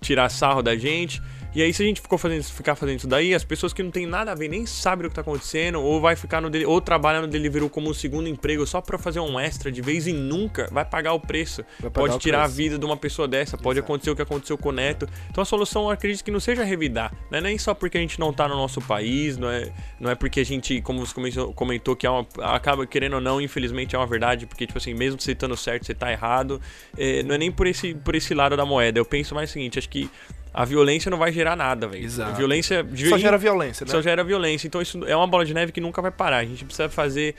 tirar 0.00 0.28
sarro 0.28 0.62
da 0.62 0.76
gente. 0.76 1.22
E 1.54 1.62
aí, 1.62 1.72
se 1.74 1.82
a 1.82 1.86
gente 1.86 2.00
ficou 2.00 2.16
fazendo, 2.16 2.44
ficar 2.44 2.76
fazendo 2.76 2.98
isso 2.98 3.08
daí, 3.08 3.34
as 3.34 3.42
pessoas 3.42 3.72
que 3.72 3.82
não 3.82 3.90
tem 3.90 4.06
nada 4.06 4.30
a 4.30 4.34
ver, 4.34 4.48
nem 4.48 4.66
sabem 4.66 5.06
o 5.06 5.08
que 5.08 5.14
tá 5.14 5.20
acontecendo, 5.20 5.82
ou 5.82 6.00
vai 6.00 6.14
ficar 6.14 6.40
no 6.40 6.50
ou 6.68 6.80
trabalhar 6.80 7.20
no 7.20 7.26
Deliveroo 7.26 7.68
como 7.68 7.90
um 7.90 7.94
segundo 7.94 8.28
emprego 8.28 8.64
só 8.66 8.80
para 8.80 8.96
fazer 8.98 9.18
um 9.20 9.38
extra 9.38 9.72
de 9.72 9.82
vez 9.82 10.06
em 10.06 10.14
nunca, 10.14 10.68
vai 10.70 10.84
pagar 10.84 11.12
o 11.12 11.20
preço. 11.20 11.64
Pode 11.92 12.18
tirar 12.18 12.38
preço. 12.38 12.52
a 12.52 12.56
vida 12.56 12.78
de 12.78 12.84
uma 12.84 12.96
pessoa 12.96 13.26
dessa, 13.26 13.58
pode 13.58 13.78
Exato. 13.78 13.92
acontecer 13.92 14.10
o 14.10 14.16
que 14.16 14.22
aconteceu 14.22 14.56
com 14.56 14.68
o 14.68 14.72
Neto. 14.72 15.08
Então 15.28 15.42
a 15.42 15.44
solução, 15.44 15.84
eu 15.84 15.90
acredito 15.90 16.24
que 16.24 16.30
não 16.30 16.40
seja 16.40 16.62
revidar. 16.62 17.12
Não 17.30 17.38
é 17.38 17.40
nem 17.40 17.58
só 17.58 17.74
porque 17.74 17.98
a 17.98 18.00
gente 18.00 18.20
não 18.20 18.32
tá 18.32 18.46
no 18.46 18.54
nosso 18.54 18.80
país, 18.80 19.36
não 19.36 19.50
é, 19.50 19.72
não 19.98 20.10
é 20.10 20.14
porque 20.14 20.40
a 20.40 20.44
gente, 20.44 20.80
como 20.80 21.04
você 21.04 21.14
comentou, 21.14 21.52
comentou 21.52 21.96
que 21.96 22.06
é 22.06 22.10
uma, 22.10 22.26
acaba 22.38 22.86
querendo 22.86 23.14
ou 23.14 23.20
não, 23.20 23.40
infelizmente 23.40 23.96
é 23.96 23.98
uma 23.98 24.06
verdade, 24.06 24.46
porque, 24.46 24.66
tipo 24.66 24.78
assim, 24.78 24.94
mesmo 24.94 25.20
você 25.20 25.32
estando 25.32 25.56
certo, 25.56 25.86
você 25.86 25.94
tá 25.94 26.12
errado. 26.12 26.60
É, 26.96 27.22
não 27.22 27.34
é 27.34 27.38
nem 27.38 27.50
por 27.50 27.66
esse, 27.66 27.94
por 27.94 28.14
esse 28.14 28.34
lado 28.34 28.56
da 28.56 28.64
moeda. 28.64 28.98
Eu 28.98 29.04
penso 29.04 29.34
mais 29.34 29.50
o 29.50 29.52
seguinte, 29.52 29.78
acho 29.78 29.88
que 29.88 30.08
a 30.52 30.64
violência 30.64 31.10
não 31.10 31.18
vai 31.18 31.32
gerar 31.32 31.56
nada, 31.56 31.86
velho. 31.86 32.04
Exato. 32.04 32.30
A 32.30 32.34
violência. 32.34 32.86
Só 33.08 33.18
gera 33.18 33.38
violência, 33.38 33.84
né? 33.84 33.90
Só 33.90 34.02
gera 34.02 34.24
violência. 34.24 34.66
Então 34.66 34.82
isso 34.82 35.04
é 35.06 35.16
uma 35.16 35.26
bola 35.26 35.44
de 35.44 35.54
neve 35.54 35.72
que 35.72 35.80
nunca 35.80 36.02
vai 36.02 36.10
parar. 36.10 36.38
A 36.38 36.44
gente 36.44 36.64
precisa 36.64 36.88
fazer 36.88 37.34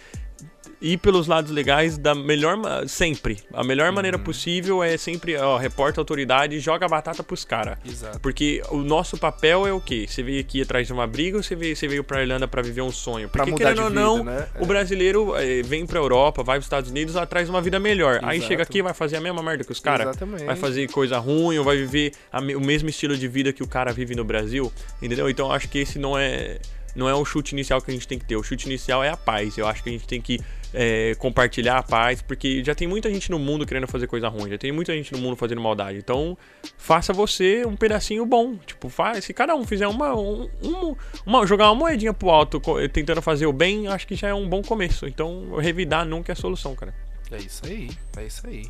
ir 0.82 0.98
pelos 0.98 1.28
lados 1.28 1.52
legais 1.52 1.98
da 1.98 2.16
melhor 2.16 2.58
sempre. 2.88 3.38
A 3.54 3.64
melhor 3.64 3.90
uhum. 3.90 3.96
maneira 3.96 4.18
possível 4.18 4.84
é 4.84 4.98
sempre, 4.98 5.38
ó, 5.38 5.58
reporta 5.58 6.00
a 6.00 6.02
autoridade 6.02 6.56
e 6.56 6.60
joga 6.60 6.86
a 6.86 6.90
batata 6.90 7.24
pros 7.24 7.46
caras. 7.46 7.78
Exato. 7.86 8.20
Porque 8.20 8.64
o 8.70 8.78
nosso 8.78 9.18
papel 9.18 9.68
é 9.68 9.72
o 9.72 9.80
quê? 9.80 10.06
Você 10.08 10.24
veio 10.24 10.42
aqui 10.42 10.62
atrás 10.62 10.88
de 10.88 10.94
uma 10.94 11.06
briga 11.06 11.38
ou 11.38 11.44
você 11.44 11.56
veio, 11.56 11.76
você 11.76 11.88
veio 11.88 12.04
pra 12.04 12.22
Irlanda 12.22 12.48
para 12.48 12.62
viver 12.62 12.82
um 12.82 12.92
sonho? 12.92 13.30
Porque 13.30 13.54
querendo 13.54 13.84
ou 13.84 13.90
não, 13.90 14.24
né? 14.24 14.48
o 14.60 14.64
é. 14.64 14.66
brasileiro 14.66 15.36
é, 15.36 15.62
vem 15.62 15.86
pra 15.86 16.00
Europa, 16.00 16.42
vai 16.42 16.58
pros 16.58 16.66
Estados 16.66 16.90
Unidos 16.90 17.16
atrás 17.16 17.46
de 17.46 17.52
uma 17.52 17.62
vida 17.62 17.80
melhor. 17.80 18.14
Exato. 18.14 18.26
Aí 18.26 18.42
chega 18.42 18.64
aqui 18.64 18.82
vai 18.82 18.94
fazer 18.94 19.18
a 19.18 19.22
mesma 19.22 19.44
merda 19.44 19.64
que 19.64 19.72
os 19.72 19.80
caras. 19.80 20.16
Vai 20.46 20.56
fazer 20.56 20.90
coisa 20.90 21.20
ruim 21.20 21.58
ou 21.58 21.64
vai 21.64 21.78
viver 21.78 22.14
a, 22.32 22.40
o 22.40 22.62
mesmo 22.62 22.90
estilo 22.90 23.16
de 23.16 23.28
vida 23.28 23.54
que 23.54 23.62
o 23.62 23.68
cara 23.68 23.94
vive 23.94 24.16
no 24.16 24.24
Brasil. 24.24 24.72
Entendeu? 25.02 25.30
Então 25.30 25.52
acho 25.52 25.70
que 25.70 25.80
esse 25.80 26.00
não 26.00 26.18
é 26.18 26.60
não 26.96 27.08
é 27.08 27.14
o 27.14 27.24
chute 27.24 27.54
inicial 27.54 27.82
que 27.82 27.90
a 27.90 27.94
gente 27.94 28.08
tem 28.08 28.20
que 28.20 28.26
ter. 28.26 28.36
O 28.36 28.44
chute 28.44 28.66
inicial 28.66 29.04
é 29.04 29.10
a 29.10 29.18
paz. 29.18 29.58
Eu 29.58 29.68
acho 29.68 29.84
que 29.84 29.90
a 29.90 29.92
gente 29.92 30.08
tem 30.08 30.22
que 30.22 30.40
é, 30.74 31.16
compartilhar 31.16 31.78
a 31.78 31.84
paz, 31.84 32.22
porque 32.22 32.64
já 32.64 32.74
tem 32.74 32.88
muita 32.88 33.10
gente 33.10 33.30
no 33.30 33.40
mundo 33.40 33.66
querendo 33.66 33.88
fazer 33.88 34.08
coisa 34.08 34.28
ruim, 34.28 34.50
já 34.50 34.58
tem 34.58 34.72
muita 34.72 34.94
gente 34.94 35.12
no 35.14 35.20
mundo 35.20 35.36
fazendo 35.36 35.62
maldade. 35.62 35.98
Então, 35.98 36.38
faça 36.78 37.14
você 37.14 37.66
um 37.66 37.76
pedacinho 37.76 38.26
bom. 38.26 38.56
Tipo, 38.58 38.90
faz, 38.90 39.26
se 39.26 39.34
cada 39.34 39.56
um 39.56 39.66
fizer 39.66 39.88
uma, 39.88 40.16
um, 40.16 40.96
uma 41.26 41.46
jogar 41.46 41.66
uma 41.70 41.76
moedinha 41.76 42.14
pro 42.14 42.30
alto 42.30 42.62
tentando 42.92 43.22
fazer 43.22 43.46
o 43.46 43.54
bem, 43.54 43.88
acho 43.88 44.08
que 44.08 44.16
já 44.16 44.30
é 44.30 44.34
um 44.34 44.48
bom 44.48 44.62
começo. 44.62 45.08
Então, 45.08 45.56
revidar 45.58 46.06
nunca 46.06 46.32
é 46.32 46.34
a 46.34 46.36
solução, 46.36 46.76
cara. 46.76 46.94
É 47.32 47.38
isso 47.38 47.62
aí, 47.66 47.90
é 48.18 48.26
isso 48.26 48.46
aí. 48.46 48.70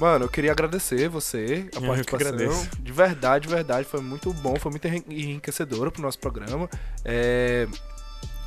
Mano, 0.00 0.24
eu 0.24 0.28
queria 0.30 0.50
agradecer 0.50 1.10
você, 1.10 1.68
a 1.76 1.80
participação. 1.80 2.68
De 2.78 2.90
verdade, 2.90 3.46
de 3.46 3.54
verdade, 3.54 3.86
foi 3.86 4.00
muito 4.00 4.32
bom, 4.32 4.56
foi 4.56 4.70
muito 4.70 4.88
enriquecedora 4.88 5.90
pro 5.90 6.00
nosso 6.00 6.18
programa. 6.18 6.70
É, 7.04 7.68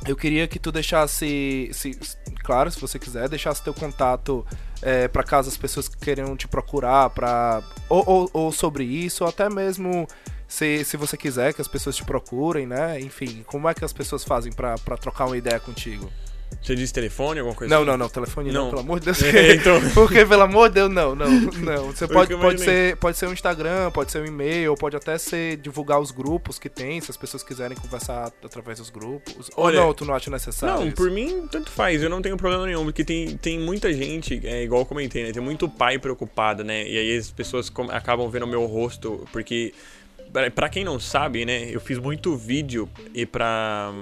eu 0.06 0.16
queria 0.16 0.46
que 0.46 0.58
tu 0.58 0.70
deixasse, 0.70 1.70
se, 1.72 1.98
claro, 2.42 2.70
se 2.70 2.80
você 2.80 2.98
quiser, 2.98 3.28
deixasse 3.28 3.62
teu 3.62 3.72
contato 3.72 4.46
é, 4.82 5.08
para 5.08 5.22
caso 5.22 5.48
as 5.48 5.56
pessoas 5.56 5.88
queiram 5.88 6.36
te 6.36 6.46
procurar 6.46 7.10
para 7.10 7.62
ou, 7.88 8.04
ou, 8.06 8.30
ou, 8.32 8.52
sobre 8.52 8.84
isso, 8.84 9.24
ou 9.24 9.30
até 9.30 9.48
mesmo 9.48 10.06
se, 10.46 10.84
se 10.84 10.96
você 10.96 11.16
quiser 11.16 11.54
que 11.54 11.60
as 11.60 11.68
pessoas 11.68 11.96
te 11.96 12.04
procurem, 12.04 12.66
né? 12.66 13.00
Enfim, 13.00 13.42
como 13.46 13.68
é 13.68 13.74
que 13.74 13.84
as 13.84 13.92
pessoas 13.92 14.24
fazem 14.24 14.52
para 14.52 14.76
trocar 15.00 15.26
uma 15.26 15.36
ideia 15.36 15.58
contigo? 15.58 16.10
Você 16.64 16.74
disse 16.74 16.94
telefone, 16.94 17.40
alguma 17.40 17.54
coisa 17.54 17.74
não, 17.74 17.82
assim? 17.82 17.90
Não, 17.90 17.98
não, 17.98 18.08
telefone 18.08 18.50
não, 18.50 18.64
não 18.64 18.70
pelo 18.70 18.80
amor 18.80 18.98
de 18.98 19.04
Deus. 19.04 19.22
É, 19.34 19.54
então... 19.54 19.78
Porque, 19.92 20.24
pelo 20.24 20.42
amor 20.42 20.68
de 20.70 20.76
Deus, 20.76 20.90
não, 20.90 21.14
não, 21.14 21.28
não. 21.28 21.86
Você 21.92 22.08
pode, 22.08 22.34
pode, 22.36 22.60
ser, 22.62 22.96
pode 22.96 23.18
ser 23.18 23.26
um 23.26 23.34
Instagram, 23.34 23.90
pode 23.90 24.10
ser 24.10 24.22
um 24.22 24.24
e-mail, 24.24 24.74
pode 24.74 24.96
até 24.96 25.18
ser 25.18 25.58
divulgar 25.58 26.00
os 26.00 26.10
grupos 26.10 26.58
que 26.58 26.70
tem, 26.70 27.02
se 27.02 27.10
as 27.10 27.18
pessoas 27.18 27.42
quiserem 27.42 27.76
conversar 27.76 28.32
através 28.42 28.78
dos 28.78 28.88
grupos. 28.88 29.50
Olha, 29.56 29.80
Ou 29.80 29.86
não, 29.88 29.94
tu 29.94 30.06
não 30.06 30.14
acha 30.14 30.30
necessário? 30.30 30.76
Não, 30.76 30.86
isso? 30.86 30.96
por 30.96 31.10
mim, 31.10 31.46
tanto 31.50 31.70
faz, 31.70 32.02
eu 32.02 32.08
não 32.08 32.22
tenho 32.22 32.36
problema 32.38 32.64
nenhum, 32.64 32.84
porque 32.84 33.04
tem, 33.04 33.36
tem 33.36 33.60
muita 33.60 33.92
gente, 33.92 34.40
é, 34.46 34.62
igual 34.62 34.80
eu 34.80 34.86
comentei, 34.86 35.22
né? 35.22 35.32
Tem 35.32 35.42
muito 35.42 35.68
pai 35.68 35.98
preocupado, 35.98 36.64
né? 36.64 36.88
E 36.88 36.96
aí 36.96 37.16
as 37.16 37.30
pessoas 37.30 37.70
acabam 37.90 38.30
vendo 38.30 38.44
o 38.44 38.48
meu 38.48 38.64
rosto, 38.64 39.28
porque, 39.32 39.74
para 40.54 40.70
quem 40.70 40.82
não 40.82 40.98
sabe, 40.98 41.44
né? 41.44 41.68
Eu 41.70 41.80
fiz 41.80 41.98
muito 41.98 42.34
vídeo 42.36 42.88
e 43.12 43.26
pra 43.26 43.92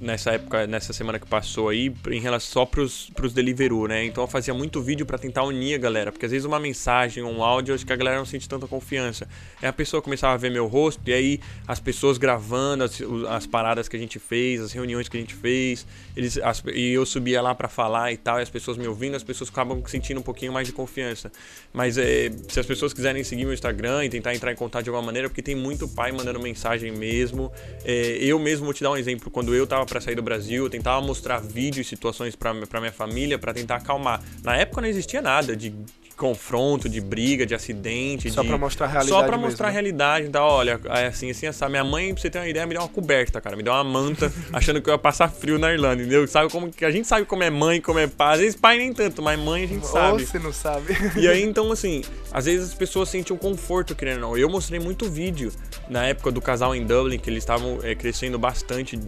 nessa 0.00 0.32
época, 0.32 0.66
nessa 0.66 0.92
semana 0.92 1.18
que 1.18 1.26
passou 1.26 1.68
aí, 1.68 1.92
em 2.10 2.20
relação 2.20 2.48
só 2.48 2.64
pros, 2.64 3.10
pros 3.14 3.32
Deliveroo, 3.32 3.86
né? 3.88 4.04
Então 4.04 4.22
eu 4.22 4.28
fazia 4.28 4.54
muito 4.54 4.80
vídeo 4.80 5.04
para 5.04 5.18
tentar 5.18 5.42
unir 5.42 5.74
a 5.74 5.78
galera, 5.78 6.12
porque 6.12 6.24
às 6.24 6.32
vezes 6.32 6.44
uma 6.44 6.58
mensagem, 6.58 7.22
um 7.22 7.42
áudio, 7.42 7.74
acho 7.74 7.84
que 7.84 7.92
a 7.92 7.96
galera 7.96 8.16
não 8.16 8.24
sente 8.24 8.48
tanta 8.48 8.66
confiança. 8.66 9.28
Aí 9.60 9.68
a 9.68 9.72
pessoa 9.72 10.00
começava 10.00 10.34
a 10.34 10.36
ver 10.36 10.50
meu 10.50 10.66
rosto, 10.66 11.00
e 11.06 11.12
aí 11.12 11.40
as 11.66 11.80
pessoas 11.80 12.16
gravando 12.16 12.84
as, 12.84 13.00
as 13.28 13.46
paradas 13.46 13.88
que 13.88 13.96
a 13.96 13.98
gente 13.98 14.18
fez, 14.18 14.60
as 14.60 14.72
reuniões 14.72 15.08
que 15.08 15.16
a 15.16 15.20
gente 15.20 15.34
fez, 15.34 15.86
eles, 16.16 16.38
as, 16.38 16.62
e 16.72 16.92
eu 16.92 17.04
subia 17.04 17.42
lá 17.42 17.54
para 17.54 17.68
falar 17.68 18.12
e 18.12 18.16
tal, 18.16 18.38
e 18.38 18.42
as 18.42 18.50
pessoas 18.50 18.76
me 18.76 18.86
ouvindo, 18.86 19.16
as 19.16 19.24
pessoas 19.24 19.50
acabam 19.50 19.82
sentindo 19.86 20.20
um 20.20 20.22
pouquinho 20.22 20.52
mais 20.52 20.66
de 20.66 20.72
confiança. 20.72 21.30
Mas 21.72 21.98
é, 21.98 22.30
se 22.48 22.60
as 22.60 22.66
pessoas 22.66 22.92
quiserem 22.92 23.24
seguir 23.24 23.44
meu 23.44 23.54
Instagram 23.54 24.04
e 24.04 24.08
tentar 24.08 24.34
entrar 24.34 24.52
em 24.52 24.56
contato 24.56 24.84
de 24.84 24.90
alguma 24.90 25.06
maneira, 25.06 25.28
porque 25.28 25.42
tem 25.42 25.54
muito 25.54 25.88
pai 25.88 26.12
mandando 26.12 26.40
mensagem 26.40 26.92
mesmo. 26.92 27.52
É, 27.84 28.18
eu 28.20 28.38
mesmo 28.38 28.64
vou 28.64 28.74
te 28.74 28.82
dar 28.82 28.90
um 28.90 28.96
exemplo. 28.96 29.30
Quando 29.30 29.54
eu 29.54 29.66
tava 29.66 29.77
para 29.86 30.00
sair 30.00 30.14
do 30.14 30.22
Brasil, 30.22 30.64
eu 30.64 30.70
tentava 30.70 31.00
mostrar 31.04 31.38
vídeos 31.38 31.86
e 31.86 31.88
situações 31.88 32.34
para 32.36 32.80
minha 32.80 32.92
família 32.92 33.38
para 33.38 33.52
tentar 33.52 33.76
acalmar. 33.76 34.22
Na 34.42 34.56
época 34.56 34.80
não 34.80 34.88
existia 34.88 35.22
nada 35.22 35.56
de 35.56 35.74
confronto, 36.18 36.88
de 36.88 37.00
briga, 37.00 37.46
de 37.46 37.54
acidente. 37.54 38.30
Só 38.30 38.42
de... 38.42 38.48
pra 38.48 38.58
mostrar 38.58 38.86
a 38.86 38.88
realidade. 38.90 39.20
Só 39.20 39.22
pra 39.22 39.36
mesmo, 39.36 39.46
mostrar 39.46 39.68
a 39.68 39.70
né? 39.70 39.74
realidade. 39.74 40.26
Então, 40.26 40.44
olha, 40.44 40.78
é 40.86 41.06
assim, 41.06 41.30
assim, 41.30 41.46
essa. 41.46 41.68
Minha 41.68 41.84
mãe, 41.84 42.12
pra 42.12 42.20
você 42.20 42.28
ter 42.28 42.38
uma 42.38 42.48
ideia, 42.48 42.66
me 42.66 42.74
deu 42.74 42.82
uma 42.82 42.88
coberta, 42.88 43.40
cara. 43.40 43.56
Me 43.56 43.62
deu 43.62 43.72
uma 43.72 43.84
manta, 43.84 44.30
achando 44.52 44.82
que 44.82 44.90
eu 44.90 44.94
ia 44.94 44.98
passar 44.98 45.30
frio 45.30 45.58
na 45.58 45.72
Irlanda, 45.72 46.02
entendeu? 46.02 46.26
Sabe 46.26 46.50
como 46.50 46.70
a 46.82 46.90
gente 46.90 47.06
sabe 47.06 47.24
como 47.24 47.42
é 47.42 47.50
mãe, 47.50 47.80
como 47.80 47.98
é 47.98 48.06
pai. 48.08 48.34
Às 48.34 48.40
vezes 48.40 48.56
pai 48.56 48.76
nem 48.76 48.92
tanto, 48.92 49.22
mas 49.22 49.38
mãe 49.38 49.64
a 49.64 49.68
gente 49.68 49.86
sabe. 49.86 50.22
Ou 50.22 50.28
se 50.28 50.38
não 50.38 50.52
sabe. 50.52 50.96
E 51.16 51.28
aí, 51.28 51.42
então, 51.46 51.70
assim, 51.70 52.02
às 52.32 52.46
vezes 52.46 52.68
as 52.68 52.74
pessoas 52.74 53.08
sentem 53.08 53.34
um 53.34 53.38
conforto 53.38 53.94
querendo 53.94 54.24
ou 54.24 54.30
não. 54.30 54.36
Eu 54.36 54.50
mostrei 54.50 54.80
muito 54.80 55.08
vídeo 55.08 55.52
na 55.88 56.04
época 56.06 56.32
do 56.32 56.40
casal 56.40 56.74
em 56.74 56.84
Dublin, 56.84 57.18
que 57.18 57.30
eles 57.30 57.42
estavam 57.42 57.78
é, 57.82 57.94
crescendo 57.94 58.38
bastante 58.38 58.98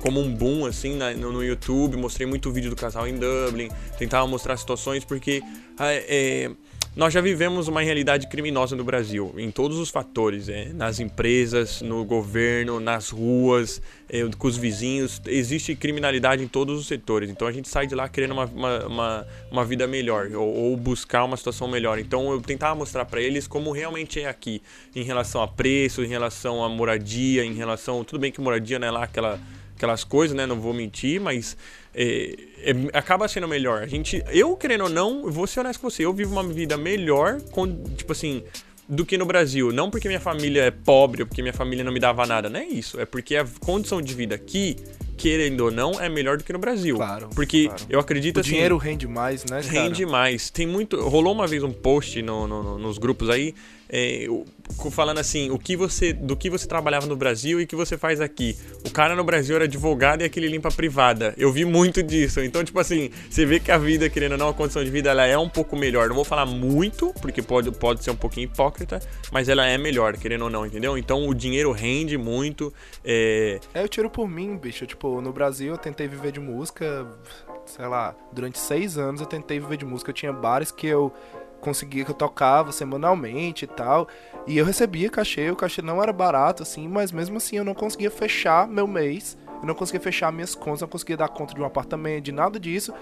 como 0.00 0.20
um 0.20 0.32
boom, 0.32 0.66
assim, 0.66 0.96
na, 0.96 1.12
no, 1.12 1.32
no, 1.32 1.44
YouTube. 1.44 1.96
Mostrei 1.96 2.26
muito 2.26 2.50
vídeo 2.50 2.70
do 2.70 2.76
casal 2.76 3.06
em 3.06 3.14
Dublin. 3.14 3.68
Tentava 3.98 4.26
mostrar 4.26 4.56
situações, 4.56 5.04
porque 5.04 5.42
é, 5.78 6.50
nós 6.96 7.12
já 7.12 7.20
vivemos 7.20 7.66
uma 7.66 7.80
realidade 7.80 8.28
criminosa 8.28 8.76
no 8.76 8.84
Brasil, 8.84 9.34
em 9.36 9.50
todos 9.50 9.78
os 9.78 9.90
fatores, 9.90 10.48
é, 10.48 10.72
nas 10.72 11.00
empresas, 11.00 11.82
no 11.82 12.04
governo, 12.04 12.78
nas 12.78 13.10
ruas, 13.10 13.82
é, 14.08 14.24
com 14.38 14.46
os 14.46 14.56
vizinhos. 14.56 15.20
Existe 15.26 15.74
criminalidade 15.74 16.44
em 16.44 16.46
todos 16.46 16.78
os 16.78 16.86
setores. 16.86 17.30
Então 17.30 17.48
a 17.48 17.52
gente 17.52 17.68
sai 17.68 17.88
de 17.88 17.96
lá 17.96 18.08
querendo 18.08 18.30
uma, 18.30 18.44
uma, 18.44 18.86
uma, 18.86 19.26
uma 19.50 19.64
vida 19.64 19.88
melhor 19.88 20.30
ou, 20.34 20.46
ou, 20.46 20.76
buscar 20.76 21.24
uma 21.24 21.36
situação 21.36 21.66
melhor. 21.66 21.98
Então 21.98 22.30
eu 22.30 22.40
tentava 22.40 22.76
mostrar 22.76 23.04
para 23.04 23.20
eles 23.20 23.48
como 23.48 23.72
realmente 23.72 24.20
é 24.20 24.28
aqui, 24.28 24.62
em 24.94 25.02
relação 25.02 25.42
a 25.42 25.48
preço, 25.48 26.04
em 26.04 26.08
relação 26.08 26.62
a 26.62 26.68
moradia, 26.68 27.44
em 27.44 27.54
relação. 27.54 28.04
Tudo 28.04 28.20
bem 28.20 28.30
que 28.30 28.40
moradia 28.40 28.78
não 28.78 28.86
é 28.86 28.90
lá 28.92 29.02
aquela 29.02 29.40
aquelas 29.84 30.04
coisas, 30.04 30.36
né? 30.36 30.46
Não 30.46 30.60
vou 30.60 30.72
mentir, 30.72 31.20
mas 31.20 31.56
é, 31.94 32.36
é, 32.58 32.72
acaba 32.92 33.28
sendo 33.28 33.46
melhor. 33.46 33.82
A 33.82 33.86
gente, 33.86 34.22
eu 34.30 34.56
querendo 34.56 34.84
ou 34.84 34.90
não, 34.90 35.30
vou 35.30 35.46
ser 35.46 35.60
honesto 35.60 35.80
com 35.80 35.90
você, 35.90 36.04
eu 36.04 36.12
vivo 36.12 36.32
uma 36.32 36.42
vida 36.42 36.76
melhor 36.76 37.40
com, 37.52 37.66
tipo 37.94 38.12
assim, 38.12 38.42
do 38.88 39.04
que 39.04 39.16
no 39.16 39.26
Brasil. 39.26 39.70
Não 39.72 39.90
porque 39.90 40.08
minha 40.08 40.20
família 40.20 40.62
é 40.62 40.70
pobre 40.70 41.22
ou 41.22 41.28
porque 41.28 41.42
minha 41.42 41.54
família 41.54 41.84
não 41.84 41.92
me 41.92 42.00
dava 42.00 42.26
nada, 42.26 42.48
não 42.48 42.58
é 42.58 42.64
isso. 42.64 42.98
É 42.98 43.04
porque 43.04 43.36
a 43.36 43.46
condição 43.60 44.00
de 44.00 44.14
vida 44.14 44.34
aqui 44.34 44.76
querendo 45.16 45.60
ou 45.60 45.70
não, 45.70 45.92
é 46.00 46.08
melhor 46.08 46.36
do 46.36 46.44
que 46.44 46.52
no 46.52 46.58
Brasil. 46.58 46.96
Claro. 46.96 47.28
Porque 47.34 47.66
claro. 47.66 47.82
eu 47.88 48.00
acredito 48.00 48.38
o 48.38 48.40
assim. 48.40 48.50
O 48.50 48.52
dinheiro 48.52 48.76
rende 48.76 49.06
mais, 49.06 49.44
né? 49.44 49.60
Rende 49.60 50.02
cara? 50.02 50.12
mais. 50.12 50.50
Tem 50.50 50.66
muito. 50.66 51.00
Rolou 51.00 51.32
uma 51.32 51.46
vez 51.46 51.62
um 51.62 51.72
post 51.72 52.20
no, 52.20 52.46
no, 52.46 52.78
nos 52.78 52.98
grupos 52.98 53.30
aí. 53.30 53.54
É, 53.88 54.26
falando 54.90 55.18
assim, 55.18 55.50
o 55.50 55.58
que 55.58 55.76
você, 55.76 56.12
do 56.12 56.36
que 56.36 56.48
você 56.48 56.66
trabalhava 56.66 57.06
no 57.06 57.16
Brasil 57.16 57.60
e 57.60 57.64
o 57.64 57.66
que 57.66 57.76
você 57.76 57.96
faz 57.96 58.20
aqui. 58.20 58.56
O 58.86 58.90
cara 58.90 59.14
no 59.14 59.24
Brasil 59.24 59.54
era 59.56 59.64
advogado 59.64 60.22
e 60.22 60.24
aquele 60.24 60.48
limpa 60.48 60.70
privada. 60.70 61.34
Eu 61.36 61.52
vi 61.52 61.64
muito 61.64 62.02
disso. 62.02 62.40
Então, 62.40 62.64
tipo 62.64 62.78
assim, 62.78 63.10
você 63.28 63.44
vê 63.44 63.60
que 63.60 63.70
a 63.70 63.78
vida, 63.78 64.08
querendo 64.08 64.32
ou 64.32 64.38
não, 64.38 64.48
a 64.48 64.54
condição 64.54 64.82
de 64.82 64.90
vida, 64.90 65.10
ela 65.10 65.26
é 65.26 65.36
um 65.36 65.48
pouco 65.48 65.76
melhor. 65.76 66.08
Não 66.08 66.14
vou 66.14 66.24
falar 66.24 66.46
muito, 66.46 67.12
porque 67.20 67.42
pode, 67.42 67.70
pode 67.72 68.02
ser 68.02 68.10
um 68.10 68.16
pouquinho 68.16 68.44
hipócrita, 68.46 69.00
mas 69.30 69.48
ela 69.48 69.66
é 69.66 69.76
melhor, 69.76 70.16
querendo 70.16 70.42
ou 70.42 70.50
não, 70.50 70.66
entendeu? 70.66 70.96
Então, 70.96 71.28
o 71.28 71.34
dinheiro 71.34 71.70
rende 71.72 72.16
muito. 72.16 72.72
É, 73.04 73.60
é 73.74 73.82
eu 73.82 73.88
tiro 73.88 74.08
por 74.10 74.28
mim, 74.28 74.56
bicho. 74.56 74.86
Tipo, 74.86 75.20
no 75.20 75.32
Brasil 75.32 75.72
eu 75.72 75.78
tentei 75.78 76.08
viver 76.08 76.32
de 76.32 76.40
música, 76.40 77.06
sei 77.66 77.86
lá, 77.86 78.14
durante 78.32 78.58
seis 78.58 78.98
anos 78.98 79.20
eu 79.20 79.26
tentei 79.26 79.60
viver 79.60 79.76
de 79.76 79.84
música. 79.84 80.10
Eu 80.10 80.14
tinha 80.14 80.32
bares 80.32 80.70
que 80.70 80.86
eu 80.86 81.12
conseguia 81.64 82.04
que 82.04 82.10
eu 82.10 82.14
tocava 82.14 82.70
semanalmente 82.70 83.64
e 83.64 83.68
tal. 83.68 84.06
E 84.46 84.58
eu 84.58 84.64
recebia 84.64 85.08
cachê, 85.08 85.50
o 85.50 85.56
cachê 85.56 85.80
não 85.80 86.02
era 86.02 86.12
barato, 86.12 86.62
assim, 86.62 86.86
mas 86.86 87.10
mesmo 87.10 87.38
assim 87.38 87.56
eu 87.56 87.64
não 87.64 87.74
conseguia 87.74 88.10
fechar 88.10 88.68
meu 88.68 88.86
mês, 88.86 89.38
eu 89.60 89.66
não 89.66 89.74
conseguia 89.74 90.00
fechar 90.00 90.30
minhas 90.30 90.54
contas, 90.54 90.82
não 90.82 90.88
conseguia 90.88 91.16
dar 91.16 91.28
conta 91.28 91.54
de 91.54 91.60
um 91.60 91.64
apartamento, 91.64 92.24
de 92.24 92.32
nada 92.32 92.60
disso, 92.60 92.92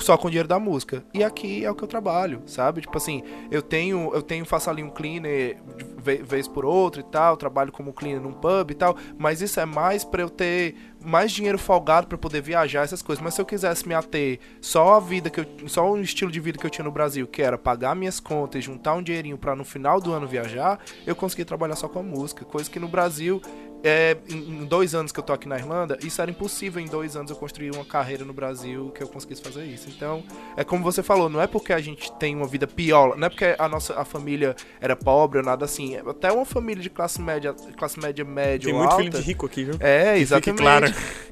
só 0.00 0.16
com 0.16 0.28
o 0.28 0.30
dinheiro 0.30 0.48
da 0.48 0.58
música. 0.58 1.04
E 1.12 1.22
aqui 1.22 1.64
é 1.64 1.70
o 1.70 1.74
que 1.74 1.82
eu 1.82 1.88
trabalho, 1.88 2.42
sabe? 2.46 2.80
Tipo 2.80 2.96
assim, 2.96 3.22
eu 3.50 3.62
tenho, 3.62 4.10
eu 4.14 4.22
tenho, 4.22 4.44
faço 4.44 4.70
ali 4.70 4.82
um 4.82 4.90
cleaner 4.90 5.58
vez 6.02 6.48
por 6.48 6.64
outra 6.64 7.00
e 7.00 7.04
tal, 7.04 7.36
trabalho 7.36 7.70
como 7.72 7.92
cleaner 7.92 8.20
num 8.20 8.32
pub 8.32 8.70
e 8.70 8.74
tal, 8.74 8.96
mas 9.18 9.42
isso 9.42 9.60
é 9.60 9.66
mais 9.66 10.04
para 10.04 10.22
eu 10.22 10.30
ter 10.30 10.74
mais 11.04 11.32
dinheiro 11.32 11.58
folgado 11.58 12.06
para 12.06 12.18
poder 12.18 12.40
viajar 12.40 12.82
essas 12.82 13.02
coisas. 13.02 13.22
Mas 13.22 13.34
se 13.34 13.40
eu 13.40 13.46
quisesse 13.46 13.86
me 13.86 13.94
ater 13.94 14.38
só 14.60 14.94
a 14.94 15.00
vida 15.00 15.30
que 15.30 15.40
eu, 15.40 15.46
só 15.66 15.90
o 15.90 16.00
estilo 16.00 16.30
de 16.30 16.40
vida 16.40 16.58
que 16.58 16.66
eu 16.66 16.70
tinha 16.70 16.84
no 16.84 16.90
Brasil, 16.90 17.26
que 17.26 17.42
era 17.42 17.58
pagar 17.58 17.94
minhas 17.94 18.20
contas, 18.20 18.64
juntar 18.64 18.94
um 18.94 19.02
dinheirinho 19.02 19.38
para 19.38 19.54
no 19.54 19.64
final 19.64 20.00
do 20.00 20.12
ano 20.12 20.26
viajar, 20.26 20.78
eu 21.06 21.14
conseguia 21.14 21.44
trabalhar 21.44 21.76
só 21.76 21.88
com 21.88 21.98
a 21.98 22.02
música, 22.02 22.44
coisa 22.44 22.70
que 22.70 22.78
no 22.78 22.88
Brasil 22.88 23.40
é, 23.82 24.16
em 24.28 24.64
dois 24.64 24.94
anos 24.94 25.12
que 25.12 25.20
eu 25.20 25.24
tô 25.24 25.32
aqui 25.32 25.48
na 25.48 25.56
Irlanda, 25.56 25.98
isso 26.02 26.20
era 26.20 26.30
impossível 26.30 26.82
em 26.82 26.86
dois 26.86 27.16
anos 27.16 27.30
eu 27.30 27.36
construir 27.36 27.70
uma 27.72 27.84
carreira 27.84 28.24
no 28.24 28.32
Brasil 28.32 28.90
que 28.94 29.02
eu 29.02 29.08
conseguisse 29.08 29.42
fazer 29.42 29.64
isso. 29.64 29.88
Então, 29.88 30.22
é 30.56 30.64
como 30.64 30.82
você 30.82 31.02
falou, 31.02 31.28
não 31.28 31.40
é 31.40 31.46
porque 31.46 31.72
a 31.72 31.80
gente 31.80 32.10
tem 32.18 32.34
uma 32.34 32.46
vida 32.46 32.66
pior, 32.66 33.16
não 33.16 33.26
é 33.26 33.30
porque 33.30 33.54
a 33.58 33.68
nossa 33.68 33.98
a 33.98 34.04
família 34.04 34.54
era 34.80 34.94
pobre 34.96 35.38
ou 35.38 35.44
nada 35.44 35.64
assim. 35.64 35.96
Até 35.96 36.30
uma 36.32 36.44
família 36.44 36.82
de 36.82 36.90
classe 36.90 37.20
média, 37.20 37.54
classe 37.76 37.98
média 38.00 38.24
média 38.24 38.66
Tem 38.66 38.72
ou 38.74 38.78
muito 38.80 38.90
alta, 38.92 39.02
filho 39.04 39.12
de 39.16 39.22
rico 39.22 39.46
aqui, 39.46 39.64
viu? 39.64 39.74
É, 39.80 40.18
exatamente. 40.18 40.60
claro. 40.60 40.86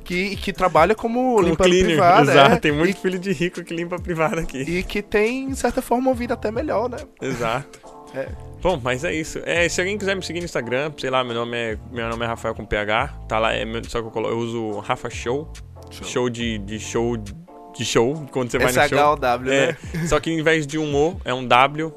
Que, 0.05 0.37
que 0.37 0.53
trabalha 0.53 0.95
como, 0.95 1.35
Como 1.37 1.41
limpando 1.49 1.67
cleaner, 1.69 1.87
privada. 1.89 2.31
exato. 2.31 2.55
é, 2.55 2.59
Tem 2.61 2.73
muito 2.73 2.99
filho 3.01 3.19
de 3.19 3.33
rico 3.33 3.63
que 3.65 3.75
limpa 3.75 3.99
privada 3.99 4.41
aqui. 4.41 4.59
e, 4.63 4.79
e 4.79 4.83
que 4.83 5.03
tem, 5.03 5.49
de 5.49 5.57
certa 5.57 5.83
forma, 5.83 6.11
uma 6.11 6.15
vida 6.15 6.35
até 6.35 6.51
melhor, 6.51 6.89
né? 6.89 6.99
Exato. 7.21 7.81
É. 8.15 8.29
Bom, 8.63 8.81
mas 8.83 9.05
é 9.05 9.15
isso. 9.15 9.41
É, 9.45 9.69
se 9.69 9.81
alguém 9.81 9.97
quiser 9.99 10.17
me 10.17 10.23
seguir 10.23 10.41
no 10.41 10.45
Instagram, 10.47 10.93
sei 10.99 11.11
lá, 11.11 11.23
meu 11.23 11.35
nome 11.35 11.57
é, 11.57 11.79
meu 11.93 12.09
nome 12.09 12.25
é 12.25 12.29
Rafael 12.29 12.55
com 12.55 12.65
PH, 12.65 13.09
tá 13.29 13.39
lá, 13.39 13.53
é, 13.53 13.65
meu- 13.65 13.83
só 13.85 14.01
que 14.01 14.07
eu, 14.07 14.11
colo- 14.11 14.29
eu 14.29 14.39
uso 14.39 14.79
Rafa 14.81 15.11
Show, 15.11 15.51
show, 15.91 16.29
de, 16.31 16.59
de 16.59 16.79
show 16.81 17.17
de 17.17 17.85
show, 17.85 18.27
quando 18.33 18.51
você 18.51 18.59
vai 18.59 18.73
no 18.73 18.89
show. 18.89 18.99
SHOW, 18.99 19.19
É, 19.53 19.67
né? 19.67 19.77
só 20.09 20.19
que 20.19 20.31
em 20.31 20.43
vez 20.43 20.67
de 20.67 20.79
um 20.79 20.95
O, 20.97 21.21
é 21.25 21.35
um 21.35 21.47
W. 21.47 21.93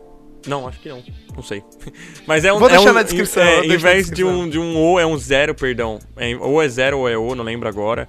Não, 0.45 0.67
acho 0.67 0.79
que 0.79 0.89
não. 0.89 1.01
Não 1.35 1.43
sei. 1.43 1.63
Mas 2.27 2.43
é 2.45 2.51
um. 2.53 2.59
Vou 2.59 2.67
é 2.69 2.73
deixar 2.73 2.91
um- 2.91 2.93
na 2.93 3.03
descrição, 3.03 3.41
É, 3.43 3.65
em 3.65 3.77
vez 3.77 4.05
de 4.07 4.11
descrição. 4.11 4.39
um, 4.41 4.49
de 4.49 4.59
um 4.59 4.77
O, 4.77 4.99
é 4.99 5.05
um 5.05 5.17
zero, 5.17 5.55
perdão. 5.55 5.99
É, 6.17 6.35
ou 6.35 6.61
é 6.61 6.67
zero 6.67 6.99
ou 6.99 7.09
é 7.09 7.17
O, 7.17 7.33
não 7.35 7.43
lembro 7.45 7.67
agora. 7.69 8.07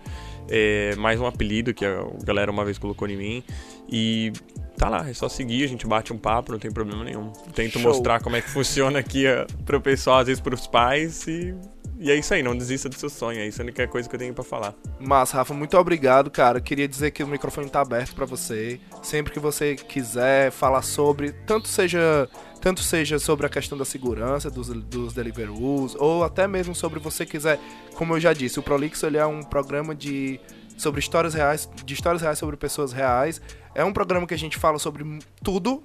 É 0.49 0.95
mais 0.97 1.21
um 1.21 1.27
apelido 1.27 1.73
que 1.73 1.85
a 1.87 2.05
galera 2.25 2.51
uma 2.51 2.65
vez 2.65 2.77
colocou 2.79 3.09
em 3.09 3.17
mim. 3.17 3.45
E 3.89 4.33
tá 4.81 4.89
lá, 4.89 5.07
é 5.07 5.13
só 5.13 5.29
seguir, 5.29 5.63
a 5.63 5.69
gente 5.69 5.87
bate 5.87 6.11
um 6.11 6.17
papo, 6.17 6.53
não 6.53 6.59
tem 6.59 6.71
problema 6.71 7.05
nenhum. 7.05 7.31
Tento 7.55 7.79
Show. 7.79 7.83
mostrar 7.83 8.19
como 8.23 8.37
é 8.37 8.41
que 8.41 8.49
funciona 8.49 8.99
aqui 8.99 9.27
ó, 9.29 9.45
pro 9.67 9.79
pessoal, 9.79 10.21
às 10.21 10.27
vezes 10.27 10.41
pros 10.41 10.67
pais. 10.67 11.27
E, 11.29 11.55
e 11.99 12.11
é 12.11 12.17
isso 12.17 12.33
aí, 12.33 12.43
não 12.43 12.57
desista 12.57 12.89
do 12.89 12.95
seu 12.95 13.11
sonho. 13.11 13.41
É 13.41 13.47
isso 13.47 13.61
a 13.61 13.65
única 13.65 13.87
coisa 13.87 14.09
que 14.09 14.15
eu 14.15 14.19
tenho 14.19 14.33
pra 14.33 14.43
falar. 14.43 14.75
Mas, 14.99 15.33
Rafa, 15.33 15.53
muito 15.53 15.77
obrigado, 15.77 16.31
cara. 16.31 16.63
Queria 16.63 16.89
dizer 16.89 17.11
que 17.11 17.23
o 17.23 17.27
microfone 17.27 17.69
tá 17.69 17.83
aberto 17.83 18.15
pra 18.15 18.25
você. 18.25 18.81
Sempre 19.03 19.35
que 19.35 19.39
você 19.39 19.77
quiser 19.77 20.51
falar 20.51 20.81
sobre, 20.81 21.33
tanto 21.47 21.69
seja, 21.69 22.27
tanto 22.63 22.81
seja 22.81 23.19
sobre 23.19 23.45
a 23.45 23.51
questão 23.51 23.77
da 23.77 23.85
segurança 23.85 24.51
dos, 24.51 24.69
dos 24.69 25.13
Deliveroo's, 25.13 25.95
ou 25.99 26.25
até 26.25 26.49
mesmo 26.49 26.75
sobre 26.75 26.99
você 26.99 27.27
quiser, 27.27 27.61
como 27.97 28.15
eu 28.15 28.21
já 28.21 28.33
disse, 28.33 28.59
o 28.59 28.63
Prolixo 28.63 29.05
ele 29.05 29.19
é 29.19 29.27
um 29.27 29.43
programa 29.43 29.95
de 29.95 30.41
sobre 30.81 31.01
histórias 31.01 31.35
reais, 31.35 31.69
de 31.85 31.95
histórias 31.95 32.23
reais 32.23 32.39
sobre 32.39 32.57
pessoas 32.57 32.93
reais. 32.93 33.41
É 33.75 33.85
um 33.85 33.93
programa 33.93 34.27
que 34.27 34.35
a 34.35 34.39
gente 34.39 34.57
fala 34.57 34.79
sobre 34.79 35.05
tudo 35.43 35.83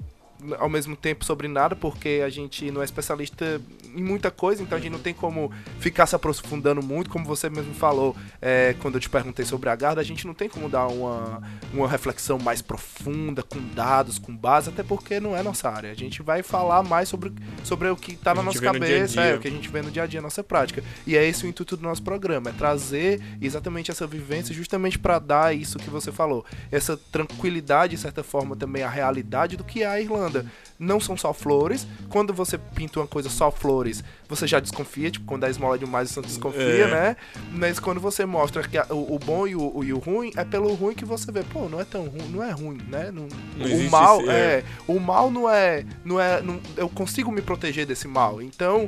ao 0.59 0.69
mesmo 0.69 0.95
tempo 0.95 1.23
sobre 1.25 1.47
nada, 1.47 1.75
porque 1.75 2.21
a 2.25 2.29
gente 2.29 2.69
não 2.71 2.81
é 2.81 2.85
especialista 2.85 3.61
em 3.95 4.03
muita 4.03 4.29
coisa, 4.29 4.61
então 4.61 4.77
a 4.77 4.81
gente 4.81 4.91
não 4.91 4.99
tem 4.99 5.13
como 5.13 5.51
ficar 5.79 6.05
se 6.05 6.15
aprofundando 6.15 6.83
muito, 6.83 7.09
como 7.09 7.25
você 7.25 7.49
mesmo 7.49 7.73
falou 7.73 8.15
é, 8.41 8.75
quando 8.81 8.95
eu 8.95 9.01
te 9.01 9.09
perguntei 9.09 9.45
sobre 9.45 9.69
a 9.69 9.75
Garda, 9.75 10.01
a 10.01 10.03
gente 10.03 10.27
não 10.27 10.33
tem 10.33 10.49
como 10.49 10.67
dar 10.67 10.87
uma, 10.87 11.41
uma 11.73 11.87
reflexão 11.87 12.37
mais 12.37 12.61
profunda, 12.61 13.41
com 13.41 13.59
dados, 13.73 14.19
com 14.19 14.35
base, 14.35 14.69
até 14.69 14.83
porque 14.83 15.19
não 15.19 15.35
é 15.35 15.41
nossa 15.41 15.69
área. 15.69 15.91
A 15.91 15.95
gente 15.95 16.21
vai 16.21 16.43
falar 16.43 16.83
mais 16.83 17.07
sobre, 17.07 17.31
sobre 17.63 17.87
o 17.87 17.95
que 17.95 18.13
está 18.13 18.33
na 18.33 18.43
nossa 18.43 18.59
vê 18.59 18.67
no 18.67 18.73
dia 18.73 18.81
cabeça, 18.81 19.21
é, 19.21 19.27
dia. 19.27 19.37
o 19.37 19.39
que 19.39 19.47
a 19.47 19.51
gente 19.51 19.69
vê 19.69 19.81
no 19.81 19.91
dia 19.91 20.03
a 20.03 20.05
dia, 20.07 20.19
a 20.19 20.23
nossa 20.23 20.43
prática. 20.43 20.83
E 21.07 21.15
é 21.15 21.25
esse 21.25 21.45
o 21.45 21.49
intuito 21.49 21.77
do 21.77 21.83
nosso 21.83 22.03
programa, 22.03 22.49
é 22.49 22.53
trazer 22.53 23.21
exatamente 23.41 23.91
essa 23.91 24.05
vivência, 24.05 24.53
justamente 24.53 24.99
para 24.99 25.20
dar 25.20 25.55
isso 25.55 25.78
que 25.78 25.89
você 25.89 26.11
falou, 26.11 26.45
essa 26.71 26.97
tranquilidade, 26.97 27.95
de 27.95 28.01
certa 28.01 28.24
forma, 28.24 28.55
também 28.55 28.83
a 28.83 28.89
realidade 28.89 29.55
do 29.55 29.63
que 29.63 29.83
é 29.83 29.87
a 29.87 30.01
Irlanda. 30.01 30.34
Não 30.78 30.99
são 30.99 31.16
só 31.16 31.32
flores. 31.33 31.87
Quando 32.09 32.33
você 32.33 32.57
pinta 32.57 32.99
uma 32.99 33.07
coisa 33.07 33.29
só 33.29 33.49
flores, 33.51 34.03
você 34.28 34.45
já 34.45 34.59
desconfia, 34.59 35.09
tipo, 35.12 35.25
quando 35.25 35.43
a 35.45 35.49
esmola 35.49 35.78
demais 35.78 36.09
você 36.12 36.21
desconfia, 36.21 36.62
É. 36.62 36.87
né? 36.87 37.17
Mas 37.51 37.79
quando 37.79 38.01
você 38.01 38.25
mostra 38.25 38.67
que 38.67 38.78
a- 38.78 38.87
o, 38.89 39.16
o 39.16 39.20
bom 39.20 39.47
e 39.47 39.55
o, 39.55 39.83
e 39.83 39.93
o 39.93 39.99
ruim, 39.99 40.32
é 40.36 40.43
pelo 40.43 40.74
ruim 40.74 40.93
que 40.95 41.05
você 41.05 41.32
vê, 41.32 41.43
pô, 41.43 41.70
não 41.70 41.79
é 41.79 41.86
tão 41.86 42.05
ruim, 42.07 42.28
não 42.29 42.43
é 42.43 42.51
ruim, 42.51 42.78
né? 42.89 43.09
Não, 43.12 43.28
Não 43.57 43.67
o 43.87 43.89
mal 43.89 44.20
esse- 44.21 44.29
é. 44.29 44.33
é. 44.33 44.63
o 44.87 44.99
mal 44.99 45.32
não 45.32 45.49
é, 45.49 45.86
não 46.03 46.20
é, 46.20 46.41
não- 46.41 46.59
eu 46.75 46.89
consigo 46.89 47.32
me 47.32 47.41
proteger 47.41 47.86
desse 47.86 48.07
mal. 48.07 48.41
Então, 48.41 48.87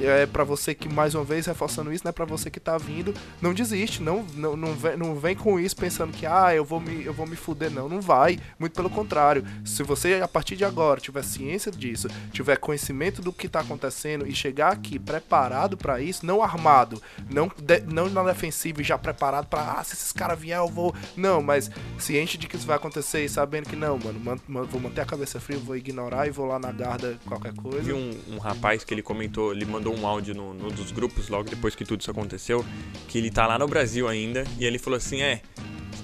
é 0.00 0.26
para 0.26 0.44
você 0.44 0.74
que 0.74 0.88
mais 0.88 1.14
uma 1.14 1.24
vez 1.24 1.46
reforçando 1.46 1.92
isso, 1.92 2.04
né, 2.04 2.12
para 2.12 2.24
você 2.24 2.50
que 2.50 2.60
tá 2.60 2.76
vindo, 2.78 3.14
não 3.40 3.52
desiste, 3.54 4.02
não 4.02 4.24
não, 4.34 4.56
não, 4.56 4.74
vem, 4.74 4.96
não 4.96 5.14
vem 5.14 5.34
com 5.36 5.58
isso 5.58 5.76
pensando 5.76 6.12
que 6.12 6.26
ah, 6.26 6.54
eu 6.54 6.64
vou 6.64 6.80
me 6.80 7.04
eu 7.04 7.12
vou 7.12 7.26
me 7.26 7.36
fuder 7.36 7.70
não, 7.70 7.88
não 7.88 8.00
vai. 8.00 8.38
Muito 8.58 8.74
pelo 8.74 8.90
contrário. 8.90 9.44
Se 9.64 9.82
você 9.82 10.20
a 10.22 10.28
partir 10.28 10.56
de 10.56 10.64
agora 10.64 11.00
tiver 11.00 11.22
ciência 11.24 11.70
disso, 11.72 12.08
tiver 12.32 12.56
conhecimento 12.56 13.22
do 13.22 13.32
que 13.32 13.48
tá 13.48 13.60
acontecendo 13.60 14.26
e 14.26 14.34
chegar 14.34 14.72
aqui 14.72 14.98
preparado 14.98 15.76
para 15.76 16.00
isso, 16.00 16.24
não 16.26 16.42
armado, 16.42 17.00
não 17.28 17.50
de- 17.58 17.80
não 17.80 18.08
na 18.08 18.22
defensiva 18.22 18.80
e 18.80 18.84
já 18.84 18.98
preparado 18.98 19.46
para 19.46 19.72
ah, 19.78 19.84
se 19.84 19.94
esses 19.94 20.12
caras 20.12 20.38
vier 20.38 20.58
eu 20.58 20.68
vou, 20.68 20.94
não, 21.16 21.42
mas 21.42 21.70
ciente 21.98 22.36
de 22.38 22.46
que 22.46 22.56
isso 22.56 22.66
vai 22.66 22.76
acontecer 22.76 23.24
e 23.24 23.28
sabendo 23.28 23.68
que 23.68 23.76
não, 23.76 23.98
mano, 23.98 24.18
man- 24.20 24.38
man- 24.48 24.64
vou 24.64 24.80
manter 24.80 25.00
a 25.00 25.04
cabeça 25.06 25.40
fria, 25.40 25.58
vou 25.58 25.76
ignorar 25.76 26.26
e 26.26 26.30
vou 26.30 26.46
lá 26.46 26.58
na 26.58 26.72
garda 26.72 27.18
qualquer 27.26 27.54
coisa. 27.54 27.94
um, 27.94 28.10
um 28.34 28.38
rapaz 28.38 28.84
que 28.84 28.92
ele 28.94 29.02
comentou, 29.02 29.52
ele 29.52 29.64
mandou 29.70 29.96
um 29.96 30.06
áudio 30.06 30.34
no, 30.34 30.52
no 30.52 30.70
dos 30.70 30.92
grupos 30.92 31.28
logo 31.28 31.48
depois 31.48 31.74
que 31.74 31.84
tudo 31.84 32.00
isso 32.00 32.10
aconteceu, 32.10 32.64
que 33.08 33.18
ele 33.18 33.30
tá 33.30 33.46
lá 33.46 33.58
no 33.58 33.66
Brasil 33.66 34.08
ainda, 34.08 34.44
e 34.58 34.64
ele 34.64 34.78
falou 34.78 34.96
assim, 34.96 35.22
é, 35.22 35.40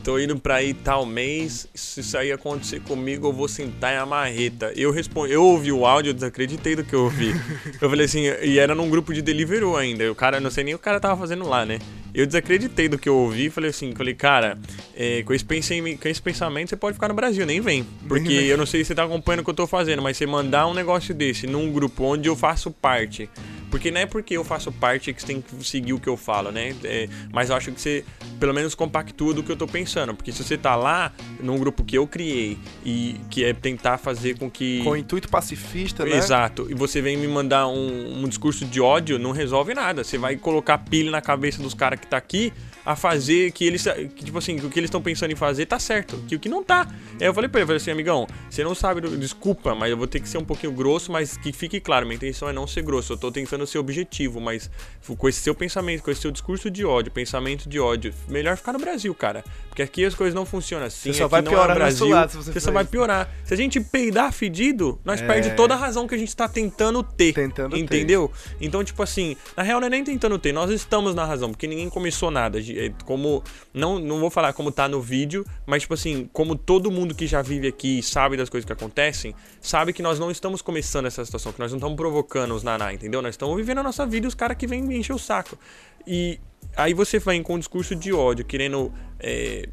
tô 0.06 0.20
indo 0.20 0.38
pra 0.38 0.62
ir 0.62 0.74
tal 0.74 1.04
mês, 1.04 1.68
se 1.74 1.98
isso 1.98 2.16
aí 2.16 2.30
acontecer 2.30 2.80
comigo, 2.80 3.26
eu 3.26 3.32
vou 3.32 3.48
sentar 3.48 3.92
em 3.92 3.96
a 3.96 4.06
marreta. 4.06 4.72
Eu 4.76 4.92
respondi, 4.92 5.32
eu 5.32 5.42
ouvi 5.42 5.72
o 5.72 5.84
áudio, 5.84 6.10
eu 6.10 6.14
desacreditei 6.14 6.76
do 6.76 6.84
que 6.84 6.94
eu 6.94 7.02
ouvi. 7.02 7.32
eu 7.82 7.90
falei 7.90 8.06
assim, 8.06 8.22
e 8.42 8.56
era 8.56 8.72
num 8.72 8.88
grupo 8.88 9.12
de 9.12 9.20
Deliveroo 9.20 9.76
ainda, 9.76 10.10
o 10.10 10.14
cara, 10.14 10.38
não 10.38 10.48
sei 10.48 10.62
nem 10.62 10.74
o 10.74 10.78
cara 10.78 11.00
tava 11.00 11.16
fazendo 11.16 11.48
lá, 11.48 11.66
né? 11.66 11.80
Eu 12.14 12.24
desacreditei 12.24 12.88
do 12.88 12.96
que 12.96 13.08
eu 13.08 13.16
ouvi, 13.16 13.50
falei 13.50 13.70
assim, 13.70 13.92
falei, 13.96 14.14
cara, 14.14 14.56
é, 14.94 15.24
com, 15.24 15.34
esse 15.34 15.44
pensam- 15.44 15.76
com 16.00 16.08
esse 16.08 16.22
pensamento 16.22 16.70
você 16.70 16.76
pode 16.76 16.94
ficar 16.94 17.08
no 17.08 17.14
Brasil, 17.14 17.44
nem 17.44 17.60
vem. 17.60 17.84
Porque 18.06 18.32
eu 18.32 18.56
não 18.56 18.64
sei 18.64 18.84
se 18.84 18.88
você 18.88 18.94
tá 18.94 19.02
acompanhando 19.02 19.40
o 19.40 19.44
que 19.44 19.50
eu 19.50 19.54
tô 19.54 19.66
fazendo, 19.66 20.00
mas 20.00 20.16
você 20.16 20.24
mandar 20.24 20.68
um 20.68 20.72
negócio 20.72 21.12
desse 21.12 21.48
num 21.48 21.70
grupo 21.72 22.04
onde 22.04 22.28
eu 22.28 22.36
faço 22.36 22.70
parte. 22.70 23.28
Porque 23.76 23.90
não 23.90 24.00
é 24.00 24.06
porque 24.06 24.34
eu 24.34 24.42
faço 24.42 24.72
parte 24.72 25.12
que 25.12 25.20
você 25.20 25.26
tem 25.26 25.42
que 25.42 25.62
seguir 25.62 25.92
o 25.92 26.00
que 26.00 26.08
eu 26.08 26.16
falo, 26.16 26.50
né? 26.50 26.74
É, 26.82 27.06
mas 27.30 27.50
eu 27.50 27.56
acho 27.56 27.70
que 27.70 27.78
você, 27.78 28.06
pelo 28.40 28.54
menos, 28.54 28.74
compactua 28.74 29.34
do 29.34 29.42
que 29.42 29.52
eu 29.52 29.56
tô 29.56 29.66
pensando. 29.66 30.14
Porque 30.14 30.32
se 30.32 30.42
você 30.42 30.56
tá 30.56 30.74
lá, 30.74 31.12
num 31.38 31.58
grupo 31.58 31.84
que 31.84 31.98
eu 31.98 32.06
criei, 32.06 32.56
e 32.82 33.20
que 33.28 33.44
é 33.44 33.52
tentar 33.52 33.98
fazer 33.98 34.38
com 34.38 34.50
que. 34.50 34.82
Com 34.82 34.96
intuito 34.96 35.28
pacifista, 35.28 36.06
né? 36.06 36.16
Exato. 36.16 36.66
E 36.70 36.74
você 36.74 37.02
vem 37.02 37.18
me 37.18 37.28
mandar 37.28 37.68
um, 37.68 38.22
um 38.22 38.26
discurso 38.26 38.64
de 38.64 38.80
ódio, 38.80 39.18
não 39.18 39.32
resolve 39.32 39.74
nada. 39.74 40.02
Você 40.02 40.16
vai 40.16 40.36
colocar 40.36 40.78
pilha 40.78 41.10
na 41.10 41.20
cabeça 41.20 41.62
dos 41.62 41.74
caras 41.74 42.00
que 42.00 42.06
tá 42.06 42.16
aqui 42.16 42.54
a 42.86 42.94
fazer 42.96 43.50
que 43.50 43.66
eles. 43.66 43.82
Que, 44.14 44.24
tipo 44.24 44.38
assim, 44.38 44.56
que 44.58 44.64
o 44.64 44.70
que 44.70 44.78
eles 44.78 44.88
estão 44.88 45.02
pensando 45.02 45.32
em 45.32 45.36
fazer 45.36 45.66
tá 45.66 45.78
certo. 45.78 46.16
Que 46.28 46.36
o 46.36 46.38
que 46.40 46.48
não 46.48 46.62
tá. 46.64 46.86
Aí 47.20 47.26
eu 47.26 47.34
falei 47.34 47.50
pra 47.50 47.58
ele, 47.58 47.64
eu 47.64 47.66
falei 47.66 47.76
assim, 47.78 47.90
amigão, 47.90 48.26
você 48.48 48.62
não 48.64 48.74
sabe. 48.74 49.00
Desculpa, 49.18 49.74
mas 49.74 49.90
eu 49.90 49.96
vou 49.96 50.06
ter 50.06 50.20
que 50.20 50.28
ser 50.28 50.38
um 50.38 50.44
pouquinho 50.44 50.72
grosso, 50.72 51.10
mas 51.12 51.36
que 51.36 51.52
fique 51.52 51.80
claro, 51.80 52.06
minha 52.06 52.16
intenção 52.16 52.48
é 52.48 52.52
não 52.52 52.66
ser 52.66 52.82
grosso. 52.82 53.12
Eu 53.12 53.16
tô 53.18 53.30
tentando 53.32 53.66
ser 53.66 53.78
objetivo, 53.78 54.40
mas 54.40 54.70
com 55.18 55.28
esse 55.28 55.40
seu 55.40 55.54
pensamento, 55.54 56.02
com 56.02 56.10
esse 56.10 56.20
seu 56.20 56.30
discurso 56.30 56.70
de 56.70 56.84
ódio, 56.84 57.10
pensamento 57.12 57.68
de 57.68 57.78
ódio, 57.80 58.14
melhor 58.28 58.56
ficar 58.56 58.72
no 58.72 58.78
Brasil, 58.78 59.14
cara. 59.14 59.44
Porque 59.68 59.82
aqui 59.82 60.04
as 60.04 60.14
coisas 60.14 60.34
não 60.34 60.46
funcionam 60.46 60.86
assim. 60.86 61.12
Você 61.12 61.18
só 61.18 61.28
vai 61.28 61.42
piorar 61.42 61.62
é 61.62 61.64
o 61.64 61.68
no 61.70 61.74
Brasil. 61.74 62.08
lado 62.08 62.30
se 62.30 62.36
você 62.36 62.52
você 62.52 62.60
só 62.60 62.70
vai 62.70 62.84
isso. 62.84 62.90
piorar. 62.92 63.28
Se 63.44 63.52
a 63.52 63.56
gente 63.56 63.80
peidar 63.80 64.32
fedido, 64.32 64.98
nós 65.04 65.20
É. 65.20 65.26
perde 65.26 65.50
toda 65.56 65.74
a 65.74 65.76
razão 65.76 66.06
que 66.06 66.14
a 66.14 66.18
gente 66.18 66.34
tá 66.34 66.48
tentando 66.48 67.02
ter. 67.02 67.32
Tentando 67.34 67.72
ter. 67.74 67.78
Entendeu? 67.82 68.30
Então, 68.60 68.82
tipo 68.84 69.02
assim, 69.02 69.36
na 69.56 69.62
real 69.62 69.80
não 69.80 69.86
é 69.86 69.90
nem 69.90 70.04
tentando 70.04 70.38
ter, 70.38 70.52
nós 70.52 70.70
estamos 70.70 71.14
na 71.14 71.24
razão, 71.24 71.50
porque 71.50 71.66
ninguém 71.66 71.88
começou 71.90 72.30
nada. 72.30 72.58
É 72.78 72.92
Como. 73.04 73.42
Não, 73.72 73.98
não 73.98 74.20
vou 74.20 74.30
falar 74.30 74.52
como 74.52 74.70
tá 74.70 74.88
no 74.88 75.00
vídeo, 75.00 75.44
mas, 75.66 75.82
tipo 75.82 75.94
assim, 75.94 76.28
como 76.32 76.56
todo 76.56 76.90
mundo 76.90 77.14
que 77.14 77.26
já 77.26 77.42
vive 77.42 77.68
aqui 77.68 77.98
e 77.98 78.02
sabe 78.02 78.36
das 78.36 78.48
coisas 78.48 78.64
que 78.64 78.72
acontecem, 78.72 79.34
sabe 79.60 79.92
que 79.92 80.02
nós 80.02 80.18
não 80.18 80.30
estamos 80.30 80.62
começando 80.62 81.06
essa 81.06 81.24
situação, 81.24 81.52
que 81.52 81.58
nós 81.58 81.70
não 81.72 81.78
estamos 81.78 81.96
provocando 81.96 82.54
os 82.54 82.62
naná, 82.62 82.92
entendeu? 82.92 83.22
Nós 83.22 83.34
estamos 83.34 83.56
vivendo 83.56 83.78
a 83.78 83.82
nossa 83.82 84.06
vida 84.06 84.26
e 84.26 84.28
os 84.28 84.34
caras 84.34 84.56
que 84.56 84.66
vêm 84.66 84.82
me 84.82 84.96
encher 84.96 85.14
o 85.14 85.18
saco. 85.18 85.58
E 86.06 86.38
aí 86.76 86.94
você 86.94 87.18
vem 87.18 87.42
com 87.42 87.54
um 87.54 87.58
discurso 87.58 87.94
de 87.94 88.12
ódio, 88.12 88.44
querendo. 88.44 88.92
é, 89.20 89.68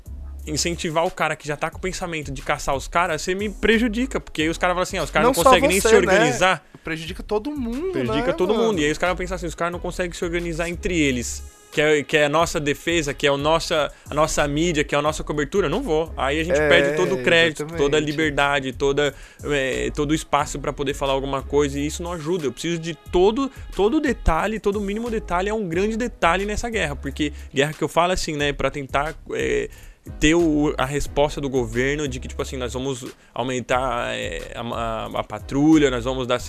incentivar 0.46 1.06
o 1.06 1.12
cara 1.12 1.36
que 1.36 1.48
já 1.48 1.56
tá 1.56 1.70
com 1.70 1.78
o 1.78 1.82
pensamento 1.82 2.32
de 2.32 2.42
caçar 2.42 2.76
os 2.76 2.88
caras, 2.88 3.22
você 3.22 3.34
me 3.34 3.50
prejudica, 3.50 4.20
porque 4.20 4.42
aí 4.44 4.50
os 4.50 4.58
caras 4.58 4.74
falam 4.74 4.84
assim, 4.84 4.98
ah, 4.98 5.04
os 5.04 5.12
caras 5.12 5.28
não, 5.28 5.34
só 5.34 5.44
conseguem 5.44 5.70
nem 5.70 5.80
se 5.80 5.96
organizar. 5.96 6.56
Né? 6.56 6.80
Prejudica 6.84 7.24
todo 7.24 7.50
mundo, 7.50 7.94
Prejudica 7.94 8.28
né, 8.28 8.34
todo 8.34 8.54
mano? 8.54 8.68
mundo. 8.68 8.80
E 8.80 8.86
aí 8.86 8.92
os 8.92 8.98
caras 8.98 9.12
vão 9.14 9.18
pensar 9.18 9.36
assim, 9.36 9.46
os 9.46 9.56
caras 9.56 9.72
não 9.72 9.80
conseguem 9.80 10.12
se 10.12 10.24
organizar 10.24 10.68
entre 10.68 10.98
eles. 11.00 11.44
Que 11.74 11.82
é, 11.82 12.04
que 12.04 12.18
é 12.18 12.26
a 12.26 12.30
nossa 12.30 12.60
defesa, 12.60 13.14
que 13.14 13.26
é 13.26 13.32
o 13.32 13.38
nossa, 13.38 13.92
a 14.10 14.14
nossa 14.14 14.48
mídia, 14.48 14.84
que 14.84 14.94
é 14.94 14.98
a 14.98 15.02
nossa 15.02 15.24
cobertura. 15.24 15.68
Não 15.68 15.82
vou. 15.82 16.14
Aí 16.16 16.40
a 16.40 16.44
gente 16.44 16.60
É, 16.60 16.70
perde 16.70 16.96
todo 16.96 17.16
o 17.16 17.24
crédito, 17.24 17.62
exatamente. 17.64 17.82
toda 17.82 17.98
a 17.98 18.00
liberdade, 18.00 18.72
toda, 18.74 19.14
é, 19.46 19.90
todo 19.96 20.12
o 20.12 20.14
espaço 20.14 20.60
para 20.60 20.72
poder 20.72 20.94
falar 20.94 21.14
alguma 21.14 21.42
coisa. 21.42 21.80
E 21.80 21.86
isso 21.88 22.04
não 22.04 22.14
ajuda. 22.14 22.46
Eu 22.46 22.52
preciso 22.52 22.80
de 22.80 22.94
todo, 23.12 23.52
todo 23.76 24.00
detalhe, 24.00 24.60
todo 24.60 24.80
mínimo 24.80 25.10
detalhe 25.10 25.50
é 25.50 25.54
um 25.54 25.68
grande 25.68 25.98
detalhe 25.98 26.46
nessa 26.46 26.70
guerra. 26.70 26.96
Porque 26.96 27.34
guerra 27.54 27.74
que 27.74 27.84
eu 27.84 27.90
falo 27.90 28.14
assim, 28.14 28.36
né, 28.38 28.54
para 28.54 28.70
tentar. 28.70 29.16
é, 29.34 29.70
ter 30.20 30.36
o- 30.36 30.74
a 30.78 30.86
resposta 30.86 31.40
do 31.40 31.50
governo 31.50 32.08
de 32.08 32.20
que, 32.20 32.28
tipo 32.28 32.42
assim, 32.42 32.58
nós 32.58 32.74
vamos 32.74 33.06
aumentar 33.34 34.14
é, 34.14 34.52
a, 34.56 34.62
a- 34.62 35.20
a 35.20 35.24
patrulha, 35.24 35.90
nós 35.90 36.04
vamos 36.04 36.28
dar... 36.28 36.40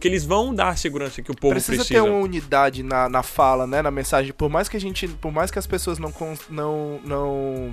Que 0.00 0.06
eles 0.08 0.24
vão 0.24 0.54
dar 0.54 0.68
a 0.68 0.76
segurança 0.76 1.20
que 1.20 1.30
o 1.30 1.34
povo 1.36 1.54
precisa, 1.54 1.78
precisa. 1.78 2.00
ter 2.02 2.08
uma 2.08 2.18
unidade 2.20 2.82
na, 2.82 3.08
na 3.08 3.22
fala, 3.22 3.66
né, 3.66 3.82
na 3.82 3.90
mensagem. 3.90 4.32
Por 4.32 4.48
mais 4.48 4.68
que 4.68 4.76
a 4.76 4.80
gente, 4.80 5.08
por 5.08 5.32
mais 5.32 5.50
que 5.50 5.58
as 5.58 5.66
pessoas 5.66 5.98
não 5.98 6.12
não 6.48 7.00
não 7.04 7.70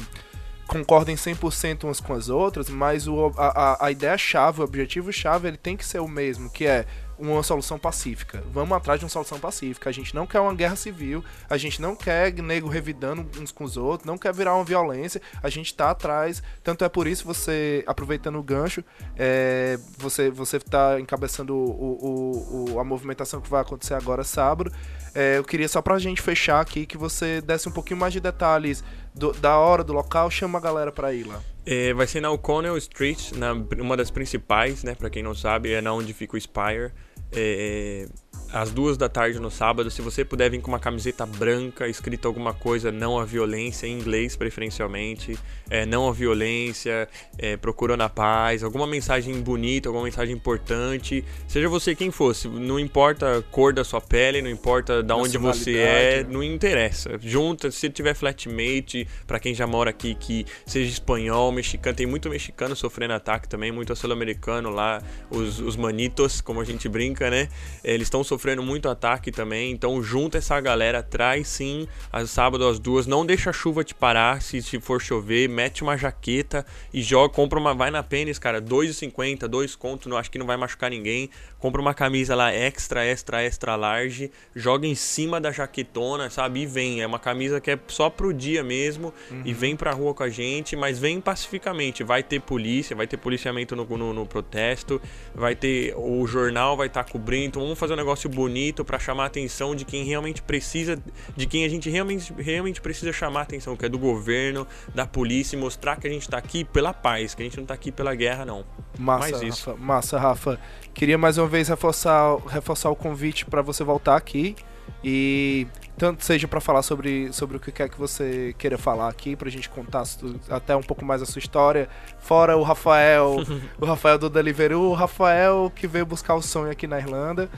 concordem 0.67 1.15
100% 1.15 1.85
umas 1.85 1.99
com 2.01 2.13
as 2.13 2.27
outras, 2.27 2.69
mas 2.69 3.07
o, 3.07 3.31
a, 3.37 3.47
a, 3.47 3.85
a 3.85 3.91
ideia 3.91 4.17
chave, 4.17 4.59
o 4.61 4.63
objetivo 4.63 5.13
chave, 5.13 5.47
ele 5.47 5.57
tem 5.57 5.77
que 5.77 5.85
ser 5.85 5.99
o 5.99 6.07
mesmo, 6.07 6.49
que 6.49 6.65
é 6.65 6.85
uma 7.19 7.41
solução 7.43 7.79
pacífica. 7.79 8.43
Vamos 8.51 8.75
atrás 8.77 8.99
de 8.99 9.05
uma 9.05 9.09
solução 9.09 9.39
pacífica. 9.39 9.89
A 9.89 9.93
gente 9.93 10.13
não 10.15 10.25
quer 10.27 10.39
uma 10.39 10.53
guerra 10.53 10.75
civil, 10.75 11.23
a 11.49 11.57
gente 11.57 11.81
não 11.81 11.95
quer 11.95 12.33
nego 12.33 12.67
revidando 12.69 13.25
uns 13.39 13.51
com 13.51 13.63
os 13.63 13.77
outros, 13.77 14.05
não 14.05 14.17
quer 14.17 14.33
virar 14.33 14.55
uma 14.55 14.63
violência, 14.63 15.21
a 15.41 15.49
gente 15.49 15.73
tá 15.73 15.89
atrás. 15.91 16.43
Tanto 16.63 16.83
é 16.85 16.89
por 16.89 17.07
isso 17.07 17.25
você, 17.25 17.83
aproveitando 17.87 18.37
o 18.37 18.43
gancho, 18.43 18.83
é, 19.15 19.79
você 19.97 20.29
você 20.29 20.59
tá 20.59 20.99
encabeçando 20.99 21.55
o, 21.55 21.61
o- 21.61 22.73
o- 22.73 22.79
a 22.79 22.83
movimentação 22.83 23.41
que 23.41 23.49
vai 23.49 23.61
acontecer 23.61 23.93
agora 23.93 24.23
sábado. 24.23 24.71
É, 25.15 25.37
eu 25.37 25.43
queria 25.43 25.67
só 25.67 25.81
pra 25.81 25.97
gente 25.97 26.21
fechar 26.21 26.59
aqui 26.61 26.85
que 26.85 26.97
você 26.97 27.41
desse 27.41 27.67
um 27.67 27.71
pouquinho 27.71 27.99
mais 27.99 28.13
de 28.13 28.19
detalhes 28.19 28.83
do- 29.15 29.31
da 29.33 29.57
hora, 29.57 29.83
do 29.83 29.93
local, 29.93 30.29
chama 30.29 30.59
a 30.59 30.61
galera 30.61 30.91
pra 30.91 31.13
ir 31.13 31.23
lá. 31.25 31.41
É, 31.65 31.93
vai 31.93 32.05
ser 32.07 32.21
na 32.21 32.29
O'Connell 32.31 32.77
Street, 32.77 33.31
na, 33.33 33.51
uma 33.81 33.97
das 33.97 34.09
principais, 34.11 34.83
né? 34.83 34.95
Pra 34.95 35.09
quem 35.09 35.21
não 35.23 35.33
sabe, 35.35 35.73
é 35.73 35.81
na 35.81 35.91
onde 35.91 36.13
fica 36.13 36.37
o 36.37 36.39
Spire. 36.39 36.91
É, 37.31 38.07
às 38.51 38.71
duas 38.71 38.97
da 38.97 39.09
tarde 39.09 39.39
no 39.39 39.51
sábado. 39.51 39.89
Se 39.91 40.01
você 40.01 40.23
puder 40.23 40.49
vir 40.49 40.61
com 40.61 40.69
uma 40.69 40.79
camiseta 40.79 41.25
branca, 41.25 41.87
escrita 41.87 42.27
alguma 42.27 42.53
coisa, 42.53 42.91
não 42.91 43.19
à 43.19 43.25
violência, 43.25 43.87
em 43.87 43.99
inglês 43.99 44.35
preferencialmente, 44.35 45.37
é, 45.69 45.85
não 45.85 46.07
à 46.07 46.13
violência, 46.13 47.07
é, 47.37 47.57
procurando 47.57 48.01
a 48.01 48.09
paz, 48.09 48.63
alguma 48.63 48.87
mensagem 48.87 49.39
bonita, 49.41 49.89
alguma 49.89 50.05
mensagem 50.05 50.33
importante, 50.33 51.23
seja 51.47 51.67
você 51.67 51.93
quem 51.93 52.11
fosse, 52.11 52.47
não 52.47 52.79
importa 52.79 53.37
a 53.37 53.41
cor 53.41 53.73
da 53.73 53.83
sua 53.83 54.01
pele, 54.01 54.41
não 54.41 54.49
importa 54.49 55.03
da 55.03 55.15
onde 55.15 55.37
você 55.37 55.77
é, 55.77 56.23
né? 56.23 56.29
não 56.29 56.43
interessa. 56.43 57.19
Junta, 57.21 57.69
se 57.71 57.89
tiver 57.89 58.13
flatmate, 58.13 59.07
pra 59.25 59.39
quem 59.39 59.53
já 59.53 59.67
mora 59.67 59.89
aqui, 59.89 60.15
que 60.15 60.45
seja 60.65 60.89
espanhol, 60.89 61.51
mexicano, 61.51 61.95
tem 61.95 62.05
muito 62.05 62.29
mexicano 62.29 62.75
sofrendo 62.75 63.13
ataque 63.13 63.47
também, 63.47 63.71
muito 63.71 63.95
sul-americano 63.95 64.69
lá, 64.69 65.01
os, 65.29 65.59
os 65.59 65.75
manitos, 65.75 66.39
como 66.39 66.61
a 66.61 66.65
gente 66.65 66.87
brinca, 66.87 67.29
né? 67.29 67.49
Eles 67.83 68.07
estão 68.07 68.23
sofrendo 68.23 68.36
muito 68.61 68.89
ataque 68.89 69.31
também, 69.31 69.71
então 69.71 70.01
junta 70.01 70.37
essa 70.37 70.59
galera, 70.59 71.03
traz 71.03 71.47
sim, 71.47 71.87
às 72.11 72.29
sábado 72.29 72.67
às 72.67 72.79
duas, 72.79 73.07
não 73.07 73.25
deixa 73.25 73.49
a 73.49 73.53
chuva 73.53 73.83
te 73.83 73.93
parar, 73.93 74.41
se, 74.41 74.61
se 74.61 74.79
for 74.79 75.01
chover, 75.01 75.49
mete 75.49 75.83
uma 75.83 75.97
jaqueta 75.97 76.65
e 76.93 77.01
joga, 77.01 77.33
compra 77.33 77.59
uma, 77.59 77.73
vai 77.73 77.91
na 77.91 78.03
pênis, 78.03 78.39
cara, 78.39 78.61
2,50, 78.61 79.47
2 79.47 79.75
conto, 79.75 80.07
não, 80.07 80.17
acho 80.17 80.31
que 80.31 80.37
não 80.37 80.45
vai 80.45 80.57
machucar 80.57 80.89
ninguém, 80.89 81.29
compra 81.59 81.81
uma 81.81 81.93
camisa 81.93 82.35
lá 82.35 82.53
extra, 82.53 83.05
extra, 83.05 83.43
extra 83.43 83.75
large, 83.75 84.31
joga 84.55 84.87
em 84.87 84.95
cima 84.95 85.41
da 85.41 85.51
jaquetona, 85.51 86.29
sabe, 86.29 86.61
e 86.61 86.65
vem, 86.65 87.01
é 87.01 87.07
uma 87.07 87.19
camisa 87.19 87.59
que 87.59 87.71
é 87.71 87.79
só 87.87 88.09
pro 88.09 88.33
dia 88.33 88.63
mesmo, 88.63 89.13
e 89.43 89.53
vem 89.53 89.75
pra 89.75 89.91
rua 89.91 90.13
com 90.13 90.23
a 90.23 90.29
gente, 90.29 90.75
mas 90.75 90.99
vem 90.99 91.19
pacificamente, 91.19 92.03
vai 92.03 92.23
ter 92.23 92.41
polícia, 92.41 92.95
vai 92.95 93.07
ter 93.07 93.17
policiamento 93.17 93.75
no, 93.75 93.85
no, 93.85 94.13
no 94.13 94.25
protesto, 94.25 95.01
vai 95.33 95.55
ter, 95.55 95.93
o 95.97 96.25
jornal 96.27 96.77
vai 96.77 96.87
estar 96.87 97.03
cobrindo, 97.03 97.47
então 97.47 97.61
vamos 97.61 97.79
fazer 97.79 97.93
um 97.93 97.97
negócio 97.97 98.26
bonito 98.27 98.83
para 98.83 98.99
chamar 98.99 99.23
a 99.23 99.27
atenção 99.27 99.75
de 99.75 99.85
quem 99.85 100.03
realmente 100.03 100.41
precisa, 100.41 101.01
de 101.35 101.45
quem 101.45 101.65
a 101.65 101.69
gente 101.69 101.89
realmente, 101.89 102.33
realmente 102.37 102.81
precisa 102.81 103.11
chamar 103.11 103.41
a 103.41 103.43
atenção, 103.43 103.75
que 103.75 103.85
é 103.85 103.89
do 103.89 103.97
governo, 103.97 104.67
da 104.93 105.05
polícia, 105.05 105.55
e 105.55 105.59
mostrar 105.59 105.97
que 105.97 106.07
a 106.07 106.09
gente 106.09 106.29
tá 106.29 106.37
aqui 106.37 106.63
pela 106.63 106.93
paz, 106.93 107.33
que 107.33 107.41
a 107.41 107.45
gente 107.45 107.57
não 107.57 107.65
tá 107.65 107.73
aqui 107.73 107.91
pela 107.91 108.13
guerra, 108.15 108.45
não. 108.45 108.65
Massa, 108.97 109.45
isso. 109.45 109.71
Rafa. 109.71 109.83
Massa, 109.83 110.19
Rafa. 110.19 110.59
Queria 110.93 111.17
mais 111.17 111.37
uma 111.37 111.47
vez 111.47 111.67
reforçar, 111.67 112.37
reforçar 112.47 112.89
o 112.89 112.95
convite 112.95 113.45
para 113.45 113.61
você 113.61 113.83
voltar 113.83 114.15
aqui 114.15 114.55
e 115.03 115.67
tanto 115.97 116.23
seja 116.23 116.47
para 116.47 116.61
falar 116.61 116.81
sobre, 116.81 117.31
sobre 117.33 117.57
o 117.57 117.59
que 117.59 117.71
quer 117.71 117.89
que 117.89 117.97
você 117.97 118.53
queira 118.57 118.77
falar 118.77 119.09
aqui, 119.09 119.35
pra 119.35 119.49
gente 119.49 119.69
contar 119.69 120.03
até 120.49 120.75
um 120.75 120.81
pouco 120.81 121.03
mais 121.03 121.21
a 121.21 121.25
sua 121.25 121.39
história. 121.39 121.89
Fora 122.19 122.55
o 122.55 122.63
Rafael, 122.63 123.37
o 123.79 123.85
Rafael 123.85 124.17
do 124.17 124.29
Deliveroo, 124.29 124.89
o 124.89 124.93
Rafael 124.93 125.71
que 125.75 125.87
veio 125.87 126.05
buscar 126.05 126.35
o 126.35 126.41
sonho 126.41 126.71
aqui 126.71 126.87
na 126.87 126.99
Irlanda. 126.99 127.49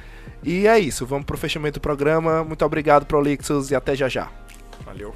E 0.43 0.67
é 0.67 0.79
isso, 0.79 1.05
vamos 1.05 1.25
pro 1.25 1.37
fechamento 1.37 1.79
do 1.79 1.81
programa. 1.81 2.43
Muito 2.43 2.63
obrigado, 2.65 3.05
Prolixos, 3.05 3.71
e 3.71 3.75
até 3.75 3.95
já 3.95 4.07
já. 4.07 4.29
Valeu. 4.85 5.13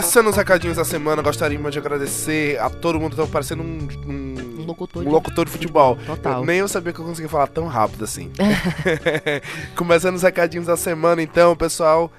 Começando 0.00 0.28
os 0.28 0.36
recadinhos 0.36 0.78
da 0.78 0.84
semana, 0.84 1.20
gostaríamos 1.20 1.70
de 1.72 1.78
agradecer 1.78 2.58
a 2.58 2.70
todo 2.70 2.98
mundo 2.98 3.14
que 3.14 3.20
tá 3.22 3.28
parecendo 3.28 3.62
um, 3.62 3.86
um, 4.06 4.60
Um 4.62 4.64
locutor 4.64 5.02
um 5.02 5.04
de- 5.04 5.10
locutor 5.12 5.44
de 5.44 5.50
futebol. 5.50 5.98
Total. 6.06 6.42
Nem 6.42 6.60
eu 6.60 6.68
sabia 6.68 6.90
que 6.90 6.98
eu 6.98 7.04
conseguia 7.04 7.28
falar 7.28 7.48
tão 7.48 7.66
rápido 7.66 8.04
assim. 8.04 8.30
Começando 9.76 10.14
os 10.16 10.22
recadinhos 10.22 10.66
da 10.68 10.76
semana, 10.78 11.22
então, 11.22 11.54
pessoal. 11.54 12.10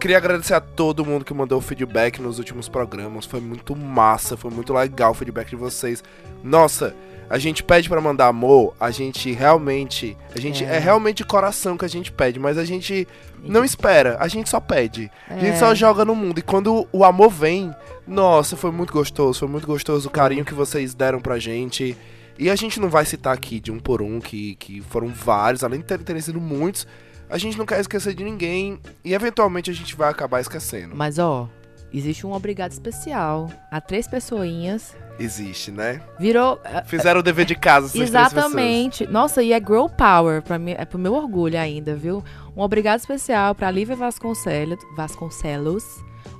Queria 0.00 0.16
agradecer 0.16 0.52
a 0.54 0.60
todo 0.60 1.04
mundo 1.06 1.24
que 1.24 1.32
mandou 1.32 1.60
feedback 1.60 2.20
nos 2.20 2.40
últimos 2.40 2.68
programas. 2.68 3.24
Foi 3.24 3.40
muito 3.40 3.76
massa, 3.76 4.36
foi 4.36 4.50
muito 4.50 4.72
legal 4.74 5.12
o 5.12 5.14
feedback 5.14 5.50
de 5.50 5.56
vocês. 5.56 6.02
Nossa, 6.42 6.92
a 7.30 7.38
gente 7.38 7.62
pede 7.62 7.88
pra 7.88 8.00
mandar 8.00 8.26
amor, 8.28 8.74
a 8.80 8.90
gente 8.90 9.32
realmente. 9.32 10.16
A 10.34 10.40
gente 10.40 10.64
é. 10.64 10.76
É. 10.76 10.78
realmente 10.78 11.24
coração 11.24 11.76
que 11.76 11.84
a 11.84 11.88
gente 11.88 12.10
pede, 12.10 12.38
mas 12.38 12.56
a 12.58 12.64
gente 12.64 13.06
não 13.42 13.64
espera, 13.64 14.16
a 14.20 14.28
gente 14.28 14.48
só 14.48 14.60
pede. 14.60 15.10
A 15.28 15.34
gente 15.34 15.54
É. 15.54 15.56
só 15.58 15.74
joga 15.74 16.04
no 16.04 16.14
mundo. 16.14 16.38
E 16.38 16.42
quando 16.42 16.86
o 16.92 17.04
amor 17.04 17.30
vem, 17.30 17.74
nossa, 18.06 18.56
foi 18.56 18.70
muito 18.70 18.92
gostoso. 18.92 19.38
Foi 19.40 19.48
muito 19.48 19.66
gostoso 19.66 20.08
o 20.08 20.10
carinho 20.10 20.44
que 20.44 20.54
vocês 20.54 20.94
deram 20.94 21.20
pra 21.20 21.38
gente. 21.38 21.96
E 22.38 22.48
a 22.48 22.54
gente 22.56 22.78
não 22.80 22.88
vai 22.88 23.04
citar 23.04 23.34
aqui 23.34 23.58
de 23.60 23.70
um 23.72 23.78
por 23.80 24.00
um, 24.00 24.20
que, 24.20 24.54
que 24.56 24.80
foram 24.82 25.08
vários, 25.08 25.64
além 25.64 25.80
de 25.80 25.86
ter- 25.86 25.98
terem 25.98 26.22
sido 26.22 26.40
muitos. 26.40 26.86
A 27.28 27.36
gente 27.36 27.58
não 27.58 27.66
quer 27.66 27.80
esquecer 27.80 28.14
de 28.14 28.24
ninguém. 28.24 28.78
E 29.04 29.12
eventualmente 29.12 29.70
a 29.70 29.74
gente 29.74 29.94
vai 29.96 30.08
acabar 30.08 30.40
esquecendo. 30.40 30.94
Mas 30.96 31.18
ó, 31.18 31.48
existe 31.92 32.26
um 32.26 32.32
obrigado 32.32 32.72
especial 32.72 33.50
a 33.70 33.80
três 33.80 34.06
pessoinhas. 34.06 34.94
Existe, 35.18 35.70
né? 35.70 36.00
Virou. 36.18 36.60
eh, 36.64 36.84
Fizeram 36.84 37.20
o 37.20 37.22
dever 37.22 37.44
de 37.44 37.54
casa, 37.54 37.86
essas. 37.88 38.00
Exatamente. 38.00 39.06
Nossa, 39.06 39.42
e 39.42 39.52
é 39.52 39.58
Grow 39.58 39.88
Power, 39.88 40.42
pra 40.42 40.58
mim, 40.58 40.74
é 40.78 40.84
pro 40.84 40.98
meu 40.98 41.14
orgulho 41.14 41.58
ainda, 41.58 41.96
viu? 41.96 42.22
Um 42.56 42.62
obrigado 42.62 43.00
especial 43.00 43.54
pra 43.54 43.70
Lívia 43.70 43.96
Vasconcelos, 43.96 44.78
Vasconcelos 44.96 45.84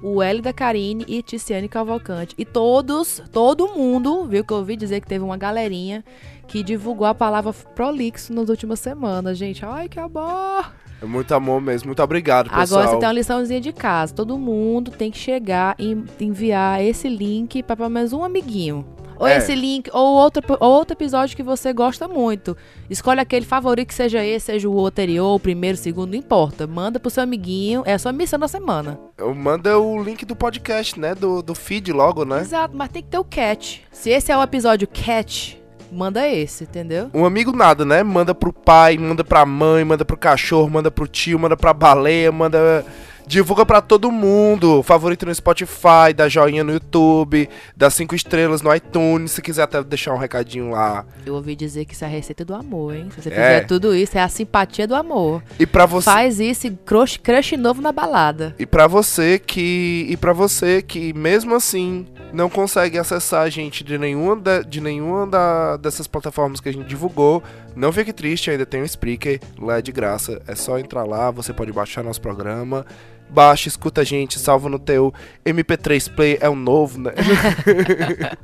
o 0.03 0.23
L 0.23 0.41
da 0.41 0.53
Karine 0.53 1.05
e 1.09 1.23
Ticiane 1.23 1.69
Cavalcante. 1.69 2.35
E 2.39 2.45
todos, 2.45 3.23
todo 3.33 3.69
mundo, 3.75 4.27
viu 4.27 4.45
que 4.45 4.53
eu 4.53 4.59
ouvi 4.59 4.77
dizer 4.77 5.01
que 5.01 5.09
teve 5.09 5.25
uma 5.25 5.37
galerinha 5.37 6.05
que 6.47 6.62
divulgou 6.62 7.07
a 7.07 7.15
palavra 7.15 7.53
prolixo 7.53 8.33
nas 8.33 8.49
últimas 8.49 8.81
semanas, 8.81 9.37
gente. 9.37 9.65
Ai, 9.65 9.89
que 9.89 9.99
amor! 9.99 10.73
É 11.01 11.05
muito 11.07 11.33
amor 11.35 11.61
mesmo. 11.61 11.87
Muito 11.89 12.03
obrigado, 12.03 12.51
pessoal. 12.51 12.62
Agora 12.83 12.87
você 12.89 12.97
tem 12.99 13.07
uma 13.09 13.12
liçãozinha 13.15 13.61
de 13.61 13.73
casa. 13.73 14.12
Todo 14.15 14.37
mundo 14.39 14.91
tem 14.91 15.11
que 15.11 15.19
chegar 15.19 15.77
e 15.79 15.97
enviar 16.20 16.83
esse 16.85 17.09
link 17.09 17.62
para 17.62 17.77
pelo 17.77 17.89
menos 17.91 18.12
um 18.12 18.25
amiguinho. 18.25 18.85
Ou 19.20 19.27
É. 19.27 19.39
esse 19.39 19.53
link, 19.53 19.91
ou 19.93 20.15
outro, 20.15 20.43
ou 20.61 20.70
outro 20.70 20.95
episódio 20.97 21.37
que 21.37 21.43
você 21.43 21.73
gosta 21.73 22.07
muito. 22.07 22.57
Escolhe 22.89 23.19
aquele 23.19 23.45
favorito 23.45 23.89
que 23.89 23.95
seja 23.95 24.25
esse, 24.25 24.47
seja 24.47 24.69
o 24.69 24.87
anterior, 24.87 25.35
o 25.35 25.41
primeiro, 25.41 25.77
o 25.77 25.81
segundo, 25.81 26.11
não 26.12 26.19
importa. 26.19 26.69
Manda 26.69 27.01
pro 27.01 27.11
seu 27.11 27.25
amiguinho. 27.25 27.83
É 27.85 27.95
a 27.95 27.99
sua 27.99 28.12
missão 28.12 28.39
da 28.39 28.47
semana. 28.47 28.97
Eu- 29.19 29.35
Manda 29.35 29.77
o 29.77 30.01
link 30.01 30.25
do 30.25 30.37
podcast, 30.37 30.99
né? 31.01 31.16
Do, 31.16 31.43
do 31.43 31.53
feed 31.53 31.93
logo, 31.93 32.25
né? 32.25 32.41
Exato, 32.43 32.77
mas 32.77 32.91
tem 32.91 33.03
que 33.03 33.09
ter 33.09 33.19
o 33.19 33.25
catch. 33.25 33.79
Se 33.91 34.09
esse 34.11 34.31
é 34.31 34.39
o 34.39 34.43
episódio 34.43 34.87
catch, 34.87 35.55
manda 35.93 36.27
esse, 36.28 36.65
entendeu? 36.65 37.10
Um 37.15 37.24
amigo 37.24 37.52
nada, 37.52 37.85
né? 37.85 38.02
Manda 38.02 38.35
pro 38.35 38.52
pai, 38.52 38.97
manda 38.98 39.24
pra 39.24 39.44
mãe, 39.47 39.85
manda 39.85 40.05
pro 40.05 40.16
cachorro, 40.16 40.69
manda 40.70 40.90
pro 40.90 41.06
tio, 41.06 41.39
manda 41.39 41.56
pra 41.56 41.73
baleia, 41.73 42.31
manda. 42.32 42.85
Divulga 43.27 43.66
pra 43.66 43.82
todo 43.82 44.10
mundo. 44.10 44.82
Favorito 44.82 45.27
no 45.27 45.35
Spotify, 45.35 46.15
dá 46.16 46.31
joinha 46.31 46.65
no 46.65 46.73
YouTube, 46.73 47.47
dá 47.77 47.90
cinco 47.90 48.15
estrelas 48.15 48.62
no 48.62 48.74
iTunes. 48.74 49.32
Se 49.32 49.43
quiser 49.43 49.65
até 49.65 49.82
deixar 49.85 50.15
um 50.15 50.16
recadinho 50.16 50.70
lá. 50.70 51.05
Eu 51.27 51.35
ouvi 51.35 51.55
dizer 51.55 51.85
que 51.85 51.93
isso 51.93 52.05
é 52.05 52.06
a 52.06 52.10
receita 52.10 52.43
do 52.43 52.55
amor, 52.55 52.94
hein? 52.97 53.09
Se 53.15 53.20
você 53.20 53.28
É. 53.28 53.32
fizer 53.32 53.66
tudo 53.66 53.94
isso, 53.94 54.16
é 54.16 54.23
a 54.23 54.28
simpatia 54.31 54.86
do 54.86 54.94
amor. 54.94 55.43
E 55.59 55.66
pra 55.66 55.85
você. 55.85 56.06
Faz 56.06 56.40
isso 56.40 56.69
e 56.69 56.70
crush, 56.70 57.19
crush 57.19 57.55
novo 57.59 57.82
na 57.82 57.93
balada. 57.93 58.55
E 58.59 58.65
pra 58.65 58.86
você 58.86 59.39
que. 59.39 60.06
E 60.09 60.16
para 60.16 60.32
você 60.32 60.81
que 60.81 61.12
mesmo 61.12 61.55
assim 61.55 62.06
não 62.32 62.48
consegue 62.50 62.98
acessar 62.98 63.42
a 63.42 63.50
gente 63.50 63.82
de 63.82 63.98
nenhuma, 63.98 64.36
da- 64.36 64.62
de 64.62 64.80
nenhuma 64.80 65.26
da- 65.26 65.76
dessas 65.76 66.06
plataformas 66.06 66.60
que 66.60 66.68
a 66.68 66.72
gente 66.72 66.86
divulgou, 66.86 67.42
não 67.74 67.92
fique 67.92 68.12
triste, 68.12 68.50
ainda 68.50 68.66
tem 68.66 68.82
o 68.82 68.84
Spreaker, 68.84 69.40
lá 69.59 69.78
é 69.78 69.82
de 69.82 69.92
graça. 69.92 70.40
É 70.46 70.55
só 70.55 70.78
entrar 70.78 71.05
lá, 71.05 71.30
você 71.30 71.52
pode 71.52 71.72
baixar 71.72 72.05
nosso 72.05 72.20
programa. 72.20 72.84
Baixa, 73.30 73.68
escuta 73.68 74.00
a 74.00 74.05
gente, 74.05 74.38
salva 74.38 74.70
no 74.70 74.78
teu 74.78 75.12
MP3 75.44 76.09
Play, 76.09 76.38
é 76.40 76.48
o 76.48 76.55
novo, 76.55 76.98
né? 76.98 77.12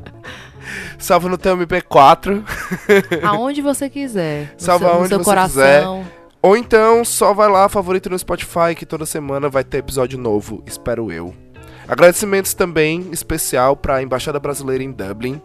salva 0.99 1.29
no 1.29 1.39
teu 1.39 1.57
MP4. 1.57 2.43
Aonde 3.23 3.63
você 3.63 3.89
quiser. 3.89 4.55
Salva 4.59 4.87
seu, 4.87 4.95
aonde 4.95 5.09
seu 5.09 5.19
você 5.19 5.25
coração. 5.25 6.05
Ou 6.43 6.57
então 6.57 7.05
só 7.05 7.33
vai 7.33 7.49
lá, 7.49 7.69
favorito 7.69 8.11
no 8.11 8.19
Spotify, 8.19 8.75
que 8.77 8.85
toda 8.85 9.07
semana 9.07 9.49
vai 9.49 9.65
ter 9.65 9.79
episódio 9.79 10.19
novo, 10.19 10.63
espero 10.67 11.11
eu. 11.11 11.35
Agradecimentos 11.87 12.55
também 12.55 13.11
especial 13.13 13.77
para 13.77 13.97
a 13.97 14.03
Embaixada 14.03 14.41
Brasileira 14.41 14.83
em 14.83 14.91
Dublin 14.91 15.41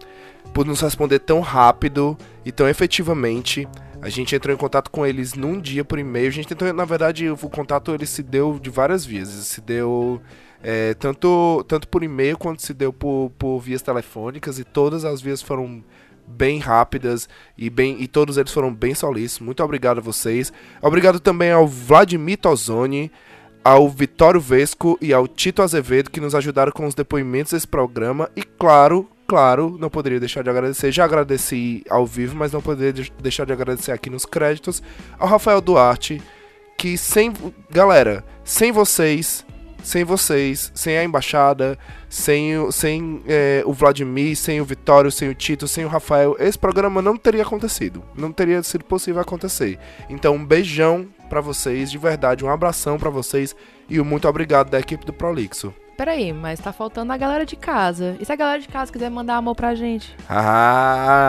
por 0.54 0.66
nos 0.66 0.82
responder 0.82 1.20
tão 1.20 1.42
rápido 1.42 2.18
e 2.46 2.52
tão 2.52 2.68
efetivamente. 2.68 3.68
A 4.02 4.10
gente 4.10 4.34
entrou 4.34 4.54
em 4.56 4.58
contato 4.58 4.90
com 4.90 5.06
eles 5.06 5.34
num 5.34 5.60
dia 5.60 5.84
por 5.84 6.00
e-mail. 6.00 6.28
A 6.28 6.32
gente 6.32 6.48
tentou, 6.48 6.72
na 6.74 6.86
verdade, 6.86 7.30
o 7.30 7.38
contato 7.38 7.94
ele 7.94 8.06
se 8.06 8.24
deu 8.24 8.58
de 8.58 8.70
várias 8.70 9.06
vias. 9.06 9.28
Se 9.28 9.60
deu 9.60 10.22
é, 10.64 10.94
tanto, 10.94 11.64
tanto 11.68 11.88
por 11.88 12.04
e-mail 12.04 12.38
quanto 12.38 12.62
se 12.62 12.74
deu 12.74 12.94
por, 12.94 13.32
por 13.38 13.60
vias 13.60 13.82
telefônicas 13.82 14.58
e 14.58 14.64
todas 14.64 15.04
as 15.04 15.22
vias 15.22 15.42
foram 15.42 15.84
bem 16.26 16.60
rápidas 16.60 17.28
e 17.58 17.70
bem 17.70 17.98
e 18.00 18.08
todos 18.08 18.38
eles 18.38 18.52
foram 18.52 18.74
bem 18.74 18.94
solícitos. 18.94 19.46
Muito 19.46 19.64
obrigado 19.64 19.98
a 19.98 20.02
vocês. 20.02 20.54
Obrigado 20.82 21.20
também 21.20 21.52
ao 21.52 21.68
Vladimir 21.68 22.38
Tozoni, 22.38 23.12
ao 23.64 23.90
Vitório 23.90 24.40
Vesco 24.40 24.98
e 25.02 25.14
ao 25.14 25.28
Tito 25.28 25.62
Azevedo 25.62 26.10
que 26.10 26.22
nos 26.22 26.34
ajudaram 26.36 26.72
com 26.72 26.86
os 26.86 26.96
depoimentos 26.96 27.52
desse 27.54 27.68
programa 27.68 28.30
e 28.36 28.44
claro, 28.44 29.10
claro, 29.28 29.78
não 29.80 29.90
poderia 29.90 30.20
deixar 30.20 30.44
de 30.44 30.50
agradecer. 30.50 30.92
Já 30.92 31.06
agradeci 31.06 31.84
ao 31.90 32.06
vivo, 32.06 32.36
mas 32.36 32.52
não 32.52 32.62
poderia 32.62 32.94
de- 32.94 33.14
deixar 33.22 33.46
de 33.46 33.54
agradecer 33.54 33.92
aqui 33.92 34.10
nos 34.10 34.26
créditos 34.26 34.82
ao 35.18 35.28
Rafael 35.28 35.62
Duarte, 35.62 36.22
que 36.78 36.98
sem 36.98 37.34
galera, 37.70 38.24
sem 38.44 38.72
vocês, 38.72 39.46
sem 39.84 40.04
vocês, 40.04 40.72
sem 40.74 40.98
a 40.98 41.04
embaixada, 41.04 41.78
sem, 42.10 42.70
sem 42.72 43.22
é, 43.28 43.62
o 43.66 43.74
Vladimir, 43.74 44.36
sem 44.36 44.60
o 44.60 44.66
Vitório, 44.66 45.12
sem 45.12 45.30
o 45.30 45.36
Tito, 45.36 45.68
sem 45.68 45.86
o 45.86 45.90
Rafael, 45.90 46.36
esse 46.40 46.58
programa 46.58 47.02
não 47.02 47.16
teria 47.16 47.44
acontecido. 47.44 48.04
Não 48.16 48.32
teria 48.32 48.62
sido 48.64 48.84
possível 48.84 49.22
acontecer. 49.22 49.78
Então, 50.10 50.36
um 50.36 50.46
beijão 50.46 51.08
pra 51.30 51.40
vocês, 51.40 51.90
de 51.92 51.98
verdade, 51.98 52.44
um 52.44 52.50
abração 52.50 52.98
pra 52.98 53.10
vocês 53.10 53.56
e 53.90 54.02
um 54.02 54.04
muito 54.04 54.28
obrigado 54.28 54.70
da 54.70 54.80
equipe 54.80 55.06
do 55.06 55.14
Prolixo. 55.14 55.74
peraí, 55.96 56.34
mas 56.34 56.60
tá 56.60 56.74
faltando 56.74 57.14
a 57.14 57.18
galera 57.18 57.46
de 57.46 57.56
casa. 57.56 58.16
E 58.20 58.26
se 58.26 58.32
a 58.32 58.36
galera 58.36 58.60
de 58.60 58.68
casa 58.68 58.92
quiser 58.92 59.10
mandar 59.12 59.36
amor 59.36 59.54
pra 59.56 59.76
gente? 59.76 60.16
Ah, 60.30 61.22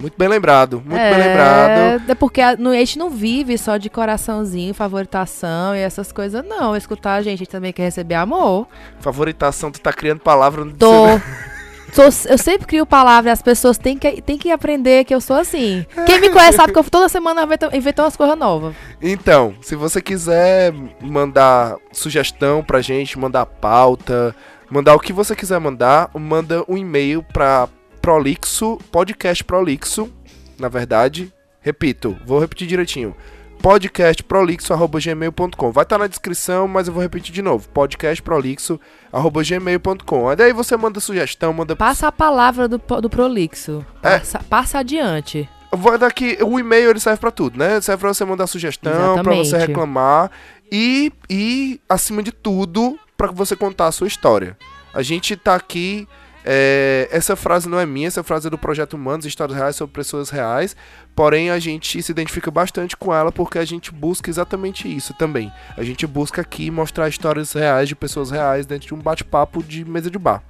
muito 0.00 0.14
bem 0.16 0.28
lembrado, 0.28 0.82
muito 0.84 0.96
é, 1.00 1.10
bem 1.10 1.18
lembrado. 1.18 2.10
É 2.10 2.14
porque 2.14 2.40
a, 2.40 2.56
no, 2.56 2.70
a 2.70 2.76
gente 2.76 2.98
não 2.98 3.10
vive 3.10 3.58
só 3.58 3.76
de 3.76 3.90
coraçãozinho, 3.90 4.72
favoritação 4.74 5.74
e 5.74 5.80
essas 5.80 6.12
coisas, 6.12 6.44
não. 6.44 6.76
Escutar 6.76 7.14
a 7.14 7.22
gente, 7.22 7.34
a 7.34 7.38
gente 7.38 7.50
também 7.50 7.72
quer 7.72 7.82
receber 7.84 8.14
amor. 8.14 8.68
Favoritação, 9.00 9.70
tu 9.72 9.80
tá 9.80 9.92
criando 9.92 10.20
palavra 10.20 10.64
no 10.64 10.72
Tô. 10.72 11.06
Sou, 11.92 12.04
eu 12.04 12.38
sempre 12.38 12.66
crio 12.66 12.86
palavras, 12.86 13.32
as 13.32 13.42
pessoas 13.42 13.78
têm 13.78 13.98
que, 13.98 14.22
têm 14.22 14.38
que 14.38 14.50
aprender 14.50 15.04
que 15.04 15.14
eu 15.14 15.20
sou 15.20 15.36
assim. 15.36 15.84
Quem 16.06 16.20
me 16.20 16.30
conhece 16.30 16.56
sabe 16.56 16.72
que 16.72 16.78
eu 16.78 16.84
toda 16.84 17.08
semana 17.08 17.46
invento 17.72 18.02
umas 18.02 18.16
coisas 18.16 18.38
novas. 18.38 18.74
Então, 19.00 19.54
se 19.60 19.74
você 19.74 20.00
quiser 20.00 20.72
mandar 21.00 21.76
sugestão 21.92 22.62
pra 22.62 22.80
gente, 22.80 23.18
mandar 23.18 23.46
pauta, 23.46 24.34
mandar 24.70 24.94
o 24.94 25.00
que 25.00 25.12
você 25.12 25.34
quiser 25.34 25.58
mandar, 25.58 26.10
manda 26.14 26.64
um 26.68 26.76
e-mail 26.76 27.22
pra 27.22 27.68
prolixo, 28.00 28.78
podcast 28.90 29.42
prolixo, 29.44 30.10
na 30.58 30.68
verdade. 30.68 31.32
Repito, 31.60 32.16
vou 32.24 32.38
repetir 32.38 32.66
direitinho 32.66 33.14
podcastprolixo.gmail.com. 33.60 35.70
Vai 35.70 35.84
estar 35.84 35.96
tá 35.96 35.98
na 35.98 36.06
descrição, 36.06 36.66
mas 36.66 36.88
eu 36.88 36.94
vou 36.94 37.02
repetir 37.02 37.30
de 37.32 37.42
novo. 37.42 37.68
podcastprolixo.gmail.com. 37.68 40.28
Aí 40.28 40.36
daí 40.36 40.52
você 40.52 40.76
manda 40.76 41.00
sugestão, 41.00 41.52
manda... 41.52 41.76
Passa 41.76 42.08
a 42.08 42.12
palavra 42.12 42.66
do, 42.66 42.78
do 42.78 43.10
prolixo. 43.10 43.84
É. 44.02 44.18
Passa, 44.18 44.40
passa 44.48 44.78
adiante. 44.78 45.46
Vou 45.72 45.96
daqui, 45.96 46.36
o 46.42 46.58
e-mail 46.58 46.90
ele 46.90 46.98
serve 46.98 47.20
para 47.20 47.30
tudo, 47.30 47.56
né? 47.58 47.80
Serve 47.80 48.00
para 48.00 48.12
você 48.12 48.24
mandar 48.24 48.48
sugestão, 48.48 49.22
para 49.22 49.34
você 49.34 49.56
reclamar 49.56 50.28
e, 50.70 51.12
e 51.28 51.80
acima 51.88 52.22
de 52.22 52.30
tudo, 52.32 52.98
para 53.16 53.30
você 53.30 53.54
contar 53.54 53.86
a 53.86 53.92
sua 53.92 54.08
história. 54.08 54.56
A 54.92 55.02
gente 55.02 55.36
tá 55.36 55.54
aqui 55.54 56.08
é, 56.44 57.08
essa 57.10 57.36
frase 57.36 57.68
não 57.68 57.78
é 57.78 57.84
minha, 57.84 58.08
essa 58.08 58.22
frase 58.22 58.46
é 58.46 58.50
do 58.50 58.58
Projeto 58.58 58.94
Humanos, 58.94 59.26
Histórias 59.26 59.56
Reais 59.56 59.76
sobre 59.76 59.94
Pessoas 59.94 60.30
Reais. 60.30 60.74
Porém, 61.14 61.50
a 61.50 61.58
gente 61.58 62.02
se 62.02 62.12
identifica 62.12 62.50
bastante 62.50 62.96
com 62.96 63.14
ela 63.14 63.30
porque 63.30 63.58
a 63.58 63.64
gente 63.64 63.92
busca 63.92 64.30
exatamente 64.30 64.88
isso 64.94 65.12
também. 65.14 65.52
A 65.76 65.82
gente 65.82 66.06
busca 66.06 66.40
aqui 66.40 66.70
mostrar 66.70 67.08
histórias 67.08 67.52
reais 67.52 67.88
de 67.88 67.94
pessoas 67.94 68.30
reais 68.30 68.66
dentro 68.66 68.88
de 68.88 68.94
um 68.94 68.98
bate-papo 68.98 69.62
de 69.62 69.84
mesa 69.84 70.10
de 70.10 70.18
bar. 70.18 70.42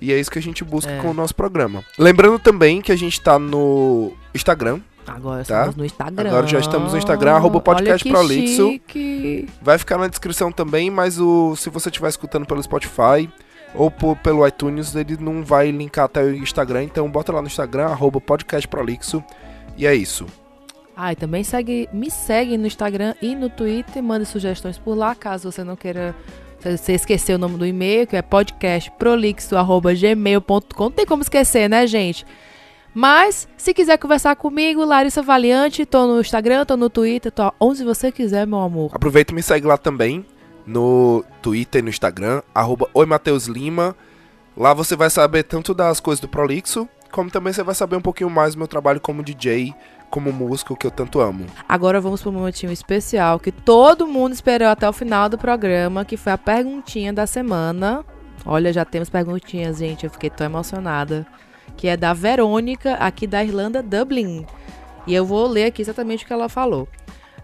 E 0.00 0.12
é 0.12 0.20
isso 0.20 0.30
que 0.30 0.38
a 0.38 0.42
gente 0.42 0.62
busca 0.62 0.90
é. 0.90 1.00
com 1.00 1.10
o 1.10 1.14
nosso 1.14 1.34
programa. 1.34 1.82
Lembrando 1.98 2.38
também 2.38 2.80
que 2.80 2.92
a 2.92 2.96
gente 2.96 3.20
tá 3.20 3.38
no 3.38 4.12
Instagram, 4.34 4.80
Agora 5.06 5.42
tá? 5.42 5.60
estamos 5.60 5.76
no 5.76 5.84
Instagram. 5.84 6.28
Agora 6.28 6.46
já 6.46 6.58
estamos 6.58 6.92
no 6.92 6.98
Instagram, 6.98 7.32
arroba 7.32 7.60
podcast 7.60 8.08
Prolixo. 8.08 8.78
Vai 9.62 9.78
ficar 9.78 9.96
na 9.96 10.06
descrição 10.06 10.52
também, 10.52 10.90
mas 10.90 11.18
o, 11.18 11.56
se 11.56 11.70
você 11.70 11.88
estiver 11.88 12.08
escutando 12.08 12.46
pelo 12.46 12.62
Spotify, 12.62 13.28
ou 13.74 13.90
por, 13.90 14.16
pelo 14.16 14.46
iTunes, 14.46 14.94
ele 14.94 15.18
não 15.18 15.44
vai 15.44 15.70
linkar 15.70 16.04
até 16.06 16.22
o 16.22 16.34
Instagram. 16.34 16.84
Então 16.84 17.10
bota 17.10 17.30
lá 17.32 17.42
no 17.42 17.48
Instagram, 17.48 17.86
arroba 17.86 18.20
podcastprolixo. 18.20 19.24
E 19.76 19.86
é 19.86 19.94
isso. 19.94 20.24
Ah, 20.96 21.12
e 21.12 21.16
também 21.16 21.44
segue, 21.44 21.88
me 21.92 22.10
segue 22.10 22.56
no 22.58 22.66
Instagram 22.66 23.14
e 23.22 23.36
no 23.36 23.48
Twitter, 23.48 24.02
mande 24.02 24.26
sugestões 24.26 24.76
por 24.78 24.96
lá, 24.96 25.14
caso 25.14 25.52
você 25.52 25.62
não 25.62 25.76
queira. 25.76 26.12
Você 26.60 26.94
esqueceu 26.94 27.36
o 27.36 27.38
nome 27.38 27.56
do 27.56 27.64
e-mail, 27.64 28.04
que 28.04 28.16
é 28.16 28.22
podcastprolixo.gmail.com. 28.22 30.84
Não 30.84 30.90
tem 30.90 31.06
como 31.06 31.22
esquecer, 31.22 31.70
né, 31.70 31.86
gente? 31.86 32.26
Mas, 32.92 33.46
se 33.56 33.72
quiser 33.72 33.96
conversar 33.96 34.34
comigo, 34.34 34.84
Larissa 34.84 35.22
Valiante, 35.22 35.86
tô 35.86 36.08
no 36.08 36.20
Instagram, 36.20 36.64
tô 36.64 36.76
no 36.76 36.90
Twitter, 36.90 37.30
tô 37.30 37.52
onde 37.60 37.84
você 37.84 38.10
quiser, 38.10 38.44
meu 38.44 38.58
amor. 38.58 38.90
Aproveita 38.92 39.30
e 39.30 39.36
me 39.36 39.42
segue 39.42 39.68
lá 39.68 39.78
também 39.78 40.26
no 40.68 41.24
Twitter 41.40 41.78
e 41.78 41.82
no 41.82 41.88
Instagram, 41.88 42.42
arroba. 42.54 42.88
Lá 44.56 44.74
você 44.74 44.94
vai 44.94 45.08
saber 45.08 45.44
tanto 45.44 45.72
das 45.72 45.98
coisas 45.98 46.20
do 46.20 46.28
Prolixo, 46.28 46.86
como 47.10 47.30
também 47.30 47.52
você 47.52 47.62
vai 47.62 47.74
saber 47.74 47.96
um 47.96 48.00
pouquinho 48.00 48.28
mais 48.28 48.54
do 48.54 48.58
meu 48.58 48.68
trabalho 48.68 49.00
como 49.00 49.22
DJ, 49.22 49.74
como 50.10 50.32
músico 50.32 50.76
que 50.76 50.86
eu 50.86 50.90
tanto 50.90 51.20
amo. 51.20 51.46
Agora 51.66 52.00
vamos 52.00 52.20
para 52.20 52.30
um 52.30 52.34
momentinho 52.34 52.72
especial 52.72 53.38
que 53.38 53.50
todo 53.50 54.06
mundo 54.06 54.32
esperou 54.32 54.68
até 54.68 54.88
o 54.88 54.92
final 54.92 55.28
do 55.28 55.38
programa, 55.38 56.04
que 56.04 56.16
foi 56.16 56.32
a 56.32 56.38
perguntinha 56.38 57.12
da 57.12 57.26
semana. 57.26 58.04
Olha, 58.44 58.72
já 58.72 58.84
temos 58.84 59.08
perguntinhas, 59.08 59.78
gente, 59.78 60.04
eu 60.04 60.10
fiquei 60.10 60.28
tão 60.28 60.46
emocionada. 60.46 61.26
Que 61.76 61.88
é 61.88 61.96
da 61.96 62.12
Verônica, 62.12 62.94
aqui 62.94 63.26
da 63.26 63.42
Irlanda, 63.44 63.82
Dublin. 63.82 64.44
E 65.06 65.14
eu 65.14 65.24
vou 65.24 65.46
ler 65.46 65.66
aqui 65.66 65.80
exatamente 65.80 66.24
o 66.24 66.26
que 66.26 66.32
ela 66.32 66.48
falou. 66.48 66.88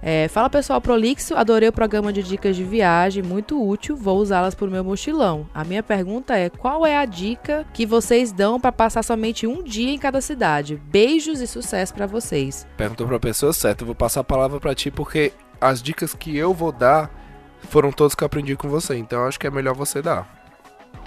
É, 0.06 0.28
fala 0.28 0.50
pessoal 0.50 0.82
prolixo, 0.82 1.34
adorei 1.34 1.66
o 1.66 1.72
programa 1.72 2.12
de 2.12 2.22
dicas 2.22 2.54
de 2.54 2.62
viagem, 2.62 3.22
muito 3.22 3.66
útil, 3.66 3.96
vou 3.96 4.18
usá-las 4.18 4.54
pro 4.54 4.70
meu 4.70 4.84
mochilão. 4.84 5.48
A 5.54 5.64
minha 5.64 5.82
pergunta 5.82 6.36
é: 6.36 6.50
qual 6.50 6.84
é 6.84 6.98
a 6.98 7.06
dica 7.06 7.64
que 7.72 7.86
vocês 7.86 8.30
dão 8.30 8.60
para 8.60 8.70
passar 8.70 9.02
somente 9.02 9.46
um 9.46 9.62
dia 9.62 9.90
em 9.90 9.98
cada 9.98 10.20
cidade? 10.20 10.76
Beijos 10.76 11.40
e 11.40 11.46
sucesso 11.46 11.94
para 11.94 12.06
vocês. 12.06 12.66
Perguntou 12.76 13.06
pra 13.06 13.18
pessoa 13.18 13.54
certa, 13.54 13.82
eu 13.82 13.86
vou 13.86 13.94
passar 13.94 14.20
a 14.20 14.24
palavra 14.24 14.60
para 14.60 14.74
ti 14.74 14.90
porque 14.90 15.32
as 15.58 15.82
dicas 15.82 16.12
que 16.12 16.36
eu 16.36 16.52
vou 16.52 16.70
dar 16.70 17.10
foram 17.62 17.90
todas 17.90 18.14
que 18.14 18.22
eu 18.22 18.26
aprendi 18.26 18.54
com 18.56 18.68
você, 18.68 18.96
então 18.96 19.24
acho 19.24 19.40
que 19.40 19.46
é 19.46 19.50
melhor 19.50 19.74
você 19.74 20.02
dar. 20.02 20.43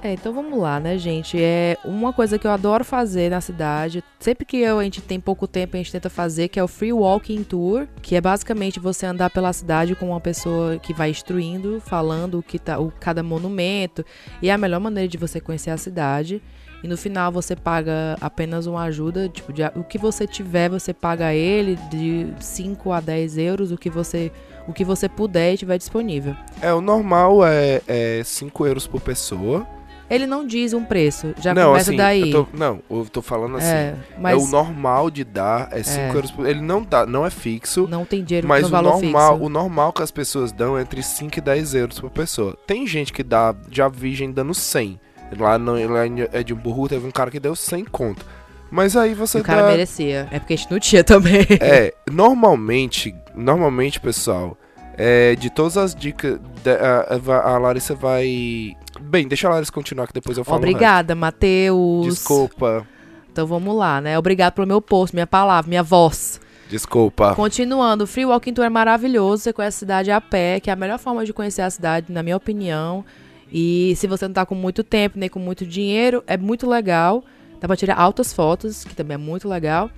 É, 0.01 0.13
então 0.13 0.31
vamos 0.31 0.59
lá, 0.59 0.79
né, 0.79 0.97
gente? 0.97 1.41
É 1.41 1.77
uma 1.83 2.13
coisa 2.13 2.37
que 2.37 2.45
eu 2.45 2.51
adoro 2.51 2.83
fazer 2.83 3.29
na 3.29 3.41
cidade. 3.41 4.03
Sempre 4.19 4.45
que 4.45 4.57
eu, 4.57 4.79
a 4.79 4.83
gente 4.83 5.01
tem 5.01 5.19
pouco 5.19 5.47
tempo, 5.47 5.75
a 5.75 5.77
gente 5.77 5.91
tenta 5.91 6.09
fazer, 6.09 6.47
que 6.47 6.59
é 6.59 6.63
o 6.63 6.67
Free 6.67 6.93
Walking 6.93 7.43
Tour, 7.43 7.87
que 8.01 8.15
é 8.15 8.21
basicamente 8.21 8.79
você 8.79 9.05
andar 9.05 9.29
pela 9.29 9.51
cidade 9.51 9.95
com 9.95 10.09
uma 10.09 10.21
pessoa 10.21 10.77
que 10.77 10.93
vai 10.93 11.09
instruindo, 11.09 11.81
falando 11.81 12.39
o 12.39 12.43
que 12.43 12.59
tá, 12.59 12.79
o, 12.79 12.91
cada 12.99 13.23
monumento. 13.23 14.05
E 14.41 14.49
é 14.49 14.53
a 14.53 14.57
melhor 14.57 14.79
maneira 14.79 15.07
de 15.07 15.17
você 15.17 15.39
conhecer 15.39 15.71
a 15.71 15.77
cidade. 15.77 16.41
E 16.83 16.87
no 16.87 16.95
final 16.95 17.31
você 17.31 17.55
paga 17.55 18.15
apenas 18.21 18.67
uma 18.67 18.83
ajuda, 18.83 19.27
tipo, 19.27 19.51
de, 19.51 19.63
o 19.75 19.83
que 19.83 19.97
você 19.97 20.27
tiver, 20.27 20.69
você 20.69 20.93
paga 20.93 21.33
ele 21.33 21.75
de 21.89 22.27
5 22.39 22.91
a 22.91 22.99
10 22.99 23.37
euros, 23.39 23.71
o 23.71 23.77
que 23.77 23.89
você 23.89 24.31
o 24.67 24.73
que 24.73 24.83
você 24.83 25.07
puder 25.07 25.53
e 25.53 25.57
tiver 25.57 25.77
disponível. 25.77 26.35
É, 26.61 26.73
o 26.73 26.81
normal 26.81 27.39
é 27.45 28.21
5 28.23 28.65
é 28.65 28.69
euros 28.69 28.85
por 28.85 28.99
pessoa. 28.99 29.65
Ele 30.09 30.25
não 30.25 30.47
diz 30.47 30.73
um 30.73 30.83
preço, 30.83 31.33
já 31.39 31.53
não, 31.53 31.67
começa 31.67 31.89
assim, 31.89 31.97
daí. 31.97 32.31
Eu 32.31 32.45
tô, 32.45 32.57
não, 32.57 32.81
eu 32.89 33.05
tô 33.05 33.21
falando 33.21 33.57
assim. 33.57 33.67
É, 33.67 33.95
mas... 34.17 34.33
é 34.33 34.35
o 34.37 34.47
normal 34.47 35.11
de 35.11 35.23
dar 35.23 35.69
é 35.71 35.83
5 35.83 35.99
é. 35.99 36.15
euros 36.15 36.31
por 36.31 36.47
Ele 36.47 36.61
não 36.61 36.81
dá, 36.81 37.05
não 37.05 37.25
é 37.25 37.29
fixo. 37.29 37.87
Não 37.89 38.05
tem 38.05 38.23
dinheiro 38.23 38.47
mas 38.47 38.61
no 38.61 38.67
o 38.67 38.71
valor 38.71 39.01
normal, 39.01 39.33
fixo. 39.33 39.45
o 39.45 39.49
normal 39.49 39.93
que 39.93 40.01
as 40.01 40.11
pessoas 40.11 40.51
dão 40.51 40.77
é 40.77 40.81
entre 40.81 41.03
5 41.03 41.37
e 41.37 41.41
10 41.41 41.75
euros 41.75 41.99
por 41.99 42.09
pessoa. 42.09 42.57
Tem 42.65 42.87
gente 42.87 43.11
que 43.11 43.23
dá, 43.23 43.53
já 43.69 43.89
vi 43.89 44.15
gente 44.15 44.33
dando 44.33 44.53
100. 44.53 44.99
Lá, 45.37 45.57
no, 45.57 45.73
lá 45.91 46.07
em 46.07 46.21
Edimburgo 46.33 46.87
teve 46.87 47.05
um 47.05 47.11
cara 47.11 47.29
que 47.29 47.39
deu 47.39 47.55
100 47.55 47.85
conto. 47.85 48.25
Mas 48.71 48.95
aí 48.95 49.13
você 49.13 49.39
o 49.39 49.43
cara 49.43 49.63
dá... 49.63 49.67
merecia. 49.69 50.27
É 50.31 50.39
porque 50.39 50.53
a 50.53 50.57
gente 50.57 50.71
não 50.71 50.79
tinha 50.79 51.03
também. 51.03 51.45
É, 51.59 51.93
normalmente, 52.09 53.13
normalmente, 53.35 53.99
pessoal, 53.99 54.57
é, 54.97 55.35
de 55.35 55.49
todas 55.49 55.77
as 55.77 55.93
dicas, 55.93 56.39
a, 56.65 57.53
a 57.53 57.57
Larissa 57.57 57.93
vai 57.93 58.75
Bem, 59.01 59.27
deixa 59.27 59.47
a 59.47 59.51
Larissa 59.51 59.71
continuar 59.71 60.07
que 60.07 60.13
depois 60.13 60.37
eu 60.37 60.43
falo. 60.43 60.57
Obrigada, 60.57 61.15
Matheus. 61.15 62.05
Desculpa. 62.05 62.87
Então 63.31 63.45
vamos 63.45 63.75
lá, 63.75 64.01
né? 64.01 64.17
Obrigado 64.17 64.53
pelo 64.53 64.67
meu 64.67 64.81
posto, 64.81 65.13
minha 65.13 65.27
palavra, 65.27 65.69
minha 65.69 65.83
voz. 65.83 66.41
Desculpa. 66.69 67.33
Continuando, 67.35 68.03
o 68.03 68.07
Free 68.07 68.25
Walking 68.25 68.53
Tour 68.53 68.65
é 68.65 68.69
maravilhoso. 68.69 69.43
Você 69.43 69.53
conhece 69.53 69.77
a 69.77 69.79
cidade 69.79 70.11
a 70.11 70.19
pé, 70.19 70.59
que 70.59 70.69
é 70.69 70.73
a 70.73 70.75
melhor 70.75 70.99
forma 70.99 71.25
de 71.25 71.31
conhecer 71.31 71.61
a 71.61 71.69
cidade, 71.69 72.11
na 72.11 72.21
minha 72.21 72.35
opinião. 72.35 73.05
E 73.51 73.93
se 73.95 74.07
você 74.07 74.27
não 74.27 74.33
tá 74.33 74.45
com 74.45 74.55
muito 74.55 74.83
tempo 74.83 75.17
nem 75.17 75.29
com 75.29 75.39
muito 75.39 75.65
dinheiro, 75.65 76.23
é 76.27 76.35
muito 76.35 76.67
legal. 76.67 77.23
Dá 77.59 77.67
pra 77.67 77.77
tirar 77.77 77.95
altas 77.95 78.33
fotos, 78.33 78.83
que 78.83 78.95
também 78.95 79.15
é 79.15 79.17
muito 79.17 79.47
legal. 79.47 79.89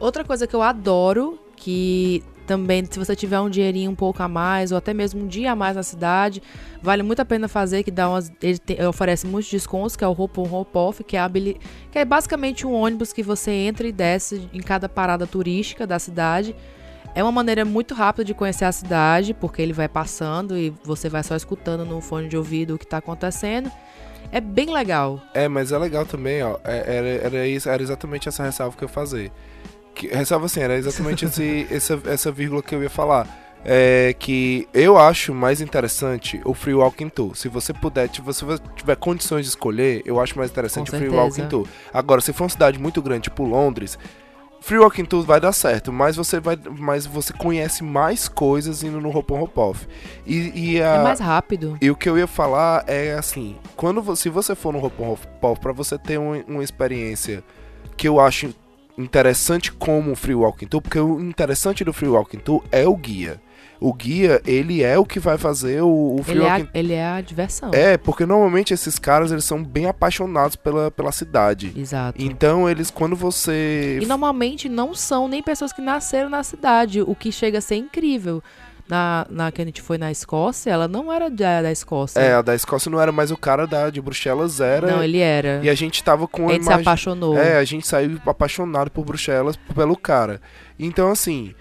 Outra 0.00 0.24
coisa 0.24 0.46
que 0.46 0.54
eu 0.54 0.62
adoro, 0.62 1.38
que 1.56 2.22
também, 2.46 2.84
se 2.88 2.98
você 2.98 3.14
tiver 3.14 3.40
um 3.40 3.50
dinheirinho 3.50 3.90
um 3.90 3.94
pouco 3.94 4.22
a 4.22 4.28
mais, 4.28 4.72
ou 4.72 4.78
até 4.78 4.94
mesmo 4.94 5.24
um 5.24 5.26
dia 5.26 5.52
a 5.52 5.56
mais 5.56 5.76
na 5.76 5.82
cidade, 5.82 6.42
vale 6.80 7.02
muito 7.02 7.20
a 7.20 7.24
pena 7.24 7.48
fazer, 7.48 7.82
que 7.82 7.90
dá 7.90 8.08
umas, 8.08 8.32
ele, 8.40 8.58
te, 8.58 8.80
oferece 8.84 9.26
muitos 9.26 9.50
descontos, 9.50 9.96
que 9.96 10.04
é 10.04 10.08
o 10.08 10.12
Hop 10.12 10.38
on 10.38 10.50
Hop 10.50 10.74
Off, 10.76 11.04
que 11.04 11.16
é, 11.16 11.28
que 11.90 11.98
é 11.98 12.04
basicamente 12.04 12.66
um 12.66 12.72
ônibus 12.72 13.12
que 13.12 13.22
você 13.22 13.50
entra 13.50 13.86
e 13.86 13.92
desce 13.92 14.48
em 14.52 14.60
cada 14.60 14.88
parada 14.88 15.26
turística 15.26 15.86
da 15.86 15.98
cidade. 15.98 16.54
É 17.14 17.22
uma 17.22 17.32
maneira 17.32 17.64
muito 17.64 17.94
rápida 17.94 18.24
de 18.24 18.34
conhecer 18.34 18.64
a 18.64 18.72
cidade, 18.72 19.34
porque 19.34 19.60
ele 19.60 19.72
vai 19.72 19.88
passando 19.88 20.56
e 20.56 20.72
você 20.84 21.08
vai 21.08 21.22
só 21.22 21.34
escutando 21.34 21.84
no 21.84 22.00
fone 22.00 22.28
de 22.28 22.36
ouvido 22.36 22.74
o 22.74 22.78
que 22.78 22.84
está 22.84 22.98
acontecendo. 22.98 23.70
É 24.30 24.40
bem 24.40 24.72
legal. 24.72 25.22
É, 25.32 25.48
mas 25.48 25.72
é 25.72 25.78
legal 25.78 26.04
também, 26.04 26.42
ó. 26.42 26.58
É, 26.64 26.96
era, 26.96 27.08
era, 27.08 27.72
era 27.74 27.82
exatamente 27.82 28.28
essa 28.28 28.42
ressalva 28.42 28.76
que 28.76 28.84
eu 28.84 28.88
fazer 28.88 29.32
que, 29.96 30.06
ressalva 30.08 30.46
assim, 30.46 30.60
era 30.60 30.76
exatamente 30.76 31.24
esse, 31.24 31.66
essa, 31.72 32.00
essa 32.06 32.30
vírgula 32.30 32.62
que 32.62 32.74
eu 32.74 32.82
ia 32.82 32.90
falar. 32.90 33.26
É 33.68 34.14
que 34.16 34.68
eu 34.72 34.96
acho 34.96 35.34
mais 35.34 35.60
interessante 35.60 36.40
o 36.44 36.54
Free 36.54 36.74
Walking 36.74 37.08
Tour. 37.08 37.34
Se 37.34 37.48
você 37.48 37.72
puder, 37.72 38.08
se 38.14 38.20
você 38.20 38.44
tiver 38.76 38.94
condições 38.94 39.42
de 39.44 39.48
escolher, 39.48 40.02
eu 40.06 40.20
acho 40.20 40.38
mais 40.38 40.50
interessante 40.52 40.88
o 40.94 40.96
Free 40.96 41.08
Walking 41.08 41.48
Tour. 41.48 41.66
Agora, 41.92 42.20
se 42.20 42.32
for 42.32 42.44
uma 42.44 42.50
cidade 42.50 42.78
muito 42.78 43.02
grande, 43.02 43.22
tipo 43.22 43.42
Londres, 43.42 43.98
Free 44.60 44.78
Walking 44.78 45.04
Tour 45.04 45.24
vai 45.24 45.40
dar 45.40 45.50
certo, 45.52 45.92
mas 45.92 46.14
você 46.14 46.38
vai, 46.38 46.56
mas 46.78 47.06
você 47.06 47.32
conhece 47.32 47.82
mais 47.82 48.28
coisas 48.28 48.84
indo 48.84 49.00
no 49.00 49.08
Hopon 49.16 49.40
Hopoff. 49.42 49.86
E, 50.24 50.74
e 50.76 50.82
a, 50.82 50.94
É 50.96 51.02
mais 51.02 51.18
rápido. 51.18 51.76
e 51.80 51.90
o 51.90 51.96
que 51.96 52.08
eu 52.08 52.16
ia 52.16 52.26
falar 52.28 52.84
é 52.86 53.14
assim, 53.14 53.56
quando 53.74 54.00
você, 54.00 54.24
se 54.24 54.28
você 54.28 54.54
for 54.54 54.72
no 54.72 54.84
Hopon 54.84 55.12
Hopoff 55.12 55.60
para 55.60 55.72
você 55.72 55.98
ter 55.98 56.18
um- 56.20 56.40
uma 56.46 56.62
experiência 56.62 57.42
que 57.96 58.06
eu 58.06 58.20
acho 58.20 58.54
interessante 58.98 59.72
como 59.72 60.12
o 60.12 60.16
Free 60.16 60.34
Walking 60.34 60.66
Tour, 60.66 60.82
porque 60.82 60.98
o 60.98 61.20
interessante 61.20 61.84
do 61.84 61.92
Free 61.92 62.08
Walking 62.08 62.38
Tour 62.38 62.62
é 62.70 62.86
o 62.86 62.96
guia. 62.96 63.40
O 63.78 63.92
guia, 63.92 64.40
ele 64.46 64.82
é 64.82 64.98
o 64.98 65.04
que 65.04 65.20
vai 65.20 65.36
fazer 65.36 65.82
o, 65.82 66.16
o 66.18 66.22
Free 66.22 66.36
Ele 66.36 66.44
é, 66.44 66.48
Walking 66.48 66.68
a, 66.72 66.78
ele 66.78 66.92
é 66.94 67.04
a 67.04 67.20
diversão. 67.20 67.70
É, 67.74 67.98
porque 67.98 68.24
normalmente 68.24 68.72
esses 68.72 68.98
caras, 68.98 69.30
eles 69.30 69.44
são 69.44 69.62
bem 69.62 69.86
apaixonados 69.86 70.56
pela, 70.56 70.90
pela 70.90 71.12
cidade. 71.12 71.72
Exato. 71.76 72.22
Então, 72.22 72.68
eles, 72.68 72.90
quando 72.90 73.14
você... 73.14 73.98
E 74.00 74.06
normalmente 74.06 74.68
não 74.68 74.94
são 74.94 75.28
nem 75.28 75.42
pessoas 75.42 75.72
que 75.74 75.82
nasceram 75.82 76.30
na 76.30 76.42
cidade, 76.42 77.02
o 77.02 77.14
que 77.14 77.30
chega 77.30 77.58
a 77.58 77.60
ser 77.60 77.76
incrível. 77.76 78.42
Na, 78.88 79.26
na 79.28 79.50
que 79.50 79.60
a 79.60 79.64
gente 79.64 79.82
foi 79.82 79.98
na 79.98 80.12
Escócia, 80.12 80.70
ela 80.70 80.86
não 80.86 81.12
era 81.12 81.28
da, 81.28 81.62
da 81.62 81.72
Escócia. 81.72 82.20
É, 82.20 82.34
a 82.34 82.42
da 82.42 82.54
Escócia 82.54 82.88
não 82.88 83.00
era 83.00 83.10
mais 83.10 83.32
o 83.32 83.36
cara 83.36 83.66
da, 83.66 83.90
de 83.90 84.00
Bruxelas, 84.00 84.60
era... 84.60 84.86
Não, 84.88 85.02
ele 85.02 85.18
era. 85.18 85.60
E 85.62 85.68
a 85.68 85.74
gente 85.74 86.04
tava 86.04 86.28
com 86.28 86.48
a 86.48 86.52
gente 86.52 86.62
se 86.62 86.68
imagem- 86.68 86.82
apaixonou. 86.82 87.36
É, 87.36 87.58
a 87.58 87.64
gente 87.64 87.84
saiu 87.86 88.20
apaixonado 88.24 88.88
por 88.90 89.04
Bruxelas, 89.04 89.56
pelo 89.74 89.96
cara. 89.96 90.40
Então, 90.78 91.10
assim, 91.10 91.52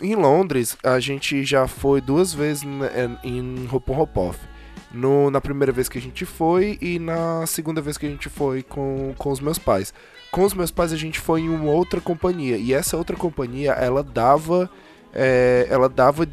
em 0.00 0.14
Londres, 0.14 0.76
a 0.84 1.00
gente 1.00 1.44
já 1.44 1.66
foi 1.66 2.00
duas 2.00 2.32
vezes 2.32 2.62
né, 2.62 3.18
em 3.24 3.68
Hopon 3.72 4.00
Hopoff. 4.00 4.38
No, 4.92 5.30
na 5.30 5.40
primeira 5.40 5.70
vez 5.72 5.86
que 5.88 5.98
a 5.98 6.00
gente 6.00 6.24
foi 6.24 6.78
e 6.80 6.98
na 6.98 7.44
segunda 7.46 7.80
vez 7.80 7.98
que 7.98 8.06
a 8.06 8.08
gente 8.08 8.28
foi 8.30 8.62
com, 8.62 9.12
com 9.18 9.30
os 9.30 9.40
meus 9.40 9.58
pais. 9.58 9.92
Com 10.30 10.44
os 10.44 10.54
meus 10.54 10.70
pais 10.70 10.92
a 10.92 10.96
gente 10.96 11.18
foi 11.18 11.40
em 11.42 11.48
uma 11.50 11.70
outra 11.72 12.00
companhia. 12.00 12.56
E 12.56 12.72
essa 12.72 12.96
outra 12.96 13.14
companhia, 13.16 13.72
ela 13.72 14.02
dava. 14.02 14.70
é, 15.12 15.66
ela 15.68 15.88
dava. 15.88 16.26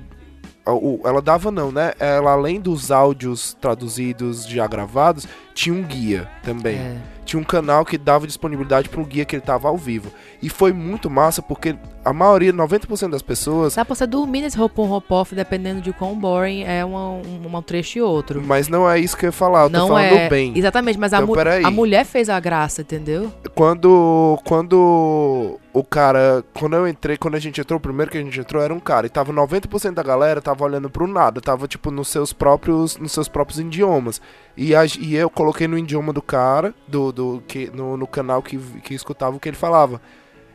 Ela 1.04 1.22
dava 1.22 1.52
não, 1.52 1.72
né? 1.72 1.94
Ela 2.00 2.32
além 2.32 2.60
dos 2.60 2.90
áudios 2.92 3.56
traduzidos 3.62 4.48
já 4.48 4.66
gravados, 4.66 5.28
tinha 5.54 5.76
um 5.76 5.84
guia 5.84 6.28
também 6.44 6.76
É. 6.78 6.98
tinha 7.24 7.40
um 7.40 7.44
canal 7.44 7.86
que 7.86 7.98
dava 7.98 8.26
disponibilidade 8.28 8.90
para 8.90 9.00
um 9.00 9.04
guia 9.06 9.24
que 9.26 9.36
ele 9.36 9.42
tava 9.44 9.68
ao 9.68 9.78
vivo. 9.78 10.12
E 10.42 10.50
foi 10.50 10.74
muito 10.74 11.10
massa 11.10 11.42
porque 11.42 11.76
a 12.04 12.12
maioria, 12.12 12.52
90% 12.52 13.10
das 13.12 13.22
pessoas, 13.22 13.76
Dá 13.76 13.86
pra 13.86 13.96
você 13.96 14.06
dormir 14.08 14.42
nesse 14.42 14.58
roupão 14.58 14.90
hop-off, 14.92 15.34
dependendo 15.36 15.82
de 15.82 15.94
quão 15.94 16.18
boring 16.18 16.64
é 16.64 16.84
uma, 16.84 17.10
um, 17.12 17.42
um 17.58 17.62
trecho 17.62 18.00
e 18.00 18.02
outro. 18.02 18.42
mas 18.44 18.68
não 18.68 18.90
é 18.90 19.00
isso 19.00 19.16
que 19.16 19.26
eu 19.26 19.30
ia 19.30 19.32
falar, 19.32 19.64
eu 19.66 19.70
tô 19.70 19.78
não 19.78 19.88
falando 19.90 20.14
é. 20.14 20.30
bem. 20.30 20.52
Exatamente, 20.56 20.98
mas 21.00 21.14
a, 21.14 21.18
Então, 21.18 21.28
mu- 21.28 21.34
peraí. 21.36 21.64
a 21.64 21.72
mulher 21.72 22.06
fez 22.06 22.28
a 22.30 22.40
graça, 22.40 22.82
entendeu? 22.82 23.32
Quando 23.54 24.40
quando 24.46 25.60
o 25.78 25.84
cara, 25.84 26.42
quando 26.54 26.76
eu 26.78 26.88
entrei, 26.88 27.18
quando 27.18 27.36
a 27.36 27.40
gente 27.40 27.60
entrou, 27.60 27.78
o 27.78 27.82
primeiro 27.82 28.10
que 28.10 28.18
a 28.18 28.22
gente 28.22 28.40
entrou 28.40 28.64
era 28.64 28.74
um 28.74 28.80
cara 28.80 29.08
e 29.08 29.10
tava 29.10 29.34
90% 29.34 29.94
da 29.94 30.02
galera 30.02 30.42
tava 30.42 30.64
olhando 30.64 30.90
pro 30.90 31.06
nada, 31.06 31.42
tava 31.42 31.68
tipo 31.68 31.92
nos 31.92 32.08
seus 32.08 32.32
próprios, 32.32 32.96
nos 32.98 33.12
seus 33.12 33.28
próprios 33.28 33.60
idiomas. 33.60 34.22
E, 34.56 34.74
a- 34.74 34.86
e 34.86 35.16
eu 35.16 35.30
coloquei 35.30 35.68
no 35.68 35.78
idioma 35.78 36.14
do 36.14 36.22
cara, 36.22 36.74
do, 36.88 37.12
do 37.12 37.44
que 37.46 37.70
no, 37.74 37.98
no 37.98 38.08
canal 38.08 38.42
que, 38.42 38.58
que 38.58 38.94
escutava 38.94 39.36
o 39.36 39.40
que 39.40 39.50
ele 39.50 39.58
falava. 39.58 40.00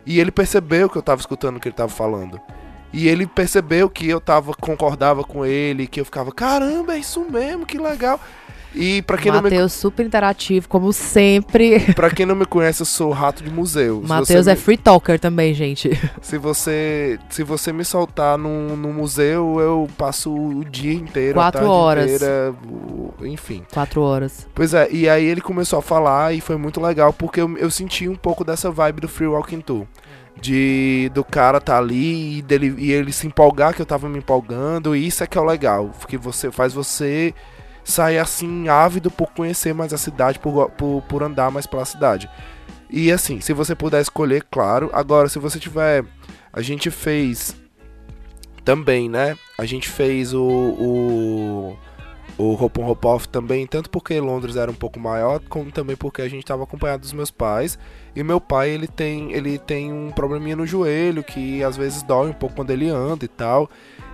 E 0.06 0.18
ele 0.18 0.30
percebeu 0.30 0.88
que 0.88 0.96
eu 0.96 1.02
tava 1.02 1.20
escutando 1.20 1.58
o 1.58 1.60
que 1.60 1.68
ele 1.68 1.76
tava 1.76 1.90
falando. 1.90 2.40
E 2.90 3.06
ele 3.06 3.26
percebeu 3.26 3.90
que 3.90 4.08
eu 4.08 4.22
tava 4.22 4.54
concordava 4.54 5.22
com 5.22 5.44
ele, 5.44 5.86
que 5.86 6.00
eu 6.00 6.04
ficava, 6.06 6.32
caramba, 6.32 6.94
é 6.94 6.98
isso 6.98 7.20
mesmo, 7.30 7.66
que 7.66 7.76
legal. 7.78 8.18
E 8.74 9.02
pra 9.02 9.18
quem 9.18 9.32
não 9.32 9.38
me 9.42 9.50
Matheus 9.50 9.72
super 9.72 10.06
interativo, 10.06 10.68
como 10.68 10.92
sempre. 10.92 11.80
Pra 11.94 12.08
quem 12.10 12.24
não 12.24 12.36
me 12.36 12.46
conhece, 12.46 12.82
eu 12.82 12.86
sou 12.86 13.10
rato 13.10 13.42
de 13.42 13.50
museu. 13.50 14.00
Se 14.02 14.08
Matheus 14.08 14.46
é 14.46 14.52
me- 14.54 14.60
free 14.60 14.76
talker 14.76 15.18
também, 15.18 15.52
gente. 15.54 15.90
Se 16.22 16.38
você, 16.38 17.18
se 17.28 17.42
você 17.42 17.72
me 17.72 17.84
soltar 17.84 18.38
num, 18.38 18.76
num 18.76 18.92
museu, 18.92 19.58
eu 19.60 19.88
passo 19.98 20.32
o 20.32 20.64
dia 20.64 20.92
inteiro, 20.94 21.34
Quatro 21.34 21.58
a 21.60 21.62
tarde 21.62 21.74
horas. 21.76 22.10
inteira, 22.12 22.54
enfim. 23.24 23.62
Quatro 23.72 24.02
horas. 24.02 24.46
Pois 24.54 24.72
é, 24.74 24.88
e 24.90 25.08
aí 25.08 25.24
ele 25.24 25.40
começou 25.40 25.78
a 25.78 25.82
falar 25.82 26.32
e 26.34 26.40
foi 26.40 26.56
muito 26.56 26.80
legal 26.80 27.12
porque 27.12 27.40
eu, 27.40 27.56
eu 27.58 27.70
senti 27.70 28.08
um 28.08 28.14
pouco 28.16 28.44
dessa 28.44 28.70
vibe 28.70 29.00
do 29.00 29.08
Free 29.08 29.26
Walking 29.26 29.60
Tour. 29.60 29.86
De 30.40 31.10
do 31.12 31.22
cara 31.24 31.60
tá 31.60 31.76
ali 31.76 32.38
e, 32.38 32.42
dele, 32.42 32.74
e 32.78 32.92
ele 32.92 33.12
se 33.12 33.26
empolgar 33.26 33.74
que 33.74 33.82
eu 33.82 33.86
tava 33.86 34.08
me 34.08 34.18
empolgando, 34.18 34.96
e 34.96 35.06
isso 35.06 35.22
é 35.22 35.26
que 35.26 35.36
é 35.36 35.40
o 35.40 35.44
legal, 35.44 35.90
porque 35.98 36.16
você 36.16 36.50
faz 36.50 36.72
você 36.72 37.34
sair 37.84 38.18
assim 38.18 38.68
ávido 38.68 39.10
por 39.10 39.30
conhecer 39.32 39.74
mais 39.74 39.92
a 39.92 39.98
cidade, 39.98 40.38
por, 40.38 40.70
por, 40.70 41.02
por 41.02 41.22
andar 41.22 41.50
mais 41.50 41.66
pela 41.66 41.84
cidade. 41.84 42.28
E 42.88 43.12
assim, 43.12 43.40
se 43.40 43.52
você 43.52 43.74
puder 43.74 44.00
escolher, 44.00 44.44
claro. 44.50 44.90
Agora, 44.92 45.28
se 45.28 45.38
você 45.38 45.58
tiver. 45.58 46.04
A 46.52 46.60
gente 46.62 46.90
fez 46.90 47.56
também, 48.64 49.08
né? 49.08 49.36
A 49.56 49.64
gente 49.64 49.88
fez 49.88 50.34
o. 50.34 50.42
o 50.42 51.76
o 52.40 52.54
Hopon 52.54 53.18
também, 53.30 53.66
tanto 53.66 53.90
porque 53.90 54.18
Londres 54.18 54.56
era 54.56 54.70
um 54.70 54.74
pouco 54.74 54.98
maior, 54.98 55.40
como 55.46 55.70
também 55.70 55.94
porque 55.94 56.22
a 56.22 56.28
gente 56.28 56.42
estava 56.42 56.64
acompanhado 56.64 57.02
dos 57.02 57.12
meus 57.12 57.30
pais. 57.30 57.78
E 58.16 58.22
meu 58.22 58.40
pai, 58.40 58.70
ele 58.70 58.88
tem, 58.88 59.32
ele 59.32 59.58
tem 59.58 59.92
um 59.92 60.10
probleminha 60.10 60.56
no 60.56 60.66
joelho, 60.66 61.22
que 61.22 61.62
às 61.62 61.76
vezes 61.76 62.02
dói 62.02 62.30
um 62.30 62.32
pouco 62.32 62.56
quando 62.56 62.70
ele 62.70 62.88
anda 62.88 63.26
e 63.26 63.28
tal. 63.28 63.68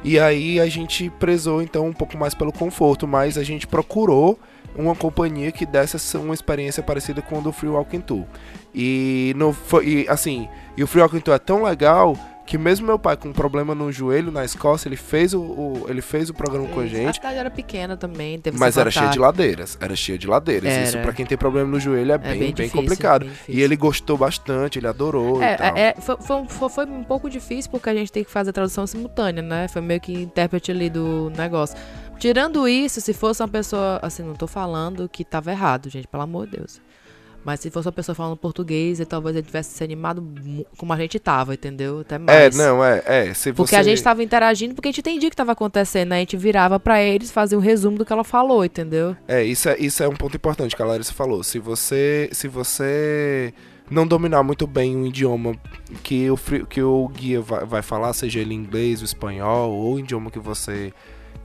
E 0.07 0.21
aí 0.21 0.61
a 0.61 0.69
gente 0.69 1.11
prezou 1.11 1.61
então 1.61 1.89
um 1.89 1.93
pouco 1.93 2.17
mais 2.17 2.33
pelo 2.33 2.53
conforto, 2.53 3.09
mas 3.09 3.37
a 3.37 3.43
gente 3.43 3.67
procurou 3.67 4.39
uma 4.77 4.95
companhia 4.95 5.51
que 5.51 5.67
desse 5.67 6.17
uma 6.17 6.33
experiência 6.33 6.81
parecida 6.81 7.21
com 7.21 7.39
a 7.39 7.41
do 7.41 7.51
Free 7.51 7.71
Walking 7.71 8.03
Tour. 8.03 8.25
E, 8.73 9.35
no, 9.37 9.53
foi, 9.53 9.85
e, 9.85 10.09
assim, 10.09 10.49
e 10.77 10.85
o 10.85 10.87
Free 10.87 11.03
Walking 11.03 11.19
Tour 11.19 11.35
é 11.35 11.41
tão 11.41 11.65
legal 11.65 12.17
que 12.47 12.57
mesmo 12.57 12.87
meu 12.87 12.99
pai 12.99 13.17
com 13.17 13.29
um 13.29 13.33
problema 13.33 13.75
no 13.75 13.91
joelho 13.91 14.31
na 14.31 14.45
Escócia, 14.45 14.89
ele 14.89 14.97
fez 14.97 15.35
o, 15.35 15.41
o- 15.43 15.87
ele 15.89 16.01
fez 16.01 16.31
o 16.31 16.35
programa 16.35 16.69
com 16.69 16.81
a 16.81 16.85
A 16.85 16.87
gente. 16.87 17.17
cidade 17.17 17.37
era 17.37 17.51
pequena 17.51 17.97
também, 17.97 18.39
teve 18.39 18.57
Mas 18.59 18.77
era 18.77 18.91
cheio 18.91 19.11
de 19.11 19.19
ladeiras, 19.19 19.77
era 19.81 19.97
cheio 19.97 20.17
de 20.17 20.27
ladeiras. 20.27 20.73
Isso 20.87 20.97
Era. 20.97 21.03
pra 21.05 21.13
quem 21.13 21.27
tem 21.27 21.37
problema 21.37 21.69
no 21.69 21.81
joelho 21.81 22.13
é, 22.13 22.19
bem, 22.19 22.31
bem 22.31 22.39
bem, 22.41 22.53
difícil, 22.55 22.77
complicado. 22.81 23.27
bem. 23.27 23.35
E 23.49 23.61
ele 23.61 23.75
gostou 23.77 24.17
bastante, 24.17 24.79
ele 24.79 24.87
adorou 24.87 25.41
tal. 25.41 25.43
É, 25.77 25.81
é, 25.89 25.95
foi, 26.01 26.37
um- 26.37 26.49
foi- 26.49 26.69
foi 26.69 26.87
um 26.87 27.03
pouco 27.03 27.29
difícil 27.29 27.71
porque 27.71 27.91
a 27.91 27.95
gente 27.95 28.13
tem 28.13 28.23
que 28.23 28.31
fazer 28.31 28.51
a 28.51 28.53
tradução 28.53 28.87
simultânea, 28.87 29.43
né? 29.43 29.67
Foi 29.69 29.83
meio 29.83 30.01
que 30.01 30.13
intérprete 30.13 30.71
ali 30.71 30.89
do 30.89 31.31
negócio. 31.37 31.77
Tirando 32.19 32.67
isso, 32.67 33.01
se 33.01 33.13
fosse 33.13 33.43
uma 33.43 33.49
pessoa. 33.49 33.99
Assim, 34.03 34.23
não 34.23 34.35
tô 34.35 34.47
falando 34.47 35.09
que 35.09 35.23
tava 35.25 35.51
errado, 35.51 35.91
gente, 35.91 36.07
pelo 36.09 36.23
amor 36.23 36.47
de 36.47 36.57
Deus. 36.57 36.81
Mas 37.47 37.61
se 37.61 37.71
fosse 37.71 37.87
uma 37.87 37.93
pessoa 37.93 38.13
falando 38.13 38.37
português, 38.37 39.01
talvez 39.09 39.37
ele 39.37 39.47
tivesse 39.47 39.71
se 39.71 39.85
animado 39.85 40.21
como 40.77 40.93
a 40.93 40.97
gente 40.97 41.17
tava, 41.21 41.55
entendeu? 41.55 42.01
Até 42.01 42.17
É, 42.17 42.19
mais. 42.19 42.57
não, 42.57 42.85
é, 42.85 43.01
é. 43.07 43.35
Se 43.35 43.53
Porque 43.53 43.71
você... 43.71 43.77
a 43.77 43.85
gente 43.85 44.03
tava 44.03 44.21
interagindo 44.21 44.75
porque 44.75 44.89
a 44.89 44.91
gente 44.91 44.99
entendia 44.99 45.29
o 45.29 45.31
que 45.31 45.37
tava 45.37 45.53
acontecendo, 45.53 46.09
né? 46.09 46.17
A 46.17 46.19
gente 46.19 46.37
virava 46.37 46.81
pra 46.81 47.01
eles, 47.01 47.31
fazia 47.31 47.57
um 47.57 47.61
resumo 47.61 47.99
do 47.99 48.05
que 48.05 48.13
ela 48.13 48.25
falou, 48.25 48.65
entendeu? 48.65 49.17
É, 49.29 49.45
isso 49.45 49.69
é, 49.69 49.77
isso 49.79 50.03
é 50.03 50.09
um 50.09 50.17
ponto 50.17 50.37
importante 50.37 50.75
que 50.75 50.83
a 50.83 50.87
Larissa 50.87 51.13
falou. 51.13 51.45
Se 51.45 51.61
você, 51.61 52.29
se 52.33 52.49
você 52.49 53.55
não 53.89 54.09
dominar 54.09 54.43
muito 54.43 54.67
bem 54.67 54.97
um 54.97 55.07
idioma 55.07 55.55
que 56.03 56.29
o, 56.29 56.37
que 56.69 56.83
o 56.83 57.07
guia 57.07 57.41
vai, 57.41 57.65
vai 57.65 57.83
falar, 57.83 58.13
seja 58.13 58.41
ele 58.41 58.55
inglês, 58.55 59.03
o 59.03 59.05
espanhol 59.05 59.71
ou 59.71 59.95
o 59.95 59.99
idioma 60.01 60.33
que 60.33 60.41
você 60.41 60.93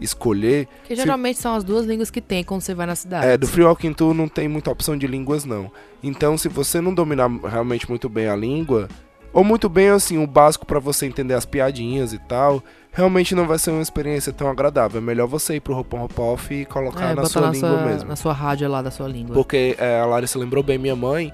escolher, 0.02 0.68
Que 0.84 0.96
Se- 0.96 1.02
geralmente 1.04 1.38
são 1.40 1.54
as 1.56 1.64
duas 1.64 1.86
línguas 1.86 2.10
que 2.10 2.20
tem 2.20 2.44
quando 2.44 2.62
você 2.62 2.74
vai 2.74 2.86
na 2.88 2.96
cidade. 2.96 3.26
É, 3.28 3.38
do 3.38 3.48
Free 3.48 3.64
Walking 3.64 3.94
Tour 3.94 4.14
não 4.14 4.28
tem 4.28 4.48
muita 4.48 4.72
opção 4.72 4.98
de 4.98 5.08
línguas, 5.08 5.46
não. 5.46 5.72
Então, 6.04 6.38
se 6.38 6.50
você 6.50 6.82
não 6.82 6.94
dominar 6.94 7.30
realmente 7.48 7.88
muito 7.90 8.10
bem 8.10 8.28
a 8.28 8.36
língua, 8.36 8.88
ou 9.32 9.44
muito 9.44 9.70
bem, 9.70 9.90
assim, 9.90 10.18
o 10.22 10.28
básico 10.28 10.66
pra 10.66 10.80
você 10.80 11.06
entender 11.06 11.34
as 11.36 11.46
piadinhas 11.46 12.12
e 12.12 12.20
tal, 12.20 12.62
realmente 12.92 13.34
não 13.34 13.48
vai 13.48 13.58
ser 13.58 13.72
uma 13.72 13.82
experiência 13.82 14.34
tão 14.34 14.50
agradável. 14.50 15.00
É 15.00 15.02
melhor 15.02 15.28
você 15.28 15.56
ir 15.56 15.60
pro 15.62 15.78
Hopon 15.78 16.04
Hopoff 16.04 16.54
e 16.54 16.66
colocar 16.66 17.12
É, 17.12 17.16
na 17.16 17.26
sua 17.26 17.44
na 17.44 17.52
língua 17.52 17.70
sua, 17.70 17.86
mesmo. 17.86 18.10
na 18.10 18.16
sua 18.18 18.34
rádio 18.34 18.68
lá 18.70 18.82
da 18.82 18.92
sua 18.92 19.08
língua. 19.08 19.34
Porque 19.34 19.76
é, 19.80 20.00
a 20.02 20.06
Larissa 20.06 20.38
lembrou 20.38 20.62
bem 20.64 20.78
minha 20.78 20.96
mãe, 20.98 21.32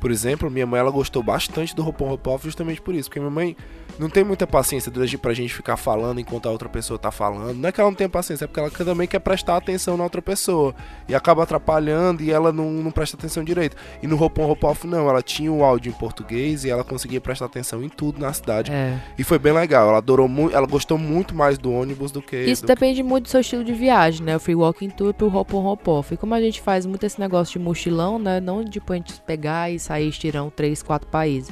por 0.00 0.10
exemplo, 0.12 0.48
minha 0.48 0.64
mãe 0.66 0.78
ela 0.78 0.90
gostou 0.92 1.22
bastante 1.24 1.74
do 1.74 1.84
Hopon 1.86 2.12
Hopoff 2.12 2.44
justamente 2.44 2.80
por 2.80 2.94
isso, 2.94 3.08
porque 3.08 3.18
minha 3.18 3.30
mãe 3.32 3.56
não 4.00 4.08
tem 4.08 4.24
muita 4.24 4.46
paciência 4.46 4.90
de- 4.90 5.18
pra 5.18 5.34
gente 5.34 5.52
ficar 5.52 5.76
falando 5.76 6.18
enquanto 6.20 6.46
a 6.46 6.50
outra 6.50 6.68
pessoa 6.68 6.98
tá 6.98 7.10
falando. 7.10 7.54
Não 7.56 7.68
é 7.68 7.72
que 7.72 7.80
ela 7.80 7.90
não 7.90 7.94
tenha 7.94 8.08
paciência, 8.08 8.44
é 8.44 8.48
porque 8.48 8.58
ela 8.60 8.70
também 8.70 9.06
quer 9.06 9.18
prestar 9.18 9.56
atenção 9.56 9.96
na 9.96 10.04
outra 10.04 10.22
pessoa. 10.22 10.74
E 11.08 11.14
acaba 11.14 11.42
atrapalhando 11.42 12.22
e 12.22 12.30
ela 12.30 12.52
não, 12.52 12.70
não 12.70 12.90
presta 12.90 13.16
atenção 13.16 13.44
direito. 13.44 13.76
E 14.02 14.06
no 14.06 14.20
Hopon 14.20 14.50
Hopoff 14.50 14.86
não, 14.86 15.08
ela 15.08 15.22
tinha 15.22 15.52
o 15.52 15.62
áudio 15.62 15.90
em 15.90 15.92
português 15.92 16.64
e 16.64 16.70
ela 16.70 16.82
conseguia 16.82 17.20
prestar 17.20 17.44
atenção 17.46 17.82
em 17.82 17.88
tudo 17.88 18.18
na 18.18 18.32
cidade. 18.32 18.72
É. 18.72 18.98
E 19.18 19.22
foi 19.22 19.38
bem 19.38 19.52
legal, 19.52 19.88
ela 19.88 19.98
adorou 19.98 20.26
muito, 20.26 20.56
ela 20.56 20.66
gostou 20.66 20.96
muito 20.96 21.34
mais 21.34 21.58
do 21.58 21.70
ônibus 21.70 22.10
do 22.10 22.22
que... 22.22 22.36
Isso 22.36 22.62
do 22.62 22.66
depende 22.68 23.02
muito 23.02 23.24
do 23.24 23.28
seu 23.28 23.40
estilo 23.40 23.62
de 23.62 23.72
viagem, 23.72 24.24
né? 24.24 24.36
O 24.36 24.40
free 24.40 24.54
walking 24.54 24.90
tour 24.90 25.12
pro 25.12 25.28
hop 25.34 25.52
on 25.52 25.66
hop 25.66 25.86
off. 25.88 26.14
E 26.14 26.16
como 26.16 26.34
a 26.34 26.40
gente 26.40 26.60
faz 26.60 26.86
muito 26.86 27.04
esse 27.04 27.20
negócio 27.20 27.58
de 27.58 27.64
mochilão, 27.64 28.18
né? 28.18 28.40
Não 28.40 28.64
de 28.64 28.70
tipo, 28.70 28.92
a 28.92 28.96
gente 28.96 29.20
pegar 29.20 29.70
e 29.70 29.78
sair 29.78 30.08
estirão 30.08 30.50
três, 30.50 30.82
quatro 30.82 31.06
países. 31.08 31.50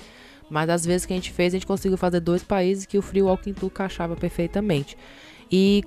Mas 0.50 0.68
às 0.70 0.84
vezes 0.84 1.06
que 1.06 1.12
a 1.12 1.16
gente 1.16 1.32
fez, 1.32 1.52
a 1.52 1.56
gente 1.56 1.66
conseguiu 1.66 1.98
fazer 1.98 2.20
dois 2.20 2.42
países 2.42 2.86
que 2.86 2.98
o 2.98 3.02
free 3.02 3.22
walking 3.22 3.52
tour 3.52 3.70
encaixava 3.70 4.16
perfeitamente. 4.16 4.96
E 5.50 5.82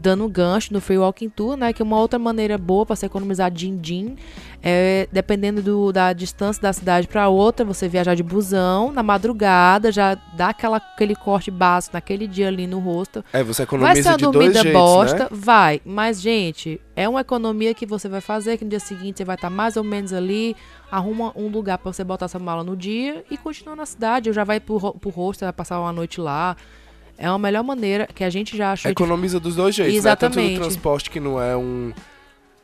dando 0.00 0.28
gancho 0.28 0.72
no 0.72 0.80
Free 0.80 0.98
Walking 0.98 1.28
Tour, 1.30 1.56
né? 1.56 1.72
Que 1.72 1.82
é 1.82 1.84
uma 1.84 1.98
outra 1.98 2.18
maneira 2.18 2.56
boa 2.58 2.84
para 2.86 2.94
você 2.96 3.06
economizar 3.06 3.50
din-din. 3.50 4.16
É, 4.62 5.08
dependendo 5.12 5.62
do, 5.62 5.92
da 5.92 6.12
distância 6.12 6.60
da 6.60 6.72
cidade 6.72 7.06
para 7.06 7.28
outra, 7.28 7.64
você 7.64 7.88
viajar 7.88 8.14
de 8.16 8.22
busão 8.24 8.90
na 8.90 9.02
madrugada, 9.04 9.92
já 9.92 10.16
dá 10.36 10.48
aquela, 10.48 10.78
aquele 10.78 11.14
corte 11.14 11.48
básico 11.50 11.94
naquele 11.94 12.26
dia 12.26 12.48
ali 12.48 12.66
no 12.66 12.80
rosto. 12.80 13.24
É, 13.32 13.42
você 13.42 13.64
Vai 13.64 13.64
economiza 13.64 14.02
ser 14.02 14.08
uma 14.10 14.16
de 14.16 14.22
dois 14.24 14.34
dormida 14.34 14.62
jeitos, 14.62 14.80
bosta? 14.80 15.18
né? 15.24 15.28
Vai. 15.30 15.80
Mas, 15.84 16.20
gente, 16.20 16.80
é 16.96 17.08
uma 17.08 17.20
economia 17.20 17.72
que 17.72 17.86
você 17.86 18.08
vai 18.08 18.20
fazer, 18.20 18.58
que 18.58 18.64
no 18.64 18.70
dia 18.70 18.80
seguinte 18.80 19.18
você 19.18 19.24
vai 19.24 19.36
estar 19.36 19.48
mais 19.50 19.76
ou 19.76 19.84
menos 19.84 20.12
ali, 20.12 20.56
arruma 20.90 21.32
um 21.36 21.46
lugar 21.48 21.78
para 21.78 21.92
você 21.92 22.02
botar 22.02 22.24
essa 22.26 22.38
mala 22.38 22.64
no 22.64 22.76
dia 22.76 23.24
e 23.30 23.36
continua 23.36 23.76
na 23.76 23.86
cidade. 23.86 24.28
Ou 24.28 24.34
já 24.34 24.42
vai 24.42 24.58
pro, 24.58 24.76
ro- 24.76 24.94
pro 24.98 25.10
rosto, 25.10 25.40
vai 25.44 25.52
passar 25.52 25.78
uma 25.80 25.92
noite 25.92 26.20
lá. 26.20 26.56
É 27.18 27.28
uma 27.28 27.38
melhor 27.38 27.64
maneira 27.64 28.06
que 28.14 28.22
a 28.22 28.30
gente 28.30 28.56
já 28.56 28.72
achou. 28.72 28.88
de- 28.88 28.92
Economiza 28.92 29.40
dos 29.40 29.56
dois 29.56 29.74
jeitos, 29.74 30.04
né? 30.04 30.14
Tanto 30.14 30.26
Exatamente. 30.38 30.54
do 30.54 30.60
transporte 30.60 31.10
que 31.10 31.18
não 31.18 31.42
é 31.42 31.56
um... 31.56 31.92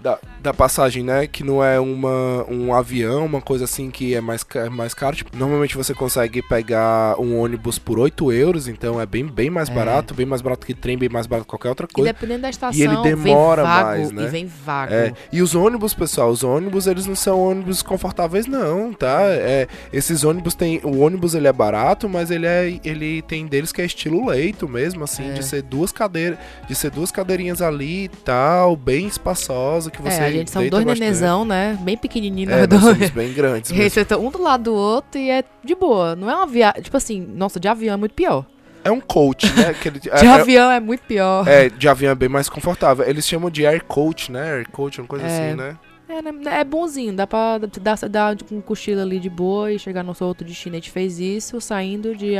Da, 0.01 0.19
da 0.43 0.53
passagem, 0.53 1.03
né? 1.03 1.27
Que 1.27 1.43
não 1.43 1.65
é 1.65 1.81
uma, 1.81 2.45
um 2.51 2.75
avião, 2.75 3.25
uma 3.25 3.41
coisa 3.41 3.65
assim 3.65 3.91
que 3.91 4.15
é 4.15 4.21
mais, 4.21 4.45
é 4.57 4.69
mais 4.69 4.93
caro. 4.93 5.16
Tipo, 5.16 5.35
normalmente 5.35 5.77
você 5.79 5.95
consegue 5.95 6.43
pegar 6.43 7.19
um 7.19 7.39
ônibus 7.41 7.79
por 7.79 7.99
8 7.99 8.31
euros, 8.31 8.69
então 8.69 9.01
é 9.01 9.07
bem, 9.07 9.25
bem 9.27 9.49
mais 9.49 9.71
É. 9.71 9.73
barato, 9.73 10.12
bem 10.12 10.27
mais 10.27 10.43
barato 10.43 10.66
que 10.66 10.75
trem, 10.75 10.99
bem 10.99 11.09
mais 11.09 11.27
barato 11.27 11.47
que 11.47 11.51
qualquer 11.51 11.71
outra 11.71 11.87
E 11.91 11.95
coisa. 11.95 12.12
dependendo 12.12 12.43
da 12.43 12.51
estação, 12.51 12.79
E 12.79 12.83
ele 12.83 12.97
demora 13.03 13.62
vago 13.62 13.87
mais, 13.89 14.11
né? 14.11 14.25
e 14.25 14.27
vem 14.27 14.47
vago. 14.47 14.93
É, 14.93 15.15
e 15.33 15.41
os 15.41 15.55
ônibus, 15.55 15.95
pessoal, 15.95 16.29
os 16.29 16.45
ônibus, 16.45 16.87
eles 16.87 17.07
não 17.07 17.16
são 17.16 17.41
ônibus 17.41 17.81
confortáveis 17.83 18.47
não, 18.47 18.93
tá? 18.93 19.23
É, 19.23 19.66
esses 19.91 20.23
ônibus 20.23 20.55
tem, 20.55 20.81
o 20.85 20.99
ônibus 21.01 21.35
ele 21.35 21.49
é 21.49 21.53
barato, 21.53 22.11
mas 22.11 22.31
ele 22.31 22.45
é, 22.47 22.79
ele 22.85 23.23
tem 23.23 23.47
deles 23.47 23.73
que 23.73 23.81
é 23.81 23.87
estilo 23.87 24.27
leito 24.29 24.69
mesmo, 24.69 25.03
assim, 25.05 25.31
É. 25.31 25.33
de 25.33 25.43
ser 25.45 25.62
duas 25.62 25.93
cadeiras, 25.93 26.39
de 26.69 26.75
ser 26.75 26.91
duas 26.91 27.11
cadeirinhas 27.11 27.62
ali 27.62 28.05
e 28.05 28.09
tal, 28.09 28.77
bem 28.77 29.07
espaçosa 29.07 29.84
que 29.90 30.01
você 30.02 30.20
É, 30.20 30.24
a 30.27 30.31
gente 30.31 30.51
são 30.51 30.66
dois 30.69 30.85
nenezão, 30.85 31.44
né? 31.44 31.78
Bem 31.81 31.97
pequenininho 31.97 32.51
É, 32.51 32.66
nós 32.66 32.81
somos 32.81 33.11
bem 33.11 33.32
grandes 33.32 33.70
você 33.74 34.05
tá 34.05 34.16
um 34.16 34.31
do 34.31 34.43
lado 34.43 34.65
do 34.65 34.74
outro 34.74 35.20
e 35.20 35.31
é 35.31 35.44
de 35.65 35.74
boa. 35.74 36.15
Não 36.16 36.31
é 36.31 36.35
uma 36.35 36.47
viagem. 36.47 36.82
Tipo 36.82 36.97
assim, 36.97 37.20
nossa, 37.20 37.59
de 37.61 37.69
avião 37.69 37.94
é 37.94 37.97
muito 37.97 38.15
pior. 38.15 38.44
É 38.82 38.90
um 38.90 39.01
coach, 39.01 39.47
né? 39.55 39.73
que 39.81 39.89
ele- 39.89 39.98
De 40.01 40.11
é, 40.11 40.24
é- 40.24 40.28
avião 40.28 40.70
é 40.70 40.78
muito 40.81 41.02
pior. 41.05 41.47
é, 41.48 41.69
de 41.69 41.89
avião 41.89 42.12
é 42.12 42.15
bem 42.15 42.28
mais 42.28 42.48
confortável. 42.48 43.05
Eles 43.06 43.27
chamam 43.27 43.51
de 43.51 43.66
air 43.66 43.82
coach, 43.85 44.31
né? 44.31 44.52
Air 44.59 44.69
coach, 44.70 45.01
uma 45.01 45.06
coisa 45.09 45.24
É. 45.27 45.28
assim, 45.48 45.56
né? 45.56 45.77
É, 46.06 46.20
né, 46.20 46.32
é 46.61 46.65
bonzinho, 46.65 47.15
dá 47.15 47.27
pra 47.27 47.59
dar, 47.81 47.97
dar 48.11 48.36
um 48.52 48.61
cochilo 48.61 49.01
ali 49.01 49.19
de 49.19 49.31
boa 49.31 49.73
e 49.73 49.78
chegar 49.78 50.02
no 50.05 50.15
seu 50.15 50.27
outro 50.27 50.47
destino. 50.47 50.74
A 50.74 50.77
gente 50.77 50.90
fez 50.90 51.19
isso 51.19 51.59
saindo 51.62 52.15
de 52.15 52.35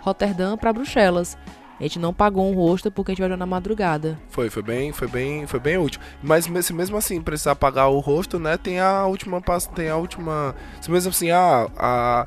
Roterdã 0.00 0.56
pra 0.56 0.72
Bruxelas. 0.72 1.38
A 1.78 1.82
gente 1.84 1.98
não 1.98 2.12
pagou 2.12 2.50
um 2.50 2.54
rosto 2.54 2.90
porque 2.90 3.10
a 3.10 3.12
gente 3.12 3.20
viajou 3.20 3.36
na 3.36 3.46
madrugada. 3.46 4.18
Foi, 4.28 4.50
foi 4.50 4.62
bem, 4.62 4.92
foi 4.92 5.06
bem, 5.06 5.46
foi 5.46 5.60
bem 5.60 5.78
útil. 5.78 6.00
Mas 6.22 6.46
se 6.62 6.72
mesmo 6.72 6.96
assim 6.96 7.20
precisar 7.20 7.54
pagar 7.54 7.86
o 7.88 8.00
rosto, 8.00 8.38
né? 8.38 8.56
Tem 8.56 8.80
a 8.80 9.06
última 9.06 9.40
tem 9.74 9.88
a 9.88 9.96
última. 9.96 10.54
Se 10.80 10.90
mesmo 10.90 11.10
assim, 11.10 11.30
ah, 11.30 11.68
a 11.76 12.26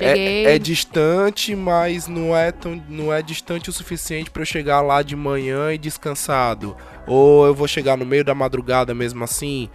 é, 0.00 0.54
é 0.54 0.58
distante, 0.58 1.54
mas 1.54 2.06
não 2.06 2.36
é 2.36 2.50
tão, 2.50 2.82
não 2.88 3.12
é 3.12 3.20
distante 3.20 3.68
o 3.68 3.72
suficiente 3.72 4.30
pra 4.30 4.42
eu 4.42 4.46
chegar 4.46 4.80
lá 4.80 5.02
de 5.02 5.14
manhã 5.14 5.72
e 5.72 5.78
descansado. 5.78 6.76
Ou 7.06 7.46
eu 7.46 7.54
vou 7.54 7.68
chegar 7.68 7.96
no 7.96 8.06
meio 8.06 8.24
da 8.24 8.34
madrugada 8.34 8.94
mesmo 8.94 9.22
assim. 9.22 9.68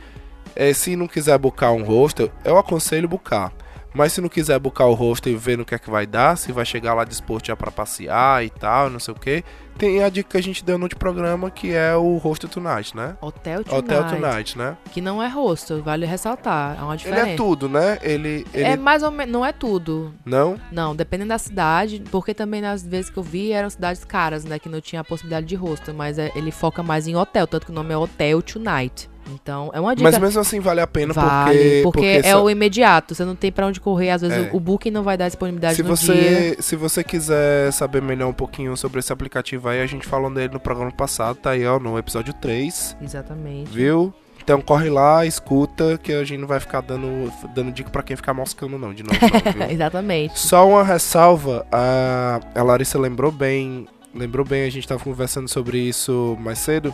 É, 0.55 0.73
se 0.73 0.95
não 0.95 1.07
quiser 1.07 1.37
bucar 1.37 1.71
um 1.71 1.83
rosto, 1.83 2.31
eu 2.43 2.57
aconselho 2.57 3.07
bucar. 3.07 3.51
Mas 3.97 4.13
se 4.13 4.21
não 4.21 4.29
quiser 4.29 4.59
bucar 4.59 4.87
o 4.87 4.93
rosto 4.93 5.27
e 5.27 5.35
ver 5.35 5.57
no 5.57 5.65
que 5.65 5.73
é 5.73 5.79
que 5.79 5.89
vai 5.89 6.05
dar, 6.05 6.37
se 6.37 6.51
vai 6.51 6.63
chegar 6.63 6.93
lá 6.93 7.03
disposto 7.03 7.47
já 7.47 7.55
pra 7.55 7.71
passear 7.71 8.45
e 8.45 8.49
tal, 8.51 8.91
não 8.91 8.99
sei 8.99 9.11
o 9.11 9.19
que, 9.19 9.43
tem 9.75 10.03
a 10.03 10.09
dica 10.09 10.29
que 10.29 10.37
a 10.37 10.41
gente 10.41 10.63
deu 10.63 10.77
no 10.77 10.85
outro 10.85 10.99
programa 10.99 11.49
que 11.49 11.73
é 11.73 11.95
o 11.95 12.17
Rosto 12.17 12.47
Tonight, 12.47 12.95
né? 12.95 13.17
Hotel 13.19 13.63
Tonight. 13.63 13.75
Hotel 13.75 14.03
Tonight, 14.05 14.55
né? 14.57 14.77
Que 14.91 15.01
não 15.01 15.21
é 15.21 15.27
rosto, 15.27 15.81
vale 15.81 16.05
ressaltar. 16.05 16.77
É 16.77 16.81
uma 16.83 16.91
Ele 16.93 16.97
diferença. 16.99 17.29
é 17.29 17.35
tudo, 17.35 17.67
né? 17.67 17.97
Ele, 18.03 18.45
ele 18.53 18.63
É 18.63 18.77
mais 18.77 19.01
ou 19.01 19.09
menos. 19.09 19.33
Não 19.33 19.43
é 19.43 19.51
tudo. 19.51 20.13
não. 20.23 20.59
Não, 20.71 20.95
dependendo 20.95 21.29
da 21.29 21.37
cidade, 21.39 22.03
porque 22.11 22.35
também 22.35 22.61
nas 22.61 22.85
vezes 22.85 23.09
que 23.09 23.17
eu 23.17 23.23
vi 23.23 23.51
eram 23.51 23.69
cidades 23.69 24.03
caras, 24.05 24.45
né? 24.45 24.59
Que 24.59 24.69
não 24.69 24.79
tinha 24.79 25.01
a 25.01 25.03
possibilidade 25.03 25.47
de 25.47 25.55
rosto, 25.55 25.91
mas 25.91 26.19
é- 26.19 26.31
ele 26.35 26.51
foca 26.51 26.83
mais 26.83 27.07
em 27.07 27.15
hotel, 27.15 27.47
tanto 27.47 27.65
que 27.65 27.71
o 27.71 27.75
nome 27.75 27.93
é 27.93 27.97
Hotel 27.97 28.43
Tonight. 28.43 29.09
Então, 29.33 29.69
é 29.73 29.79
uma 29.79 29.95
dica. 29.95 30.09
Mas 30.09 30.17
mesmo 30.19 30.39
assim 30.41 30.59
vale 30.59 30.79
a 30.81 30.87
pena 30.87 31.13
vale, 31.13 31.81
porque 31.83 31.99
porque, 31.99 32.05
é 32.27 32.31
só- 32.31 32.43
o 32.43 32.49
imediato, 32.49 33.13
você 33.13 33.25
não 33.25 33.35
tem 33.35 33.51
pra 33.51 33.67
onde 33.67 33.79
correr, 33.79 34.11
às 34.11 34.21
vezes 34.21 34.37
É. 34.47 34.49
o, 34.51 34.57
o 34.57 34.59
booking 34.59 34.91
não 34.91 35.03
vai 35.03 35.17
dar 35.17 35.27
disponibilidade 35.27 35.75
se 35.75 35.83
você, 35.83 36.13
dia. 36.13 36.61
se 36.61 36.75
você 36.75 37.03
quiser 37.03 37.71
saber 37.73 38.01
melhor 38.01 38.29
um 38.29 38.33
pouquinho 38.33 38.75
sobre 38.77 38.99
esse 38.99 39.11
aplicativo 39.11 39.67
aí, 39.69 39.81
a 39.81 39.85
gente 39.85 40.05
falou 40.07 40.29
dele 40.33 40.53
no 40.53 40.59
programa 40.59 40.91
passado, 40.91 41.35
tá 41.37 41.51
aí, 41.51 41.65
ó, 41.65 41.79
no 41.79 41.97
episódio 41.97 42.33
3, 42.33 42.95
Exatamente. 43.01 43.69
viu? 43.71 44.13
Então 44.43 44.61
corre 44.61 44.89
lá, 44.89 45.25
escuta, 45.25 45.99
que 46.01 46.13
a 46.13 46.23
gente 46.23 46.39
não 46.39 46.47
vai 46.47 46.61
ficar 46.61 46.79
dando, 46.79 47.29
dando 47.53 47.69
dica 47.69 47.89
pra 47.89 48.01
quem 48.01 48.15
ficar 48.15 48.33
moscando 48.33 48.77
não, 48.79 48.93
de 48.93 49.03
novo 49.03 49.19
não? 49.59 49.65
Exatamente. 49.69 50.39
Só 50.39 50.65
uma 50.69 50.83
ressalva, 50.83 51.65
a, 51.69 52.39
a 52.55 52.63
Larissa 52.63 52.97
lembrou 52.97 53.29
bem, 53.29 53.85
lembrou 54.15 54.45
bem, 54.45 54.63
a 54.63 54.69
gente 54.69 54.87
tava 54.87 55.03
conversando 55.03 55.49
sobre 55.49 55.77
isso 55.79 56.37
mais 56.39 56.59
cedo, 56.59 56.93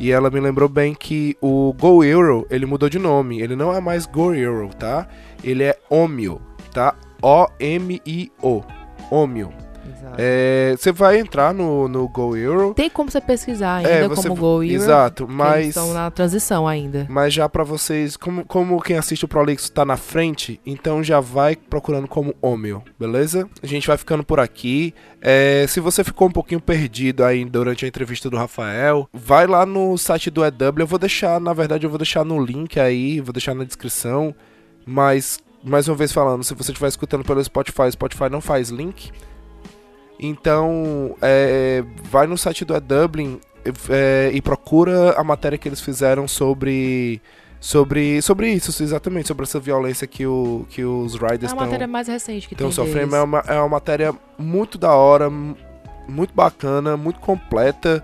e 0.00 0.10
ela 0.10 0.30
me 0.30 0.40
lembrou 0.40 0.66
bem 0.66 0.94
que 0.94 1.36
o 1.42 1.74
Go 1.78 2.02
Euro, 2.02 2.46
ele 2.50 2.64
mudou 2.64 2.88
de 2.88 2.98
nome, 2.98 3.42
ele 3.42 3.54
não 3.54 3.72
é 3.72 3.80
mais 3.80 4.06
Go 4.06 4.34
Euro, 4.34 4.70
tá? 4.78 5.06
Ele 5.44 5.62
é 5.62 5.78
Omio, 5.90 6.40
tá? 6.72 6.96
O-M-I-O, 7.22 8.62
Omio. 9.10 9.52
É, 10.18 10.74
Você 10.78 10.92
vai 10.92 11.18
entrar 11.18 11.52
no, 11.54 11.88
no 11.88 12.06
Go 12.08 12.36
Euro, 12.36 12.74
Tem 12.74 12.88
como 12.90 13.10
você 13.10 13.20
pesquisar 13.20 13.76
ainda 13.76 13.88
É, 13.90 14.08
você- 14.08 14.28
como 14.28 14.40
Go 14.40 14.62
Euro, 14.62 14.64
exato, 14.74 15.26
mas... 15.28 15.68
estão 15.68 15.92
na 15.92 16.10
transição 16.10 16.66
ainda. 16.66 17.06
Mas 17.08 17.32
já 17.34 17.48
pra 17.48 17.64
vocês, 17.64 18.16
como, 18.16 18.44
como 18.44 18.80
quem 18.80 18.96
assiste 18.96 19.24
o 19.24 19.28
Prolix 19.28 19.68
tá 19.70 19.84
na 19.84 19.96
frente, 19.96 20.60
então 20.66 21.02
já 21.02 21.20
vai 21.20 21.56
procurando 21.56 22.08
como 22.08 22.34
Omeo, 22.40 22.82
beleza? 22.98 23.48
A 23.62 23.66
gente 23.66 23.86
vai 23.86 23.96
ficando 23.96 24.22
por 24.24 24.40
aqui. 24.40 24.94
É, 25.22 25.66
se 25.68 25.80
você 25.80 26.02
ficou 26.02 26.28
um 26.28 26.32
pouquinho 26.32 26.60
perdido 26.60 27.24
aí 27.24 27.44
durante 27.44 27.84
a 27.84 27.88
entrevista 27.88 28.30
do 28.30 28.36
Rafael, 28.36 29.08
vai 29.12 29.46
lá 29.46 29.66
no 29.66 29.96
site 29.98 30.30
do 30.30 30.42
EW. 30.44 30.52
Eu 30.78 30.86
vou 30.86 30.98
deixar, 30.98 31.38
na 31.40 31.52
verdade, 31.52 31.84
eu 31.84 31.90
vou 31.90 31.98
deixar 31.98 32.24
no 32.24 32.42
link 32.42 32.78
aí, 32.80 33.20
vou 33.20 33.32
deixar 33.32 33.54
na 33.54 33.64
descrição. 33.64 34.34
Mas, 34.86 35.38
mais 35.62 35.88
uma 35.88 35.96
vez 35.96 36.10
falando, 36.12 36.42
se 36.42 36.54
você 36.54 36.72
estiver 36.72 36.88
escutando 36.88 37.24
pelo 37.24 37.42
Spotify, 37.44 37.90
Spotify 37.92 38.28
não 38.30 38.40
faz 38.40 38.70
link. 38.70 39.10
Então, 40.22 41.16
é, 41.22 41.82
vai 42.02 42.26
no 42.26 42.36
site 42.36 42.64
do 42.64 42.74
EW 42.74 43.40
é, 43.88 44.30
e 44.34 44.42
procura 44.42 45.12
a 45.18 45.24
matéria 45.24 45.56
que 45.56 45.68
eles 45.68 45.80
fizeram 45.80 46.28
sobre 46.28 47.20
sobre 47.62 48.22
sobre 48.22 48.50
isso 48.50 48.82
exatamente 48.82 49.28
sobre 49.28 49.42
essa 49.44 49.60
violência 49.60 50.06
que, 50.06 50.24
o, 50.26 50.64
que 50.70 50.82
os 50.82 51.14
É 51.14 51.18
riders 51.18 51.44
a 51.44 51.46
estão 51.54 51.66
matéria 51.66 51.86
mais 51.86 52.08
recente 52.08 52.48
que 52.48 52.54
tem 52.54 52.70
sofrendo. 52.72 53.14
é 53.14 53.22
uma, 53.22 53.38
é 53.46 53.58
uma 53.58 53.68
matéria 53.68 54.14
muito 54.38 54.78
da 54.78 54.94
hora 54.94 55.28
muito 56.08 56.32
bacana 56.34 56.96
muito 56.96 57.20
completa 57.20 58.02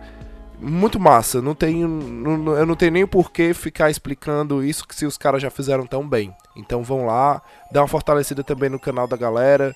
muito 0.59 0.99
massa. 0.99 1.43
Não 1.43 1.55
tenho 1.55 1.87
não- 1.87 2.57
eu 2.57 2.65
não 2.67 2.75
tenho 2.75 2.93
nem 2.93 3.07
por 3.07 3.31
que 3.31 3.53
ficar 3.53 3.91
explicando 3.91 4.65
isso 4.65 4.87
que 4.89 4.95
se 4.95 5.05
os 5.05 5.19
caras 5.19 5.41
já 5.43 5.51
fizeram 5.51 5.87
tão 5.87 6.07
bem. 6.07 6.35
Então 6.55 6.83
vão 6.83 7.05
lá 7.07 7.41
dá 7.73 7.81
uma 7.83 7.89
fortalecida 7.89 8.43
também 8.45 8.69
no 8.71 8.79
canal 8.81 9.07
da 9.07 9.17
galera 9.19 9.75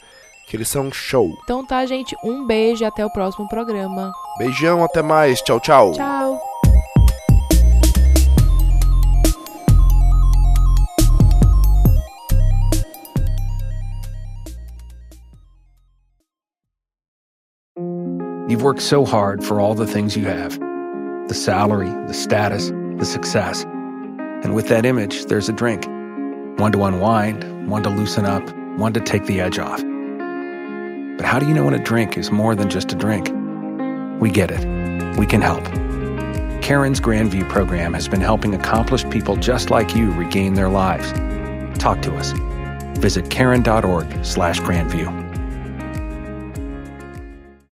que 0.50 0.56
eles 0.56 0.68
são 0.68 0.90
show 0.90 1.32
Então 1.44 1.64
tá, 1.64 1.86
gente. 1.86 2.16
Um 2.24 2.44
beijo 2.44 2.82
e 2.82 2.84
até 2.84 3.06
o 3.06 3.10
próximo 3.10 3.48
programa. 3.48 4.12
beijão 4.36 4.82
até 4.82 5.00
mais 5.00 5.40
tchau 5.40 5.60
tchau 5.60 5.92
Tchau. 5.92 6.40
You've 18.48 18.62
worked 18.64 18.82
so 18.82 19.04
hard 19.04 19.44
for 19.44 19.60
all 19.60 19.74
the 19.74 19.86
things 19.86 20.16
you 20.16 20.24
have 20.24 20.58
the 21.28 21.34
salary, 21.34 21.88
the 22.08 22.12
status, 22.12 22.72
the 22.98 23.04
success. 23.04 23.64
And 24.42 24.56
with 24.56 24.66
that 24.66 24.84
image, 24.84 25.26
there's 25.26 25.48
a 25.48 25.52
drink 25.52 25.86
one 26.58 26.72
to 26.72 26.82
unwind, 26.82 27.70
one 27.70 27.84
to 27.84 27.88
loosen 27.88 28.24
up, 28.26 28.42
one 28.76 28.92
to 28.94 29.00
take 29.00 29.26
the 29.26 29.40
edge 29.40 29.60
off. 29.60 29.80
But 31.20 31.26
how 31.26 31.38
do 31.38 31.46
you 31.46 31.52
know 31.52 31.66
when 31.66 31.74
a 31.74 31.84
drink 31.84 32.16
is 32.16 32.30
more 32.30 32.54
than 32.54 32.70
just 32.70 32.92
a 32.92 32.94
drink? 32.94 33.28
We 34.22 34.30
get 34.30 34.50
it. 34.50 34.66
We 35.18 35.26
can 35.26 35.42
help. 35.42 35.62
Karen's 36.62 36.98
Grandview 36.98 37.46
program 37.46 37.92
has 37.92 38.08
been 38.08 38.22
helping 38.22 38.54
accomplished 38.54 39.10
people 39.10 39.36
just 39.36 39.68
like 39.68 39.94
you 39.94 40.10
regain 40.12 40.54
their 40.54 40.70
lives. 40.70 41.12
Talk 41.78 42.00
to 42.04 42.16
us. 42.16 42.32
Visit 42.98 43.28
karen.org 43.28 44.24
slash 44.24 44.60
grandview. 44.60 45.29